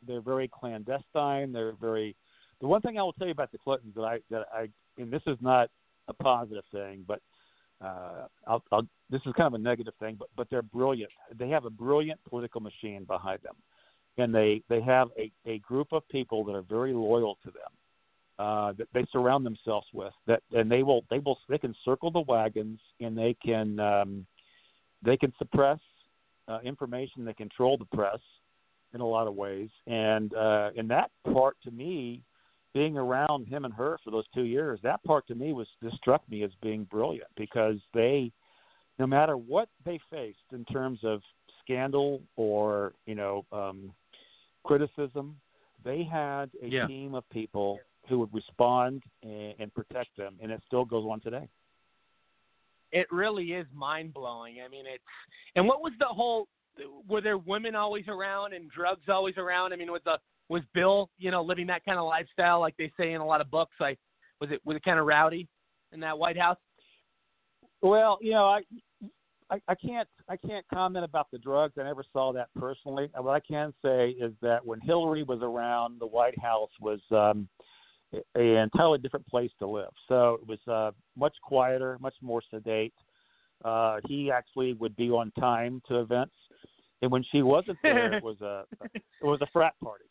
they're 0.06 0.22
very 0.22 0.50
clandestine. 0.50 1.52
They're 1.54 1.74
very 1.80 2.16
the 2.62 2.68
one 2.68 2.82
thing 2.82 2.98
I 2.98 3.04
will 3.04 3.14
tell 3.14 3.28
you 3.28 3.32
about 3.32 3.52
the 3.52 3.58
Clintons 3.58 3.96
that 3.96 4.04
I 4.04 4.20
that 4.30 4.48
I 4.54 4.70
and 4.98 5.12
this 5.12 5.24
is 5.26 5.38
not 5.42 5.70
a 6.08 6.14
positive 6.14 6.64
thing, 6.72 7.04
but 7.08 7.22
uh, 7.82 8.28
I'll, 8.48 8.64
I'll, 8.72 8.88
this 9.10 9.22
is 9.26 9.34
kind 9.36 9.48
of 9.48 9.54
a 9.54 9.64
negative 9.64 9.94
thing, 10.00 10.16
but 10.18 10.30
but 10.36 10.48
they're 10.50 10.62
brilliant. 10.62 11.12
They 11.38 11.50
have 11.50 11.66
a 11.66 11.70
brilliant 11.70 12.20
political 12.28 12.62
machine 12.62 13.04
behind 13.06 13.40
them, 13.44 13.56
and 14.18 14.34
they 14.34 14.62
they 14.70 14.82
have 14.82 15.10
a 15.18 15.32
a 15.46 15.60
group 15.60 15.88
of 15.92 16.08
people 16.10 16.44
that 16.46 16.54
are 16.54 16.62
very 16.62 16.94
loyal 16.94 17.38
to 17.44 17.52
them. 17.52 17.72
Uh, 18.40 18.74
that 18.74 18.88
they 18.96 19.06
surround 19.12 19.46
themselves 19.46 19.86
with 19.94 20.14
that, 20.26 20.42
and 20.54 20.72
they 20.72 20.82
will 20.82 21.04
they 21.10 21.20
will 21.20 21.38
they 21.50 21.58
can 21.58 21.76
circle 21.86 22.10
the 22.10 22.22
wagons 22.22 22.80
and 23.00 23.16
they 23.16 23.36
can 23.46 23.80
um, 23.80 24.26
they 25.04 25.16
can 25.16 25.32
suppress 25.38 25.80
uh, 26.48 26.60
information, 26.64 27.26
they 27.26 27.34
control 27.34 27.78
the 27.78 27.86
press 27.96 28.20
in 28.94 29.02
a 29.02 29.06
lot 29.06 29.28
of 29.28 29.36
ways, 29.36 29.70
and 29.88 30.34
uh, 30.34 30.72
and 30.76 30.90
that 30.90 31.12
part 31.32 31.58
to 31.64 31.72
me 31.72 32.24
being 32.74 32.98
around 32.98 33.48
him 33.48 33.66
and 33.66 33.74
her 33.74 33.98
for 34.04 34.12
those 34.12 34.26
two 34.34 34.44
years, 34.44 34.80
that 34.84 35.04
part 35.04 35.28
to 35.28 35.36
me 35.36 35.54
was 35.54 35.68
just 35.82 35.98
struck 35.98 36.28
me 36.30 36.44
as 36.44 36.52
being 36.62 36.86
brilliant 36.86 37.30
because 37.38 37.78
they, 37.94 38.32
no 39.00 39.06
matter 39.06 39.38
what 39.38 39.70
they 39.86 40.00
faced 40.10 40.38
in 40.52 40.66
terms 40.66 41.00
of 41.04 41.22
scandal 41.64 42.22
or 42.36 42.94
you 43.06 43.16
know 43.16 43.46
um, 43.52 43.92
criticism, 44.64 45.36
they 45.84 46.04
had 46.04 46.50
a 46.62 46.68
yeah. 46.68 46.88
team 46.88 47.14
of 47.14 47.30
people 47.30 47.80
who 48.10 48.20
would 48.20 48.34
respond 48.34 49.04
and, 49.22 49.54
and 49.60 49.74
protect 49.74 50.16
them, 50.18 50.36
and 50.42 50.52
it 50.52 50.62
still 50.68 50.86
goes 50.86 51.06
on 51.10 51.20
today. 51.22 51.48
It 52.92 53.08
really 53.12 53.54
is 53.54 53.66
mind 53.74 54.14
blowing. 54.14 54.58
I 54.66 54.70
mean, 54.70 54.86
it's 54.88 55.04
and 55.56 55.68
what 55.68 55.82
was 55.82 55.94
the 56.00 56.06
whole? 56.06 56.48
Were 57.08 57.22
there 57.22 57.38
women 57.38 57.76
always 57.76 58.08
around 58.08 58.54
and 58.54 58.70
drugs 58.70 59.08
always 59.08 59.38
around? 59.38 59.74
I 59.74 59.76
mean, 59.76 59.92
was 59.92 60.02
the 60.06 60.18
was 60.54 60.62
Bill, 60.74 61.10
you 61.18 61.32
know, 61.32 61.44
living 61.44 61.68
that 61.68 61.84
kind 61.84 61.98
of 61.98 62.06
lifestyle 62.06 62.60
like 62.60 62.78
they 62.78 62.92
say 62.98 63.14
in 63.14 63.22
a 63.22 63.26
lot 63.26 63.42
of 63.42 63.50
books? 63.50 63.74
Like, 63.80 64.00
was 64.40 64.52
it 64.52 64.62
was 64.64 64.78
it 64.78 64.84
kind 64.84 65.00
of 65.00 65.06
rowdy 65.06 65.48
in 65.92 66.00
that 66.02 66.18
White 66.18 66.38
House? 66.38 66.58
Well, 67.82 68.20
you 68.22 68.32
know, 68.32 68.46
I, 68.46 68.62
I 69.50 69.60
I 69.68 69.76
can't 69.76 70.08
I 70.30 70.38
can't 70.38 70.66
comment 70.72 71.04
about 71.04 71.28
the 71.32 71.40
drugs. 71.40 71.74
I 71.80 71.84
never 71.84 72.06
saw 72.14 72.32
that 72.34 72.50
personally. 72.58 73.10
What 73.18 73.34
I 73.34 73.40
can 73.40 73.74
say 73.84 74.12
is 74.12 74.32
that 74.42 74.64
when 74.64 74.80
Hillary 74.80 75.24
was 75.24 75.40
around, 75.42 76.00
the 76.00 76.08
White 76.08 76.40
House 76.40 76.70
was 76.80 77.00
um, 77.10 77.50
an 78.36 78.42
entirely 78.46 79.00
different 79.00 79.28
place 79.28 79.52
to 79.58 79.68
live. 79.68 79.92
So 80.08 80.40
it 80.40 80.48
was 80.48 80.60
uh, 80.68 80.92
much 81.18 81.36
quieter, 81.42 81.98
much 82.00 82.16
more 82.22 82.44
sedate. 82.52 82.94
Uh, 83.66 84.02
he 84.08 84.30
actually 84.30 84.74
would 84.74 84.96
be 84.96 85.10
on 85.10 85.32
time 85.40 85.82
to 85.88 86.00
events, 86.00 86.36
and 87.02 87.12
when 87.12 87.24
she 87.32 87.42
wasn't 87.42 87.80
there, 87.82 88.14
it 88.14 88.24
was 88.32 88.40
a 88.42 88.66
it 88.94 89.26
was 89.26 89.42
a 89.42 89.48
frat 89.52 89.74
party. 89.84 90.06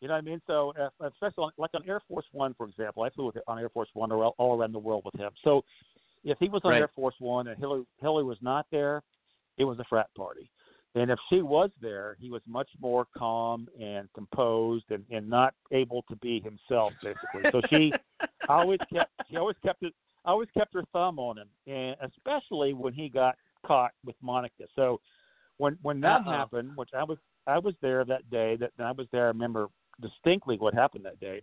You 0.00 0.08
know 0.08 0.14
what 0.14 0.18
I 0.18 0.22
mean? 0.22 0.40
So, 0.46 0.72
uh, 0.80 1.06
especially 1.06 1.46
like 1.58 1.70
on 1.74 1.82
Air 1.88 2.00
Force 2.08 2.26
One, 2.32 2.54
for 2.54 2.68
example, 2.68 3.02
I 3.02 3.10
flew 3.10 3.26
with, 3.26 3.36
on 3.48 3.58
Air 3.58 3.68
Force 3.68 3.88
One 3.94 4.12
all, 4.12 4.34
all 4.38 4.58
around 4.58 4.72
the 4.72 4.78
world 4.78 5.02
with 5.04 5.14
him. 5.14 5.30
So, 5.42 5.64
if 6.24 6.38
he 6.38 6.48
was 6.48 6.62
on 6.64 6.72
Right. 6.72 6.80
Air 6.80 6.90
Force 6.94 7.14
One 7.18 7.48
and 7.48 7.58
Hillary 7.58 7.84
Hillary 8.00 8.24
was 8.24 8.38
not 8.40 8.66
there, 8.70 9.02
it 9.56 9.64
was 9.64 9.78
a 9.78 9.84
frat 9.84 10.08
party. 10.16 10.50
And 10.94 11.10
if 11.10 11.18
she 11.28 11.42
was 11.42 11.70
there, 11.80 12.16
he 12.18 12.30
was 12.30 12.42
much 12.46 12.68
more 12.80 13.06
calm 13.16 13.68
and 13.80 14.08
composed 14.14 14.86
and, 14.90 15.04
and 15.10 15.28
not 15.28 15.54
able 15.70 16.02
to 16.10 16.16
be 16.16 16.40
himself, 16.40 16.92
basically. 17.02 17.50
So 17.52 17.60
she 17.68 17.92
always 18.48 18.80
kept 18.92 19.10
she 19.30 19.36
always 19.36 19.56
kept 19.64 19.82
it 19.82 19.92
always 20.24 20.48
kept 20.56 20.74
her 20.74 20.82
thumb 20.92 21.18
on 21.18 21.38
him, 21.38 21.48
and 21.66 21.96
especially 22.02 22.72
when 22.72 22.92
he 22.92 23.08
got 23.08 23.36
caught 23.66 23.92
with 24.04 24.16
Monica. 24.22 24.64
So 24.74 25.00
when 25.58 25.78
when 25.82 26.00
that 26.00 26.22
Uh-oh. 26.22 26.30
happened, 26.30 26.72
which 26.76 26.90
I 26.96 27.04
was 27.04 27.18
I 27.46 27.58
was 27.58 27.74
there 27.80 28.04
that 28.04 28.28
day, 28.30 28.56
that 28.56 28.72
I 28.78 28.92
was 28.92 29.06
there. 29.12 29.24
I 29.24 29.28
remember 29.28 29.68
distinctly 30.00 30.56
what 30.58 30.74
happened 30.74 31.04
that 31.04 31.20
day. 31.20 31.42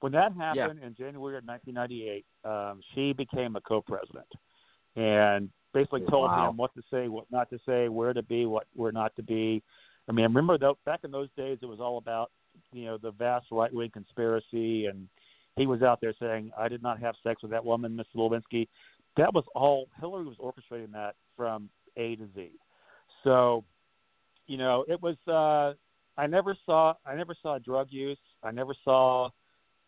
When 0.00 0.12
that 0.12 0.32
happened 0.36 0.80
in 0.82 0.94
January 0.96 1.38
of 1.38 1.44
1998, 1.44 2.24
um, 2.44 2.80
she 2.94 3.12
became 3.12 3.54
a 3.54 3.60
co-president, 3.60 4.26
and 4.96 5.48
basically 5.72 6.00
told 6.10 6.30
Wow. 6.30 6.50
him 6.50 6.56
what 6.56 6.74
to 6.74 6.82
say, 6.90 7.08
what 7.08 7.30
not 7.30 7.48
to 7.50 7.58
say, 7.64 7.88
where 7.88 8.12
to 8.12 8.22
be, 8.22 8.44
what 8.46 8.66
where 8.74 8.90
not 8.92 9.14
to 9.16 9.22
be. 9.22 9.62
I 10.08 10.12
mean, 10.12 10.24
I 10.24 10.28
remember 10.28 10.58
though 10.58 10.76
back 10.84 11.00
in 11.04 11.12
those 11.12 11.28
days, 11.36 11.58
it 11.62 11.66
was 11.66 11.78
all 11.80 11.98
about 11.98 12.30
you 12.72 12.84
know 12.86 12.98
the 12.98 13.12
vast 13.12 13.46
right 13.52 13.72
wing 13.72 13.90
conspiracy, 13.90 14.86
and 14.86 15.08
he 15.56 15.66
was 15.66 15.82
out 15.82 16.00
there 16.00 16.14
saying, 16.18 16.50
"I 16.58 16.66
did 16.68 16.82
not 16.82 16.98
have 16.98 17.14
sex 17.22 17.40
with 17.42 17.52
that 17.52 17.64
woman, 17.64 17.96
Mr. 17.96 18.16
Lewinsky." 18.16 18.66
That 19.16 19.32
was 19.32 19.44
all 19.54 19.86
Hillary 20.00 20.24
was 20.24 20.38
orchestrating 20.38 20.90
that 20.92 21.14
from 21.36 21.70
A 21.96 22.16
to 22.16 22.26
Z. 22.34 22.50
So, 23.22 23.62
you 24.48 24.56
know, 24.56 24.84
it 24.88 25.00
was. 25.00 25.16
uh 25.28 25.74
I 26.22 26.28
never 26.28 26.56
saw. 26.64 26.94
I 27.04 27.16
never 27.16 27.34
saw 27.42 27.58
drug 27.58 27.88
use. 27.90 28.18
I 28.44 28.52
never 28.52 28.74
saw. 28.84 29.28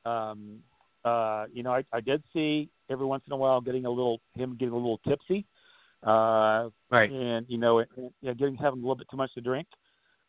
Um, 0.04 0.58
uh, 1.04 1.44
you 1.52 1.62
know, 1.62 1.72
I, 1.72 1.84
I 1.92 2.00
did 2.00 2.24
see 2.32 2.70
every 2.90 3.06
once 3.06 3.22
in 3.28 3.32
a 3.32 3.36
while 3.36 3.60
getting 3.60 3.86
a 3.86 3.90
little 3.90 4.20
him 4.34 4.56
getting 4.58 4.74
a 4.74 4.76
little 4.76 4.98
tipsy, 5.06 5.46
uh, 6.02 6.70
Right. 6.90 7.10
and 7.10 7.46
you 7.48 7.56
know, 7.56 7.78
it, 7.78 7.88
yeah, 8.20 8.32
getting 8.32 8.56
having 8.56 8.80
a 8.80 8.82
little 8.82 8.96
bit 8.96 9.06
too 9.08 9.16
much 9.16 9.32
to 9.34 9.40
drink. 9.40 9.68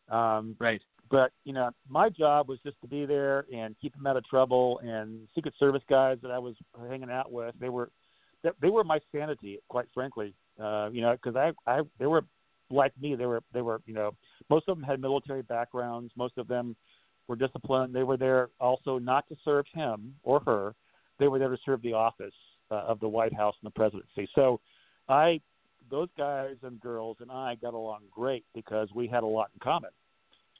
Um, 0.08 0.54
Right. 0.60 0.80
but 1.10 1.32
you 1.42 1.52
know, 1.52 1.70
my 1.88 2.08
job 2.08 2.48
was 2.48 2.60
just 2.64 2.80
to 2.82 2.86
be 2.86 3.04
there 3.04 3.44
and 3.52 3.74
keep 3.80 3.96
him 3.96 4.06
out 4.06 4.16
of 4.16 4.24
trouble. 4.26 4.78
And 4.84 5.26
Secret 5.34 5.54
Service 5.58 5.82
guys 5.88 6.18
that 6.22 6.30
I 6.30 6.38
was 6.38 6.54
hanging 6.88 7.10
out 7.10 7.32
with, 7.32 7.52
they 7.58 7.68
were 7.68 7.90
they, 8.44 8.50
they 8.62 8.70
were 8.70 8.84
my 8.84 9.00
sanity, 9.10 9.58
quite 9.68 9.86
frankly. 9.92 10.34
Uh, 10.62 10.88
you 10.92 11.00
know, 11.00 11.16
because 11.20 11.34
I 11.34 11.50
I 11.68 11.80
they 11.98 12.06
were 12.06 12.22
like 12.70 12.92
me. 13.00 13.14
They 13.14 13.26
were 13.26 13.42
they 13.52 13.62
were 13.62 13.80
you 13.86 13.94
know 13.94 14.14
most 14.50 14.68
of 14.68 14.76
them 14.76 14.84
had 14.84 15.00
military 15.00 15.42
backgrounds. 15.42 16.12
Most 16.16 16.38
of 16.38 16.48
them 16.48 16.76
were 17.28 17.36
disciplined. 17.36 17.94
They 17.94 18.02
were 18.02 18.16
there 18.16 18.50
also 18.60 18.98
not 18.98 19.28
to 19.28 19.36
serve 19.44 19.66
him 19.72 20.14
or 20.22 20.40
her. 20.40 20.74
They 21.18 21.28
were 21.28 21.38
there 21.38 21.48
to 21.48 21.58
serve 21.64 21.82
the 21.82 21.92
office 21.92 22.34
uh, 22.70 22.74
of 22.74 23.00
the 23.00 23.08
White 23.08 23.34
House 23.34 23.54
and 23.62 23.70
the 23.70 23.74
presidency. 23.74 24.28
So 24.34 24.60
I 25.08 25.40
those 25.90 26.08
guys 26.18 26.56
and 26.62 26.80
girls 26.80 27.18
and 27.20 27.30
I 27.30 27.56
got 27.56 27.74
along 27.74 28.00
great 28.10 28.44
because 28.54 28.88
we 28.94 29.06
had 29.06 29.22
a 29.22 29.26
lot 29.26 29.50
in 29.54 29.60
common. 29.60 29.90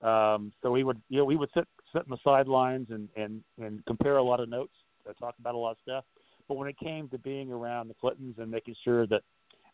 Um, 0.02 0.52
so 0.62 0.70
we 0.70 0.84
would, 0.84 1.00
you 1.08 1.18
know, 1.18 1.24
we 1.24 1.36
would 1.36 1.48
sit 1.54 1.66
sit 1.92 2.04
in 2.04 2.10
the 2.10 2.18
sidelines 2.22 2.88
and 2.90 3.08
and 3.16 3.42
and 3.58 3.84
compare 3.86 4.18
a 4.18 4.22
lot 4.22 4.40
of 4.40 4.48
notes, 4.48 4.74
uh, 5.08 5.12
talk 5.14 5.34
about 5.40 5.54
a 5.54 5.58
lot 5.58 5.72
of 5.72 5.78
stuff. 5.82 6.04
But 6.48 6.56
when 6.56 6.68
it 6.68 6.78
came 6.78 7.08
to 7.08 7.18
being 7.18 7.50
around 7.50 7.88
the 7.88 7.94
Clintons 7.94 8.36
and 8.38 8.50
making 8.50 8.76
sure 8.84 9.06
that 9.08 9.22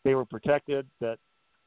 they 0.03 0.15
were 0.15 0.25
protected, 0.25 0.87
that 1.01 1.19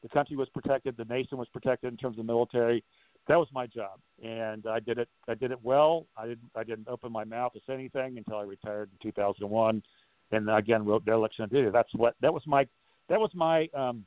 the 0.06 0.14
country 0.14 0.36
was 0.36 0.48
protected, 0.50 0.96
the 0.96 1.04
nation 1.04 1.36
was 1.38 1.48
protected 1.48 1.92
in 1.92 1.96
terms 1.96 2.18
of 2.18 2.24
military, 2.24 2.84
that 3.28 3.36
was 3.36 3.48
my 3.52 3.66
job, 3.66 3.98
and 4.22 4.64
I 4.68 4.78
did 4.78 4.98
it. 4.98 5.08
I 5.26 5.34
did 5.34 5.50
it 5.50 5.58
well. 5.62 6.06
I 6.16 6.26
didn't. 6.28 6.48
I 6.54 6.62
didn't 6.62 6.86
open 6.88 7.10
my 7.10 7.24
mouth 7.24 7.52
to 7.54 7.60
say 7.66 7.74
anything 7.74 8.18
until 8.18 8.36
I 8.36 8.42
retired 8.42 8.88
in 8.92 9.10
2001, 9.10 9.82
and 10.30 10.50
again 10.50 10.84
wrote 10.84 11.04
Dereliction 11.04 11.42
of 11.42 11.50
Duty. 11.50 11.70
That's 11.72 11.92
what. 11.94 12.14
That 12.20 12.32
was 12.32 12.42
my. 12.46 12.68
That 13.08 13.18
was 13.18 13.30
my. 13.34 13.68
Um, 13.74 14.04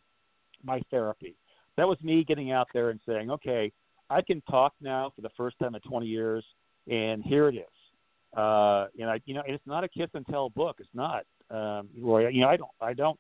my 0.63 0.81
therapy. 0.91 1.35
That 1.77 1.88
was 1.88 1.97
me 2.01 2.23
getting 2.23 2.51
out 2.51 2.67
there 2.73 2.89
and 2.89 2.99
saying, 3.07 3.31
okay, 3.31 3.71
I 4.09 4.21
can 4.21 4.41
talk 4.41 4.73
now 4.81 5.11
for 5.15 5.21
the 5.21 5.30
first 5.38 5.57
time 5.59 5.76
in 5.76 5.81
20 5.81 6.05
years, 6.05 6.43
and 6.89 7.23
here 7.23 7.47
it 7.47 7.55
is. 7.55 8.38
Uh, 8.38 8.88
and 8.99 9.09
I, 9.09 9.21
you 9.26 9.34
know, 9.34 9.41
and 9.45 9.55
it's 9.55 9.65
not 9.65 9.84
a 9.84 9.88
kiss 9.88 10.09
and 10.13 10.26
tell 10.27 10.49
book. 10.49 10.77
It's 10.80 10.89
not. 10.93 11.23
Um, 11.49 11.88
Roy, 11.99 12.27
you 12.27 12.41
know, 12.41 12.49
I 12.49 12.57
don't, 12.57 12.71
I 12.81 12.93
don't, 12.93 13.19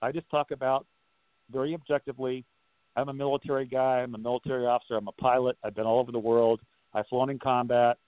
I 0.00 0.12
just 0.12 0.30
talk 0.30 0.52
about 0.52 0.86
very 1.52 1.74
objectively. 1.74 2.44
I'm 2.96 3.08
a 3.08 3.14
military 3.14 3.66
guy. 3.66 4.00
I'm 4.00 4.14
a 4.14 4.18
military 4.18 4.66
officer. 4.66 4.96
I'm 4.96 5.08
a 5.08 5.12
pilot. 5.12 5.56
I've 5.64 5.74
been 5.74 5.86
all 5.86 6.00
over 6.00 6.12
the 6.12 6.18
world. 6.18 6.60
I've 6.94 7.06
flown 7.06 7.30
in 7.30 7.38
combat. 7.38 7.98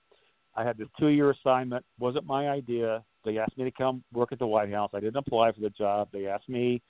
I 0.57 0.63
had 0.65 0.77
this 0.79 0.89
two-year 0.99 1.31
assignment. 1.31 1.85
wasn't 1.99 2.27
my 2.27 2.49
idea. 2.49 3.03
They 3.25 3.39
asked 3.39 3.57
me 3.57 3.65
to 3.65 3.71
come 3.71 4.05
work 4.13 4.33
at 4.33 4.39
the 4.39 4.47
White 4.47 4.71
House. 4.71 4.91
I 4.95 5.01
didn't 5.01 5.17
apply 5.17 5.53
for 5.53 5.61
the 5.61 5.71
job. 5.71 6.09
They 6.13 6.27
asked 6.27 6.49
me, 6.49 6.83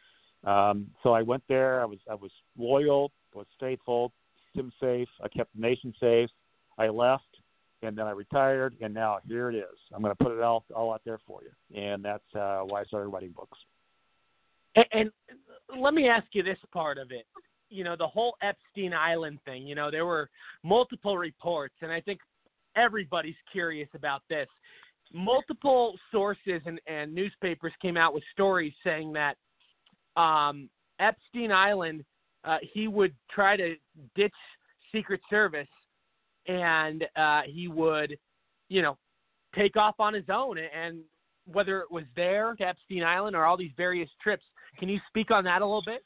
um, 0.45 0.91
so 1.03 1.13
I 1.13 1.23
went 1.23 1.43
there. 1.49 1.81
I 1.81 1.85
was 1.87 1.99
I 2.11 2.15
was 2.15 2.31
loyal, 2.59 3.11
was 3.35 3.47
faithful, 3.59 4.13
kept 4.55 4.57
them 4.57 4.73
safe. 4.81 5.09
I 5.23 5.29
kept 5.29 5.55
the 5.55 5.61
nation 5.61 5.95
safe. 5.99 6.29
I 6.77 6.89
left, 6.89 7.25
and 7.83 7.97
then 7.97 8.07
I 8.07 8.11
retired, 8.11 8.75
and 8.81 8.93
now 8.93 9.19
here 9.27 9.49
it 9.51 9.57
is. 9.57 9.79
I'm 9.95 10.03
going 10.03 10.15
to 10.15 10.23
put 10.23 10.37
it 10.37 10.43
all 10.43 10.65
all 10.75 10.93
out 10.93 11.03
there 11.05 11.19
for 11.27 11.41
you, 11.43 11.81
and 11.81 12.05
that's 12.05 12.35
uh, 12.35 12.61
why 12.61 12.81
I 12.81 12.85
started 12.85 13.09
writing 13.09 13.31
books. 13.31 13.59
And, 14.77 14.87
and 14.93 15.11
let 15.77 15.95
me 15.95 16.09
ask 16.09 16.27
you 16.33 16.43
this 16.43 16.59
part 16.73 16.99
of 16.99 17.11
it. 17.11 17.27
You 17.71 17.85
know, 17.85 17.97
the 17.97 18.07
whole 18.07 18.37
Epstein 18.43 18.93
Island 18.93 19.39
thing. 19.45 19.67
You 19.67 19.75
know, 19.75 19.91
there 19.91 20.07
were 20.07 20.31
multiple 20.63 21.19
reports, 21.19 21.75
and 21.83 21.91
I 21.91 22.01
think 22.01 22.21
everybody's 22.77 23.35
curious 23.51 23.89
about 23.95 24.23
this. 24.29 24.49
Multiple 25.13 25.95
sources 26.11 26.61
and, 26.67 26.81
and 26.87 27.15
newspapers 27.15 27.73
came 27.81 27.97
out 27.97 28.15
with 28.15 28.25
stories 28.33 28.73
saying 28.83 29.13
that 29.15 29.37
um, 30.21 30.69
Epstein 30.99 31.53
Island, 31.53 32.05
uh, 32.45 32.59
he 32.73 32.89
would 32.89 33.15
try 33.31 33.57
to 33.57 33.77
ditch 34.15 34.35
Secret 34.93 35.21
Service, 35.31 35.69
and 36.47 37.05
uh, 37.17 37.43
he 37.47 37.69
would, 37.69 38.17
you 38.69 38.83
know, 38.83 38.97
take 39.57 39.77
off 39.77 39.95
on 39.99 40.15
his 40.15 40.29
own. 40.29 40.59
And 40.59 41.01
whether 41.47 41.81
it 41.81 41.91
was 41.91 42.05
there 42.17 42.55
to 42.57 42.67
Epstein 42.67 43.03
Island 43.03 43.37
or 43.37 43.45
all 43.45 43.57
these 43.57 43.73
various 43.77 44.09
trips, 44.23 44.45
can 44.79 44.89
you 44.89 44.99
speak 45.09 45.31
on 45.31 45.45
that 45.45 45.63
a 45.63 45.67
little 45.67 45.83
bit? 45.85 46.03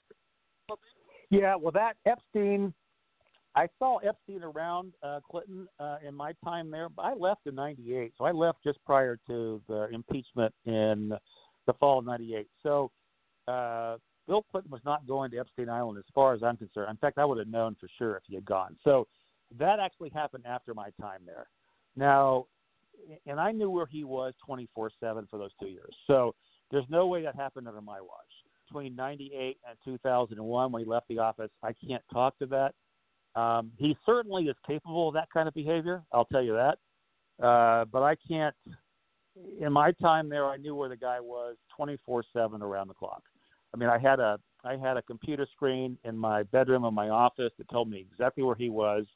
Yeah, 1.30 1.56
well, 1.56 1.72
that 1.72 1.96
Epstein, 2.06 2.72
I 3.54 3.68
saw 3.78 3.98
Epstein 3.98 4.42
around 4.42 4.94
uh, 5.02 5.20
Clinton 5.30 5.68
uh, 5.78 5.98
in 6.06 6.14
my 6.14 6.32
time 6.44 6.70
there, 6.70 6.88
I 6.98 7.14
left 7.14 7.46
in 7.46 7.54
'98, 7.54 8.14
so 8.16 8.24
I 8.24 8.32
left 8.32 8.58
just 8.64 8.78
prior 8.84 9.18
to 9.26 9.60
the 9.68 9.88
impeachment 9.92 10.54
in 10.64 11.12
the 11.66 11.72
fall 11.74 11.98
of 11.98 12.06
'98. 12.06 12.48
So 12.62 12.90
uh, 13.46 13.96
Bill 14.26 14.44
Clinton 14.50 14.70
was 14.70 14.80
not 14.84 15.06
going 15.06 15.30
to 15.32 15.38
Epstein 15.38 15.68
Island, 15.68 15.98
as 15.98 16.04
far 16.14 16.34
as 16.34 16.42
I'm 16.42 16.56
concerned. 16.56 16.90
In 16.90 16.96
fact, 16.96 17.18
I 17.18 17.24
would 17.24 17.38
have 17.38 17.48
known 17.48 17.76
for 17.78 17.88
sure 17.98 18.16
if 18.16 18.22
he 18.26 18.34
had 18.34 18.44
gone. 18.44 18.76
So 18.84 19.06
that 19.58 19.80
actually 19.80 20.10
happened 20.10 20.44
after 20.46 20.72
my 20.72 20.90
time 21.00 21.20
there. 21.26 21.48
Now, 21.96 22.46
and 23.26 23.38
I 23.38 23.52
knew 23.52 23.70
where 23.70 23.86
he 23.86 24.04
was 24.04 24.32
24/7 24.48 25.28
for 25.28 25.38
those 25.38 25.52
two 25.60 25.68
years. 25.68 25.94
So 26.06 26.34
there's 26.70 26.88
no 26.88 27.06
way 27.06 27.22
that 27.22 27.34
happened 27.34 27.68
under 27.68 27.80
my 27.82 28.00
watch 28.00 28.37
between 28.68 28.94
98 28.94 29.58
and 29.68 29.78
2001 29.84 30.72
when 30.72 30.82
he 30.82 30.88
left 30.88 31.08
the 31.08 31.18
office. 31.18 31.50
I 31.62 31.72
can't 31.72 32.02
talk 32.12 32.38
to 32.38 32.46
that. 32.46 32.74
Um, 33.40 33.70
he 33.76 33.96
certainly 34.04 34.44
is 34.44 34.56
capable 34.66 35.08
of 35.08 35.14
that 35.14 35.28
kind 35.32 35.48
of 35.48 35.54
behavior. 35.54 36.02
I'll 36.12 36.24
tell 36.26 36.42
you 36.42 36.54
that. 36.54 36.78
Uh, 37.44 37.84
but 37.86 38.02
I 38.02 38.16
can't. 38.28 38.54
In 39.60 39.72
my 39.72 39.92
time 39.92 40.28
there, 40.28 40.46
I 40.46 40.56
knew 40.56 40.74
where 40.74 40.88
the 40.88 40.96
guy 40.96 41.20
was 41.20 41.56
24/7 41.78 42.60
around 42.62 42.88
the 42.88 42.94
clock. 42.94 43.22
I 43.72 43.76
mean, 43.76 43.88
I 43.88 43.98
had 43.98 44.18
a 44.18 44.40
I 44.64 44.76
had 44.76 44.96
a 44.96 45.02
computer 45.02 45.46
screen 45.52 45.96
in 46.04 46.16
my 46.16 46.42
bedroom 46.44 46.84
in 46.84 46.94
my 46.94 47.10
office 47.10 47.52
that 47.58 47.68
told 47.68 47.88
me 47.88 47.98
exactly 48.10 48.42
where 48.42 48.56
he 48.56 48.70
was, 48.70 49.06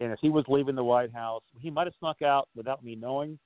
and 0.00 0.12
if 0.12 0.18
he 0.20 0.30
was 0.30 0.44
leaving 0.48 0.74
the 0.74 0.82
White 0.82 1.12
House, 1.12 1.44
he 1.56 1.70
might 1.70 1.86
have 1.86 1.94
snuck 2.00 2.22
out 2.22 2.48
without 2.56 2.82
me 2.82 2.96
knowing 2.96 3.38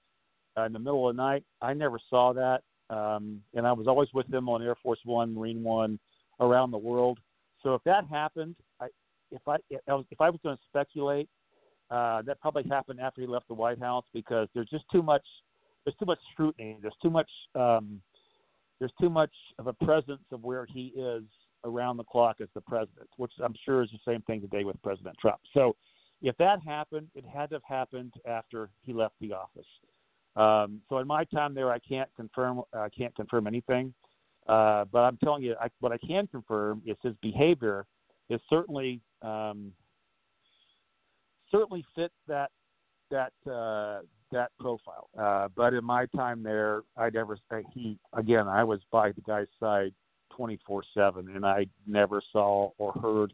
uh, 0.57 0.63
in 0.63 0.73
the 0.73 0.79
middle 0.79 1.07
of 1.07 1.15
the 1.15 1.23
night. 1.23 1.45
I 1.61 1.75
never 1.75 1.99
saw 2.09 2.33
that 2.33 2.63
um, 2.91 3.41
and 3.55 3.67
I 3.67 3.73
was 3.73 3.87
always 3.87 4.09
with 4.13 4.27
them 4.29 4.49
on 4.49 4.63
Air 4.63 4.77
Force 4.83 4.99
One, 5.05 5.35
Marine 5.35 5.63
One, 5.63 5.99
around 6.41 6.71
the 6.71 6.79
world. 6.79 7.19
So 7.63 7.75
if 7.75 7.83
that 7.85 8.07
happened, 8.07 8.57
I, 8.81 8.87
if 9.31 9.47
I 9.49 9.57
if 9.71 9.81
I 10.21 10.31
was, 10.31 10.41
going 10.43 10.57
to 10.57 10.63
speculate, 10.69 11.29
uh, 11.91 12.23
that 12.23 12.41
probably 12.41 12.65
happened 12.69 13.01
after 13.01 13.21
he 13.21 13.27
left 13.27 13.49
the 13.49 13.55
White 13.55 13.81
House 13.81 14.05
because 14.13 14.49
there's 14.55 14.69
just 14.69 14.85
too 14.93 15.03
much 15.03 15.25
there's 15.85 15.97
too 15.97 16.07
much 16.07 16.19
scrutiny. 16.33 16.79
There's 16.81 16.97
too 17.03 17.11
much 17.11 17.31
um, 17.55 18.01
there's 18.79 18.93
too 19.01 19.11
much 19.11 19.33
of 19.59 19.67
a 19.67 19.73
presence 19.73 20.23
of 20.33 20.43
where 20.43 20.67
he 20.67 20.93
is 20.97 21.23
around 21.65 21.97
the 21.97 22.05
clock 22.05 22.37
as 22.43 22.49
the 22.55 22.61
president, 22.61 23.09
which 23.17 23.33
I'm 23.43 23.55
sure 23.65 23.83
is 23.83 23.89
the 23.91 24.13
same 24.13 24.21
thing 24.23 24.43
today 24.43 24.65
with 24.65 24.81
President 24.83 25.17
Trump. 25.19 25.41
So 25.55 25.75
if 26.21 26.37
that 26.37 26.59
happened, 26.67 27.09
it 27.15 27.25
had 27.25 27.51
to 27.51 27.57
have 27.57 27.63
happened 27.67 28.13
after 28.27 28.69
he 28.83 28.93
left 28.93 29.15
the 29.21 29.33
office. 29.33 29.67
Um, 30.37 30.81
so 30.89 30.99
in 30.99 31.07
my 31.07 31.25
time 31.25 31.55
there, 31.55 31.71
I 31.71 31.79
can't 31.79 32.09
confirm. 32.17 32.63
I 32.73 32.89
can't 32.89 33.15
confirm 33.15 33.47
anything. 33.47 33.95
Uh, 34.47 34.85
but 34.93 35.01
I'm 35.01 35.17
telling 35.19 35.43
you, 35.43 35.55
I, 35.61 35.69
what 35.81 35.93
I 35.93 35.99
can 35.99 36.27
confirm 36.27 36.83
is 36.85 36.97
his 37.03 37.15
behavior 37.23 37.87
is 38.29 38.41
certainly 38.51 39.01
um, 39.23 39.73
certainly 41.51 41.85
fits 41.95 42.15
that 42.29 42.51
that 43.11 43.33
uh, 43.51 44.01
that 44.33 44.51
profile. 44.59 45.09
Uh, 45.19 45.49
but 45.57 45.73
in 45.73 45.85
my 45.85 46.07
time 46.07 46.43
there, 46.43 46.83
I 46.97 47.11
never 47.11 47.39
he 47.73 47.99
again. 48.13 48.49
I 48.49 48.65
was 48.65 48.81
by 48.91 49.13
the 49.13 49.23
guy's 49.23 49.47
side 49.61 49.93
24/7, 50.39 51.35
and 51.35 51.47
I 51.47 51.67
never 51.87 52.21
saw 52.33 52.71
or 52.79 52.93
heard 52.93 53.33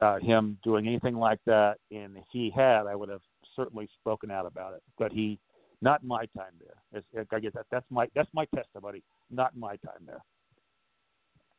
uh, 0.00 0.18
him 0.18 0.58
doing 0.62 0.86
anything 0.86 1.16
like 1.16 1.40
that. 1.46 1.78
And 1.90 2.16
if 2.16 2.24
he 2.30 2.52
had, 2.54 2.86
I 2.86 2.94
would 2.94 3.08
have 3.08 3.22
certainly 3.56 3.88
spoken 4.00 4.30
out 4.30 4.46
about 4.46 4.74
it. 4.74 4.82
But 4.98 5.12
he 5.12 5.38
not 5.84 6.02
my 6.02 6.24
time 6.36 6.54
there. 6.58 7.02
It's, 7.14 7.28
I 7.30 7.38
guess 7.38 7.52
that, 7.54 7.66
that's 7.70 7.84
my 7.90 8.06
that's 8.14 8.30
my 8.32 8.46
testimony. 8.54 9.02
Not 9.30 9.54
my 9.56 9.76
time 9.76 10.02
there. 10.06 10.24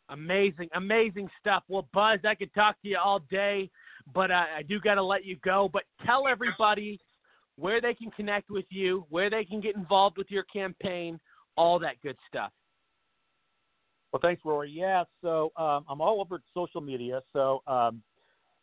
Amazing, 0.10 0.70
amazing 0.76 1.30
stuff. 1.40 1.64
Well, 1.68 1.88
Buzz, 1.94 2.20
I 2.28 2.36
could 2.36 2.54
talk 2.54 2.76
to 2.82 2.88
you 2.88 2.98
all 3.04 3.20
day, 3.32 3.70
but 4.14 4.32
uh, 4.32 4.46
I 4.58 4.64
do 4.68 4.80
got 4.80 4.96
to 4.96 5.04
let 5.04 5.26
you 5.26 5.38
go. 5.44 5.70
But 5.72 5.84
tell 6.06 6.28
everybody 6.28 7.00
where 7.56 7.82
they 7.82 7.94
can 7.94 8.12
connect 8.12 8.50
with 8.50 8.66
you, 8.70 9.06
where 9.10 9.30
they 9.30 9.46
can 9.46 9.62
get 9.62 9.76
involved 9.76 10.18
with 10.18 10.30
your 10.30 10.44
campaign, 10.44 11.20
all 11.56 11.80
that 11.80 12.02
good 12.04 12.18
stuff. 12.28 12.52
Well, 14.12 14.20
thanks, 14.22 14.42
Rory. 14.46 14.72
Yeah, 14.72 15.04
so 15.22 15.52
um, 15.58 15.86
I'm 15.90 16.02
all 16.02 16.22
over 16.22 16.42
social 16.54 16.82
media. 16.82 17.22
So 17.34 17.62
um, 17.68 18.02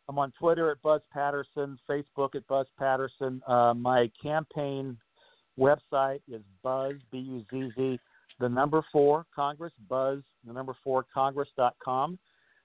I'm 0.08 0.18
on 0.18 0.32
Twitter 0.38 0.70
at 0.70 0.80
Buzz 0.82 1.02
Patterson, 1.12 1.78
Facebook 1.88 2.34
at 2.34 2.46
Buzz 2.46 2.66
Patterson. 2.78 3.42
Uh, 3.46 3.74
my 3.74 4.10
campaign 4.22 4.96
website 5.58 6.20
is 6.28 6.42
Buzz 6.62 6.94
B 7.10 7.18
U 7.18 7.44
Z 7.50 7.72
Z 7.76 8.00
the 8.40 8.48
number 8.48 8.84
four 8.92 9.26
Congress 9.34 9.72
Buzz 9.88 10.20
the 10.46 10.52
number 10.52 10.74
four 10.82 11.04
Congress.com. 11.12 12.18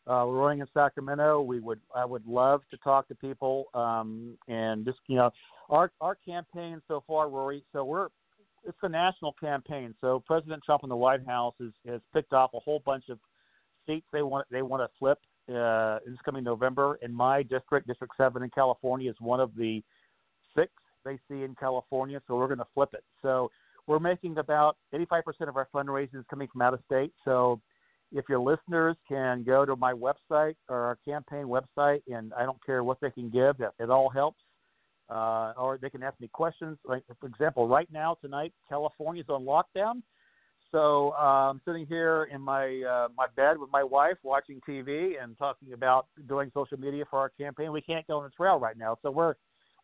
Uh, 0.08 0.24
we're 0.26 0.40
running 0.40 0.60
in 0.62 0.68
Sacramento. 0.74 1.42
We 1.42 1.60
would 1.60 1.82
I 1.94 2.06
would 2.06 2.26
love 2.26 2.62
to 2.72 2.78
talk 2.78 3.08
to 3.10 3.16
people 3.16 3.66
um, 3.74 4.38
and 4.48 4.86
just 4.86 5.00
you 5.08 5.18
know 5.18 5.32
our 5.70 5.92
our 6.00 6.16
campaign 6.16 6.82
so 6.88 7.04
far, 7.06 7.30
Rory. 7.30 7.64
So 7.74 7.84
we're 7.84 8.08
it's 8.66 8.78
a 8.84 8.90
national 8.90 9.34
campaign. 9.34 9.94
So 10.00 10.24
President 10.26 10.64
Trump 10.64 10.84
in 10.84 10.90
the 10.90 10.96
White 10.96 11.26
House 11.26 11.56
has, 11.60 11.72
has 11.88 12.02
picked 12.14 12.34
off 12.34 12.52
a 12.54 12.60
whole 12.60 12.82
bunch 12.86 13.06
of 13.10 13.20
seats 13.86 14.06
they 14.12 14.22
want 14.22 14.48
they 14.50 14.62
want 14.62 14.82
to 14.82 14.90
flip 14.98 15.20
uh, 15.50 16.00
this 16.06 16.18
coming 16.24 16.44
November. 16.44 17.00
In 17.02 17.14
my 17.14 17.44
district, 17.44 17.88
District 17.88 18.14
Seven 18.18 18.44
in 18.44 18.50
California, 18.50 19.10
is 19.10 19.18
one 19.20 19.40
of 19.40 19.56
the 19.56 19.84
six 20.56 20.72
they 21.08 21.18
see 21.30 21.44
in 21.44 21.56
California, 21.56 22.22
so 22.28 22.36
we're 22.36 22.48
going 22.48 22.58
to 22.60 22.68
flip 22.74 22.90
it. 22.94 23.04
So 23.22 23.50
we're 23.88 24.00
making 24.00 24.38
about 24.38 24.78
85% 24.94 25.48
of 25.48 25.56
our 25.56 25.68
fundraising 25.74 26.20
is 26.20 26.26
coming 26.30 26.48
from 26.52 26.62
out 26.62 26.74
of 26.74 26.82
state. 26.86 27.14
So 27.24 27.62
if 28.12 28.26
your 28.30 28.40
listeners 28.40 28.96
can 29.08 29.44
go 29.44 29.66
to 29.66 29.76
my 29.76 29.94
website 29.94 30.56
or 30.70 30.78
our 30.78 30.98
campaign 31.06 31.46
website, 31.46 32.02
and 32.08 32.34
I 32.34 32.44
don't 32.44 32.64
care 32.66 32.84
what 32.84 33.00
they 33.02 33.12
can 33.12 33.30
give, 33.30 33.56
it 33.80 33.90
all 33.90 34.10
helps. 34.10 34.40
Uh, 35.10 35.54
or 35.58 35.80
they 35.82 35.90
can 35.90 36.04
ask 36.04 36.20
me 36.20 36.28
questions. 36.28 36.78
Like 36.84 37.02
for 37.22 37.28
example, 37.28 37.66
right 37.68 37.88
now 37.92 38.18
tonight, 38.20 38.54
California 38.68 39.24
is 39.24 39.30
on 39.30 39.46
lockdown. 39.46 40.02
So 40.70 41.14
uh, 41.18 41.50
I'm 41.50 41.62
sitting 41.66 41.86
here 41.86 42.28
in 42.30 42.42
my 42.42 42.82
uh, 42.82 43.08
my 43.16 43.28
bed 43.38 43.58
with 43.58 43.72
my 43.72 43.84
wife, 43.84 44.18
watching 44.24 44.60
TV 44.68 45.14
and 45.22 45.38
talking 45.38 45.72
about 45.72 46.08
doing 46.28 46.52
social 46.54 46.78
media 46.78 47.06
for 47.10 47.20
our 47.20 47.30
campaign. 47.30 47.72
We 47.72 47.82
can't 47.82 48.06
go 48.06 48.18
on 48.18 48.26
the 48.26 48.30
trail 48.32 48.60
right 48.60 48.78
now, 48.78 48.98
so 49.02 49.10
we're 49.10 49.36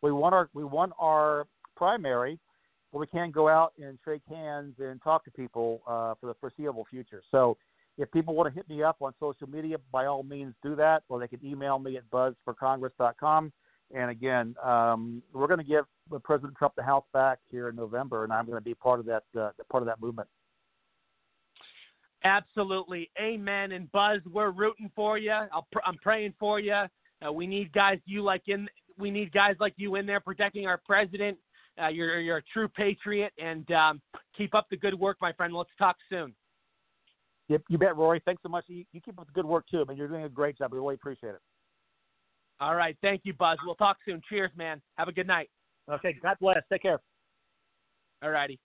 we 0.02 0.12
want 0.12 0.34
our 0.34 0.48
we 0.54 0.64
want 0.64 0.92
our 0.98 1.46
primary, 1.76 2.38
but 2.92 2.98
we 2.98 3.06
can't 3.06 3.32
go 3.32 3.48
out 3.48 3.72
and 3.78 3.98
shake 4.04 4.22
hands 4.28 4.74
and 4.78 5.02
talk 5.02 5.24
to 5.24 5.30
people 5.30 5.82
uh, 5.86 6.14
for 6.20 6.26
the 6.26 6.34
foreseeable 6.40 6.86
future. 6.90 7.22
So 7.30 7.56
if 7.98 8.10
people 8.10 8.34
want 8.34 8.52
to 8.52 8.54
hit 8.54 8.68
me 8.68 8.82
up 8.82 8.96
on 9.00 9.12
social 9.20 9.48
media, 9.48 9.76
by 9.92 10.06
all 10.06 10.22
means 10.22 10.54
do 10.62 10.74
that, 10.76 11.04
or 11.08 11.20
they 11.20 11.28
can 11.28 11.44
email 11.44 11.78
me 11.78 11.96
at 11.96 12.08
buzzforcongress.com. 12.10 13.52
And 13.94 14.10
again, 14.10 14.54
um, 14.62 15.22
we're 15.32 15.46
going 15.46 15.58
to 15.58 15.64
give 15.64 15.84
President 16.24 16.56
Trump 16.56 16.74
the 16.76 16.82
House 16.82 17.04
back 17.12 17.38
here 17.50 17.68
in 17.68 17.76
November, 17.76 18.24
and 18.24 18.32
I'm 18.32 18.46
going 18.46 18.58
to 18.58 18.64
be 18.64 18.74
part 18.74 18.98
of 18.98 19.06
that 19.06 19.24
uh, 19.38 19.50
part 19.70 19.82
of 19.82 19.86
that 19.86 20.00
movement. 20.00 20.28
Absolutely, 22.24 23.10
amen. 23.20 23.72
And 23.72 23.92
Buzz, 23.92 24.20
we're 24.32 24.50
rooting 24.50 24.90
for 24.96 25.18
you. 25.18 25.30
i 25.30 25.48
am 25.86 25.96
praying 26.02 26.32
for 26.40 26.58
you. 26.58 26.84
Uh, 27.24 27.32
we 27.32 27.46
need 27.46 27.72
guys 27.72 27.98
you 28.06 28.22
like 28.22 28.42
in 28.48 28.66
we 28.98 29.10
need 29.10 29.32
guys 29.32 29.56
like 29.60 29.74
you 29.76 29.96
in 29.96 30.06
there 30.06 30.20
protecting 30.20 30.66
our 30.66 30.80
president. 30.84 31.38
Uh, 31.82 31.88
you're 31.88 32.20
you're 32.20 32.36
a 32.38 32.42
true 32.52 32.68
patriot, 32.68 33.32
and 33.38 33.68
um, 33.72 34.00
keep 34.36 34.54
up 34.54 34.66
the 34.70 34.76
good 34.76 34.98
work, 34.98 35.16
my 35.20 35.32
friend. 35.32 35.52
Let's 35.52 35.70
talk 35.78 35.96
soon. 36.08 36.34
Yep, 37.48 37.62
you 37.68 37.78
bet, 37.78 37.96
Rory. 37.96 38.22
Thanks 38.24 38.42
so 38.42 38.48
much. 38.48 38.64
You, 38.68 38.84
you 38.92 39.00
keep 39.00 39.18
up 39.18 39.26
the 39.26 39.32
good 39.32 39.44
work 39.44 39.64
too, 39.70 39.84
man. 39.86 39.96
You're 39.96 40.08
doing 40.08 40.24
a 40.24 40.28
great 40.28 40.56
job. 40.56 40.72
We 40.72 40.78
really 40.78 40.94
appreciate 40.94 41.30
it. 41.30 41.40
All 42.60 42.76
right, 42.76 42.96
thank 43.02 43.22
you, 43.24 43.34
Buzz. 43.34 43.58
We'll 43.64 43.74
talk 43.74 43.98
soon. 44.04 44.22
Cheers, 44.28 44.52
man. 44.56 44.80
Have 44.96 45.08
a 45.08 45.12
good 45.12 45.26
night. 45.26 45.50
Okay, 45.90 46.16
God 46.22 46.36
bless. 46.40 46.62
Take 46.70 46.82
care. 46.82 47.00
All 48.22 48.30
righty. 48.30 48.58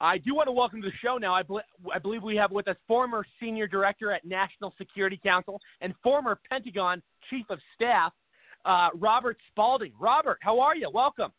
I 0.00 0.18
do 0.18 0.34
want 0.34 0.48
to 0.48 0.52
welcome 0.52 0.82
to 0.82 0.88
the 0.88 0.96
show 1.02 1.16
now. 1.18 1.32
I, 1.32 1.42
bl- 1.42 1.58
I 1.92 1.98
believe 1.98 2.22
we 2.22 2.36
have 2.36 2.50
with 2.50 2.68
us 2.68 2.76
former 2.86 3.24
senior 3.40 3.66
director 3.66 4.12
at 4.12 4.24
National 4.24 4.74
Security 4.76 5.18
Council 5.22 5.60
and 5.80 5.94
former 6.02 6.38
Pentagon 6.50 7.00
chief 7.30 7.46
of 7.48 7.58
staff, 7.74 8.12
uh, 8.64 8.88
Robert 8.94 9.36
Spalding. 9.50 9.92
Robert, 9.98 10.38
how 10.40 10.60
are 10.60 10.76
you? 10.76 10.90
Welcome. 10.92 11.32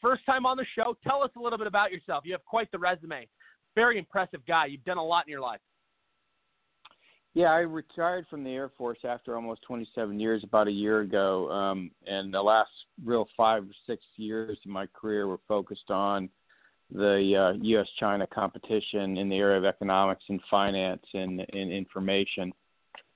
first 0.00 0.24
time 0.26 0.46
on 0.46 0.56
the 0.56 0.66
show. 0.74 0.96
Tell 1.06 1.22
us 1.22 1.30
a 1.36 1.40
little 1.40 1.58
bit 1.58 1.66
about 1.66 1.90
yourself. 1.92 2.24
You 2.24 2.32
have 2.32 2.44
quite 2.44 2.70
the 2.70 2.78
resume. 2.78 3.28
Very 3.74 3.98
impressive 3.98 4.40
guy. 4.46 4.66
You've 4.66 4.84
done 4.84 4.98
a 4.98 5.04
lot 5.04 5.26
in 5.26 5.30
your 5.30 5.40
life. 5.40 5.60
Yeah, 7.34 7.52
I 7.52 7.58
retired 7.58 8.26
from 8.30 8.44
the 8.44 8.50
Air 8.50 8.70
Force 8.78 9.00
after 9.04 9.36
almost 9.36 9.60
27 9.62 10.18
years 10.18 10.42
about 10.42 10.68
a 10.68 10.70
year 10.70 11.00
ago. 11.00 11.50
Um, 11.50 11.90
and 12.06 12.32
the 12.32 12.40
last 12.40 12.70
real 13.04 13.26
five 13.36 13.64
or 13.64 13.74
six 13.86 14.02
years 14.16 14.56
of 14.64 14.70
my 14.70 14.86
career 14.86 15.26
were 15.26 15.40
focused 15.46 15.90
on 15.90 16.30
the 16.90 17.52
uh, 17.54 17.58
U.S. 17.60 17.88
China 18.00 18.26
competition 18.26 19.18
in 19.18 19.28
the 19.28 19.36
area 19.36 19.58
of 19.58 19.66
economics 19.66 20.24
and 20.30 20.40
finance 20.50 21.02
and, 21.12 21.40
and 21.52 21.72
information. 21.72 22.54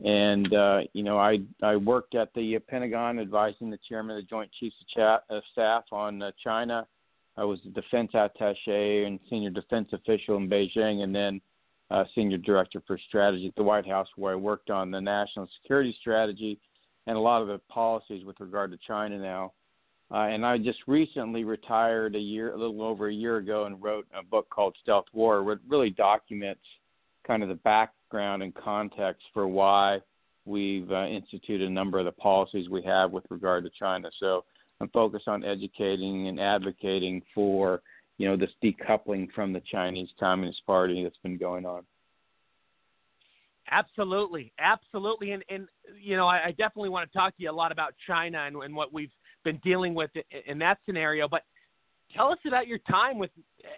And, 0.05 0.55
uh, 0.55 0.81
you 0.93 1.03
know, 1.03 1.19
I, 1.19 1.39
I 1.63 1.77
worked 1.77 2.15
at 2.15 2.33
the 2.35 2.59
Pentagon 2.59 3.19
advising 3.19 3.71
the 3.71 3.79
chairman 3.89 4.17
of 4.17 4.23
the 4.23 4.29
Joint 4.29 4.51
Chiefs 4.59 4.77
of, 4.81 4.89
Chat, 4.89 5.25
of 5.29 5.43
Staff 5.53 5.85
on 5.93 6.23
uh, 6.23 6.31
China. 6.43 6.87
I 7.37 7.45
was 7.45 7.59
a 7.67 7.71
defense 7.71 8.11
attache 8.15 9.05
and 9.05 9.21
senior 9.29 9.51
defense 9.51 9.89
official 9.93 10.37
in 10.37 10.49
Beijing. 10.49 11.03
And 11.03 11.15
then 11.15 11.41
uh, 11.91 12.05
senior 12.15 12.39
director 12.39 12.83
for 12.87 12.99
strategy 13.09 13.49
at 13.49 13.57
the 13.57 13.63
White 13.63 13.87
House, 13.87 14.09
where 14.17 14.33
I 14.33 14.37
worked 14.37 14.71
on 14.71 14.91
the 14.91 15.01
national 15.01 15.49
security 15.61 15.97
strategy 16.01 16.59
and 17.07 17.17
a 17.17 17.21
lot 17.21 17.43
of 17.43 17.49
the 17.49 17.61
policies 17.69 18.25
with 18.25 18.39
regard 18.41 18.71
to 18.71 18.79
China 18.87 19.19
now. 19.19 19.53
Uh, 20.13 20.27
and 20.27 20.45
I 20.45 20.59
just 20.59 20.79
recently 20.87 21.45
retired 21.45 22.17
a 22.17 22.21
year, 22.21 22.53
a 22.53 22.57
little 22.57 22.83
over 22.83 23.09
a 23.09 23.13
year 23.13 23.37
ago, 23.37 23.65
and 23.65 23.81
wrote 23.83 24.07
a 24.17 24.23
book 24.23 24.49
called 24.51 24.77
Stealth 24.83 25.07
War, 25.13 25.53
it 25.53 25.59
really 25.69 25.91
documents 25.91 26.63
kind 27.27 27.43
of 27.43 27.49
the 27.49 27.55
background 28.11 28.43
and 28.43 28.55
context 28.55 29.23
for 29.33 29.47
why 29.47 30.01
we've 30.45 30.91
uh, 30.91 31.07
instituted 31.07 31.69
a 31.69 31.71
number 31.71 31.99
of 31.99 32.05
the 32.05 32.13
policies 32.13 32.69
we 32.69 32.83
have 32.83 33.13
with 33.13 33.25
regard 33.31 33.63
to 33.65 33.71
China. 33.79 34.11
So 34.19 34.45
I'm 34.81 34.89
focused 34.89 35.29
on 35.29 35.45
educating 35.45 36.27
and 36.29 36.41
advocating 36.41 37.23
for 37.35 37.83
you 38.19 38.29
know 38.29 38.37
this 38.37 38.51
decoupling 38.63 39.31
from 39.33 39.53
the 39.53 39.63
Chinese 39.71 40.09
Communist 40.19 40.67
Party 40.67 41.03
that's 41.05 41.17
been 41.23 41.39
going 41.39 41.65
on. 41.65 41.85
Absolutely, 43.71 44.53
absolutely, 44.59 45.31
and 45.33 45.45
and 45.49 45.69
you 46.01 46.17
know 46.17 46.27
I, 46.27 46.47
I 46.47 46.51
definitely 46.51 46.91
want 46.91 47.11
to 47.11 47.17
talk 47.17 47.37
to 47.37 47.43
you 47.43 47.51
a 47.51 47.53
lot 47.53 47.71
about 47.71 47.95
China 48.07 48.45
and, 48.47 48.57
and 48.57 48.75
what 48.75 48.93
we've 48.93 49.13
been 49.45 49.61
dealing 49.63 49.95
with 49.95 50.11
in 50.47 50.59
that 50.59 50.79
scenario. 50.85 51.29
But 51.29 51.43
tell 52.15 52.31
us 52.31 52.39
about 52.47 52.67
your 52.67 52.79
time 52.79 53.19
with 53.19 53.31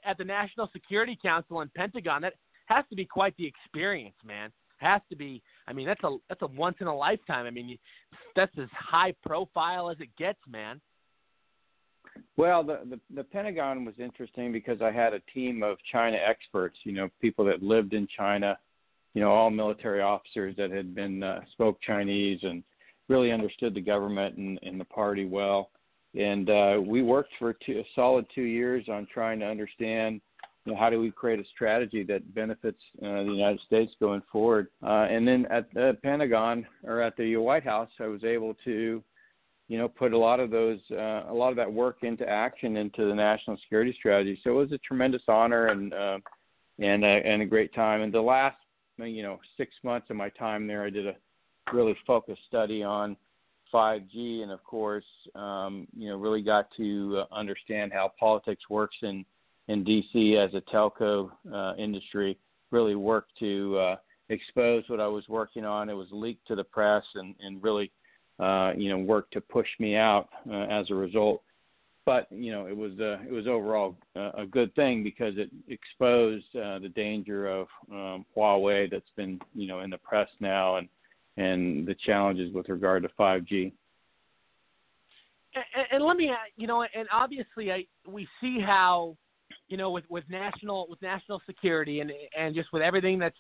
at 0.05 0.17
the 0.17 0.25
National 0.25 0.69
Security 0.73 1.19
Council 1.23 1.61
and 1.61 1.73
Pentagon. 1.75 2.23
That 2.23 2.35
has 2.75 2.85
to 2.91 2.97
be 2.97 3.05
quite 3.05 3.37
the 3.37 3.47
experience, 3.47 4.17
man. 4.25 4.51
Has 4.79 5.01
to 5.11 5.17
be. 5.17 5.43
I 5.69 5.73
mean, 5.73 5.87
that's 5.87 6.03
a 6.03 6.17
that's 6.29 6.43
a 6.43 6.47
once 6.47 6.77
in 6.81 6.87
a 6.87 6.95
lifetime. 6.95 7.47
I 7.47 7.51
mean, 7.51 7.79
that's 8.35 8.53
as 8.59 8.69
high 8.73 9.15
profile 9.25 9.91
as 9.91 9.97
it 10.01 10.09
gets, 10.19 10.41
man. 10.51 10.81
Well, 12.37 12.65
the, 12.65 12.81
the 12.89 13.01
the 13.15 13.25
Pentagon 13.25 13.85
was 13.85 13.95
interesting 13.99 14.53
because 14.53 14.83
I 14.83 14.91
had 14.91 15.15
a 15.15 15.21
team 15.33 15.63
of 15.63 15.77
China 15.91 16.17
experts, 16.17 16.77
you 16.85 16.93
know, 16.93 17.09
people 17.21 17.45
that 17.45 17.63
lived 17.63 17.93
in 17.93 18.09
China, 18.17 18.59
you 19.15 19.21
know, 19.21 19.31
all 19.31 19.51
military 19.51 20.01
officers 20.01 20.57
that 20.57 20.71
had 20.71 20.95
been 20.95 21.23
uh, 21.23 21.41
spoke 21.53 21.81
Chinese 21.81 22.41
and 22.43 22.65
really 23.09 23.31
understood 23.31 23.75
the 23.75 23.81
government 23.81 24.37
and, 24.37 24.59
and 24.63 24.81
the 24.81 24.85
party 24.85 25.27
well. 25.27 25.71
And 26.15 26.51
uh, 26.51 26.81
we 26.85 27.03
worked 27.03 27.33
for 27.39 27.53
two, 27.53 27.79
a 27.79 27.85
solid 27.95 28.27
two 28.35 28.43
years 28.43 28.87
on 28.89 29.07
trying 29.13 29.39
to 29.41 29.47
understand 29.47 30.21
you 30.65 30.73
know, 30.73 30.79
how 30.79 30.91
do 30.91 31.01
we 31.01 31.11
create 31.11 31.41
a 31.41 31.45
strategy 31.55 32.05
that 32.05 32.35
benefits 32.35 32.81
uh, 32.99 33.25
the 33.25 33.33
United 33.33 33.61
States 33.67 33.93
going 33.99 34.23
forward. 34.31 34.69
Uh, 34.83 35.07
and 35.11 35.27
then 35.27 35.47
at 35.51 35.73
the 35.75 35.97
Pentagon 36.03 36.67
or 36.85 37.01
at 37.01 37.17
the 37.17 37.37
White 37.37 37.65
House, 37.65 37.91
I 37.99 38.07
was 38.07 38.23
able 38.23 38.55
to 38.65 39.03
you 39.73 39.79
know, 39.79 39.89
put 39.89 40.13
a 40.13 40.19
lot 40.19 40.39
of 40.39 40.51
those, 40.51 40.81
uh, 40.91 41.25
a 41.29 41.33
lot 41.33 41.49
of 41.49 41.57
that 41.57 41.73
work 41.73 41.99
into 42.03 42.29
action 42.29 42.77
into 42.77 43.07
the 43.07 43.15
national 43.15 43.57
security 43.63 43.95
strategy. 43.99 44.39
So 44.45 44.51
it 44.51 44.55
was 44.55 44.73
a 44.73 44.79
tremendous 44.79 45.23
honor 45.29 45.69
and 45.69 45.95
uh, 45.95 46.19
and 46.79 47.03
and 47.03 47.41
a 47.41 47.47
great 47.47 47.75
time. 47.75 48.03
And 48.03 48.13
the 48.13 48.21
last, 48.21 48.59
you 48.99 49.23
know, 49.23 49.41
six 49.57 49.73
months 49.83 50.11
of 50.11 50.17
my 50.17 50.29
time 50.31 50.67
there, 50.67 50.85
I 50.85 50.91
did 50.91 51.07
a 51.07 51.15
really 51.73 51.97
focused 52.07 52.43
study 52.49 52.83
on 52.83 53.17
5G, 53.73 54.43
and 54.43 54.51
of 54.51 54.63
course, 54.65 55.07
um, 55.35 55.89
you 55.97 56.11
know, 56.11 56.19
really 56.19 56.43
got 56.43 56.69
to 56.77 57.23
uh, 57.23 57.35
understand 57.35 57.95
how 57.95 58.13
politics 58.21 58.65
works 58.69 58.97
in 59.01 59.25
in 59.73 59.85
DC 59.85 60.37
as 60.37 60.55
a 60.55 60.61
telco 60.73 61.31
uh, 61.53 61.75
industry. 61.77 62.39
Really 62.71 62.95
worked 62.95 63.33
to 63.41 63.79
uh, 63.79 63.97
expose 64.29 64.85
what 64.89 65.01
I 65.01 65.07
was 65.07 65.25
working 65.29 65.65
on. 65.65 65.91
It 65.91 65.95
was 65.95 66.09
leaked 66.11 66.47
to 66.49 66.55
the 66.55 66.65
press, 66.65 67.05
and 67.15 67.35
and 67.41 67.63
really 67.63 67.91
uh, 68.39 68.73
you 68.77 68.89
know, 68.89 68.99
worked 68.99 69.33
to 69.35 69.41
push 69.41 69.69
me 69.79 69.97
out 69.97 70.29
uh, 70.51 70.65
as 70.65 70.91
a 70.91 70.95
result. 70.95 71.43
But 72.05 72.27
you 72.33 72.51
know, 72.51 72.67
it 72.67 72.77
was 72.77 72.93
uh, 72.99 73.19
it 73.27 73.33
was 73.33 73.47
overall 73.47 73.97
uh, 74.17 74.33
a 74.35 74.47
good 74.47 74.75
thing 74.75 75.05
because 75.05 75.35
it 75.37 75.51
exposed 75.69 76.47
uh, 76.57 76.79
the 76.81 76.89
danger 76.89 77.47
of 77.47 77.69
um, 77.91 78.27
Huawei 78.37 78.91
that's 78.91 79.11
been 79.17 79.39
you 79.55 79.69
know 79.69 79.81
in 79.81 79.91
the 79.91 79.99
press 79.99 80.29
now 80.41 80.77
and 80.77 80.89
and 81.37 81.87
the 81.87 81.95
challenges 82.05 82.53
with 82.53 82.69
regard 82.69 83.05
to 83.05 83.09
5G. 83.19 83.73
And, 85.55 85.87
and 85.93 86.05
let 86.05 86.17
me, 86.17 86.31
you 86.57 86.67
know, 86.67 86.83
and 86.83 87.09
obviously, 87.13 87.71
I 87.71 87.87
we 88.07 88.27
see 88.41 88.59
how, 88.61 89.17
you 89.73 89.79
know, 89.79 89.91
with 89.91 90.05
with 90.11 90.25
national 90.29 90.87
with 90.91 91.01
national 91.01 91.41
security 91.47 92.01
and 92.01 92.13
and 92.39 92.55
just 92.55 92.71
with 92.75 92.83
everything 92.83 93.19
that's 93.19 93.35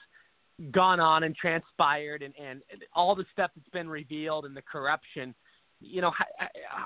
gone 0.71 0.99
on 0.99 1.25
and 1.25 1.37
transpired 1.37 2.23
and, 2.23 2.33
and 2.43 2.63
all 2.95 3.15
the 3.15 3.27
stuff 3.33 3.51
that's 3.55 3.69
been 3.69 3.89
revealed 3.89 4.47
and 4.47 4.57
the 4.57 4.63
corruption 4.63 5.35
you 5.81 6.01
know 6.01 6.13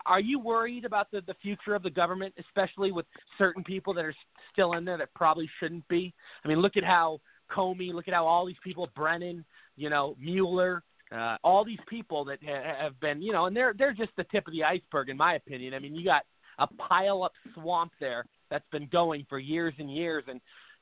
are 0.06 0.18
you 0.18 0.40
worried 0.40 0.84
about 0.84 1.10
the 1.12 1.20
the 1.26 1.34
future 1.42 1.74
of 1.76 1.82
the 1.84 1.90
government 1.90 2.34
especially 2.40 2.90
with 2.90 3.06
certain 3.38 3.62
people 3.62 3.94
that 3.94 4.04
are 4.04 4.14
still 4.52 4.72
in 4.72 4.84
there 4.84 4.96
that 4.98 5.14
probably 5.14 5.48
shouldn't 5.60 5.86
be? 5.86 6.12
I 6.44 6.48
mean 6.48 6.58
look 6.58 6.76
at 6.76 6.84
how 6.84 7.20
comey 7.54 7.92
look 7.92 8.08
at 8.08 8.14
how 8.14 8.26
all 8.26 8.46
these 8.46 8.56
people 8.64 8.88
brennan 8.96 9.44
you 9.76 9.90
know 9.90 10.16
mueller 10.18 10.82
uh, 11.12 11.36
all 11.44 11.64
these 11.64 11.78
people 11.88 12.24
that 12.24 12.38
have 12.42 12.98
been 12.98 13.22
you 13.22 13.32
know 13.32 13.46
and 13.46 13.56
they're 13.56 13.74
they're 13.78 13.92
just 13.92 14.10
the 14.16 14.24
tip 14.24 14.48
of 14.48 14.52
the 14.52 14.64
iceberg 14.64 15.08
in 15.08 15.16
my 15.16 15.34
opinion. 15.34 15.72
I 15.72 15.78
mean 15.78 15.94
you 15.94 16.04
got 16.04 16.24
a 16.58 16.66
pile 16.66 17.22
up 17.22 17.32
swamp 17.54 17.92
there 18.00 18.24
that's 18.50 18.68
been 18.72 18.88
going 18.92 19.26
for 19.28 19.38
years 19.38 19.74
and 19.78 19.94
years 19.94 20.24
and 20.28 20.40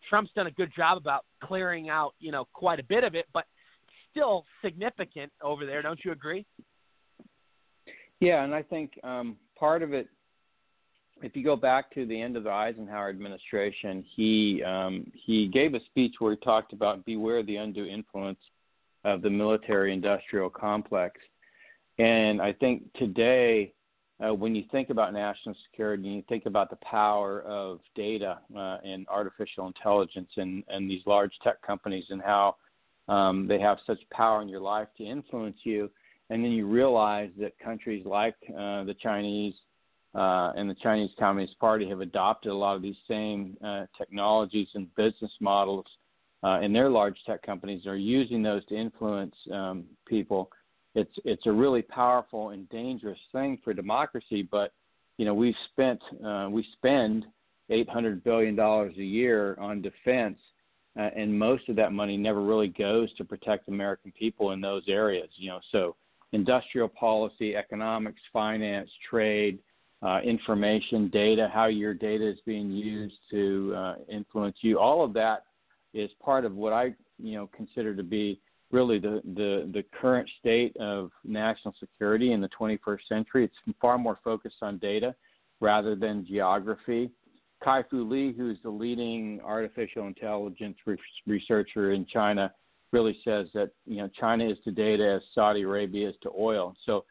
Trump's 0.08 0.30
done 0.34 0.46
a 0.46 0.50
good 0.50 0.70
job 0.76 0.98
about 0.98 1.24
clearing 1.42 1.88
out, 1.88 2.14
you 2.18 2.32
know, 2.32 2.46
quite 2.52 2.78
a 2.80 2.84
bit 2.84 3.04
of 3.04 3.14
it, 3.14 3.26
but 3.32 3.44
still 4.10 4.44
significant 4.62 5.32
over 5.42 5.66
there. 5.66 5.82
Don't 5.82 6.00
you 6.04 6.12
agree? 6.12 6.46
Yeah, 8.20 8.44
and 8.44 8.54
I 8.54 8.62
think 8.62 8.92
um, 9.02 9.36
part 9.58 9.82
of 9.82 9.92
it, 9.92 10.08
if 11.22 11.36
you 11.36 11.44
go 11.44 11.56
back 11.56 11.92
to 11.94 12.06
the 12.06 12.20
end 12.20 12.36
of 12.36 12.44
the 12.44 12.50
Eisenhower 12.50 13.08
administration, 13.08 14.04
he 14.14 14.62
um, 14.64 15.10
he 15.14 15.48
gave 15.48 15.74
a 15.74 15.80
speech 15.86 16.14
where 16.18 16.32
he 16.32 16.38
talked 16.38 16.72
about 16.72 17.04
beware 17.04 17.42
the 17.42 17.56
undue 17.56 17.86
influence 17.86 18.38
of 19.04 19.22
the 19.22 19.30
military-industrial 19.30 20.50
complex, 20.50 21.20
and 21.98 22.42
I 22.42 22.52
think 22.52 22.92
today 22.94 23.72
uh, 24.24 24.32
when 24.32 24.54
you 24.54 24.64
think 24.70 24.90
about 24.90 25.12
national 25.12 25.54
security 25.70 26.06
and 26.06 26.16
you 26.16 26.22
think 26.28 26.46
about 26.46 26.70
the 26.70 26.76
power 26.76 27.42
of 27.42 27.80
data 27.94 28.38
uh, 28.56 28.78
and 28.84 29.06
artificial 29.08 29.66
intelligence 29.66 30.30
and, 30.36 30.62
and 30.68 30.90
these 30.90 31.02
large 31.06 31.32
tech 31.42 31.60
companies 31.62 32.04
and 32.10 32.22
how 32.22 32.56
um, 33.08 33.46
they 33.46 33.60
have 33.60 33.78
such 33.86 33.98
power 34.10 34.40
in 34.40 34.48
your 34.48 34.60
life 34.60 34.88
to 34.96 35.04
influence 35.04 35.56
you, 35.64 35.90
and 36.30 36.42
then 36.42 36.52
you 36.52 36.66
realize 36.66 37.30
that 37.38 37.58
countries 37.58 38.04
like 38.06 38.36
uh, 38.50 38.84
the 38.84 38.94
Chinese 39.02 39.54
uh, 40.14 40.52
and 40.56 40.70
the 40.70 40.76
Chinese 40.76 41.10
Communist 41.18 41.58
Party 41.58 41.88
have 41.88 42.00
adopted 42.00 42.50
a 42.52 42.54
lot 42.54 42.76
of 42.76 42.82
these 42.82 42.96
same 43.08 43.56
uh, 43.64 43.84
technologies 43.98 44.68
and 44.74 44.94
business 44.94 45.32
models, 45.40 45.86
uh, 46.44 46.60
and 46.62 46.74
their 46.74 46.88
large 46.88 47.16
tech 47.26 47.42
companies 47.42 47.82
and 47.84 47.92
are 47.92 47.96
using 47.96 48.42
those 48.42 48.64
to 48.66 48.76
influence 48.76 49.34
um, 49.52 49.84
people 50.06 50.50
it's 50.94 51.14
it's 51.24 51.46
a 51.46 51.52
really 51.52 51.82
powerful 51.82 52.50
and 52.50 52.68
dangerous 52.68 53.18
thing 53.32 53.58
for 53.64 53.74
democracy. 53.74 54.46
But 54.48 54.72
you 55.18 55.24
know, 55.24 55.34
we've 55.34 55.54
spent 55.72 56.00
uh, 56.24 56.48
we 56.50 56.66
spend 56.72 57.26
eight 57.70 57.88
hundred 57.88 58.22
billion 58.24 58.54
dollars 58.54 58.94
a 58.98 59.04
year 59.04 59.56
on 59.60 59.82
defense, 59.82 60.38
uh, 60.98 61.10
and 61.16 61.36
most 61.36 61.68
of 61.68 61.76
that 61.76 61.92
money 61.92 62.16
never 62.16 62.42
really 62.42 62.68
goes 62.68 63.12
to 63.14 63.24
protect 63.24 63.68
American 63.68 64.12
people 64.12 64.52
in 64.52 64.60
those 64.60 64.84
areas. 64.88 65.28
You 65.36 65.50
know, 65.50 65.60
so 65.72 65.96
industrial 66.32 66.88
policy, 66.88 67.56
economics, 67.56 68.20
finance, 68.32 68.90
trade. 69.08 69.58
Uh, 70.02 70.20
information, 70.20 71.08
data, 71.08 71.50
how 71.50 71.64
your 71.64 71.94
data 71.94 72.28
is 72.28 72.36
being 72.44 72.70
used 72.70 73.14
to 73.30 73.72
uh, 73.74 73.94
influence 74.12 74.54
you, 74.60 74.78
all 74.78 75.02
of 75.02 75.14
that 75.14 75.44
is 75.94 76.10
part 76.22 76.44
of 76.44 76.54
what 76.54 76.74
I, 76.74 76.94
you 77.18 77.36
know, 77.36 77.48
consider 77.56 77.94
to 77.94 78.02
be 78.02 78.38
really 78.74 78.98
the, 78.98 79.22
the, 79.36 79.70
the 79.72 79.84
current 80.00 80.28
state 80.40 80.76
of 80.78 81.10
national 81.24 81.72
security 81.78 82.32
in 82.32 82.40
the 82.40 82.48
21st 82.60 82.98
century. 83.08 83.44
It's 83.44 83.76
far 83.80 83.96
more 83.96 84.18
focused 84.24 84.56
on 84.62 84.78
data 84.78 85.14
rather 85.60 85.94
than 85.94 86.26
geography. 86.26 87.10
Kai 87.62 87.84
Fu 87.88 88.02
Lee, 88.02 88.34
who's 88.36 88.58
the 88.64 88.68
leading 88.68 89.40
artificial 89.42 90.08
intelligence 90.08 90.76
re- 90.84 90.98
researcher 91.26 91.92
in 91.92 92.04
China, 92.04 92.52
really 92.92 93.16
says 93.24 93.46
that 93.54 93.70
you 93.86 93.96
know 93.96 94.08
China 94.20 94.46
is 94.46 94.58
to 94.64 94.70
data 94.70 95.16
as 95.16 95.22
Saudi 95.34 95.62
Arabia 95.62 96.10
is 96.10 96.14
to 96.22 96.30
oil. 96.38 96.76
So 96.84 97.04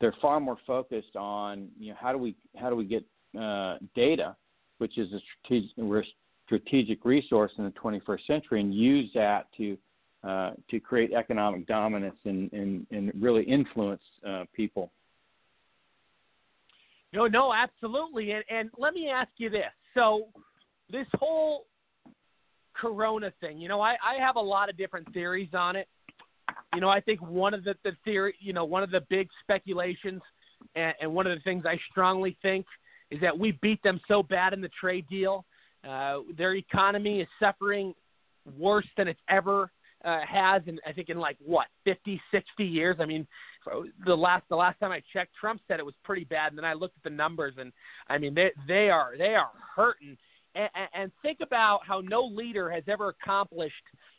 they're 0.00 0.14
far 0.20 0.40
more 0.40 0.58
focused 0.66 1.16
on 1.16 1.68
you 1.78 1.90
know 1.90 1.98
how 2.00 2.12
do 2.12 2.18
we 2.18 2.34
how 2.56 2.70
do 2.70 2.76
we 2.76 2.84
get 2.84 3.04
uh, 3.38 3.76
data, 3.94 4.34
which 4.78 4.98
is 4.98 5.12
a 5.12 5.20
strategic, 5.44 6.06
strategic 6.46 7.04
resource 7.04 7.52
in 7.58 7.64
the 7.64 7.70
21st 7.70 8.26
century, 8.26 8.60
and 8.60 8.74
use 8.74 9.10
that 9.14 9.46
to 9.58 9.78
uh, 10.22 10.50
to 10.70 10.78
create 10.80 11.12
economic 11.12 11.66
dominance 11.66 12.16
and, 12.24 12.52
and, 12.52 12.86
and 12.90 13.12
really 13.20 13.42
influence 13.44 14.02
uh, 14.28 14.44
people. 14.54 14.90
No, 17.12 17.26
no, 17.26 17.52
absolutely. 17.52 18.32
And, 18.32 18.44
and 18.50 18.70
let 18.78 18.94
me 18.94 19.08
ask 19.08 19.30
you 19.38 19.50
this. 19.50 19.64
So, 19.94 20.26
this 20.90 21.06
whole 21.14 21.66
Corona 22.74 23.32
thing, 23.40 23.58
you 23.58 23.68
know, 23.68 23.80
I, 23.80 23.92
I 24.04 24.20
have 24.20 24.36
a 24.36 24.40
lot 24.40 24.68
of 24.68 24.76
different 24.76 25.12
theories 25.12 25.50
on 25.54 25.76
it. 25.76 25.88
You 26.74 26.80
know, 26.80 26.88
I 26.88 27.00
think 27.00 27.20
one 27.22 27.54
of 27.54 27.64
the, 27.64 27.74
the 27.84 27.92
theory, 28.04 28.34
you 28.40 28.52
know, 28.52 28.64
one 28.64 28.82
of 28.82 28.90
the 28.90 29.00
big 29.08 29.28
speculations 29.42 30.20
and, 30.74 30.94
and 31.00 31.14
one 31.14 31.26
of 31.26 31.36
the 31.36 31.42
things 31.42 31.64
I 31.66 31.78
strongly 31.90 32.36
think 32.42 32.66
is 33.10 33.20
that 33.20 33.36
we 33.36 33.52
beat 33.60 33.82
them 33.82 34.00
so 34.06 34.22
bad 34.22 34.52
in 34.52 34.60
the 34.60 34.70
trade 34.80 35.06
deal. 35.08 35.44
Uh, 35.88 36.18
their 36.36 36.54
economy 36.54 37.20
is 37.20 37.28
suffering 37.40 37.94
worse 38.58 38.86
than 38.96 39.08
it's 39.08 39.20
ever 39.28 39.70
uh, 40.04 40.20
has, 40.26 40.62
and 40.66 40.80
I 40.86 40.92
think 40.92 41.08
in 41.08 41.18
like 41.18 41.36
what 41.44 41.66
50, 41.84 42.20
60 42.30 42.64
years. 42.64 42.96
I 43.00 43.06
mean, 43.06 43.26
the 44.06 44.14
last 44.14 44.44
the 44.48 44.56
last 44.56 44.78
time 44.80 44.92
I 44.92 45.02
checked, 45.12 45.32
Trump 45.38 45.60
said 45.68 45.78
it 45.78 45.86
was 45.86 45.94
pretty 46.04 46.24
bad, 46.24 46.52
and 46.52 46.58
then 46.58 46.64
I 46.64 46.72
looked 46.72 46.96
at 46.96 47.04
the 47.04 47.14
numbers, 47.14 47.54
and 47.58 47.72
I 48.08 48.18
mean 48.18 48.34
they 48.34 48.52
they 48.66 48.90
are 48.90 49.12
they 49.18 49.34
are 49.34 49.50
hurting. 49.76 50.16
And, 50.54 50.68
and 50.94 51.12
think 51.22 51.38
about 51.42 51.80
how 51.86 52.00
no 52.00 52.24
leader 52.24 52.68
has 52.70 52.82
ever 52.88 53.10
accomplished, 53.10 53.74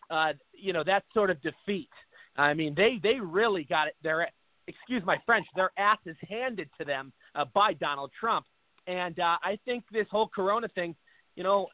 uh, 0.09 0.31
you 0.53 0.71
know, 0.71 0.81
that 0.85 1.03
sort 1.13 1.29
of 1.29 1.41
defeat. 1.41 1.89
I 2.37 2.53
mean, 2.53 2.73
they 2.75 2.99
they 3.03 3.19
really 3.19 3.65
got 3.65 3.87
it. 3.87 3.95
Their 4.01 4.29
excuse 4.67 5.03
my 5.05 5.17
French, 5.25 5.45
their 5.55 5.71
asses 5.77 6.15
handed 6.27 6.69
to 6.79 6.85
them 6.85 7.11
uh, 7.35 7.45
by 7.53 7.73
Donald 7.73 8.11
Trump. 8.17 8.45
And 8.87 9.19
uh, 9.19 9.37
I 9.43 9.59
think 9.65 9.83
this 9.91 10.07
whole 10.09 10.27
Corona 10.27 10.67
thing, 10.69 10.95
you 11.35 11.43
know, 11.43 11.67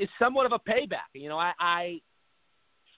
is 0.00 0.08
somewhat 0.18 0.46
of 0.46 0.52
a 0.52 0.58
payback. 0.58 1.10
You 1.14 1.28
know, 1.28 1.38
I 1.38 1.52
I, 1.58 2.00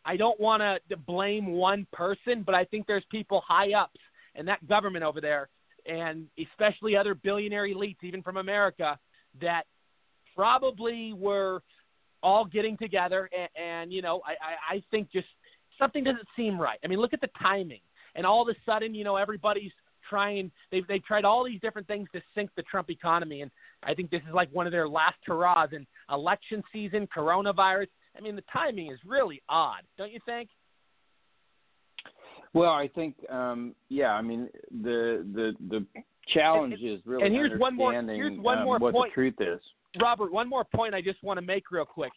I 0.09 0.17
don't 0.17 0.41
want 0.41 0.63
to 0.63 0.97
blame 0.97 1.53
one 1.53 1.87
person, 1.93 2.43
but 2.43 2.55
I 2.55 2.65
think 2.65 2.87
there's 2.87 3.05
people 3.11 3.43
high 3.47 3.75
ups 3.75 4.01
and 4.35 4.49
that 4.49 4.67
government 4.67 5.05
over 5.05 5.21
there, 5.21 5.51
and 5.85 6.27
especially 6.39 6.97
other 6.97 7.15
billionaire 7.15 7.69
elites, 7.69 7.99
even 8.03 8.23
from 8.23 8.39
America, 8.39 8.99
that 9.43 9.65
probably 10.35 11.13
were 11.13 11.61
all 12.23 12.47
getting 12.47 12.79
together. 12.79 13.29
And, 13.39 13.49
and 13.63 13.93
you 13.93 14.01
know, 14.01 14.23
I, 14.27 14.31
I, 14.31 14.77
I 14.77 14.83
think 14.91 15.13
just 15.13 15.29
something 15.79 16.05
doesn't 16.05 16.27
seem 16.35 16.59
right. 16.59 16.79
I 16.83 16.87
mean, 16.87 17.01
look 17.01 17.13
at 17.13 17.21
the 17.21 17.31
timing. 17.41 17.81
And 18.15 18.25
all 18.25 18.41
of 18.41 18.49
a 18.49 18.57
sudden, 18.65 18.95
you 18.95 19.05
know, 19.05 19.17
everybody's 19.17 19.73
trying. 20.09 20.51
They've 20.73 20.87
they've 20.89 21.05
tried 21.05 21.27
all 21.27 21.45
these 21.45 21.61
different 21.61 21.87
things 21.87 22.09
to 22.15 22.23
sink 22.35 22.49
the 22.57 22.63
Trump 22.63 22.89
economy, 22.91 23.43
and 23.43 23.51
I 23.83 23.93
think 23.93 24.11
this 24.11 24.23
is 24.27 24.35
like 24.35 24.49
one 24.53 24.67
of 24.67 24.73
their 24.73 24.89
last 24.89 25.19
hurrahs. 25.27 25.69
And 25.73 25.87
election 26.11 26.63
season, 26.73 27.07
coronavirus. 27.15 27.89
I 28.19 28.21
mean, 28.21 28.35
the 28.37 28.45
timing 28.53 28.91
is 28.91 28.99
really 29.07 29.41
odd, 29.49 29.83
don't 29.97 30.13
you 30.13 30.21
think? 30.27 30.51
Well, 32.53 32.71
I 32.71 32.89
think, 32.89 33.15
um, 33.31 33.75
yeah. 33.89 34.13
I 34.13 34.23
mean, 34.23 34.49
the 34.83 35.25
the 35.35 35.53
the 35.69 35.87
challenge 36.33 36.79
and, 36.81 36.91
is 36.91 37.01
really 37.05 37.25
and 37.25 37.35
here's 37.35 37.59
one 37.61 37.77
more, 37.77 37.95
understanding 37.95 38.17
here's 38.17 38.39
one 38.39 38.59
um, 38.59 38.65
more 38.65 38.79
what 38.79 38.95
point. 38.95 39.13
the 39.13 39.15
truth 39.15 39.35
is. 39.41 39.61
Robert, 40.01 40.33
one 40.33 40.49
more 40.49 40.65
point 40.65 40.95
I 40.95 41.01
just 41.01 41.23
want 41.23 41.39
to 41.39 41.43
make 41.43 41.71
real 41.71 41.85
quick. 41.85 42.13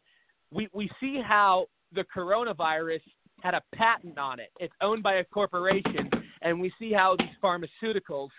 We 0.52 0.68
we 0.74 0.90
see 1.00 1.22
how 1.26 1.68
the 1.94 2.06
coronavirus 2.16 3.02
had 3.42 3.54
a 3.54 3.62
patent 3.76 4.18
on 4.18 4.40
it. 4.40 4.50
It's 4.60 4.74
owned 4.82 5.04
by 5.04 5.16
a 5.16 5.24
corporation, 5.26 6.10
and 6.42 6.60
we 6.60 6.72
see 6.80 6.94
how 6.94 7.16
these 7.18 7.28
pharmaceuticals, 7.44 8.30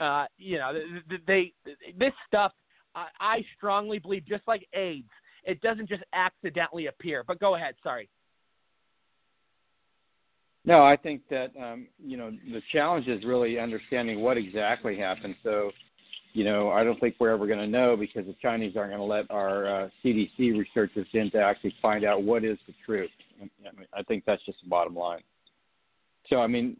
uh, 0.00 0.26
you 0.38 0.58
know, 0.58 0.72
they, 1.08 1.18
they 1.26 1.52
this 1.98 2.12
stuff. 2.26 2.52
I, 2.94 3.08
I 3.20 3.44
strongly 3.56 3.98
believe, 3.98 4.24
just 4.26 4.44
like 4.46 4.66
AIDS, 4.72 5.08
it 5.46 5.60
doesn't 5.62 5.88
just 5.88 6.02
accidentally 6.12 6.86
appear. 6.86 7.24
But 7.26 7.40
go 7.40 7.54
ahead. 7.54 7.74
Sorry. 7.82 8.08
No, 10.64 10.82
I 10.82 10.96
think 10.96 11.22
that 11.30 11.52
um, 11.60 11.86
you 12.04 12.16
know 12.16 12.30
the 12.30 12.60
challenge 12.72 13.06
is 13.06 13.24
really 13.24 13.58
understanding 13.58 14.20
what 14.20 14.36
exactly 14.36 14.98
happened. 14.98 15.36
So, 15.44 15.70
you 16.32 16.44
know, 16.44 16.70
I 16.70 16.82
don't 16.82 16.98
think 16.98 17.14
we're 17.20 17.30
ever 17.30 17.46
going 17.46 17.60
to 17.60 17.68
know 17.68 17.96
because 17.96 18.26
the 18.26 18.34
Chinese 18.42 18.76
aren't 18.76 18.90
going 18.90 19.00
to 19.00 19.04
let 19.04 19.30
our 19.30 19.84
uh, 19.84 19.88
CDC 20.04 20.58
researchers 20.58 21.06
in 21.14 21.30
to 21.30 21.38
actually 21.38 21.74
find 21.80 22.04
out 22.04 22.24
what 22.24 22.44
is 22.44 22.58
the 22.66 22.74
truth. 22.84 23.10
I, 23.38 23.42
mean, 23.42 23.86
I 23.94 24.02
think 24.02 24.24
that's 24.26 24.44
just 24.44 24.58
the 24.62 24.68
bottom 24.68 24.96
line. 24.96 25.20
So, 26.28 26.40
I 26.40 26.48
mean, 26.48 26.76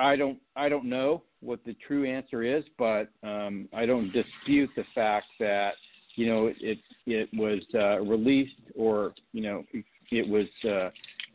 I 0.00 0.16
don't 0.16 0.38
I 0.56 0.68
don't 0.68 0.86
know 0.86 1.22
what 1.40 1.60
the 1.64 1.74
true 1.86 2.04
answer 2.04 2.42
is, 2.42 2.64
but 2.78 3.08
um, 3.22 3.68
I 3.74 3.86
don't 3.86 4.12
dispute 4.12 4.70
the 4.76 4.84
fact 4.94 5.26
that 5.38 5.72
you 6.16 6.26
know 6.26 6.52
it 6.60 6.78
it 7.06 7.28
was 7.34 7.60
uh, 7.74 8.00
released 8.00 8.54
or 8.76 9.12
you 9.32 9.42
know 9.42 9.64
it 10.10 10.28
was. 10.28 10.46
Uh, 10.64 10.90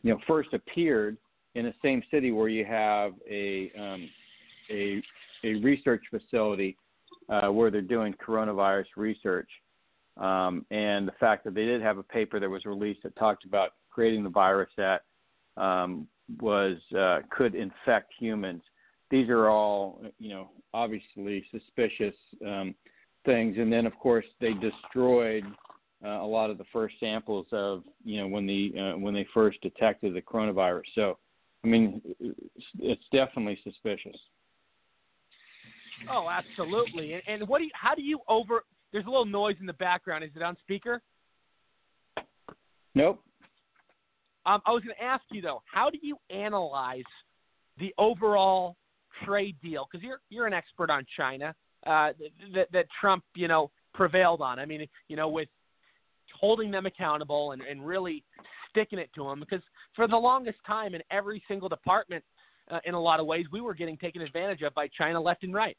you 0.06 0.12
know, 0.12 0.20
first 0.24 0.52
appeared 0.52 1.16
in 1.56 1.64
the 1.64 1.74
same 1.82 2.00
city 2.12 2.30
where 2.30 2.48
you 2.48 2.64
have 2.64 3.12
a 3.28 3.72
um, 3.76 4.08
a, 4.70 5.02
a 5.42 5.54
research 5.54 6.04
facility 6.10 6.76
uh, 7.28 7.48
where 7.48 7.72
they're 7.72 7.80
doing 7.80 8.14
coronavirus 8.24 8.86
research, 8.96 9.48
um, 10.16 10.64
and 10.70 11.08
the 11.08 11.12
fact 11.18 11.42
that 11.42 11.54
they 11.54 11.64
did 11.64 11.82
have 11.82 11.98
a 11.98 12.04
paper 12.04 12.38
that 12.38 12.48
was 12.48 12.64
released 12.64 13.02
that 13.02 13.16
talked 13.16 13.44
about 13.44 13.70
creating 13.90 14.22
the 14.22 14.30
virus 14.30 14.70
that 14.76 15.02
um, 15.56 16.06
was 16.40 16.76
uh, 16.96 17.18
could 17.30 17.56
infect 17.56 18.12
humans. 18.16 18.62
These 19.10 19.28
are 19.28 19.48
all, 19.48 20.00
you 20.20 20.30
know, 20.30 20.50
obviously 20.72 21.44
suspicious 21.50 22.14
um, 22.46 22.76
things. 23.26 23.56
And 23.58 23.70
then, 23.70 23.84
of 23.84 23.98
course, 23.98 24.24
they 24.40 24.54
destroyed 24.54 25.44
uh, 26.04 26.08
a 26.08 26.26
lot 26.26 26.50
of 26.50 26.58
the 26.58 26.64
first 26.72 26.94
samples 27.00 27.46
of 27.52 27.82
you 28.04 28.20
know 28.20 28.28
when 28.28 28.46
the 28.46 28.72
uh, 28.78 28.98
when 28.98 29.12
they 29.12 29.26
first 29.34 29.60
detected 29.60 30.14
the 30.14 30.22
coronavirus. 30.22 30.82
So, 30.94 31.18
I 31.64 31.68
mean, 31.68 32.00
it's 32.78 33.04
definitely 33.12 33.58
suspicious. 33.64 34.16
Oh, 36.10 36.28
absolutely. 36.30 37.14
And, 37.14 37.22
and 37.26 37.48
what 37.48 37.58
do 37.58 37.64
you? 37.64 37.70
How 37.74 37.94
do 37.94 38.02
you 38.02 38.20
over? 38.28 38.64
There's 38.92 39.06
a 39.06 39.10
little 39.10 39.26
noise 39.26 39.56
in 39.60 39.66
the 39.66 39.74
background. 39.74 40.24
Is 40.24 40.30
it 40.36 40.42
on 40.42 40.56
speaker? 40.62 41.02
Nope. 42.94 43.22
Um, 44.46 44.62
I 44.64 44.70
was 44.70 44.82
going 44.84 44.94
to 44.96 45.02
ask 45.02 45.24
you 45.32 45.42
though, 45.42 45.60
how 45.70 45.90
do 45.90 45.98
you 46.00 46.16
analyze 46.30 47.02
the 47.78 47.92
overall 47.98 48.76
trade 49.24 49.56
deal? 49.62 49.88
Because 49.90 50.04
you're 50.04 50.20
you're 50.30 50.46
an 50.46 50.54
expert 50.54 50.90
on 50.90 51.04
China 51.16 51.54
uh, 51.86 52.12
that 52.54 52.68
that 52.72 52.86
Trump 53.00 53.24
you 53.34 53.48
know 53.48 53.70
prevailed 53.94 54.40
on. 54.40 54.58
I 54.58 54.66
mean, 54.66 54.86
you 55.08 55.16
know, 55.16 55.28
with 55.28 55.48
holding 56.38 56.70
them 56.70 56.86
accountable 56.86 57.52
and, 57.52 57.62
and 57.62 57.86
really 57.86 58.22
sticking 58.70 58.98
it 58.98 59.10
to 59.14 59.24
them 59.24 59.40
because 59.40 59.62
for 59.94 60.06
the 60.06 60.16
longest 60.16 60.58
time 60.66 60.94
in 60.94 61.02
every 61.10 61.42
single 61.48 61.68
department 61.68 62.22
uh, 62.70 62.78
in 62.84 62.94
a 62.94 63.00
lot 63.00 63.20
of 63.20 63.26
ways 63.26 63.46
we 63.52 63.60
were 63.60 63.74
getting 63.74 63.96
taken 63.96 64.20
advantage 64.20 64.62
of 64.62 64.74
by 64.74 64.88
China 64.98 65.20
left 65.20 65.44
and 65.44 65.54
right. 65.54 65.76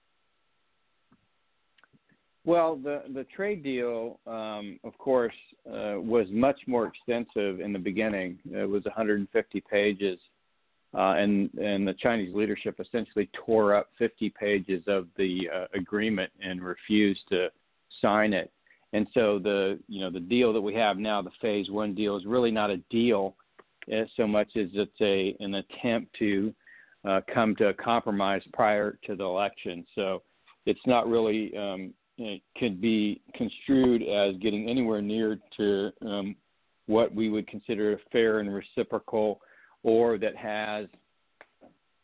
Well, 2.46 2.78
the 2.78 3.04
the 3.14 3.26
trade 3.26 3.62
deal, 3.62 4.22
um, 4.26 4.80
of 4.86 4.98
course, 4.98 5.34
uh, 5.68 6.00
was 6.00 6.28
much 6.32 6.58
more 6.66 6.88
extensive 6.88 7.60
in 7.60 7.74
the 7.74 7.80
beginning. 7.80 8.40
It 8.50 8.70
was 8.70 8.86
150 8.86 9.64
pages, 9.70 10.18
uh, 10.98 11.14
and 11.14 11.54
and 11.56 11.88
the 11.88 11.94
Chinese 11.94 12.34
leadership 12.36 12.80
essentially 12.80 13.30
tore 13.46 13.76
up 13.76 13.90
50 13.98 14.30
pages 14.32 14.84
of 14.88 15.08
the 15.18 15.50
uh, 15.54 15.66
agreement 15.74 16.32
and 16.42 16.62
refused 16.62 17.22
to 17.30 17.50
sign 18.02 18.34
it. 18.34 18.52
And 18.94 19.08
so 19.14 19.40
the 19.40 19.80
you 19.88 20.02
know 20.02 20.10
the 20.10 20.20
deal 20.20 20.52
that 20.54 20.62
we 20.62 20.74
have 20.76 20.98
now, 20.98 21.22
the 21.22 21.32
phase 21.42 21.70
one 21.70 21.94
deal, 21.94 22.18
is 22.18 22.26
really 22.26 22.52
not 22.52 22.70
a 22.70 22.78
deal 22.90 23.36
so 24.16 24.28
much 24.28 24.50
as 24.56 24.68
it's 24.74 24.92
a 25.02 25.36
an 25.40 25.56
attempt 25.56 26.14
to 26.20 26.54
uh, 27.08 27.22
come 27.34 27.56
to 27.56 27.68
a 27.68 27.74
compromise 27.74 28.42
prior 28.54 28.98
to 29.06 29.16
the 29.16 29.24
election. 29.24 29.86
So 29.96 30.24
it's 30.66 30.86
not 30.86 31.08
really 31.08 31.56
um, 31.58 31.94
it 32.18 32.42
could 32.58 32.82
be 32.82 33.22
construed 33.36 34.02
as 34.04 34.36
getting 34.38 34.70
anywhere 34.70 35.02
near 35.02 35.40
to 35.58 35.92
um, 36.02 36.36
what 36.88 37.14
we 37.14 37.30
would 37.30 37.48
consider 37.48 37.94
a 37.94 37.98
fair 38.12 38.40
and 38.40 38.54
reciprocal, 38.54 39.42
or 39.88 40.18
that 40.18 40.36
has 40.36 40.88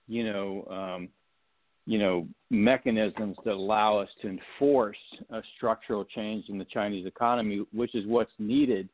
you 0.08 0.24
know 0.24 0.66
um, 0.72 1.10
you 1.86 2.00
know, 2.00 2.28
mechanisms 2.50 3.36
that 3.44 3.54
allow 3.54 3.98
us 3.98 4.08
to 4.22 4.30
enforce 4.30 4.98
a 5.32 5.42
structural 5.58 6.06
change 6.06 6.46
in 6.48 6.58
the 6.58 6.66
Chinese 6.66 7.06
economy, 7.06 7.66
which 7.74 7.94
is 7.94 8.06
what's 8.08 8.32
needed 8.40 8.88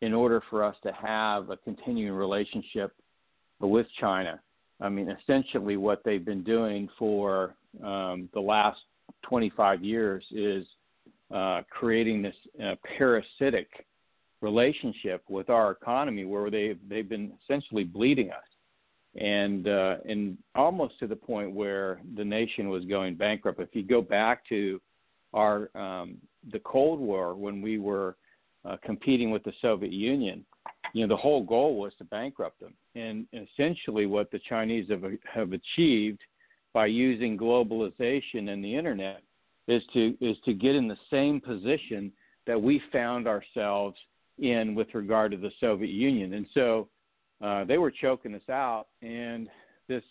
in 0.00 0.12
order 0.12 0.42
for 0.50 0.64
us 0.64 0.74
to 0.82 0.92
have 0.92 1.50
a 1.50 1.56
continuing 1.58 2.12
relationship 2.12 2.92
with 3.60 3.86
China. 4.00 4.40
I 4.80 4.88
mean, 4.88 5.08
essentially, 5.08 5.76
what 5.76 6.02
they've 6.04 6.24
been 6.24 6.42
doing 6.42 6.88
for 6.98 7.54
um, 7.84 8.28
the 8.34 8.40
last 8.40 8.80
25 9.22 9.84
years 9.84 10.24
is 10.32 10.66
uh, 11.32 11.62
creating 11.70 12.20
this 12.20 12.34
uh, 12.62 12.74
parasitic 12.98 13.68
relationship 14.44 15.22
with 15.28 15.48
our 15.50 15.72
economy, 15.72 16.24
where 16.24 16.50
they 16.50 16.76
they've 16.88 17.08
been 17.08 17.32
essentially 17.42 17.84
bleeding 17.84 18.30
us 18.30 18.48
and 19.16 19.68
uh, 19.68 19.96
and 20.08 20.36
almost 20.54 20.98
to 20.98 21.06
the 21.06 21.16
point 21.16 21.52
where 21.52 22.00
the 22.16 22.24
nation 22.24 22.68
was 22.68 22.84
going 22.84 23.14
bankrupt. 23.14 23.60
If 23.60 23.70
you 23.72 23.82
go 23.82 24.02
back 24.02 24.46
to 24.48 24.80
our 25.32 25.70
um, 25.76 26.18
the 26.52 26.60
Cold 26.60 27.00
War 27.00 27.34
when 27.34 27.62
we 27.62 27.78
were 27.78 28.16
uh, 28.64 28.76
competing 28.84 29.30
with 29.30 29.44
the 29.44 29.52
Soviet 29.62 29.92
Union, 29.92 30.44
you 30.92 31.02
know, 31.02 31.14
the 31.14 31.20
whole 31.20 31.42
goal 31.42 31.76
was 31.76 31.92
to 31.98 32.04
bankrupt 32.04 32.60
them. 32.60 32.74
And 32.94 33.26
essentially, 33.32 34.06
what 34.06 34.30
the 34.30 34.40
Chinese 34.48 34.88
have 34.90 35.04
have 35.32 35.52
achieved 35.52 36.20
by 36.72 36.86
using 36.86 37.38
globalization 37.38 38.48
and 38.48 38.64
the 38.64 38.74
internet 38.74 39.22
is 39.68 39.82
to 39.92 40.16
is 40.20 40.36
to 40.44 40.52
get 40.52 40.74
in 40.74 40.88
the 40.88 40.98
same 41.10 41.40
position 41.40 42.12
that 42.46 42.60
we 42.60 42.82
found 42.92 43.26
ourselves 43.26 43.96
in 44.38 44.74
with 44.74 44.88
regard 44.94 45.32
to 45.32 45.38
the 45.38 45.50
Soviet 45.60 45.90
Union. 45.90 46.34
And 46.34 46.46
so 46.54 46.88
uh, 47.42 47.64
they 47.64 47.78
were 47.78 47.90
choking 47.90 48.34
us 48.34 48.48
out, 48.48 48.86
and 49.02 49.48
this 49.88 50.02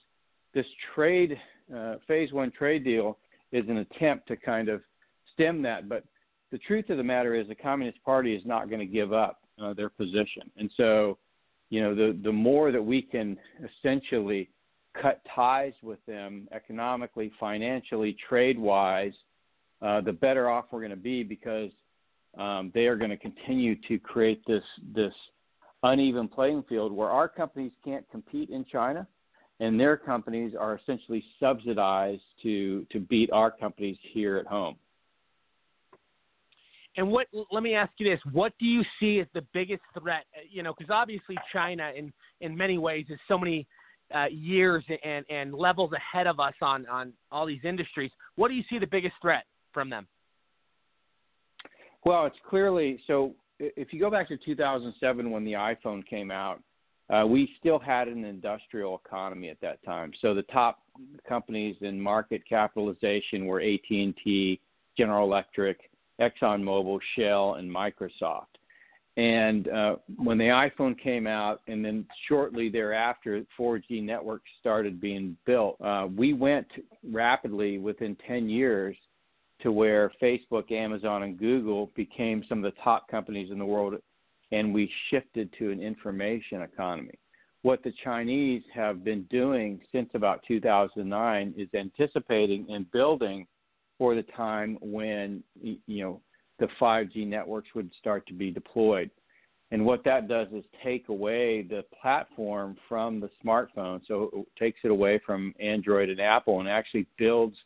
this 0.53 0.65
trade 0.93 1.39
uh, 1.75 1.95
phase 2.07 2.31
one 2.31 2.51
trade 2.51 2.83
deal 2.83 3.17
is 3.51 3.67
an 3.69 3.77
attempt 3.77 4.27
to 4.27 4.35
kind 4.35 4.69
of 4.69 4.81
stem 5.33 5.61
that. 5.63 5.89
But 5.89 6.03
the 6.51 6.57
truth 6.59 6.89
of 6.89 6.97
the 6.97 7.03
matter 7.03 7.33
is, 7.33 7.47
the 7.47 7.55
Communist 7.55 8.03
Party 8.03 8.35
is 8.35 8.43
not 8.45 8.69
going 8.69 8.79
to 8.79 8.85
give 8.85 9.13
up 9.13 9.41
uh, 9.61 9.73
their 9.73 9.89
position, 9.89 10.49
and 10.57 10.69
so 10.77 11.17
you 11.69 11.81
know 11.81 11.95
the 11.95 12.17
the 12.23 12.31
more 12.31 12.71
that 12.71 12.83
we 12.83 13.01
can 13.01 13.37
essentially 13.63 14.49
cut 15.01 15.21
ties 15.33 15.73
with 15.81 16.05
them 16.05 16.47
economically, 16.51 17.31
financially, 17.39 18.15
trade 18.29 18.59
wise, 18.59 19.13
uh, 19.81 20.01
the 20.01 20.13
better 20.13 20.49
off 20.49 20.65
we're 20.71 20.79
going 20.79 20.91
to 20.91 20.95
be 20.95 21.23
because 21.23 21.71
um, 22.37 22.71
they 22.73 22.87
are 22.87 22.95
going 22.95 23.11
to 23.11 23.17
continue 23.17 23.75
to 23.87 23.99
create 23.99 24.41
this 24.47 24.63
this 24.95 25.13
uneven 25.83 26.27
playing 26.27 26.63
field 26.67 26.91
where 26.91 27.09
our 27.09 27.27
companies 27.27 27.71
can't 27.83 28.09
compete 28.09 28.49
in 28.49 28.65
China, 28.65 29.05
and 29.59 29.79
their 29.79 29.97
companies 29.97 30.53
are 30.59 30.75
essentially 30.75 31.23
subsidized 31.39 32.21
to 32.41 32.85
to 32.91 32.99
beat 32.99 33.31
our 33.31 33.51
companies 33.51 33.97
here 34.13 34.37
at 34.37 34.47
home. 34.47 34.75
And 36.95 37.09
what? 37.09 37.27
Let 37.51 37.63
me 37.63 37.75
ask 37.75 37.91
you 37.97 38.09
this: 38.09 38.19
What 38.31 38.53
do 38.59 38.65
you 38.65 38.83
see 38.99 39.19
as 39.19 39.27
the 39.33 39.45
biggest 39.53 39.81
threat? 39.99 40.25
Uh, 40.35 40.41
you 40.49 40.63
know, 40.63 40.73
because 40.77 40.91
obviously 40.91 41.37
China, 41.51 41.91
in 41.95 42.11
in 42.41 42.55
many 42.55 42.77
ways, 42.77 43.05
is 43.09 43.19
so 43.27 43.37
many 43.37 43.67
uh, 44.13 44.25
years 44.31 44.83
and 45.03 45.25
and 45.29 45.53
levels 45.53 45.91
ahead 45.93 46.27
of 46.27 46.39
us 46.39 46.53
on 46.61 46.87
on 46.87 47.13
all 47.31 47.45
these 47.45 47.63
industries. 47.63 48.11
What 48.35 48.47
do 48.47 48.53
you 48.55 48.63
see 48.69 48.79
the 48.79 48.87
biggest 48.87 49.15
threat 49.21 49.45
from 49.71 49.89
them? 49.89 50.07
Well, 52.05 52.25
it's 52.25 52.37
clearly 52.47 52.99
so. 53.07 53.33
If 53.59 53.93
you 53.93 53.99
go 53.99 54.09
back 54.09 54.27
to 54.29 54.37
2007 54.37 55.31
when 55.31 55.45
the 55.45 55.53
iPhone 55.53 56.05
came 56.05 56.31
out, 56.31 56.61
uh, 57.09 57.25
we 57.25 57.49
still 57.59 57.79
had 57.79 58.07
an 58.07 58.25
industrial 58.25 59.01
economy 59.05 59.49
at 59.49 59.61
that 59.61 59.83
time. 59.83 60.11
So 60.21 60.33
the 60.33 60.43
top 60.43 60.79
companies 61.27 61.75
in 61.81 61.99
market 61.99 62.41
capitalization 62.47 63.45
were 63.45 63.61
AT&T, 63.61 64.59
General 64.97 65.25
Electric, 65.25 65.79
ExxonMobil, 66.19 66.99
Shell, 67.15 67.55
and 67.55 67.69
Microsoft. 67.69 68.47
And 69.15 69.67
uh, 69.67 69.95
when 70.17 70.37
the 70.37 70.45
iPhone 70.45 70.99
came 70.99 71.27
out, 71.27 71.61
and 71.67 71.85
then 71.85 72.05
shortly 72.27 72.69
thereafter, 72.69 73.43
4G 73.59 74.03
networks 74.03 74.49
started 74.59 74.99
being 74.99 75.37
built, 75.45 75.79
uh, 75.81 76.07
we 76.15 76.33
went 76.33 76.67
rapidly 77.11 77.77
within 77.77 78.17
10 78.27 78.49
years 78.49 78.95
to 79.63 79.71
where 79.71 80.11
Facebook, 80.21 80.71
Amazon, 80.71 81.23
and 81.23 81.39
Google 81.39 81.89
became 81.95 82.43
some 82.47 82.63
of 82.63 82.71
the 82.71 82.81
top 82.81 83.07
companies 83.09 83.49
in 83.49 83.57
the 83.57 83.65
world, 83.65 83.95
and 84.51 84.73
we 84.73 84.91
shifted 85.09 85.49
to 85.57 85.71
an 85.71 85.81
information 85.81 86.61
economy. 86.61 87.17
What 87.63 87.81
the 87.81 87.93
Chinese 88.03 88.61
have 88.73 89.05
been 89.05 89.23
doing 89.31 89.79
since 89.91 90.09
about 90.13 90.43
2009 90.45 91.53
is 91.57 91.69
anticipating 91.73 92.67
and 92.69 92.91
building 92.91 93.47
for 93.97 94.15
the 94.15 94.23
time 94.23 94.77
when 94.81 95.41
you 95.61 95.79
know 95.87 96.21
the 96.59 96.67
5G 96.79 97.25
networks 97.25 97.69
would 97.73 97.89
start 97.97 98.27
to 98.27 98.33
be 98.33 98.51
deployed. 98.51 99.09
And 99.71 99.85
what 99.85 100.03
that 100.03 100.27
does 100.27 100.49
is 100.53 100.65
take 100.83 101.07
away 101.07 101.63
the 101.63 101.83
platform 101.99 102.75
from 102.87 103.19
the 103.19 103.29
smartphone. 103.43 104.01
So 104.07 104.29
it 104.33 104.45
takes 104.59 104.81
it 104.83 104.91
away 104.91 105.19
from 105.25 105.55
Android 105.59 106.09
and 106.09 106.19
Apple 106.19 106.59
and 106.59 106.67
actually 106.67 107.07
builds– 107.17 107.55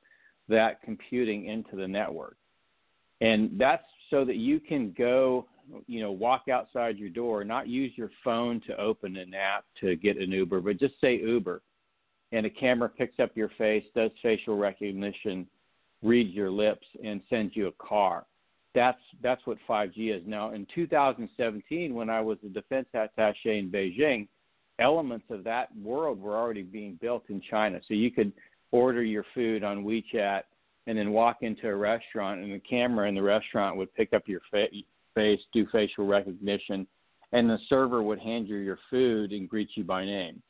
that 0.49 0.82
computing 0.82 1.45
into 1.45 1.76
the 1.76 1.88
network. 1.88 2.38
And 3.22 3.52
that's 3.57 3.84
so 4.10 4.24
that 4.26 4.36
you 4.36 4.60
can 4.60 4.94
go, 4.98 5.48
you 5.88 6.02
know, 6.02 6.11
walk 6.11 6.45
outside 6.52 6.98
your 6.98 7.10
door, 7.10 7.44
not 7.44 7.68
use 7.68 7.91
your 7.95 8.11
phone 8.24 8.61
to 8.68 8.80
open 8.80 9.18
an 9.18 9.34
app 9.34 9.65
to 9.82 9.95
get 9.95 10.18
an 10.18 10.32
Uber, 10.32 10.61
but 10.61 10.80
just 10.80 10.99
say 11.02 11.18
Uber. 11.19 11.61
And 12.32 12.45
a 12.45 12.49
camera 12.49 12.90
picks 12.90 13.19
up 13.19 13.32
your 13.36 13.49
face, 13.57 13.86
does 13.95 14.11
facial 14.22 14.57
recognition, 14.57 15.48
reads 16.03 16.34
your 16.34 16.52
lips, 16.52 16.86
and 17.03 17.22
sends 17.30 17.56
you 17.56 17.68
a 17.68 17.72
car. 17.84 18.26
That's 18.76 18.99
that's 19.24 19.41
what 19.45 19.57
5G 19.68 20.15
is 20.15 20.22
now. 20.28 20.52
In 20.52 20.68
2017, 20.76 21.94
when 21.94 22.10
I 22.10 22.22
was 22.22 22.38
a 22.45 22.49
defense 22.49 22.88
attaché 22.94 23.60
in 23.60 23.72
Beijing, 23.72 24.28
elements 24.80 25.26
of 25.30 25.44
that 25.45 25.76
world 25.78 26.22
were 26.22 26.36
already 26.36 26.64
being 26.64 26.99
built 27.02 27.24
in 27.30 27.41
China. 27.49 27.80
So 27.88 27.94
you 27.94 28.11
could 28.11 28.32
order 28.72 29.03
your 29.03 29.26
food 29.34 29.64
on 29.64 29.84
WeChat 29.84 30.44
and 30.88 30.98
then 30.98 31.11
walk 31.11 31.38
into 31.41 31.68
a 31.68 31.76
restaurant 31.76 32.41
and 32.41 32.53
the 32.53 32.60
camera 32.60 33.07
in 33.07 33.15
the 33.15 33.22
restaurant 33.22 33.77
would 33.77 33.94
pick 33.94 34.14
up 34.14 34.23
your 34.27 34.41
fa- 34.49 34.68
face, 35.15 35.39
do 35.53 35.68
facial 35.72 36.06
recognition, 36.06 36.88
and 37.34 37.49
the 37.49 37.60
server 37.68 38.02
would 38.02 38.19
hand 38.19 38.48
you 38.48 38.57
your 38.57 38.80
food 38.89 39.31
and 39.31 39.49
greet 39.49 39.69
you 39.76 39.84
by 39.84 40.06
name. 40.06 40.41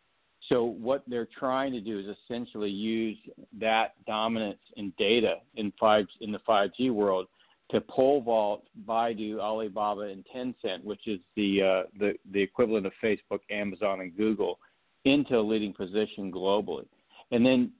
So 0.49 0.63
what 0.63 1.03
they're 1.07 1.27
trying 1.37 1.73
to 1.73 1.81
do 1.81 1.99
is 1.99 2.05
essentially 2.05 2.69
use 2.69 3.17
that 3.59 3.93
dominance 4.05 4.59
in 4.77 4.93
data 4.97 5.37
in 5.55 5.73
five 5.79 6.05
in 6.21 6.31
the 6.31 6.39
5G 6.47 6.91
world 6.91 7.27
to 7.71 7.81
pole 7.81 8.21
vault 8.21 8.63
Baidu, 8.87 9.39
Alibaba, 9.39 10.01
and 10.01 10.25
Tencent, 10.33 10.83
which 10.83 11.07
is 11.07 11.19
the 11.35 11.61
uh, 11.61 11.89
the 11.99 12.13
the 12.31 12.41
equivalent 12.41 12.85
of 12.85 12.93
Facebook, 13.03 13.39
Amazon, 13.49 14.01
and 14.01 14.15
Google, 14.15 14.59
into 15.03 15.37
a 15.37 15.41
leading 15.41 15.73
position 15.73 16.31
globally. 16.31 16.85
And 17.31 17.45
then 17.45 17.71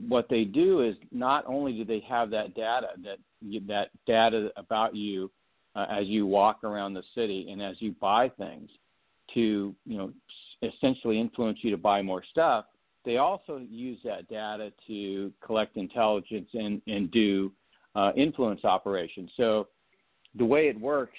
what 0.00 0.28
they 0.28 0.44
do 0.44 0.82
is 0.82 0.96
not 1.12 1.44
only 1.46 1.72
do 1.72 1.84
they 1.84 2.00
have 2.08 2.30
that 2.30 2.54
data 2.54 2.88
that 3.02 3.18
that 3.66 3.90
data 4.06 4.50
about 4.56 4.94
you 4.94 5.30
uh, 5.76 5.86
as 5.90 6.06
you 6.06 6.26
walk 6.26 6.64
around 6.64 6.94
the 6.94 7.02
city 7.14 7.48
and 7.50 7.62
as 7.62 7.76
you 7.80 7.94
buy 8.00 8.28
things 8.28 8.68
to 9.32 9.74
you 9.86 9.96
know 9.96 10.12
essentially 10.62 11.20
influence 11.20 11.58
you 11.62 11.70
to 11.70 11.76
buy 11.76 12.02
more 12.02 12.22
stuff 12.30 12.64
they 13.04 13.18
also 13.18 13.60
use 13.68 13.98
that 14.04 14.28
data 14.28 14.72
to 14.86 15.32
collect 15.44 15.76
intelligence 15.76 16.48
and 16.54 16.80
and 16.86 17.10
do 17.10 17.52
uh, 17.94 18.12
influence 18.16 18.64
operations. 18.64 19.30
So 19.36 19.68
the 20.34 20.44
way 20.44 20.68
it 20.68 20.80
works 20.80 21.18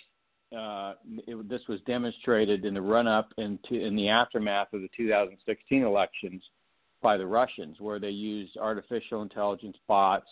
uh, 0.55 0.93
it, 1.27 1.49
this 1.49 1.61
was 1.67 1.79
demonstrated 1.81 2.65
in 2.65 2.73
the 2.73 2.81
run 2.81 3.07
up 3.07 3.29
into 3.37 3.75
in 3.75 3.95
the 3.95 4.09
aftermath 4.09 4.73
of 4.73 4.81
the 4.81 4.89
2016 4.95 5.83
elections 5.83 6.41
by 7.05 7.17
the 7.17 7.27
Russians, 7.27 7.79
where 7.79 7.99
they 7.99 8.09
used 8.09 8.57
artificial 8.57 9.21
intelligence 9.21 9.77
bots, 9.87 10.25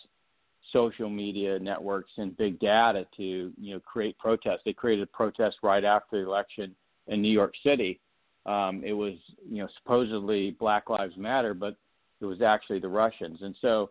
social 0.72 1.08
media 1.08 1.56
networks, 1.60 2.10
and 2.16 2.36
big 2.36 2.58
data 2.58 3.06
to 3.16 3.52
you 3.56 3.74
know 3.74 3.78
create 3.78 4.18
protests. 4.18 4.62
They 4.64 4.72
created 4.72 5.04
a 5.04 5.16
protest 5.16 5.58
right 5.62 5.84
after 5.84 6.20
the 6.20 6.26
election 6.28 6.74
in 7.06 7.22
New 7.22 7.30
York 7.30 7.54
City. 7.64 8.00
Um, 8.44 8.82
it 8.84 8.92
was 8.92 9.14
you 9.48 9.62
know 9.62 9.68
supposedly 9.78 10.50
Black 10.50 10.90
Lives 10.90 11.16
Matter, 11.16 11.54
but 11.54 11.76
it 12.20 12.24
was 12.24 12.42
actually 12.42 12.80
the 12.80 12.88
Russians. 12.88 13.38
And 13.42 13.54
so 13.60 13.90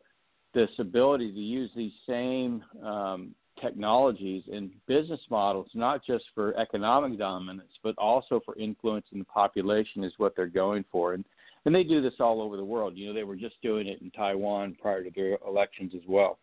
this 0.53 0.69
ability 0.77 1.31
to 1.31 1.39
use 1.39 1.72
these 1.77 1.93
same 2.05 2.65
um, 2.84 3.34
technologies 3.61 4.43
and 4.51 4.72
business 4.88 5.22
models, 5.30 5.69
not 5.73 6.05
just 6.05 6.26
for 6.35 6.53
economic 6.57 7.18
dominance, 7.18 7.72
but 7.81 7.97
also 7.97 8.41
for 8.43 8.57
influencing 8.57 9.19
the 9.19 9.26
population, 9.26 10.03
is 10.03 10.11
what 10.18 10.35
they're 10.35 10.47
going 10.47 10.84
for. 10.91 11.14
And 11.14 11.23
and 11.65 11.73
they 11.73 11.84
do 11.84 12.02
this 12.02 12.14
all 12.19 12.41
over 12.41 12.57
the 12.57 12.65
world. 12.65 12.98
You 12.98 13.07
know, 13.07 13.14
they 13.14 13.23
were 13.23 13.35
just 13.35 13.56
doing 13.61 13.88
it 13.88 14.02
in 14.02 14.11
Taiwan 14.11 14.76
prior 14.81 15.03
to 15.03 15.11
their 15.15 15.38
elections 15.48 15.94
as 15.95 16.02
well. 16.07 16.40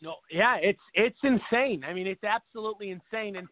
No, 0.00 0.16
yeah, 0.30 0.56
it's 0.56 0.80
it's 0.94 1.18
insane. 1.22 1.84
I 1.84 1.92
mean, 1.92 2.08
it's 2.08 2.24
absolutely 2.24 2.90
insane. 2.90 3.36
And 3.36 3.46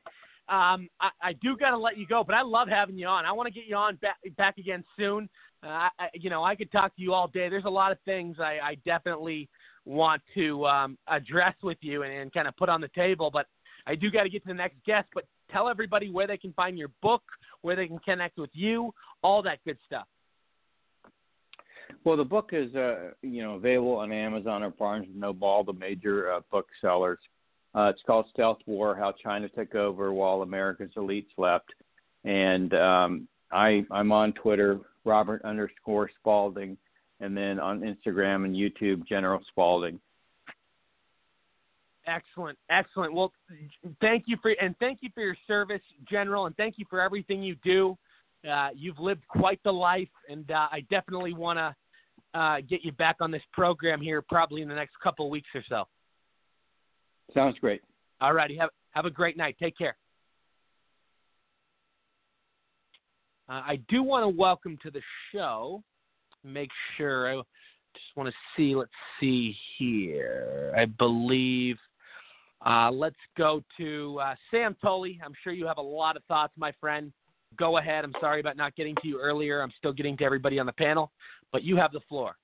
um, 0.49 0.89
I, 1.01 1.11
I 1.23 1.33
do 1.35 1.57
got 1.57 1.71
to 1.71 1.79
let 1.79 1.97
you 1.97 2.07
go, 2.07 2.25
but 2.25 2.35
I 2.35 2.43
love 2.43 2.67
having 2.67 2.99
you 2.99 3.07
on. 3.07 3.25
I 3.25 3.31
want 3.31 3.47
to 3.47 3.55
get 3.55 3.67
you 3.69 3.77
on 3.77 3.97
back 3.97 4.17
back 4.37 4.59
again 4.59 4.85
soon. 4.97 5.29
Uh, 5.63 5.89
I, 5.99 6.09
you 6.15 6.29
know, 6.29 6.43
I 6.43 6.57
could 6.57 6.73
talk 6.73 6.97
to 6.97 7.03
you 7.03 7.13
all 7.13 7.29
day. 7.29 7.49
There's 7.49 7.67
a 7.67 7.71
lot 7.71 7.93
of 7.93 7.99
things 8.05 8.39
I, 8.41 8.59
I 8.63 8.77
definitely 8.85 9.49
want 9.85 10.23
to 10.35 10.67
um, 10.67 10.99
address 11.07 11.55
with 11.63 11.79
you 11.83 12.03
and, 12.03 12.13
and 12.13 12.33
kind 12.33 12.49
of 12.49 12.57
put 12.57 12.69
on 12.69 12.81
the 12.81 12.89
table, 12.89 13.31
but 13.31 13.47
I 13.87 13.95
do 13.95 14.11
got 14.11 14.25
to 14.25 14.29
get 14.29 14.43
to 14.43 14.49
the 14.49 14.55
next 14.55 14.77
guest. 14.85 15.09
But 15.15 15.25
tell 15.53 15.69
everybody 15.69 16.11
where 16.11 16.27
they 16.27 16.37
can 16.37 16.53
find 16.55 16.77
your 16.79 16.91
book, 17.01 17.23
where 17.63 17.77
they 17.77 17.87
can 17.87 17.99
connect 17.99 18.39
with 18.39 18.51
you, 18.53 18.93
all 19.23 19.43
that 19.43 19.59
good 19.65 19.79
stuff. 19.87 20.07
Well, 22.05 22.17
the 22.17 22.25
book 22.25 22.51
is 22.53 22.75
uh, 22.75 23.11
you 23.23 23.43
know 23.43 23.55
available 23.55 23.97
on 23.97 24.13
Amazon 24.13 24.63
or 24.63 24.71
Barnes 24.71 25.07
and 25.09 25.21
Noble, 25.21 25.65
the 25.65 25.73
major 25.73 26.33
uh, 26.33 26.41
booksellers. 26.51 27.19
Uh, 27.75 27.93
it's 27.95 28.03
called 28.07 28.27
Stealth 28.33 28.59
War: 28.67 28.97
How 28.97 29.13
China 29.23 29.49
Took 29.49 29.75
Over 29.75 30.13
While 30.13 30.43
America's 30.43 30.91
Elite 30.97 31.29
Slept, 31.37 31.71
and 32.25 32.73
um, 32.75 33.29
I 33.53 33.85
I'm 33.91 34.13
on 34.13 34.33
Twitter, 34.33 34.81
Robert 35.05 35.43
underscore 35.45 36.11
Spalding, 36.21 36.77
and 37.21 37.37
then 37.37 37.59
on 37.59 37.81
Instagram 37.81 38.45
and 38.45 38.55
YouTube, 38.55 39.07
General 39.07 39.41
Spalding. 39.49 40.01
Excellent, 42.11 42.59
excellent. 42.71 43.15
Well, 43.15 43.33
thank 44.01 44.25
you 44.27 44.37
for 44.43 44.51
and 44.61 44.75
thank 44.81 44.99
you 45.01 45.11
for 45.15 45.23
your 45.23 45.37
service, 45.47 45.83
General, 46.11 46.47
and 46.47 46.57
thank 46.57 46.75
you 46.77 46.85
for 46.91 47.01
everything 47.01 47.41
you 47.41 47.55
do. 47.63 47.97
Uh, 48.51 48.71
you've 48.75 48.99
lived 48.99 49.23
quite 49.29 49.61
the 49.63 49.73
life, 49.73 50.09
and 50.29 50.51
uh, 50.51 50.67
I 50.73 50.81
definitely 50.91 51.35
want 51.35 51.59
to 51.59 52.39
uh, 52.39 52.61
get 52.69 52.83
you 52.83 52.91
back 52.93 53.17
on 53.21 53.31
this 53.31 53.43
program 53.53 54.01
here, 54.01 54.23
probably 54.23 54.63
in 54.63 54.69
the 54.69 54.75
next 54.75 54.95
couple 55.01 55.31
weeks 55.31 55.49
or 55.55 55.63
so. 55.69 55.85
Sounds 57.33 57.57
great. 57.61 57.81
All 58.21 58.33
righty, 58.33 58.57
have 58.57 58.71
have 58.91 59.05
a 59.05 59.11
great 59.11 59.37
night. 59.37 59.57
Take 59.61 59.79
care. 59.79 59.97
Uh, 63.49 63.63
I 63.67 63.79
do 63.89 64.03
want 64.03 64.25
to 64.25 64.29
welcome 64.29 64.79
to 64.83 64.91
the 64.91 65.03
show. 65.33 65.83
Make 66.43 66.71
sure 66.97 67.31
I 67.31 67.37
just 67.37 68.17
want 68.17 68.29
to 68.29 68.35
see. 68.57 68.75
Let's 68.75 68.91
see 69.21 69.55
here. 69.79 70.73
I 70.77 70.87
believe. 70.87 71.77
Uh, 72.65 72.91
let's 72.91 73.17
go 73.39 73.63
to 73.79 74.21
uh, 74.23 74.35
Sam 74.51 74.77
Tolley. 74.83 75.19
I'm 75.25 75.33
sure 75.43 75.53
you 75.53 75.67
have 75.67 75.79
a 75.79 75.83
lot 75.83 76.17
of 76.17 76.25
thoughts, 76.25 76.53
my 76.57 76.73
friend. 76.81 77.13
Go 77.57 77.79
ahead. 77.79 78.05
I'm 78.05 78.15
sorry 78.21 78.41
about 78.41 78.57
not 78.57 78.77
getting 78.77 78.95
to 78.97 79.09
you 79.09 79.19
earlier. 79.19 79.63
I'm 79.63 79.73
still 79.79 79.93
getting 79.93 80.17
to 80.19 80.25
everybody 80.25 80.59
on 80.59 80.67
the 80.67 80.73
panel, 80.73 81.11
but 81.53 81.63
you 81.65 81.77
have 81.77 81.93
the 81.93 82.01
floor. 82.09 82.37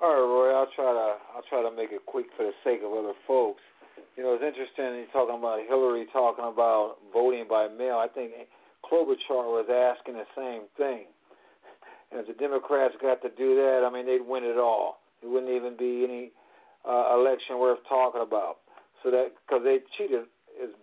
All 0.00 0.10
right, 0.10 0.20
Roy. 0.20 0.54
I'll 0.54 0.68
try 0.76 0.92
to 0.92 1.16
I'll 1.34 1.42
try 1.48 1.62
to 1.68 1.74
make 1.74 1.90
it 1.90 2.04
quick 2.06 2.26
for 2.36 2.44
the 2.44 2.52
sake 2.62 2.80
of 2.84 2.92
other 2.92 3.14
folks. 3.26 3.62
You 4.16 4.22
know, 4.22 4.34
it's 4.34 4.44
interesting 4.44 5.00
you're 5.00 5.12
talking 5.12 5.38
about 5.38 5.60
Hillary 5.68 6.06
talking 6.12 6.44
about 6.44 6.96
voting 7.12 7.46
by 7.48 7.68
mail. 7.68 7.96
I 7.96 8.08
think 8.08 8.32
Klobuchar 8.84 9.48
was 9.48 9.66
asking 9.68 10.14
the 10.14 10.28
same 10.36 10.68
thing. 10.76 11.06
And 12.12 12.20
if 12.20 12.26
the 12.26 12.34
Democrats 12.34 12.94
got 13.00 13.20
to 13.22 13.30
do 13.36 13.56
that, 13.56 13.82
I 13.84 13.92
mean, 13.92 14.06
they'd 14.06 14.24
win 14.24 14.44
it 14.44 14.58
all. 14.58 15.00
It 15.22 15.28
wouldn't 15.28 15.52
even 15.52 15.76
be 15.76 16.04
any 16.04 16.30
uh, 16.88 17.14
election 17.18 17.58
worth 17.58 17.80
talking 17.88 18.22
about. 18.22 18.58
So 19.06 19.14
that 19.14 19.38
because 19.46 19.62
they 19.62 19.78
cheated 19.94 20.26
is 20.58 20.74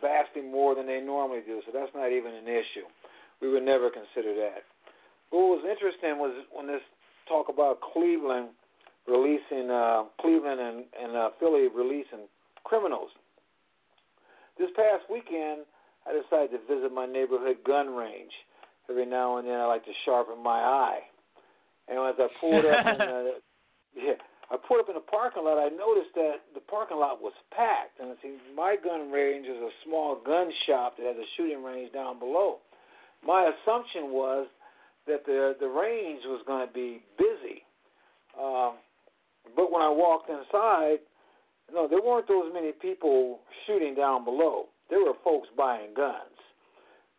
vastly 0.00 0.40
more 0.40 0.74
than 0.74 0.86
they 0.86 1.04
normally 1.04 1.44
do. 1.44 1.60
So 1.66 1.72
that's 1.76 1.92
not 1.94 2.08
even 2.08 2.32
an 2.32 2.48
issue. 2.48 2.88
We 3.44 3.52
would 3.52 3.62
never 3.62 3.92
consider 3.92 4.32
that. 4.40 4.64
What 5.28 5.60
was 5.60 5.68
interesting 5.68 6.16
was 6.16 6.32
when 6.48 6.66
this 6.66 6.80
talk 7.28 7.52
about 7.52 7.84
Cleveland 7.92 8.56
releasing 9.06 9.68
uh, 9.68 10.08
Cleveland 10.18 10.60
and, 10.60 10.84
and 10.96 11.12
uh, 11.14 11.28
Philly 11.38 11.68
releasing 11.68 12.24
criminals. 12.64 13.10
This 14.56 14.70
past 14.74 15.04
weekend, 15.12 15.68
I 16.08 16.16
decided 16.16 16.56
to 16.56 16.60
visit 16.64 16.88
my 16.88 17.04
neighborhood 17.04 17.58
gun 17.66 17.92
range. 17.92 18.32
Every 18.88 19.04
now 19.04 19.36
and 19.36 19.46
then, 19.46 19.60
I 19.60 19.66
like 19.66 19.84
to 19.84 19.92
sharpen 20.06 20.42
my 20.42 20.56
eye. 20.56 21.04
And 21.86 21.98
as 22.00 22.16
I 22.16 22.28
pulled 22.40 22.64
up, 22.64 22.86
in, 22.86 23.00
uh, 23.00 23.22
yeah, 23.94 24.16
I 24.50 24.56
pulled 24.56 24.80
up 24.80 24.88
in 24.88 24.94
the 24.94 25.04
parking 25.04 25.44
lot. 25.44 25.58
I 25.60 25.68
noticed 25.68 26.14
that 26.14 26.40
the 26.54 26.60
parking 26.60 26.96
lot 26.96 27.20
was 27.20 27.34
packed. 27.54 28.00
And 28.00 28.16
see, 28.22 28.36
my 28.56 28.76
gun 28.82 29.10
range 29.10 29.46
is 29.46 29.60
a 29.60 29.68
small 29.84 30.16
gun 30.24 30.48
shop 30.66 30.96
that 30.96 31.06
has 31.06 31.16
a 31.16 31.28
shooting 31.36 31.62
range 31.62 31.92
down 31.92 32.18
below. 32.18 32.58
My 33.24 33.50
assumption 33.50 34.10
was 34.10 34.46
that 35.06 35.26
the 35.26 35.56
the 35.60 35.68
range 35.68 36.22
was 36.24 36.42
going 36.46 36.66
to 36.66 36.72
be 36.72 37.02
busy. 37.18 37.62
Um, 38.40 38.76
but 39.56 39.72
when 39.72 39.82
I 39.82 39.90
walked 39.90 40.30
inside, 40.30 40.98
no, 41.72 41.88
there 41.88 42.00
weren't 42.00 42.28
those 42.28 42.52
many 42.52 42.72
people 42.72 43.40
shooting 43.66 43.94
down 43.94 44.24
below. 44.24 44.66
There 44.88 45.00
were 45.00 45.14
folks 45.24 45.48
buying 45.56 45.92
guns. 45.94 46.36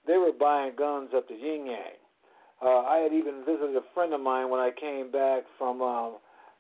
They 0.08 0.18
were 0.18 0.32
buying 0.32 0.74
guns 0.78 1.10
up 1.16 1.28
the 1.28 1.36
yin 1.36 1.68
yang. 1.68 2.00
Uh, 2.62 2.80
I 2.80 2.98
had 2.98 3.14
even 3.14 3.44
visited 3.46 3.76
a 3.76 3.86
friend 3.94 4.14
of 4.14 4.22
mine 4.22 4.50
when 4.50 4.60
I 4.60 4.72
came 4.72 5.12
back 5.12 5.44
from 5.58 5.82
um, 5.82 6.16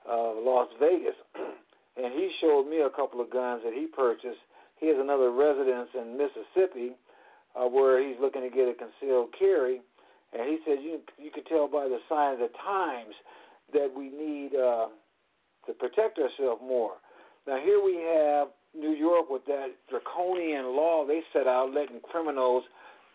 uh, 0.09 0.33
Las 0.41 0.67
Vegas, 0.79 1.15
and 1.97 2.13
he 2.13 2.31
showed 2.41 2.67
me 2.67 2.81
a 2.81 2.89
couple 2.89 3.21
of 3.21 3.31
guns 3.31 3.61
that 3.63 3.73
he 3.73 3.85
purchased. 3.85 4.41
He 4.79 4.87
has 4.87 4.97
another 4.99 5.31
residence 5.31 5.89
in 5.93 6.17
Mississippi 6.17 6.95
uh, 7.55 7.67
where 7.67 8.01
he's 8.01 8.17
looking 8.19 8.41
to 8.41 8.49
get 8.49 8.67
a 8.67 8.73
concealed 8.73 9.29
carry, 9.37 9.81
and 10.33 10.49
he 10.49 10.57
said 10.65 10.79
you 10.81 10.99
you 11.17 11.31
can 11.31 11.43
tell 11.45 11.67
by 11.67 11.87
the 11.87 11.99
sign 12.07 12.33
of 12.33 12.39
the 12.39 12.49
times 12.63 13.15
that 13.73 13.89
we 13.95 14.09
need 14.09 14.55
uh, 14.55 14.87
to 15.67 15.73
protect 15.73 16.17
ourselves 16.17 16.61
more. 16.65 16.93
Now 17.47 17.59
here 17.63 17.83
we 17.83 17.95
have 18.15 18.49
New 18.75 18.93
York 18.93 19.29
with 19.29 19.45
that 19.45 19.69
draconian 19.89 20.75
law 20.75 21.05
they 21.05 21.21
set 21.33 21.47
out, 21.47 21.73
letting 21.73 21.99
criminals 22.01 22.63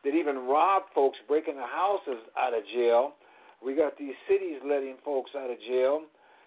that 0.04 0.14
even 0.14 0.46
rob 0.46 0.82
folks, 0.94 1.18
breaking 1.26 1.56
the 1.56 1.66
houses 1.66 2.22
out 2.38 2.52
of 2.54 2.62
jail. 2.74 3.14
We 3.64 3.74
got 3.74 3.96
these 3.96 4.14
cities 4.28 4.60
letting 4.64 4.96
folks 5.04 5.30
out 5.36 5.50
of 5.50 5.56
jail, 5.66 6.02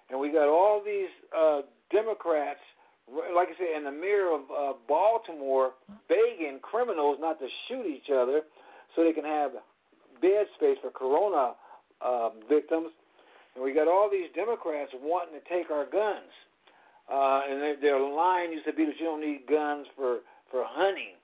and 0.09 0.19
we 0.19 0.31
got 0.31 0.47
all 0.47 0.81
these 0.83 1.11
uh, 1.37 1.61
Democrats, 1.91 2.59
like 3.35 3.49
I 3.49 3.55
said, 3.57 3.75
and 3.75 3.85
the 3.85 3.91
mayor 3.91 4.33
of 4.33 4.41
uh, 4.51 4.73
Baltimore 4.87 5.71
begging 6.07 6.59
criminals 6.61 7.17
not 7.19 7.39
to 7.39 7.47
shoot 7.67 7.85
each 7.85 8.09
other, 8.13 8.41
so 8.95 9.03
they 9.03 9.13
can 9.13 9.25
have 9.25 9.51
bed 10.21 10.45
space 10.55 10.77
for 10.81 10.91
corona 10.91 11.53
uh, 12.01 12.29
victims. 12.49 12.89
And 13.55 13.63
we 13.63 13.73
got 13.73 13.87
all 13.87 14.09
these 14.09 14.29
Democrats 14.35 14.91
wanting 15.01 15.39
to 15.39 15.43
take 15.49 15.71
our 15.71 15.85
guns. 15.85 16.31
Uh, 17.11 17.41
and 17.49 17.61
their, 17.61 17.75
their 17.79 17.99
line 17.99 18.51
used 18.51 18.65
to 18.65 18.73
be 18.73 18.85
that 18.85 18.99
you 18.99 19.05
don't 19.05 19.21
need 19.21 19.47
guns 19.47 19.87
for, 19.95 20.19
for 20.51 20.63
hunting, 20.67 21.15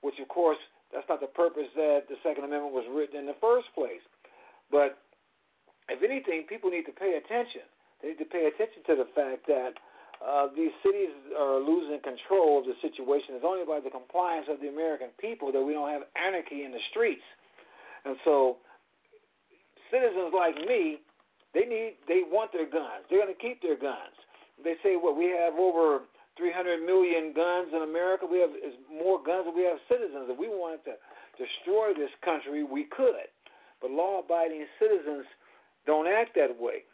which, 0.00 0.14
of 0.22 0.28
course, 0.28 0.58
that's 0.92 1.08
not 1.08 1.20
the 1.20 1.26
purpose 1.26 1.66
that 1.74 2.06
the 2.08 2.16
Second 2.22 2.44
Amendment 2.44 2.72
was 2.72 2.84
written 2.90 3.18
in 3.18 3.26
the 3.26 3.36
first 3.40 3.66
place. 3.74 4.02
But 4.70 4.98
if 5.88 6.02
anything, 6.02 6.44
people 6.48 6.70
need 6.70 6.84
to 6.84 6.92
pay 6.92 7.18
attention. 7.18 7.66
They 8.02 8.12
need 8.12 8.18
to 8.18 8.26
pay 8.26 8.50
attention 8.50 8.82
to 8.90 8.94
the 8.98 9.08
fact 9.14 9.46
that 9.46 9.78
uh, 10.18 10.46
these 10.54 10.70
cities 10.82 11.10
are 11.38 11.58
losing 11.58 11.98
control 12.02 12.58
of 12.58 12.66
the 12.66 12.74
situation. 12.82 13.38
It's 13.38 13.46
only 13.46 13.66
by 13.66 13.78
the 13.78 13.90
compliance 13.90 14.46
of 14.50 14.60
the 14.60 14.68
American 14.68 15.10
people 15.18 15.50
that 15.50 15.62
we 15.62 15.72
don't 15.72 15.90
have 15.90 16.02
anarchy 16.14 16.66
in 16.66 16.70
the 16.70 16.82
streets. 16.90 17.26
And 18.04 18.14
so, 18.26 18.58
citizens 19.90 20.34
like 20.34 20.54
me, 20.66 21.02
they 21.54 21.66
need, 21.66 21.98
they 22.06 22.22
want 22.26 22.50
their 22.50 22.66
guns. 22.70 23.06
They're 23.10 23.22
going 23.22 23.34
to 23.34 23.38
keep 23.38 23.62
their 23.62 23.78
guns. 23.78 24.14
They 24.62 24.74
say 24.82 24.94
what 24.94 25.18
we 25.18 25.30
have 25.34 25.54
over 25.58 26.06
300 26.38 26.80
million 26.86 27.34
guns 27.34 27.74
in 27.74 27.82
America. 27.82 28.26
We 28.26 28.38
have 28.40 28.54
is 28.54 28.78
more 28.88 29.18
guns 29.22 29.46
than 29.46 29.54
we 29.54 29.66
have 29.66 29.78
citizens. 29.90 30.30
If 30.30 30.38
we 30.38 30.48
wanted 30.48 30.86
to 30.86 30.94
destroy 31.34 31.92
this 31.98 32.14
country, 32.24 32.62
we 32.62 32.86
could. 32.88 33.26
But 33.82 33.90
law-abiding 33.90 34.64
citizens 34.78 35.26
don't 35.84 36.06
act 36.06 36.38
that 36.38 36.54
way. 36.54 36.86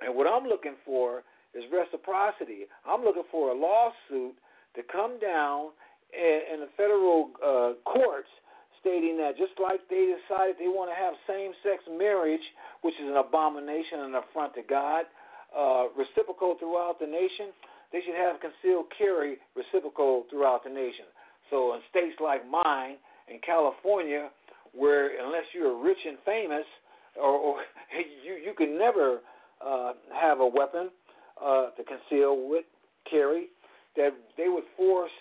And 0.00 0.14
what 0.14 0.26
I'm 0.26 0.44
looking 0.44 0.76
for 0.84 1.22
is 1.54 1.64
reciprocity. 1.72 2.68
I'm 2.84 3.02
looking 3.02 3.24
for 3.30 3.50
a 3.50 3.56
lawsuit 3.56 4.36
to 4.76 4.82
come 4.92 5.18
down 5.18 5.72
in, 6.12 6.60
the 6.60 6.70
federal 6.76 7.32
uh, 7.40 7.72
courts 7.88 8.28
stating 8.80 9.16
that 9.16 9.36
just 9.36 9.56
like 9.58 9.80
they 9.88 10.12
decided 10.14 10.56
they 10.60 10.68
want 10.68 10.92
to 10.92 10.96
have 10.96 11.16
same 11.26 11.52
sex 11.64 11.82
marriage, 11.88 12.44
which 12.82 12.94
is 13.00 13.08
an 13.08 13.16
abomination 13.16 14.04
and 14.04 14.14
an 14.14 14.20
affront 14.20 14.54
to 14.54 14.62
God, 14.68 15.08
uh, 15.56 15.88
reciprocal 15.96 16.56
throughout 16.60 17.00
the 17.00 17.08
nation, 17.08 17.50
they 17.92 18.00
should 18.04 18.14
have 18.14 18.36
concealed 18.40 18.86
carry 18.96 19.38
reciprocal 19.56 20.26
throughout 20.28 20.62
the 20.64 20.70
nation. 20.70 21.08
So 21.50 21.74
in 21.74 21.80
states 21.90 22.20
like 22.20 22.44
mine, 22.44 23.00
in 23.28 23.40
California, 23.44 24.30
where 24.74 25.18
unless 25.18 25.46
you're 25.54 25.80
rich 25.82 25.98
and 26.06 26.18
famous, 26.24 26.66
or, 27.16 27.32
or 27.32 27.54
you 28.24 28.34
you 28.34 28.52
can 28.54 28.78
never 28.78 29.20
uh, 29.64 29.92
have 30.12 30.40
a 30.40 30.46
weapon 30.46 30.90
uh, 31.42 31.70
to 31.76 31.82
conceal 31.84 32.48
with 32.48 32.64
carry, 33.10 33.48
that 33.96 34.10
they 34.36 34.48
would 34.48 34.64
force 34.76 35.12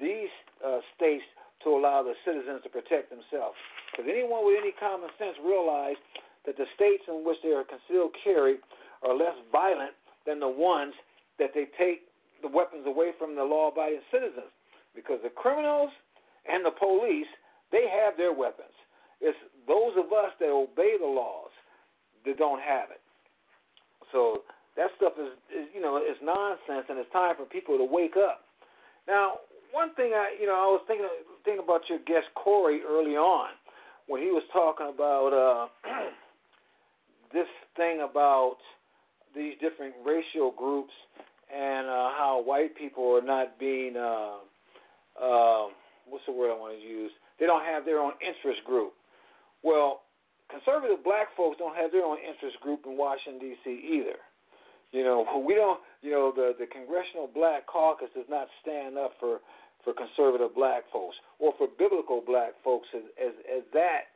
these 0.00 0.30
uh, 0.64 0.78
states 0.96 1.24
to 1.62 1.70
allow 1.70 2.02
the 2.02 2.14
citizens 2.24 2.60
to 2.62 2.68
protect 2.68 3.10
themselves. 3.10 3.56
Because 3.90 4.10
anyone 4.10 4.44
with 4.44 4.58
any 4.58 4.72
common 4.78 5.08
sense 5.18 5.36
realize 5.44 5.96
that 6.46 6.56
the 6.56 6.66
states 6.74 7.04
in 7.08 7.24
which 7.24 7.38
they 7.42 7.50
are 7.50 7.64
concealed 7.64 8.12
carry 8.22 8.56
are 9.02 9.14
less 9.16 9.36
violent 9.52 9.92
than 10.26 10.40
the 10.40 10.48
ones 10.48 10.94
that 11.38 11.50
they 11.54 11.66
take 11.78 12.08
the 12.42 12.48
weapons 12.48 12.84
away 12.86 13.12
from 13.18 13.34
the 13.36 13.42
law-abiding 13.42 14.04
citizens. 14.10 14.50
Because 14.94 15.18
the 15.22 15.30
criminals 15.30 15.90
and 16.50 16.64
the 16.64 16.70
police, 16.70 17.28
they 17.72 17.86
have 17.88 18.16
their 18.16 18.32
weapons. 18.32 18.74
It's 19.20 19.38
those 19.66 19.96
of 19.96 20.12
us 20.12 20.32
that 20.40 20.50
obey 20.50 20.96
the 21.00 21.06
laws 21.06 21.50
that 22.26 22.36
don't 22.36 22.60
have 22.60 22.90
it. 22.90 23.00
So 24.14 24.46
that 24.78 24.94
stuff 24.96 25.14
is, 25.18 25.34
is 25.50 25.66
you 25.74 25.82
know, 25.82 25.98
is 25.98 26.16
nonsense, 26.22 26.86
and 26.88 26.96
it's 27.02 27.10
time 27.10 27.34
for 27.34 27.44
people 27.44 27.76
to 27.76 27.84
wake 27.84 28.14
up. 28.14 28.46
Now, 29.10 29.42
one 29.74 29.92
thing 29.98 30.14
I, 30.14 30.38
you 30.40 30.46
know, 30.46 30.54
I 30.54 30.70
was 30.70 30.80
thinking 30.86 31.10
thinking 31.44 31.64
about 31.66 31.82
your 31.90 31.98
guest 32.06 32.30
Corey 32.38 32.80
early 32.86 33.18
on 33.18 33.50
when 34.06 34.22
he 34.22 34.28
was 34.28 34.44
talking 34.52 34.86
about 34.94 35.34
uh, 35.34 35.66
this 37.34 37.50
thing 37.76 38.06
about 38.08 38.56
these 39.34 39.54
different 39.60 39.94
racial 40.06 40.54
groups 40.56 40.94
and 41.50 41.88
uh, 41.88 42.14
how 42.14 42.40
white 42.46 42.76
people 42.76 43.18
are 43.18 43.26
not 43.26 43.58
being 43.58 43.96
uh, 43.96 44.38
uh, 45.20 45.66
what's 46.06 46.24
the 46.26 46.32
word 46.32 46.54
I 46.54 46.58
want 46.58 46.78
to 46.78 46.80
use? 46.80 47.10
They 47.40 47.46
don't 47.46 47.64
have 47.64 47.84
their 47.84 47.98
own 47.98 48.12
interest 48.22 48.62
group. 48.64 48.92
Well, 49.64 50.02
conservative 50.54 51.02
black 51.02 51.34
folks 51.36 51.58
don't 51.58 51.74
have 51.74 51.90
their 51.90 52.06
own 52.06 52.18
interest 52.22 52.60
group 52.62 52.86
in 52.86 52.96
Washington 52.96 53.42
D.C. 53.42 53.66
either. 53.66 54.22
You 54.94 55.02
know, 55.02 55.26
we 55.46 55.54
don't. 55.54 55.80
You 56.02 56.12
know, 56.14 56.32
the 56.34 56.54
the 56.54 56.70
Congressional 56.70 57.26
Black 57.26 57.66
Caucus 57.66 58.08
does 58.14 58.30
not 58.30 58.46
stand 58.62 58.96
up 58.96 59.12
for 59.18 59.42
for 59.82 59.92
conservative 59.92 60.54
black 60.54 60.84
folks 60.92 61.16
or 61.38 61.52
for 61.58 61.68
biblical 61.76 62.22
black 62.24 62.54
folks 62.62 62.86
as 62.94 63.02
as, 63.18 63.34
as 63.50 63.62
that 63.74 64.14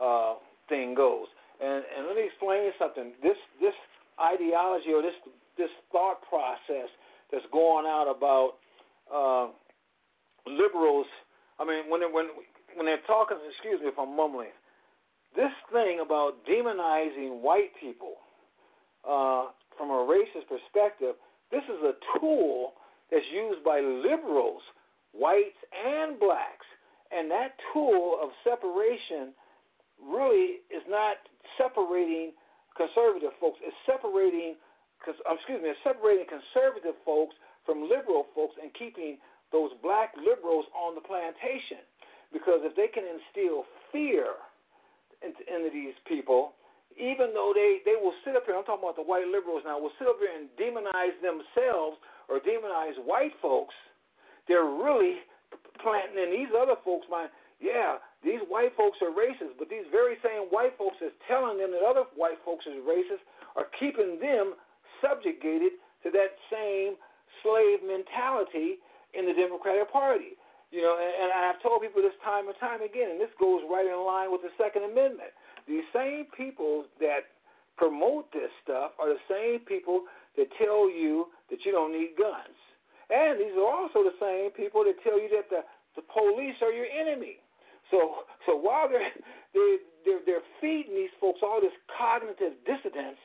uh, 0.00 0.34
thing 0.68 0.94
goes. 0.94 1.28
And 1.60 1.84
and 1.84 2.08
let 2.08 2.16
me 2.16 2.24
explain 2.26 2.72
something. 2.80 3.12
This 3.22 3.36
this 3.60 3.76
ideology 4.16 4.90
or 4.96 5.02
this 5.02 5.14
this 5.58 5.70
thought 5.92 6.24
process 6.28 6.88
that's 7.30 7.46
going 7.52 7.86
out 7.86 8.08
about 8.08 8.58
uh, 9.12 9.52
liberals. 10.48 11.06
I 11.60 11.64
mean, 11.64 11.90
when 11.90 12.00
when 12.12 12.26
when 12.74 12.86
they're 12.86 13.04
talking, 13.06 13.36
excuse 13.50 13.80
me 13.80 13.88
if 13.88 13.98
I'm 13.98 14.16
mumbling. 14.16 14.54
This 15.34 15.50
thing 15.72 15.98
about 15.98 16.46
demonizing 16.46 17.42
white 17.42 17.74
people 17.80 18.22
uh, 19.02 19.50
from 19.76 19.90
a 19.90 20.06
racist 20.06 20.46
perspective, 20.46 21.16
this 21.50 21.64
is 21.64 21.82
a 21.82 21.94
tool 22.18 22.74
that's 23.10 23.26
used 23.34 23.64
by 23.64 23.80
liberals, 23.80 24.62
whites 25.12 25.58
and 25.74 26.18
blacks, 26.18 26.66
and 27.10 27.30
that 27.30 27.58
tool 27.72 28.18
of 28.22 28.30
separation 28.46 29.34
really 29.98 30.62
is 30.70 30.82
not 30.88 31.18
separating 31.58 32.32
conservative 32.76 33.34
folks. 33.40 33.58
It's 33.62 33.76
separating, 33.86 34.54
excuse 35.02 35.62
me, 35.62 35.70
it's 35.70 35.82
separating 35.82 36.26
conservative 36.30 36.94
folks 37.04 37.34
from 37.66 37.90
liberal 37.90 38.26
folks 38.34 38.54
and 38.62 38.70
keeping 38.74 39.18
those 39.50 39.70
black 39.82 40.14
liberals 40.14 40.66
on 40.74 40.94
the 40.94 41.02
plantation. 41.02 41.82
Because 42.32 42.62
if 42.62 42.74
they 42.74 42.90
can 42.90 43.02
instill 43.06 43.62
fear 43.90 44.38
into, 45.22 45.42
into 45.46 45.70
these 45.70 45.94
people, 46.08 46.56
even 46.94 47.34
though 47.34 47.50
they, 47.54 47.82
they 47.82 47.98
will 47.98 48.14
sit 48.22 48.38
up 48.38 48.46
here, 48.46 48.54
I'm 48.54 48.64
talking 48.64 48.86
about 48.86 48.98
the 48.98 49.06
white 49.06 49.26
liberals 49.26 49.66
now, 49.66 49.78
will 49.78 49.94
sit 49.98 50.06
up 50.06 50.18
here 50.22 50.30
and 50.30 50.46
demonize 50.54 51.14
themselves 51.22 51.98
or 52.30 52.38
demonize 52.40 52.94
white 53.02 53.34
folks, 53.42 53.74
they're 54.46 54.66
really 54.66 55.22
planting 55.82 56.22
in 56.22 56.30
these 56.30 56.52
other 56.54 56.78
folks' 56.86 57.06
mind, 57.10 57.30
yeah, 57.60 57.98
these 58.22 58.40
white 58.48 58.72
folks 58.76 58.98
are 59.02 59.12
racist, 59.12 59.58
but 59.58 59.68
these 59.68 59.86
very 59.90 60.16
same 60.22 60.48
white 60.50 60.76
folks 60.78 60.96
that's 61.00 61.14
telling 61.28 61.58
them 61.58 61.70
that 61.72 61.84
other 61.84 62.04
white 62.16 62.38
folks 62.44 62.64
is 62.66 62.80
racist 62.82 63.22
are 63.56 63.68
keeping 63.78 64.18
them 64.20 64.54
subjugated 65.02 65.78
to 66.02 66.10
that 66.10 66.36
same 66.50 66.96
slave 67.42 67.80
mentality 67.84 68.80
in 69.12 69.26
the 69.26 69.34
Democratic 69.34 69.90
Party. 69.92 70.36
You 70.74 70.82
know, 70.82 70.98
and, 70.98 71.30
and 71.30 71.46
I've 71.46 71.62
told 71.62 71.86
people 71.86 72.02
this 72.02 72.18
time 72.26 72.50
and 72.50 72.58
time 72.58 72.82
again, 72.82 73.14
and 73.14 73.22
this 73.22 73.30
goes 73.38 73.62
right 73.70 73.86
in 73.86 73.94
line 74.02 74.34
with 74.34 74.42
the 74.42 74.50
Second 74.58 74.82
Amendment. 74.90 75.30
These 75.70 75.86
same 75.94 76.26
people 76.34 76.90
that 76.98 77.30
promote 77.78 78.26
this 78.34 78.50
stuff 78.66 78.90
are 78.98 79.06
the 79.06 79.22
same 79.30 79.62
people 79.62 80.10
that 80.34 80.50
tell 80.58 80.90
you 80.90 81.30
that 81.46 81.62
you 81.62 81.70
don't 81.70 81.94
need 81.94 82.18
guns. 82.18 82.58
And 83.06 83.38
these 83.38 83.54
are 83.54 83.70
also 83.70 84.02
the 84.02 84.18
same 84.18 84.50
people 84.50 84.82
that 84.82 84.98
tell 85.06 85.14
you 85.14 85.30
that 85.38 85.46
the, 85.46 85.62
the 85.94 86.02
police 86.10 86.58
are 86.58 86.74
your 86.74 86.90
enemy. 86.90 87.38
So 87.94 88.26
so 88.46 88.56
while 88.56 88.88
they're 88.90 89.14
they're 89.54 89.78
they're, 90.02 90.22
they're 90.26 90.46
feeding 90.60 90.94
these 90.94 91.14
folks 91.20 91.38
all 91.42 91.60
this 91.60 91.74
cognitive 91.86 92.58
dissonance, 92.66 93.20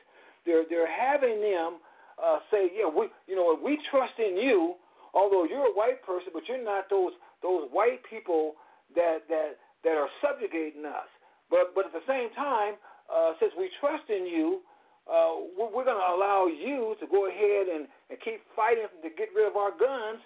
they're 0.46 0.68
they're 0.70 0.90
having 0.90 1.40
them 1.40 1.82
uh, 2.20 2.38
say, 2.52 2.70
yeah, 2.76 2.86
we 2.86 3.08
you 3.26 3.34
know 3.34 3.58
we 3.58 3.78
trust 3.90 4.14
in 4.22 4.36
you, 4.36 4.78
although 5.14 5.44
you're 5.48 5.66
a 5.66 5.74
white 5.74 6.04
person, 6.04 6.30
but 6.32 6.44
you're 6.46 6.62
not 6.62 6.86
those 6.90 7.12
those 7.42 7.68
white 7.70 8.00
people 8.08 8.54
that 8.94 9.28
that 9.28 9.58
that 9.84 9.96
are 9.96 10.08
subjugating 10.20 10.84
us. 10.84 11.08
But 11.48 11.74
but 11.74 11.86
at 11.86 11.92
the 11.92 12.06
same 12.06 12.30
time, 12.34 12.74
uh, 13.10 13.34
since 13.40 13.52
we 13.58 13.70
trust 13.80 14.08
in 14.08 14.26
you, 14.26 14.62
uh, 15.10 15.50
we're, 15.58 15.70
we're 15.74 15.88
going 15.88 15.98
to 15.98 16.10
allow 16.14 16.46
you 16.46 16.94
to 17.02 17.06
go 17.10 17.26
ahead 17.26 17.66
and, 17.66 17.90
and 18.10 18.16
keep 18.22 18.38
fighting 18.54 18.86
to 18.86 19.10
get 19.18 19.34
rid 19.34 19.48
of 19.48 19.58
our 19.58 19.74
guns, 19.74 20.22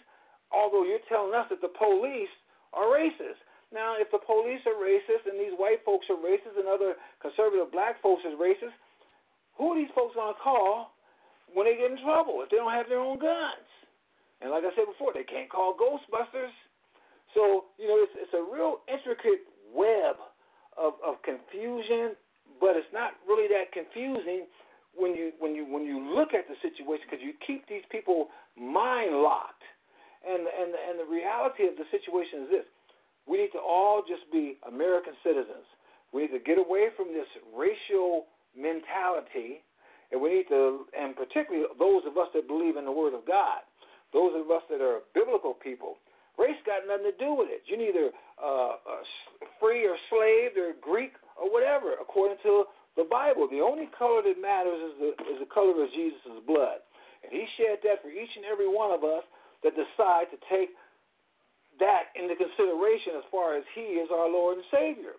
although 0.52 0.84
you're 0.84 1.02
telling 1.08 1.32
us 1.32 1.48
that 1.48 1.64
the 1.64 1.72
police 1.72 2.32
are 2.76 2.92
racist. 2.92 3.40
Now, 3.72 3.96
if 3.98 4.12
the 4.12 4.22
police 4.22 4.60
are 4.68 4.78
racist 4.78 5.26
and 5.26 5.40
these 5.40 5.56
white 5.56 5.82
folks 5.82 6.06
are 6.12 6.20
racist 6.20 6.54
and 6.54 6.68
other 6.68 6.94
conservative 7.18 7.72
black 7.72 7.98
folks 8.04 8.22
are 8.22 8.36
racist, 8.36 8.76
who 9.56 9.72
are 9.72 9.78
these 9.78 9.90
folks 9.94 10.14
going 10.14 10.34
to 10.34 10.40
call 10.42 10.94
when 11.54 11.66
they 11.66 11.78
get 11.78 11.90
in 11.90 11.98
trouble 12.02 12.42
if 12.42 12.50
they 12.50 12.58
don't 12.60 12.74
have 12.74 12.86
their 12.86 13.02
own 13.02 13.18
guns? 13.18 13.66
And 14.42 14.50
like 14.52 14.62
I 14.62 14.74
said 14.76 14.86
before, 14.86 15.10
they 15.14 15.24
can't 15.24 15.48
call 15.48 15.74
Ghostbusters. 15.74 16.54
So, 17.34 17.66
you 17.78 17.90
know, 17.90 17.98
it's, 17.98 18.14
it's 18.16 18.34
a 18.34 18.42
real 18.42 18.80
intricate 18.86 19.44
web 19.74 20.16
of, 20.78 20.94
of 21.02 21.18
confusion, 21.26 22.14
but 22.62 22.78
it's 22.78 22.90
not 22.94 23.18
really 23.26 23.50
that 23.50 23.74
confusing 23.74 24.46
when 24.94 25.14
you 25.14 25.34
when 25.42 25.54
you 25.54 25.66
when 25.66 25.82
you 25.82 25.98
look 25.98 26.34
at 26.34 26.46
the 26.46 26.54
situation 26.62 27.10
because 27.10 27.22
you 27.22 27.34
keep 27.42 27.66
these 27.66 27.82
people 27.90 28.30
mind 28.54 29.18
locked. 29.18 29.66
And 30.22 30.46
and 30.46 30.70
and 30.70 30.94
the 31.02 31.10
reality 31.10 31.66
of 31.66 31.74
the 31.74 31.84
situation 31.90 32.46
is 32.46 32.62
this: 32.62 32.66
we 33.26 33.42
need 33.42 33.52
to 33.52 33.62
all 33.62 34.02
just 34.06 34.24
be 34.30 34.56
American 34.66 35.18
citizens. 35.26 35.66
We 36.14 36.30
need 36.30 36.34
to 36.38 36.42
get 36.42 36.58
away 36.62 36.94
from 36.96 37.10
this 37.10 37.26
racial 37.50 38.30
mentality, 38.54 39.66
and 40.14 40.22
we 40.22 40.30
need 40.30 40.48
to, 40.54 40.86
and 40.94 41.18
particularly 41.18 41.66
those 41.78 42.06
of 42.06 42.14
us 42.16 42.30
that 42.38 42.46
believe 42.46 42.78
in 42.78 42.86
the 42.86 42.94
Word 42.94 43.18
of 43.18 43.26
God, 43.26 43.66
those 44.14 44.30
of 44.38 44.46
us 44.54 44.62
that 44.70 44.78
are 44.78 45.02
biblical 45.12 45.52
people, 45.52 45.98
Race 46.38 46.58
got 46.66 46.82
nothing 46.86 47.14
to 47.14 47.16
do 47.16 47.34
with 47.34 47.48
it. 47.50 47.62
You're 47.66 47.78
neither 47.78 48.10
uh, 48.38 48.78
free 49.62 49.86
or 49.86 49.94
slave 50.10 50.58
or 50.58 50.74
Greek 50.82 51.14
or 51.38 51.50
whatever, 51.50 51.94
according 52.00 52.38
to 52.42 52.66
the 52.98 53.06
Bible. 53.06 53.46
The 53.46 53.62
only 53.62 53.86
color 53.94 54.22
that 54.22 54.38
matters 54.38 54.78
is 54.90 54.94
the, 54.98 55.10
is 55.30 55.38
the 55.42 55.50
color 55.50 55.74
of 55.78 55.90
Jesus' 55.94 56.42
blood. 56.46 56.82
And 57.22 57.30
he 57.30 57.46
shed 57.56 57.80
that 57.86 58.02
for 58.02 58.10
each 58.10 58.30
and 58.36 58.44
every 58.44 58.68
one 58.68 58.90
of 58.90 59.02
us 59.06 59.22
that 59.62 59.78
decide 59.78 60.28
to 60.34 60.38
take 60.50 60.74
that 61.80 62.14
into 62.14 62.36
consideration 62.36 63.18
as 63.18 63.26
far 63.30 63.56
as 63.56 63.64
he 63.74 63.98
is 63.98 64.10
our 64.12 64.30
Lord 64.30 64.58
and 64.58 64.66
Savior. 64.70 65.18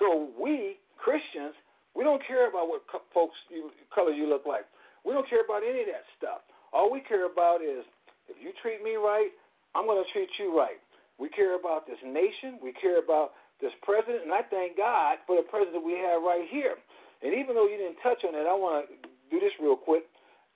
So 0.00 0.28
we, 0.36 0.76
Christians, 0.98 1.54
we 1.94 2.02
don't 2.02 2.20
care 2.26 2.50
about 2.50 2.68
what 2.68 2.82
co- 2.90 3.06
folks 3.14 3.38
you, 3.48 3.70
color 3.94 4.10
you 4.10 4.28
look 4.28 4.44
like. 4.44 4.66
We 5.06 5.14
don't 5.14 5.28
care 5.28 5.44
about 5.44 5.62
any 5.62 5.80
of 5.80 5.88
that 5.88 6.04
stuff. 6.18 6.42
All 6.72 6.90
we 6.90 7.00
care 7.00 7.30
about 7.30 7.62
is 7.62 7.86
if 8.28 8.36
you 8.42 8.50
treat 8.60 8.82
me 8.82 8.96
right, 8.96 9.30
I'm 9.74 9.86
going 9.86 10.02
to 10.02 10.10
treat 10.12 10.30
you 10.38 10.56
right. 10.56 10.78
We 11.18 11.28
care 11.28 11.58
about 11.58 11.86
this 11.86 11.98
nation. 12.02 12.58
We 12.62 12.72
care 12.72 12.98
about 12.98 13.32
this 13.60 13.72
president, 13.82 14.24
and 14.24 14.32
I 14.32 14.42
thank 14.50 14.76
God 14.76 15.18
for 15.26 15.36
the 15.36 15.46
president 15.46 15.84
we 15.84 15.94
have 16.02 16.22
right 16.22 16.46
here. 16.50 16.74
And 17.22 17.32
even 17.34 17.54
though 17.54 17.66
you 17.66 17.78
didn't 17.78 18.02
touch 18.02 18.26
on 18.26 18.34
it, 18.34 18.46
I 18.46 18.54
want 18.54 18.86
to 18.90 18.94
do 19.30 19.38
this 19.38 19.54
real 19.62 19.76
quick. 19.76 20.04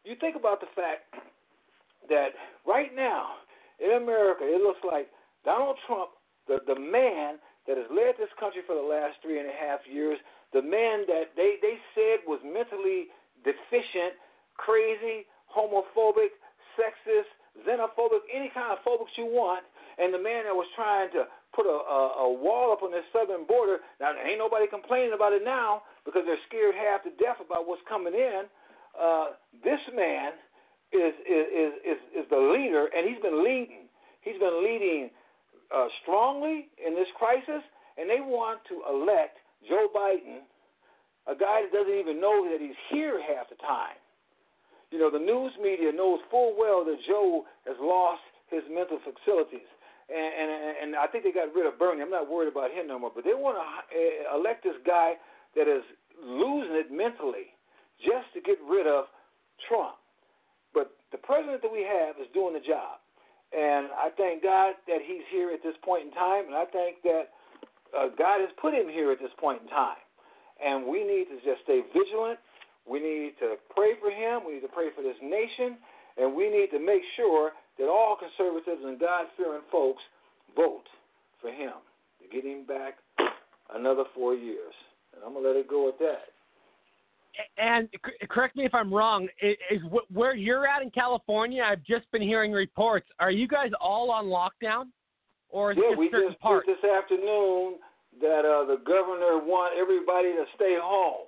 You 0.04 0.14
think 0.18 0.36
about 0.36 0.60
the 0.60 0.70
fact 0.74 1.14
that 2.08 2.34
right 2.66 2.90
now 2.94 3.38
in 3.78 4.02
America, 4.02 4.42
it 4.42 4.60
looks 4.60 4.82
like 4.82 5.08
Donald 5.44 5.78
Trump, 5.86 6.10
the 6.46 6.58
the 6.66 6.78
man 6.78 7.38
that 7.66 7.76
has 7.76 7.86
led 7.92 8.18
this 8.18 8.32
country 8.40 8.62
for 8.66 8.74
the 8.74 8.82
last 8.82 9.20
three 9.22 9.38
and 9.38 9.46
a 9.46 9.54
half 9.54 9.80
years, 9.86 10.18
the 10.52 10.62
man 10.62 11.06
that 11.06 11.36
they 11.36 11.56
they 11.62 11.78
said 11.94 12.24
was 12.26 12.40
mentally 12.42 13.12
deficient, 13.44 14.18
crazy, 14.56 15.28
homophobic, 15.46 16.34
sexist, 16.74 17.30
xenophobic, 17.66 18.26
any 18.30 18.50
kind 18.54 18.70
of 18.70 18.78
phobics 18.86 19.14
you 19.16 19.26
want, 19.26 19.64
and 19.98 20.14
the 20.14 20.20
man 20.20 20.44
that 20.46 20.54
was 20.54 20.66
trying 20.76 21.10
to 21.12 21.26
put 21.54 21.66
a, 21.66 21.74
a, 21.74 22.00
a 22.24 22.28
wall 22.30 22.72
up 22.72 22.82
on 22.82 22.90
the 22.90 23.02
southern 23.10 23.46
border. 23.46 23.82
Now, 24.00 24.14
ain't 24.14 24.38
nobody 24.38 24.66
complaining 24.68 25.12
about 25.14 25.32
it 25.32 25.42
now 25.42 25.82
because 26.04 26.22
they're 26.26 26.40
scared 26.46 26.74
half 26.78 27.02
to 27.02 27.10
death 27.18 27.42
about 27.42 27.66
what's 27.66 27.82
coming 27.88 28.14
in. 28.14 28.46
Uh, 28.94 29.38
this 29.64 29.80
man 29.94 30.38
is, 30.92 31.12
is 31.26 31.72
is 31.84 32.00
is 32.24 32.26
the 32.30 32.38
leader, 32.38 32.88
and 32.94 33.06
he's 33.08 33.20
been 33.20 33.44
leading. 33.44 33.90
He's 34.22 34.38
been 34.40 34.64
leading 34.64 35.10
uh, 35.74 35.86
strongly 36.02 36.68
in 36.80 36.94
this 36.94 37.08
crisis, 37.16 37.62
and 37.96 38.08
they 38.08 38.20
want 38.20 38.60
to 38.68 38.82
elect 38.88 39.38
Joe 39.68 39.88
Biden, 39.94 40.46
a 41.26 41.36
guy 41.36 41.62
that 41.62 41.72
doesn't 41.72 41.98
even 41.98 42.20
know 42.20 42.48
that 42.50 42.60
he's 42.60 42.78
here 42.90 43.20
half 43.20 43.48
the 43.50 43.56
time. 43.56 43.98
You 44.90 44.98
know, 44.98 45.10
the 45.10 45.20
news 45.20 45.52
media 45.60 45.92
knows 45.92 46.20
full 46.30 46.56
well 46.56 46.84
that 46.84 46.96
Joe 47.06 47.44
has 47.66 47.76
lost 47.80 48.24
his 48.48 48.62
mental 48.70 48.98
facilities. 49.04 49.68
And, 50.08 50.16
and 50.16 50.50
and 50.80 50.90
I 50.96 51.06
think 51.06 51.24
they 51.24 51.32
got 51.32 51.52
rid 51.52 51.68
of 51.68 51.78
Bernie. 51.78 52.00
I'm 52.00 52.10
not 52.10 52.30
worried 52.30 52.48
about 52.48 52.72
him 52.72 52.88
no 52.88 52.98
more. 52.98 53.12
But 53.14 53.24
they 53.24 53.36
want 53.36 53.60
to 53.60 53.64
uh, 53.64 54.38
elect 54.40 54.64
this 54.64 54.80
guy 54.86 55.20
that 55.52 55.68
is 55.68 55.84
losing 56.16 56.80
it 56.80 56.88
mentally 56.88 57.52
just 58.00 58.32
to 58.32 58.40
get 58.40 58.56
rid 58.64 58.86
of 58.88 59.04
Trump. 59.68 60.00
But 60.72 60.96
the 61.12 61.20
president 61.20 61.60
that 61.60 61.72
we 61.72 61.84
have 61.84 62.16
is 62.16 62.28
doing 62.32 62.54
the 62.56 62.64
job. 62.64 63.04
And 63.52 63.92
I 63.92 64.08
thank 64.16 64.42
God 64.42 64.76
that 64.88 65.00
he's 65.04 65.24
here 65.32 65.52
at 65.52 65.60
this 65.60 65.76
point 65.84 66.08
in 66.08 66.12
time. 66.12 66.48
And 66.48 66.56
I 66.56 66.64
think 66.64 67.04
that 67.04 67.32
uh, 67.92 68.08
God 68.16 68.40
has 68.40 68.52
put 68.60 68.72
him 68.72 68.88
here 68.88 69.12
at 69.12 69.20
this 69.20 69.32
point 69.40 69.60
in 69.60 69.68
time. 69.68 70.00
And 70.60 70.88
we 70.88 71.04
need 71.04 71.28
to 71.32 71.36
just 71.44 71.64
stay 71.64 71.84
vigilant 71.92 72.40
we 72.90 73.00
need 73.00 73.32
to 73.40 73.56
pray 73.74 73.92
for 74.00 74.10
him. 74.10 74.46
We 74.46 74.54
need 74.54 74.62
to 74.62 74.68
pray 74.68 74.88
for 74.94 75.02
this 75.02 75.16
nation. 75.22 75.76
And 76.16 76.34
we 76.34 76.50
need 76.50 76.70
to 76.72 76.80
make 76.80 77.02
sure 77.16 77.52
that 77.78 77.86
all 77.86 78.16
conservatives 78.18 78.82
and 78.84 78.98
God 78.98 79.26
fearing 79.36 79.62
folks 79.70 80.02
vote 80.56 80.88
for 81.40 81.50
him 81.50 81.74
to 82.20 82.28
get 82.34 82.44
him 82.44 82.66
back 82.66 82.94
another 83.74 84.04
four 84.14 84.34
years. 84.34 84.74
And 85.14 85.22
I'm 85.24 85.32
going 85.32 85.44
to 85.44 85.50
let 85.50 85.56
it 85.58 85.68
go 85.68 85.88
at 85.88 85.98
that. 86.00 86.26
and 87.56 87.88
correct 88.28 88.56
me 88.56 88.64
if 88.64 88.74
I'm 88.74 88.92
wrong. 88.92 89.28
Is 89.40 89.80
where 90.12 90.34
you're 90.34 90.66
at 90.66 90.82
in 90.82 90.90
California? 90.90 91.62
I've 91.62 91.84
just 91.84 92.10
been 92.10 92.22
hearing 92.22 92.50
reports. 92.52 93.06
Are 93.20 93.30
you 93.30 93.46
guys 93.46 93.70
all 93.80 94.10
on 94.10 94.26
lockdown, 94.26 94.86
or 95.50 95.72
is 95.72 95.78
yeah, 95.80 95.92
it 95.92 95.98
we 95.98 96.10
certain 96.10 96.30
just 96.30 96.40
parts? 96.40 96.66
this 96.66 96.90
afternoon 96.90 97.76
that 98.20 98.42
uh, 98.42 98.66
the 98.66 98.82
governor 98.84 99.38
want 99.38 99.78
everybody 99.78 100.32
to 100.32 100.44
stay 100.56 100.76
home. 100.82 101.27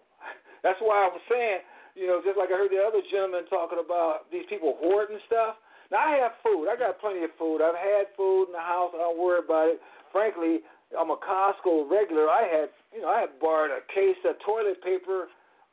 That's 0.63 0.81
why 0.81 1.07
I 1.07 1.09
was 1.09 1.23
saying, 1.29 1.65
you 1.97 2.07
know, 2.07 2.21
just 2.25 2.39
like 2.39 2.53
I 2.53 2.59
heard 2.61 2.73
the 2.73 2.83
other 2.83 3.03
gentleman 3.11 3.49
talking 3.49 3.81
about 3.81 4.31
these 4.31 4.47
people 4.49 4.77
hoarding 4.79 5.21
stuff. 5.27 5.57
Now 5.91 6.07
I 6.07 6.23
have 6.23 6.39
food. 6.45 6.71
I 6.71 6.79
got 6.79 7.03
plenty 7.03 7.27
of 7.27 7.35
food. 7.35 7.61
I've 7.61 7.79
had 7.79 8.15
food 8.15 8.49
in 8.49 8.55
the 8.55 8.63
house. 8.63 8.95
I 8.95 9.03
don't 9.03 9.19
worry 9.19 9.43
about 9.43 9.75
it. 9.75 9.83
Frankly, 10.15 10.63
I'm 10.95 11.11
a 11.11 11.19
Costco 11.19 11.91
regular. 11.91 12.31
I 12.31 12.47
had, 12.47 12.69
you 12.95 13.03
know, 13.03 13.11
I 13.11 13.27
had 13.27 13.39
borrowed 13.43 13.75
a 13.75 13.83
case 13.91 14.19
of 14.23 14.39
toilet 14.47 14.79
paper 14.83 15.27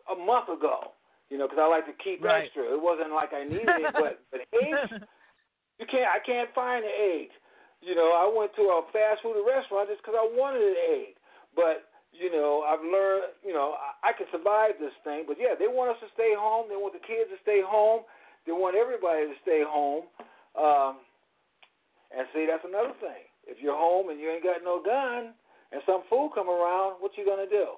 a 0.09 0.17
month 0.17 0.49
ago. 0.49 0.97
You 1.29 1.35
know, 1.35 1.43
because 1.43 1.59
I 1.59 1.67
like 1.67 1.83
to 1.91 1.97
keep 1.99 2.23
right. 2.23 2.47
extra. 2.47 2.63
It 2.63 2.79
wasn't 2.79 3.11
like 3.11 3.35
I 3.35 3.43
needed 3.43 3.67
it, 3.67 3.91
but 3.91 4.23
but 4.31 4.47
eggs, 4.55 5.03
you 5.75 5.85
can't. 5.85 6.07
I 6.07 6.23
can't 6.23 6.47
find 6.55 6.87
the 6.87 6.93
eggs. 7.19 7.35
You 7.83 7.99
know, 7.99 8.15
I 8.15 8.25
went 8.31 8.55
to 8.55 8.63
a 8.71 8.87
fast 8.95 9.21
food 9.21 9.35
restaurant 9.43 9.91
just 9.91 9.99
because 9.99 10.15
I 10.15 10.23
wanted 10.23 10.63
an 10.63 10.79
egg. 10.87 11.19
But 11.51 11.91
you 12.19 12.31
know, 12.33 12.65
I've 12.65 12.83
learned. 12.83 13.37
You 13.45 13.53
know, 13.53 13.77
I, 13.77 14.09
I 14.09 14.11
can 14.13 14.27
survive 14.31 14.77
this 14.79 14.95
thing. 15.03 15.25
But 15.25 15.37
yeah, 15.39 15.53
they 15.57 15.69
want 15.69 15.93
us 15.93 15.99
to 16.01 16.09
stay 16.13 16.33
home. 16.37 16.67
They 16.69 16.77
want 16.77 16.93
the 16.93 17.03
kids 17.05 17.29
to 17.29 17.39
stay 17.41 17.61
home. 17.61 18.03
They 18.45 18.55
want 18.55 18.75
everybody 18.75 19.27
to 19.27 19.37
stay 19.43 19.61
home. 19.61 20.07
Um, 20.55 21.03
and 22.11 22.25
see, 22.31 22.47
that's 22.47 22.63
another 22.63 22.95
thing. 23.03 23.27
If 23.45 23.59
you're 23.59 23.77
home 23.77 24.09
and 24.09 24.19
you 24.19 24.31
ain't 24.31 24.43
got 24.43 24.63
no 24.63 24.79
gun, 24.83 25.35
and 25.71 25.83
some 25.83 26.07
fool 26.07 26.31
come 26.31 26.47
around, 26.47 26.99
what 27.03 27.11
you 27.19 27.27
gonna 27.27 27.49
do? 27.49 27.75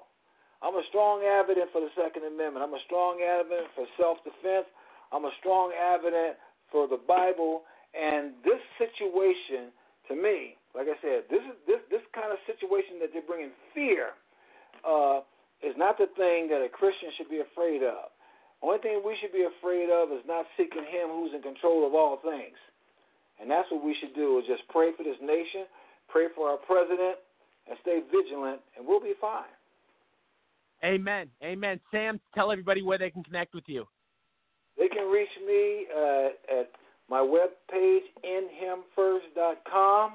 I'm 0.62 0.76
a 0.76 0.84
strong 0.92 1.24
advocate 1.24 1.72
for 1.72 1.80
the 1.80 1.90
Second 1.96 2.28
Amendment. 2.28 2.62
I'm 2.62 2.76
a 2.76 2.84
strong 2.86 3.18
advocate 3.24 3.72
for 3.74 3.88
self-defense. 3.96 4.68
I'm 5.10 5.24
a 5.24 5.34
strong 5.40 5.72
advocate 5.74 6.38
for 6.70 6.86
the 6.86 7.00
Bible. 7.00 7.66
And 7.96 8.38
this 8.46 8.60
situation, 8.78 9.74
to 10.06 10.14
me, 10.14 10.54
like 10.74 10.86
I 10.86 10.94
said, 11.02 11.26
this 11.26 11.42
is 11.42 11.56
this 11.66 11.82
this 11.90 12.04
kind 12.14 12.30
of 12.30 12.38
situation 12.46 13.02
that 13.02 13.10
they're 13.10 13.26
bringing 13.26 13.50
fear 13.74 14.14
uh, 14.90 15.20
is 15.62 15.76
not 15.78 15.98
the 15.98 16.08
thing 16.16 16.48
that 16.50 16.64
a 16.64 16.68
Christian 16.68 17.10
should 17.16 17.30
be 17.30 17.40
afraid 17.40 17.82
of. 17.82 18.10
Only 18.62 18.78
thing 18.80 19.00
we 19.04 19.16
should 19.20 19.32
be 19.32 19.46
afraid 19.46 19.88
of 19.88 20.10
is 20.12 20.24
not 20.26 20.44
seeking 20.56 20.84
Him 20.84 21.08
who's 21.08 21.32
in 21.34 21.42
control 21.42 21.86
of 21.86 21.94
all 21.94 22.18
things. 22.22 22.56
And 23.40 23.50
that's 23.50 23.70
what 23.70 23.84
we 23.84 23.96
should 24.00 24.14
do 24.14 24.38
is 24.38 24.44
just 24.46 24.66
pray 24.68 24.90
for 24.96 25.02
this 25.02 25.16
nation, 25.22 25.64
pray 26.08 26.26
for 26.34 26.48
our 26.48 26.58
president, 26.58 27.16
and 27.68 27.78
stay 27.80 28.00
vigilant, 28.12 28.60
and 28.76 28.86
we'll 28.86 29.00
be 29.00 29.14
fine. 29.20 29.48
Amen. 30.84 31.28
Amen. 31.42 31.80
Sam, 31.90 32.20
tell 32.34 32.52
everybody 32.52 32.82
where 32.82 32.98
they 32.98 33.10
can 33.10 33.22
connect 33.22 33.54
with 33.54 33.64
you. 33.66 33.86
They 34.78 34.88
can 34.88 35.10
reach 35.10 35.28
me 35.46 35.86
uh, 35.94 36.60
at 36.60 36.70
my 37.08 37.20
webpage, 37.20 38.04
inhimfirst.com, 38.24 40.12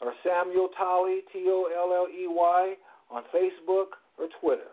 or 0.00 0.12
Samuel 0.22 0.68
Tolley, 0.76 1.20
T 1.32 1.44
O 1.48 1.68
L 1.74 1.92
L 1.94 2.06
E 2.08 2.26
Y, 2.28 2.74
on 3.10 3.22
Facebook 3.34 3.96
or 4.18 4.26
Twitter, 4.40 4.70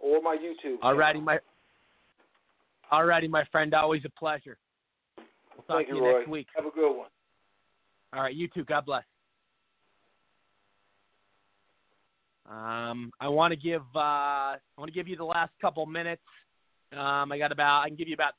or 0.00 0.20
my 0.22 0.36
YouTube. 0.36 0.76
All 0.82 0.94
righty, 0.94 1.20
my. 1.20 1.38
All 2.90 3.04
righty, 3.04 3.28
my 3.28 3.44
friend. 3.50 3.72
Always 3.74 4.02
a 4.04 4.10
pleasure. 4.10 4.58
We'll 5.16 5.64
talk 5.66 5.76
Thank 5.78 5.88
to 5.88 5.94
you, 5.94 6.00
you 6.00 6.06
Roy. 6.06 6.18
next 6.18 6.30
week. 6.30 6.46
Have 6.56 6.66
a 6.66 6.70
good 6.70 6.96
one. 6.96 7.08
All 8.12 8.22
right, 8.22 8.34
you 8.34 8.48
too. 8.48 8.64
God 8.64 8.84
bless. 8.84 9.04
Um, 12.50 13.10
I 13.20 13.28
want 13.28 13.52
to 13.52 13.56
give 13.56 13.82
uh, 13.94 13.98
I 13.98 14.58
want 14.76 14.88
to 14.88 14.94
give 14.94 15.08
you 15.08 15.16
the 15.16 15.24
last 15.24 15.52
couple 15.60 15.86
minutes. 15.86 16.22
Um, 16.92 17.32
I 17.32 17.38
got 17.38 17.52
about 17.52 17.82
I 17.82 17.88
can 17.88 17.96
give 17.96 18.08
you 18.08 18.14
about 18.14 18.34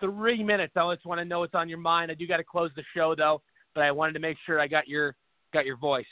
three 0.00 0.42
minutes. 0.42 0.72
I 0.74 0.94
just 0.94 1.06
want 1.06 1.20
to 1.20 1.24
know 1.24 1.40
what's 1.40 1.54
on 1.54 1.68
your 1.68 1.78
mind. 1.78 2.10
I 2.10 2.14
do 2.14 2.26
got 2.26 2.38
to 2.38 2.44
close 2.44 2.70
the 2.74 2.82
show 2.94 3.14
though, 3.14 3.40
but 3.74 3.84
I 3.84 3.92
wanted 3.92 4.14
to 4.14 4.18
make 4.18 4.36
sure 4.44 4.58
I 4.58 4.66
got 4.66 4.88
your 4.88 5.14
got 5.52 5.64
your 5.64 5.76
voice. 5.76 6.04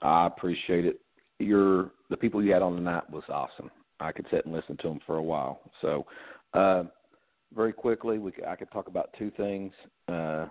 I 0.00 0.26
appreciate 0.26 0.86
it. 0.86 1.00
Your 1.42 1.90
the 2.10 2.16
people 2.16 2.42
you 2.42 2.52
had 2.52 2.62
on 2.62 2.74
tonight 2.74 3.08
was 3.10 3.24
awesome. 3.28 3.70
I 4.00 4.12
could 4.12 4.26
sit 4.30 4.44
and 4.44 4.54
listen 4.54 4.76
to 4.78 4.88
them 4.88 5.00
for 5.06 5.16
a 5.16 5.22
while. 5.22 5.60
So, 5.80 6.06
uh, 6.54 6.84
very 7.54 7.72
quickly, 7.72 8.18
we 8.18 8.32
I 8.46 8.56
could 8.56 8.70
talk 8.70 8.88
about 8.88 9.10
two 9.18 9.30
things, 9.36 9.72
uh, 10.08 10.46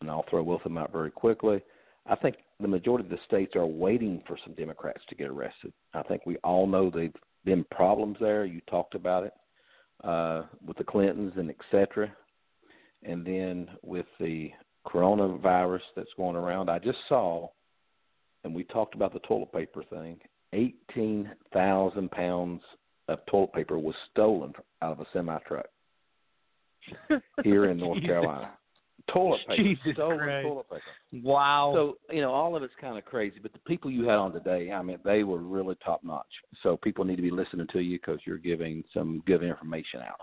and 0.00 0.10
I'll 0.10 0.24
throw 0.30 0.44
both 0.44 0.60
of 0.60 0.64
them 0.64 0.78
out 0.78 0.92
very 0.92 1.10
quickly. 1.10 1.62
I 2.06 2.16
think 2.16 2.36
the 2.60 2.68
majority 2.68 3.04
of 3.04 3.10
the 3.10 3.18
states 3.26 3.54
are 3.56 3.66
waiting 3.66 4.22
for 4.26 4.36
some 4.44 4.54
Democrats 4.54 5.02
to 5.08 5.14
get 5.14 5.28
arrested. 5.28 5.72
I 5.94 6.02
think 6.02 6.26
we 6.26 6.36
all 6.38 6.66
know 6.66 6.90
there've 6.90 7.12
been 7.44 7.64
problems 7.70 8.16
there. 8.20 8.44
You 8.44 8.60
talked 8.68 8.94
about 8.94 9.24
it 9.24 9.34
uh, 10.04 10.42
with 10.66 10.76
the 10.78 10.84
Clintons 10.84 11.34
and 11.36 11.50
et 11.50 11.56
cetera. 11.70 12.12
And 13.02 13.24
then 13.24 13.68
with 13.82 14.06
the 14.18 14.50
coronavirus 14.86 15.80
that's 15.94 16.10
going 16.16 16.36
around, 16.36 16.68
I 16.68 16.78
just 16.78 16.98
saw, 17.08 17.48
and 18.44 18.54
we 18.54 18.64
talked 18.64 18.94
about 18.94 19.12
the 19.12 19.20
toilet 19.20 19.52
paper 19.52 19.82
thing, 19.84 20.18
18,000 20.52 22.10
pounds 22.10 22.62
of 23.08 23.18
toilet 23.26 23.52
paper 23.52 23.78
was 23.78 23.94
stolen 24.10 24.52
out 24.82 24.92
of 24.92 25.00
a 25.00 25.06
semi 25.12 25.38
truck 25.46 25.66
here 27.44 27.66
in 27.66 27.78
North 27.78 28.02
Carolina. 28.02 28.52
Toilet 29.12 29.40
paper, 29.48 29.62
Jesus 29.62 29.92
stolen 29.94 30.18
Christ. 30.18 30.46
toilet 30.46 30.70
paper. 30.70 30.82
Wow. 31.24 31.72
So 31.74 32.14
you 32.14 32.20
know, 32.20 32.30
all 32.30 32.56
of 32.56 32.62
it's 32.62 32.74
kind 32.80 32.96
of 32.96 33.04
crazy, 33.04 33.36
but 33.42 33.52
the 33.52 33.58
people 33.60 33.90
you 33.90 34.04
had 34.04 34.16
on 34.16 34.32
today, 34.32 34.70
I 34.70 34.82
mean, 34.82 34.98
they 35.04 35.24
were 35.24 35.38
really 35.38 35.76
top 35.84 36.04
notch. 36.04 36.26
So 36.62 36.76
people 36.76 37.04
need 37.04 37.16
to 37.16 37.22
be 37.22 37.30
listening 37.30 37.66
to 37.72 37.80
you 37.80 37.98
because 37.98 38.20
you're 38.24 38.38
giving 38.38 38.84
some 38.94 39.22
good 39.26 39.42
information 39.42 40.00
out 40.00 40.20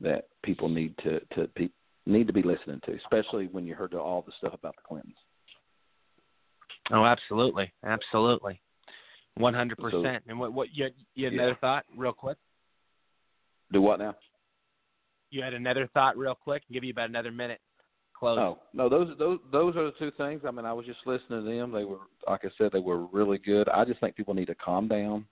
that 0.00 0.28
people 0.42 0.68
need 0.68 0.96
to 0.98 1.20
to 1.34 1.48
be, 1.54 1.70
need 2.06 2.26
to 2.26 2.32
be 2.32 2.42
listening 2.42 2.80
to, 2.86 2.96
especially 2.96 3.46
when 3.48 3.66
you 3.66 3.74
heard 3.74 3.94
all 3.94 4.22
the 4.22 4.32
stuff 4.38 4.54
about 4.54 4.76
the 4.76 4.82
Clintons. 4.86 5.16
Oh, 6.90 7.04
absolutely, 7.04 7.72
absolutely, 7.84 8.60
one 9.36 9.54
hundred 9.54 9.78
percent. 9.78 10.24
And 10.28 10.38
what 10.38 10.52
what 10.52 10.68
you 10.72 10.84
had, 10.84 10.92
you 11.14 11.26
had 11.26 11.34
Yeah. 11.34 11.42
another 11.42 11.58
thought, 11.60 11.84
real 11.96 12.12
quick? 12.12 12.38
Do 13.72 13.80
what 13.80 13.98
now? 13.98 14.14
You 15.30 15.42
had 15.42 15.54
another 15.54 15.88
thought, 15.94 16.16
real 16.16 16.34
quick. 16.34 16.62
I'll 16.68 16.74
give 16.74 16.84
you 16.84 16.90
about 16.90 17.08
another 17.08 17.30
minute. 17.30 17.60
Close. 18.14 18.38
Oh 18.38 18.58
no, 18.74 18.88
those 18.88 19.16
those 19.18 19.38
those 19.50 19.76
are 19.76 19.84
the 19.84 19.92
two 19.98 20.10
things. 20.16 20.42
I 20.46 20.50
mean, 20.50 20.64
I 20.64 20.72
was 20.72 20.86
just 20.86 21.00
listening 21.06 21.44
to 21.44 21.50
them. 21.50 21.72
They 21.72 21.84
were, 21.84 21.98
like 22.28 22.44
I 22.44 22.50
said, 22.58 22.70
they 22.72 22.78
were 22.78 23.06
really 23.06 23.38
good. 23.38 23.68
I 23.68 23.84
just 23.84 24.00
think 24.00 24.14
people 24.14 24.34
need 24.34 24.46
to 24.46 24.54
calm 24.54 24.86
down. 24.88 25.24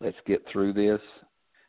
Let's 0.00 0.16
get 0.26 0.44
through 0.52 0.72
this, 0.72 1.00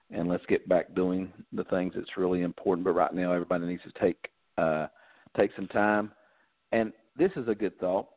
and 0.10 0.28
let's 0.28 0.46
get 0.48 0.68
back 0.68 0.96
doing 0.96 1.32
the 1.54 1.64
things 1.66 1.94
that's 1.96 2.18
really 2.18 2.42
important. 2.42 2.84
But 2.84 2.94
right 2.96 3.14
now, 3.14 3.32
everybody 3.32 3.66
needs 3.66 3.84
to 3.84 4.00
take 4.02 4.18
uh, 4.58 4.88
take 5.38 5.52
some 5.56 5.68
time. 5.68 6.12
And 6.72 6.92
this 7.16 7.32
is 7.36 7.48
a 7.48 7.56
good 7.56 7.80
thought. 7.80 8.08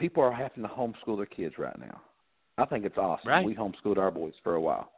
People 0.00 0.22
are 0.22 0.32
having 0.32 0.62
to 0.64 0.68
homeschool 0.68 1.16
their 1.16 1.26
kids 1.26 1.56
right 1.58 1.78
now. 1.78 2.00
I 2.58 2.64
think 2.64 2.84
it's 2.84 2.98
awesome. 2.98 3.28
Right. 3.28 3.44
We 3.44 3.54
homeschooled 3.54 3.98
our 3.98 4.10
boys 4.10 4.32
for 4.42 4.54
a 4.54 4.60
while. 4.60 4.90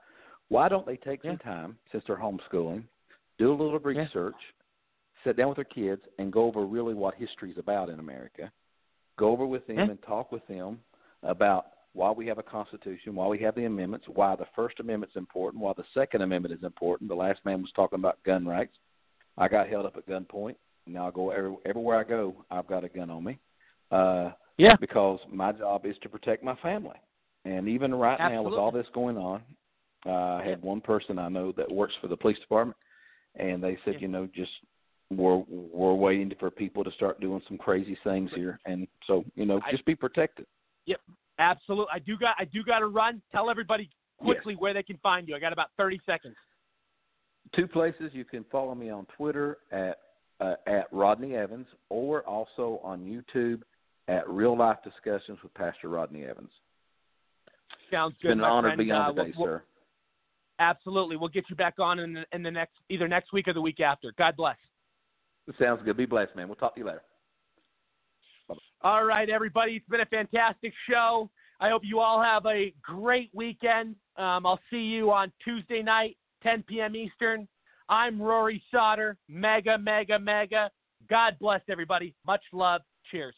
Why 0.49 0.69
don't 0.69 0.87
they 0.87 0.97
take 0.97 1.23
some 1.23 1.39
time 1.39 1.77
since 1.91 2.05
they're 2.07 2.17
homeschooling, 2.17 2.85
do 3.39 3.51
a 3.51 3.55
little 3.55 3.81
Yeah. 3.81 4.03
research, 4.03 4.35
sit 5.25 5.37
down 5.37 5.49
with 5.49 5.57
their 5.57 5.65
kids 5.65 6.03
and 6.19 6.33
go 6.33 6.45
over 6.45 6.65
really 6.65 6.95
what 6.95 7.15
history 7.15 7.51
is 7.51 7.59
about 7.59 7.89
in 7.89 7.99
America. 7.99 8.53
Go 9.17 9.31
over 9.31 9.47
with 9.47 9.67
them 9.67 9.77
Yeah. 9.79 9.91
and 9.91 10.03
talk 10.03 10.33
with 10.33 10.47
them 10.47 10.83
about 11.23 11.67
why 11.95 12.11
we 12.11 12.27
have 12.27 12.39
a 12.39 12.43
constitution, 12.43 13.15
why 13.15 13.27
we 13.27 13.39
have 13.39 13.55
the 13.55 13.65
amendments, 13.65 14.09
why 14.09 14.35
the 14.35 14.47
First 14.47 14.81
Amendment's 14.81 15.17
important, 15.17 15.63
why 15.63 15.73
the 15.75 15.85
Second 15.95 16.23
Amendment 16.23 16.55
is 16.55 16.63
important. 16.65 17.09
The 17.09 17.17
last 17.17 17.45
man 17.45 17.61
was 17.63 17.73
talking 17.73 17.99
about 17.99 18.23
gun 18.23 18.47
rights. 18.47 18.77
I 19.37 19.49
got 19.49 19.69
held 19.69 19.87
up 19.87 19.97
at 19.97 20.07
gunpoint. 20.07 20.57
Now 20.87 21.07
I 21.07 21.11
go 21.11 21.31
every, 21.31 21.57
everywhere 21.65 21.99
I 21.99 22.05
go, 22.05 22.45
I've 22.51 22.67
got 22.67 22.85
a 22.85 22.89
gun 22.89 23.11
on 23.11 23.25
me. 23.25 23.39
Uh, 23.91 24.33
Yeah. 24.59 24.77
Because 24.81 25.19
my 25.31 25.53
job 25.53 25.87
is 25.87 25.97
to 26.03 26.09
protect 26.09 26.45
my 26.45 26.57
family. 26.57 26.97
And 27.45 27.69
even 27.69 27.95
right 27.95 28.19
now, 28.19 28.43
with 28.43 28.55
all 28.55 28.71
this 28.71 28.87
going 28.95 29.17
on, 29.17 29.43
uh, 30.07 30.41
I 30.41 30.45
had 30.45 30.63
one 30.63 30.81
person 30.81 31.19
I 31.19 31.29
know 31.29 31.53
that 31.53 31.71
works 31.71 31.95
for 32.01 32.09
the 32.09 32.17
police 32.17 32.39
department, 32.39 32.77
and 33.37 33.63
they 33.63 33.79
said, 33.85 33.95
Yeah. 33.95 34.01
you 34.01 34.09
know, 34.09 34.29
just 34.35 34.51
we're 35.11 35.43
we're 35.49 35.95
waiting 35.95 36.33
for 36.39 36.51
people 36.51 36.85
to 36.85 36.91
start 36.93 37.21
doing 37.21 37.43
some 37.49 37.59
crazy 37.59 37.97
things 38.05 38.31
here, 38.35 38.59
and 38.65 38.87
so 39.07 39.25
you 39.35 39.45
know, 39.45 39.61
just 39.71 39.85
be 39.85 39.95
protected. 39.95 40.47
Yep, 40.87 41.01
absolutely. 41.39 41.89
I 41.93 41.99
do 41.99 42.17
got 42.17 42.37
I 42.39 42.45
do 42.45 42.63
got 42.63 42.79
to 42.81 42.87
run. 42.87 43.21
Tell 43.33 43.51
everybody 43.51 43.91
quickly 44.19 44.55
where 44.55 44.73
they 44.73 44.83
can 44.83 44.99
find 44.99 45.29
you. 45.29 45.37
I 45.37 45.39
got 45.39 45.53
about 45.53 45.69
thirty 45.77 46.01
seconds. 46.07 46.37
Two 47.55 47.67
places 47.67 48.11
you 48.13 48.25
can 48.25 48.45
follow 48.51 48.75
me 48.75 48.91
on 48.91 49.07
Twitter 49.17 49.59
at 49.71 49.99
uh, 50.41 50.55
at 50.67 50.87
Rodney 50.93 51.35
Evans, 51.35 51.67
or 51.89 52.23
also 52.23 52.81
on 52.83 53.01
YouTube 53.01 53.63
at 54.09 54.29
Real 54.29 54.57
Life 54.57 54.79
Discussions 54.85 55.39
with 55.43 55.53
Pastor 55.55 55.89
Rodney 55.89 56.25
Evans. 56.25 56.51
Sounds 57.91 58.13
It's 58.15 58.23
good. 58.23 58.29
been 58.29 58.39
an 58.41 58.45
honor 58.45 58.69
friend. 58.69 58.79
to 58.79 58.85
be 58.85 58.91
on 58.91 59.01
Uh, 59.01 59.09
today, 59.13 59.33
we'll- 59.37 59.47
we'll- 59.47 59.59
sir. 59.59 59.65
Absolutely. 60.59 61.17
We'll 61.17 61.29
get 61.29 61.49
you 61.51 61.57
back 61.57 61.79
on 61.79 61.99
in 61.99 62.13
the, 62.13 62.27
in 62.33 62.43
the 62.43 62.51
next 62.51 62.79
either 62.89 63.09
next 63.09 63.33
week 63.33 63.49
or 63.49 63.53
the 63.53 63.61
week 63.61 63.81
after. 63.81 64.13
God 64.13 64.37
bless. 64.37 64.57
Sounds 65.59 65.83
good. 65.83 65.97
Be 65.97 66.07
blessed, 66.07 66.37
man. 66.37 66.47
We'll 66.49 66.57
talk 66.57 66.75
to 66.75 66.81
you 66.81 66.87
later. 66.87 67.03
All 68.83 69.05
right, 69.05 69.29
everybody. 69.31 69.77
It's 69.77 69.89
been 69.89 70.01
a 70.01 70.07
fantastic 70.07 70.73
show. 70.89 71.31
I 71.61 71.69
hope 71.71 71.83
you 71.85 72.01
all 72.01 72.21
have 72.21 72.45
a 72.47 72.71
great 72.83 73.31
weekend. 73.33 73.97
Um, 74.17 74.45
I'll 74.47 74.61
see 74.71 74.83
you 74.83 75.11
on 75.13 75.33
Tuesday 75.43 75.83
night, 75.83 76.17
10 76.43 76.65
p.m. 76.65 76.95
Eastern. 76.97 77.49
I'm 77.89 78.21
Rory 78.21 78.63
Sauter. 78.71 79.17
MAGA, 79.29 79.79
MAGA, 79.79 80.19
MAGA. 80.19 80.71
God 81.09 81.37
bless 81.41 81.63
everybody. 81.69 82.15
Much 82.27 82.43
love. 82.53 82.83
Cheers. 83.11 83.35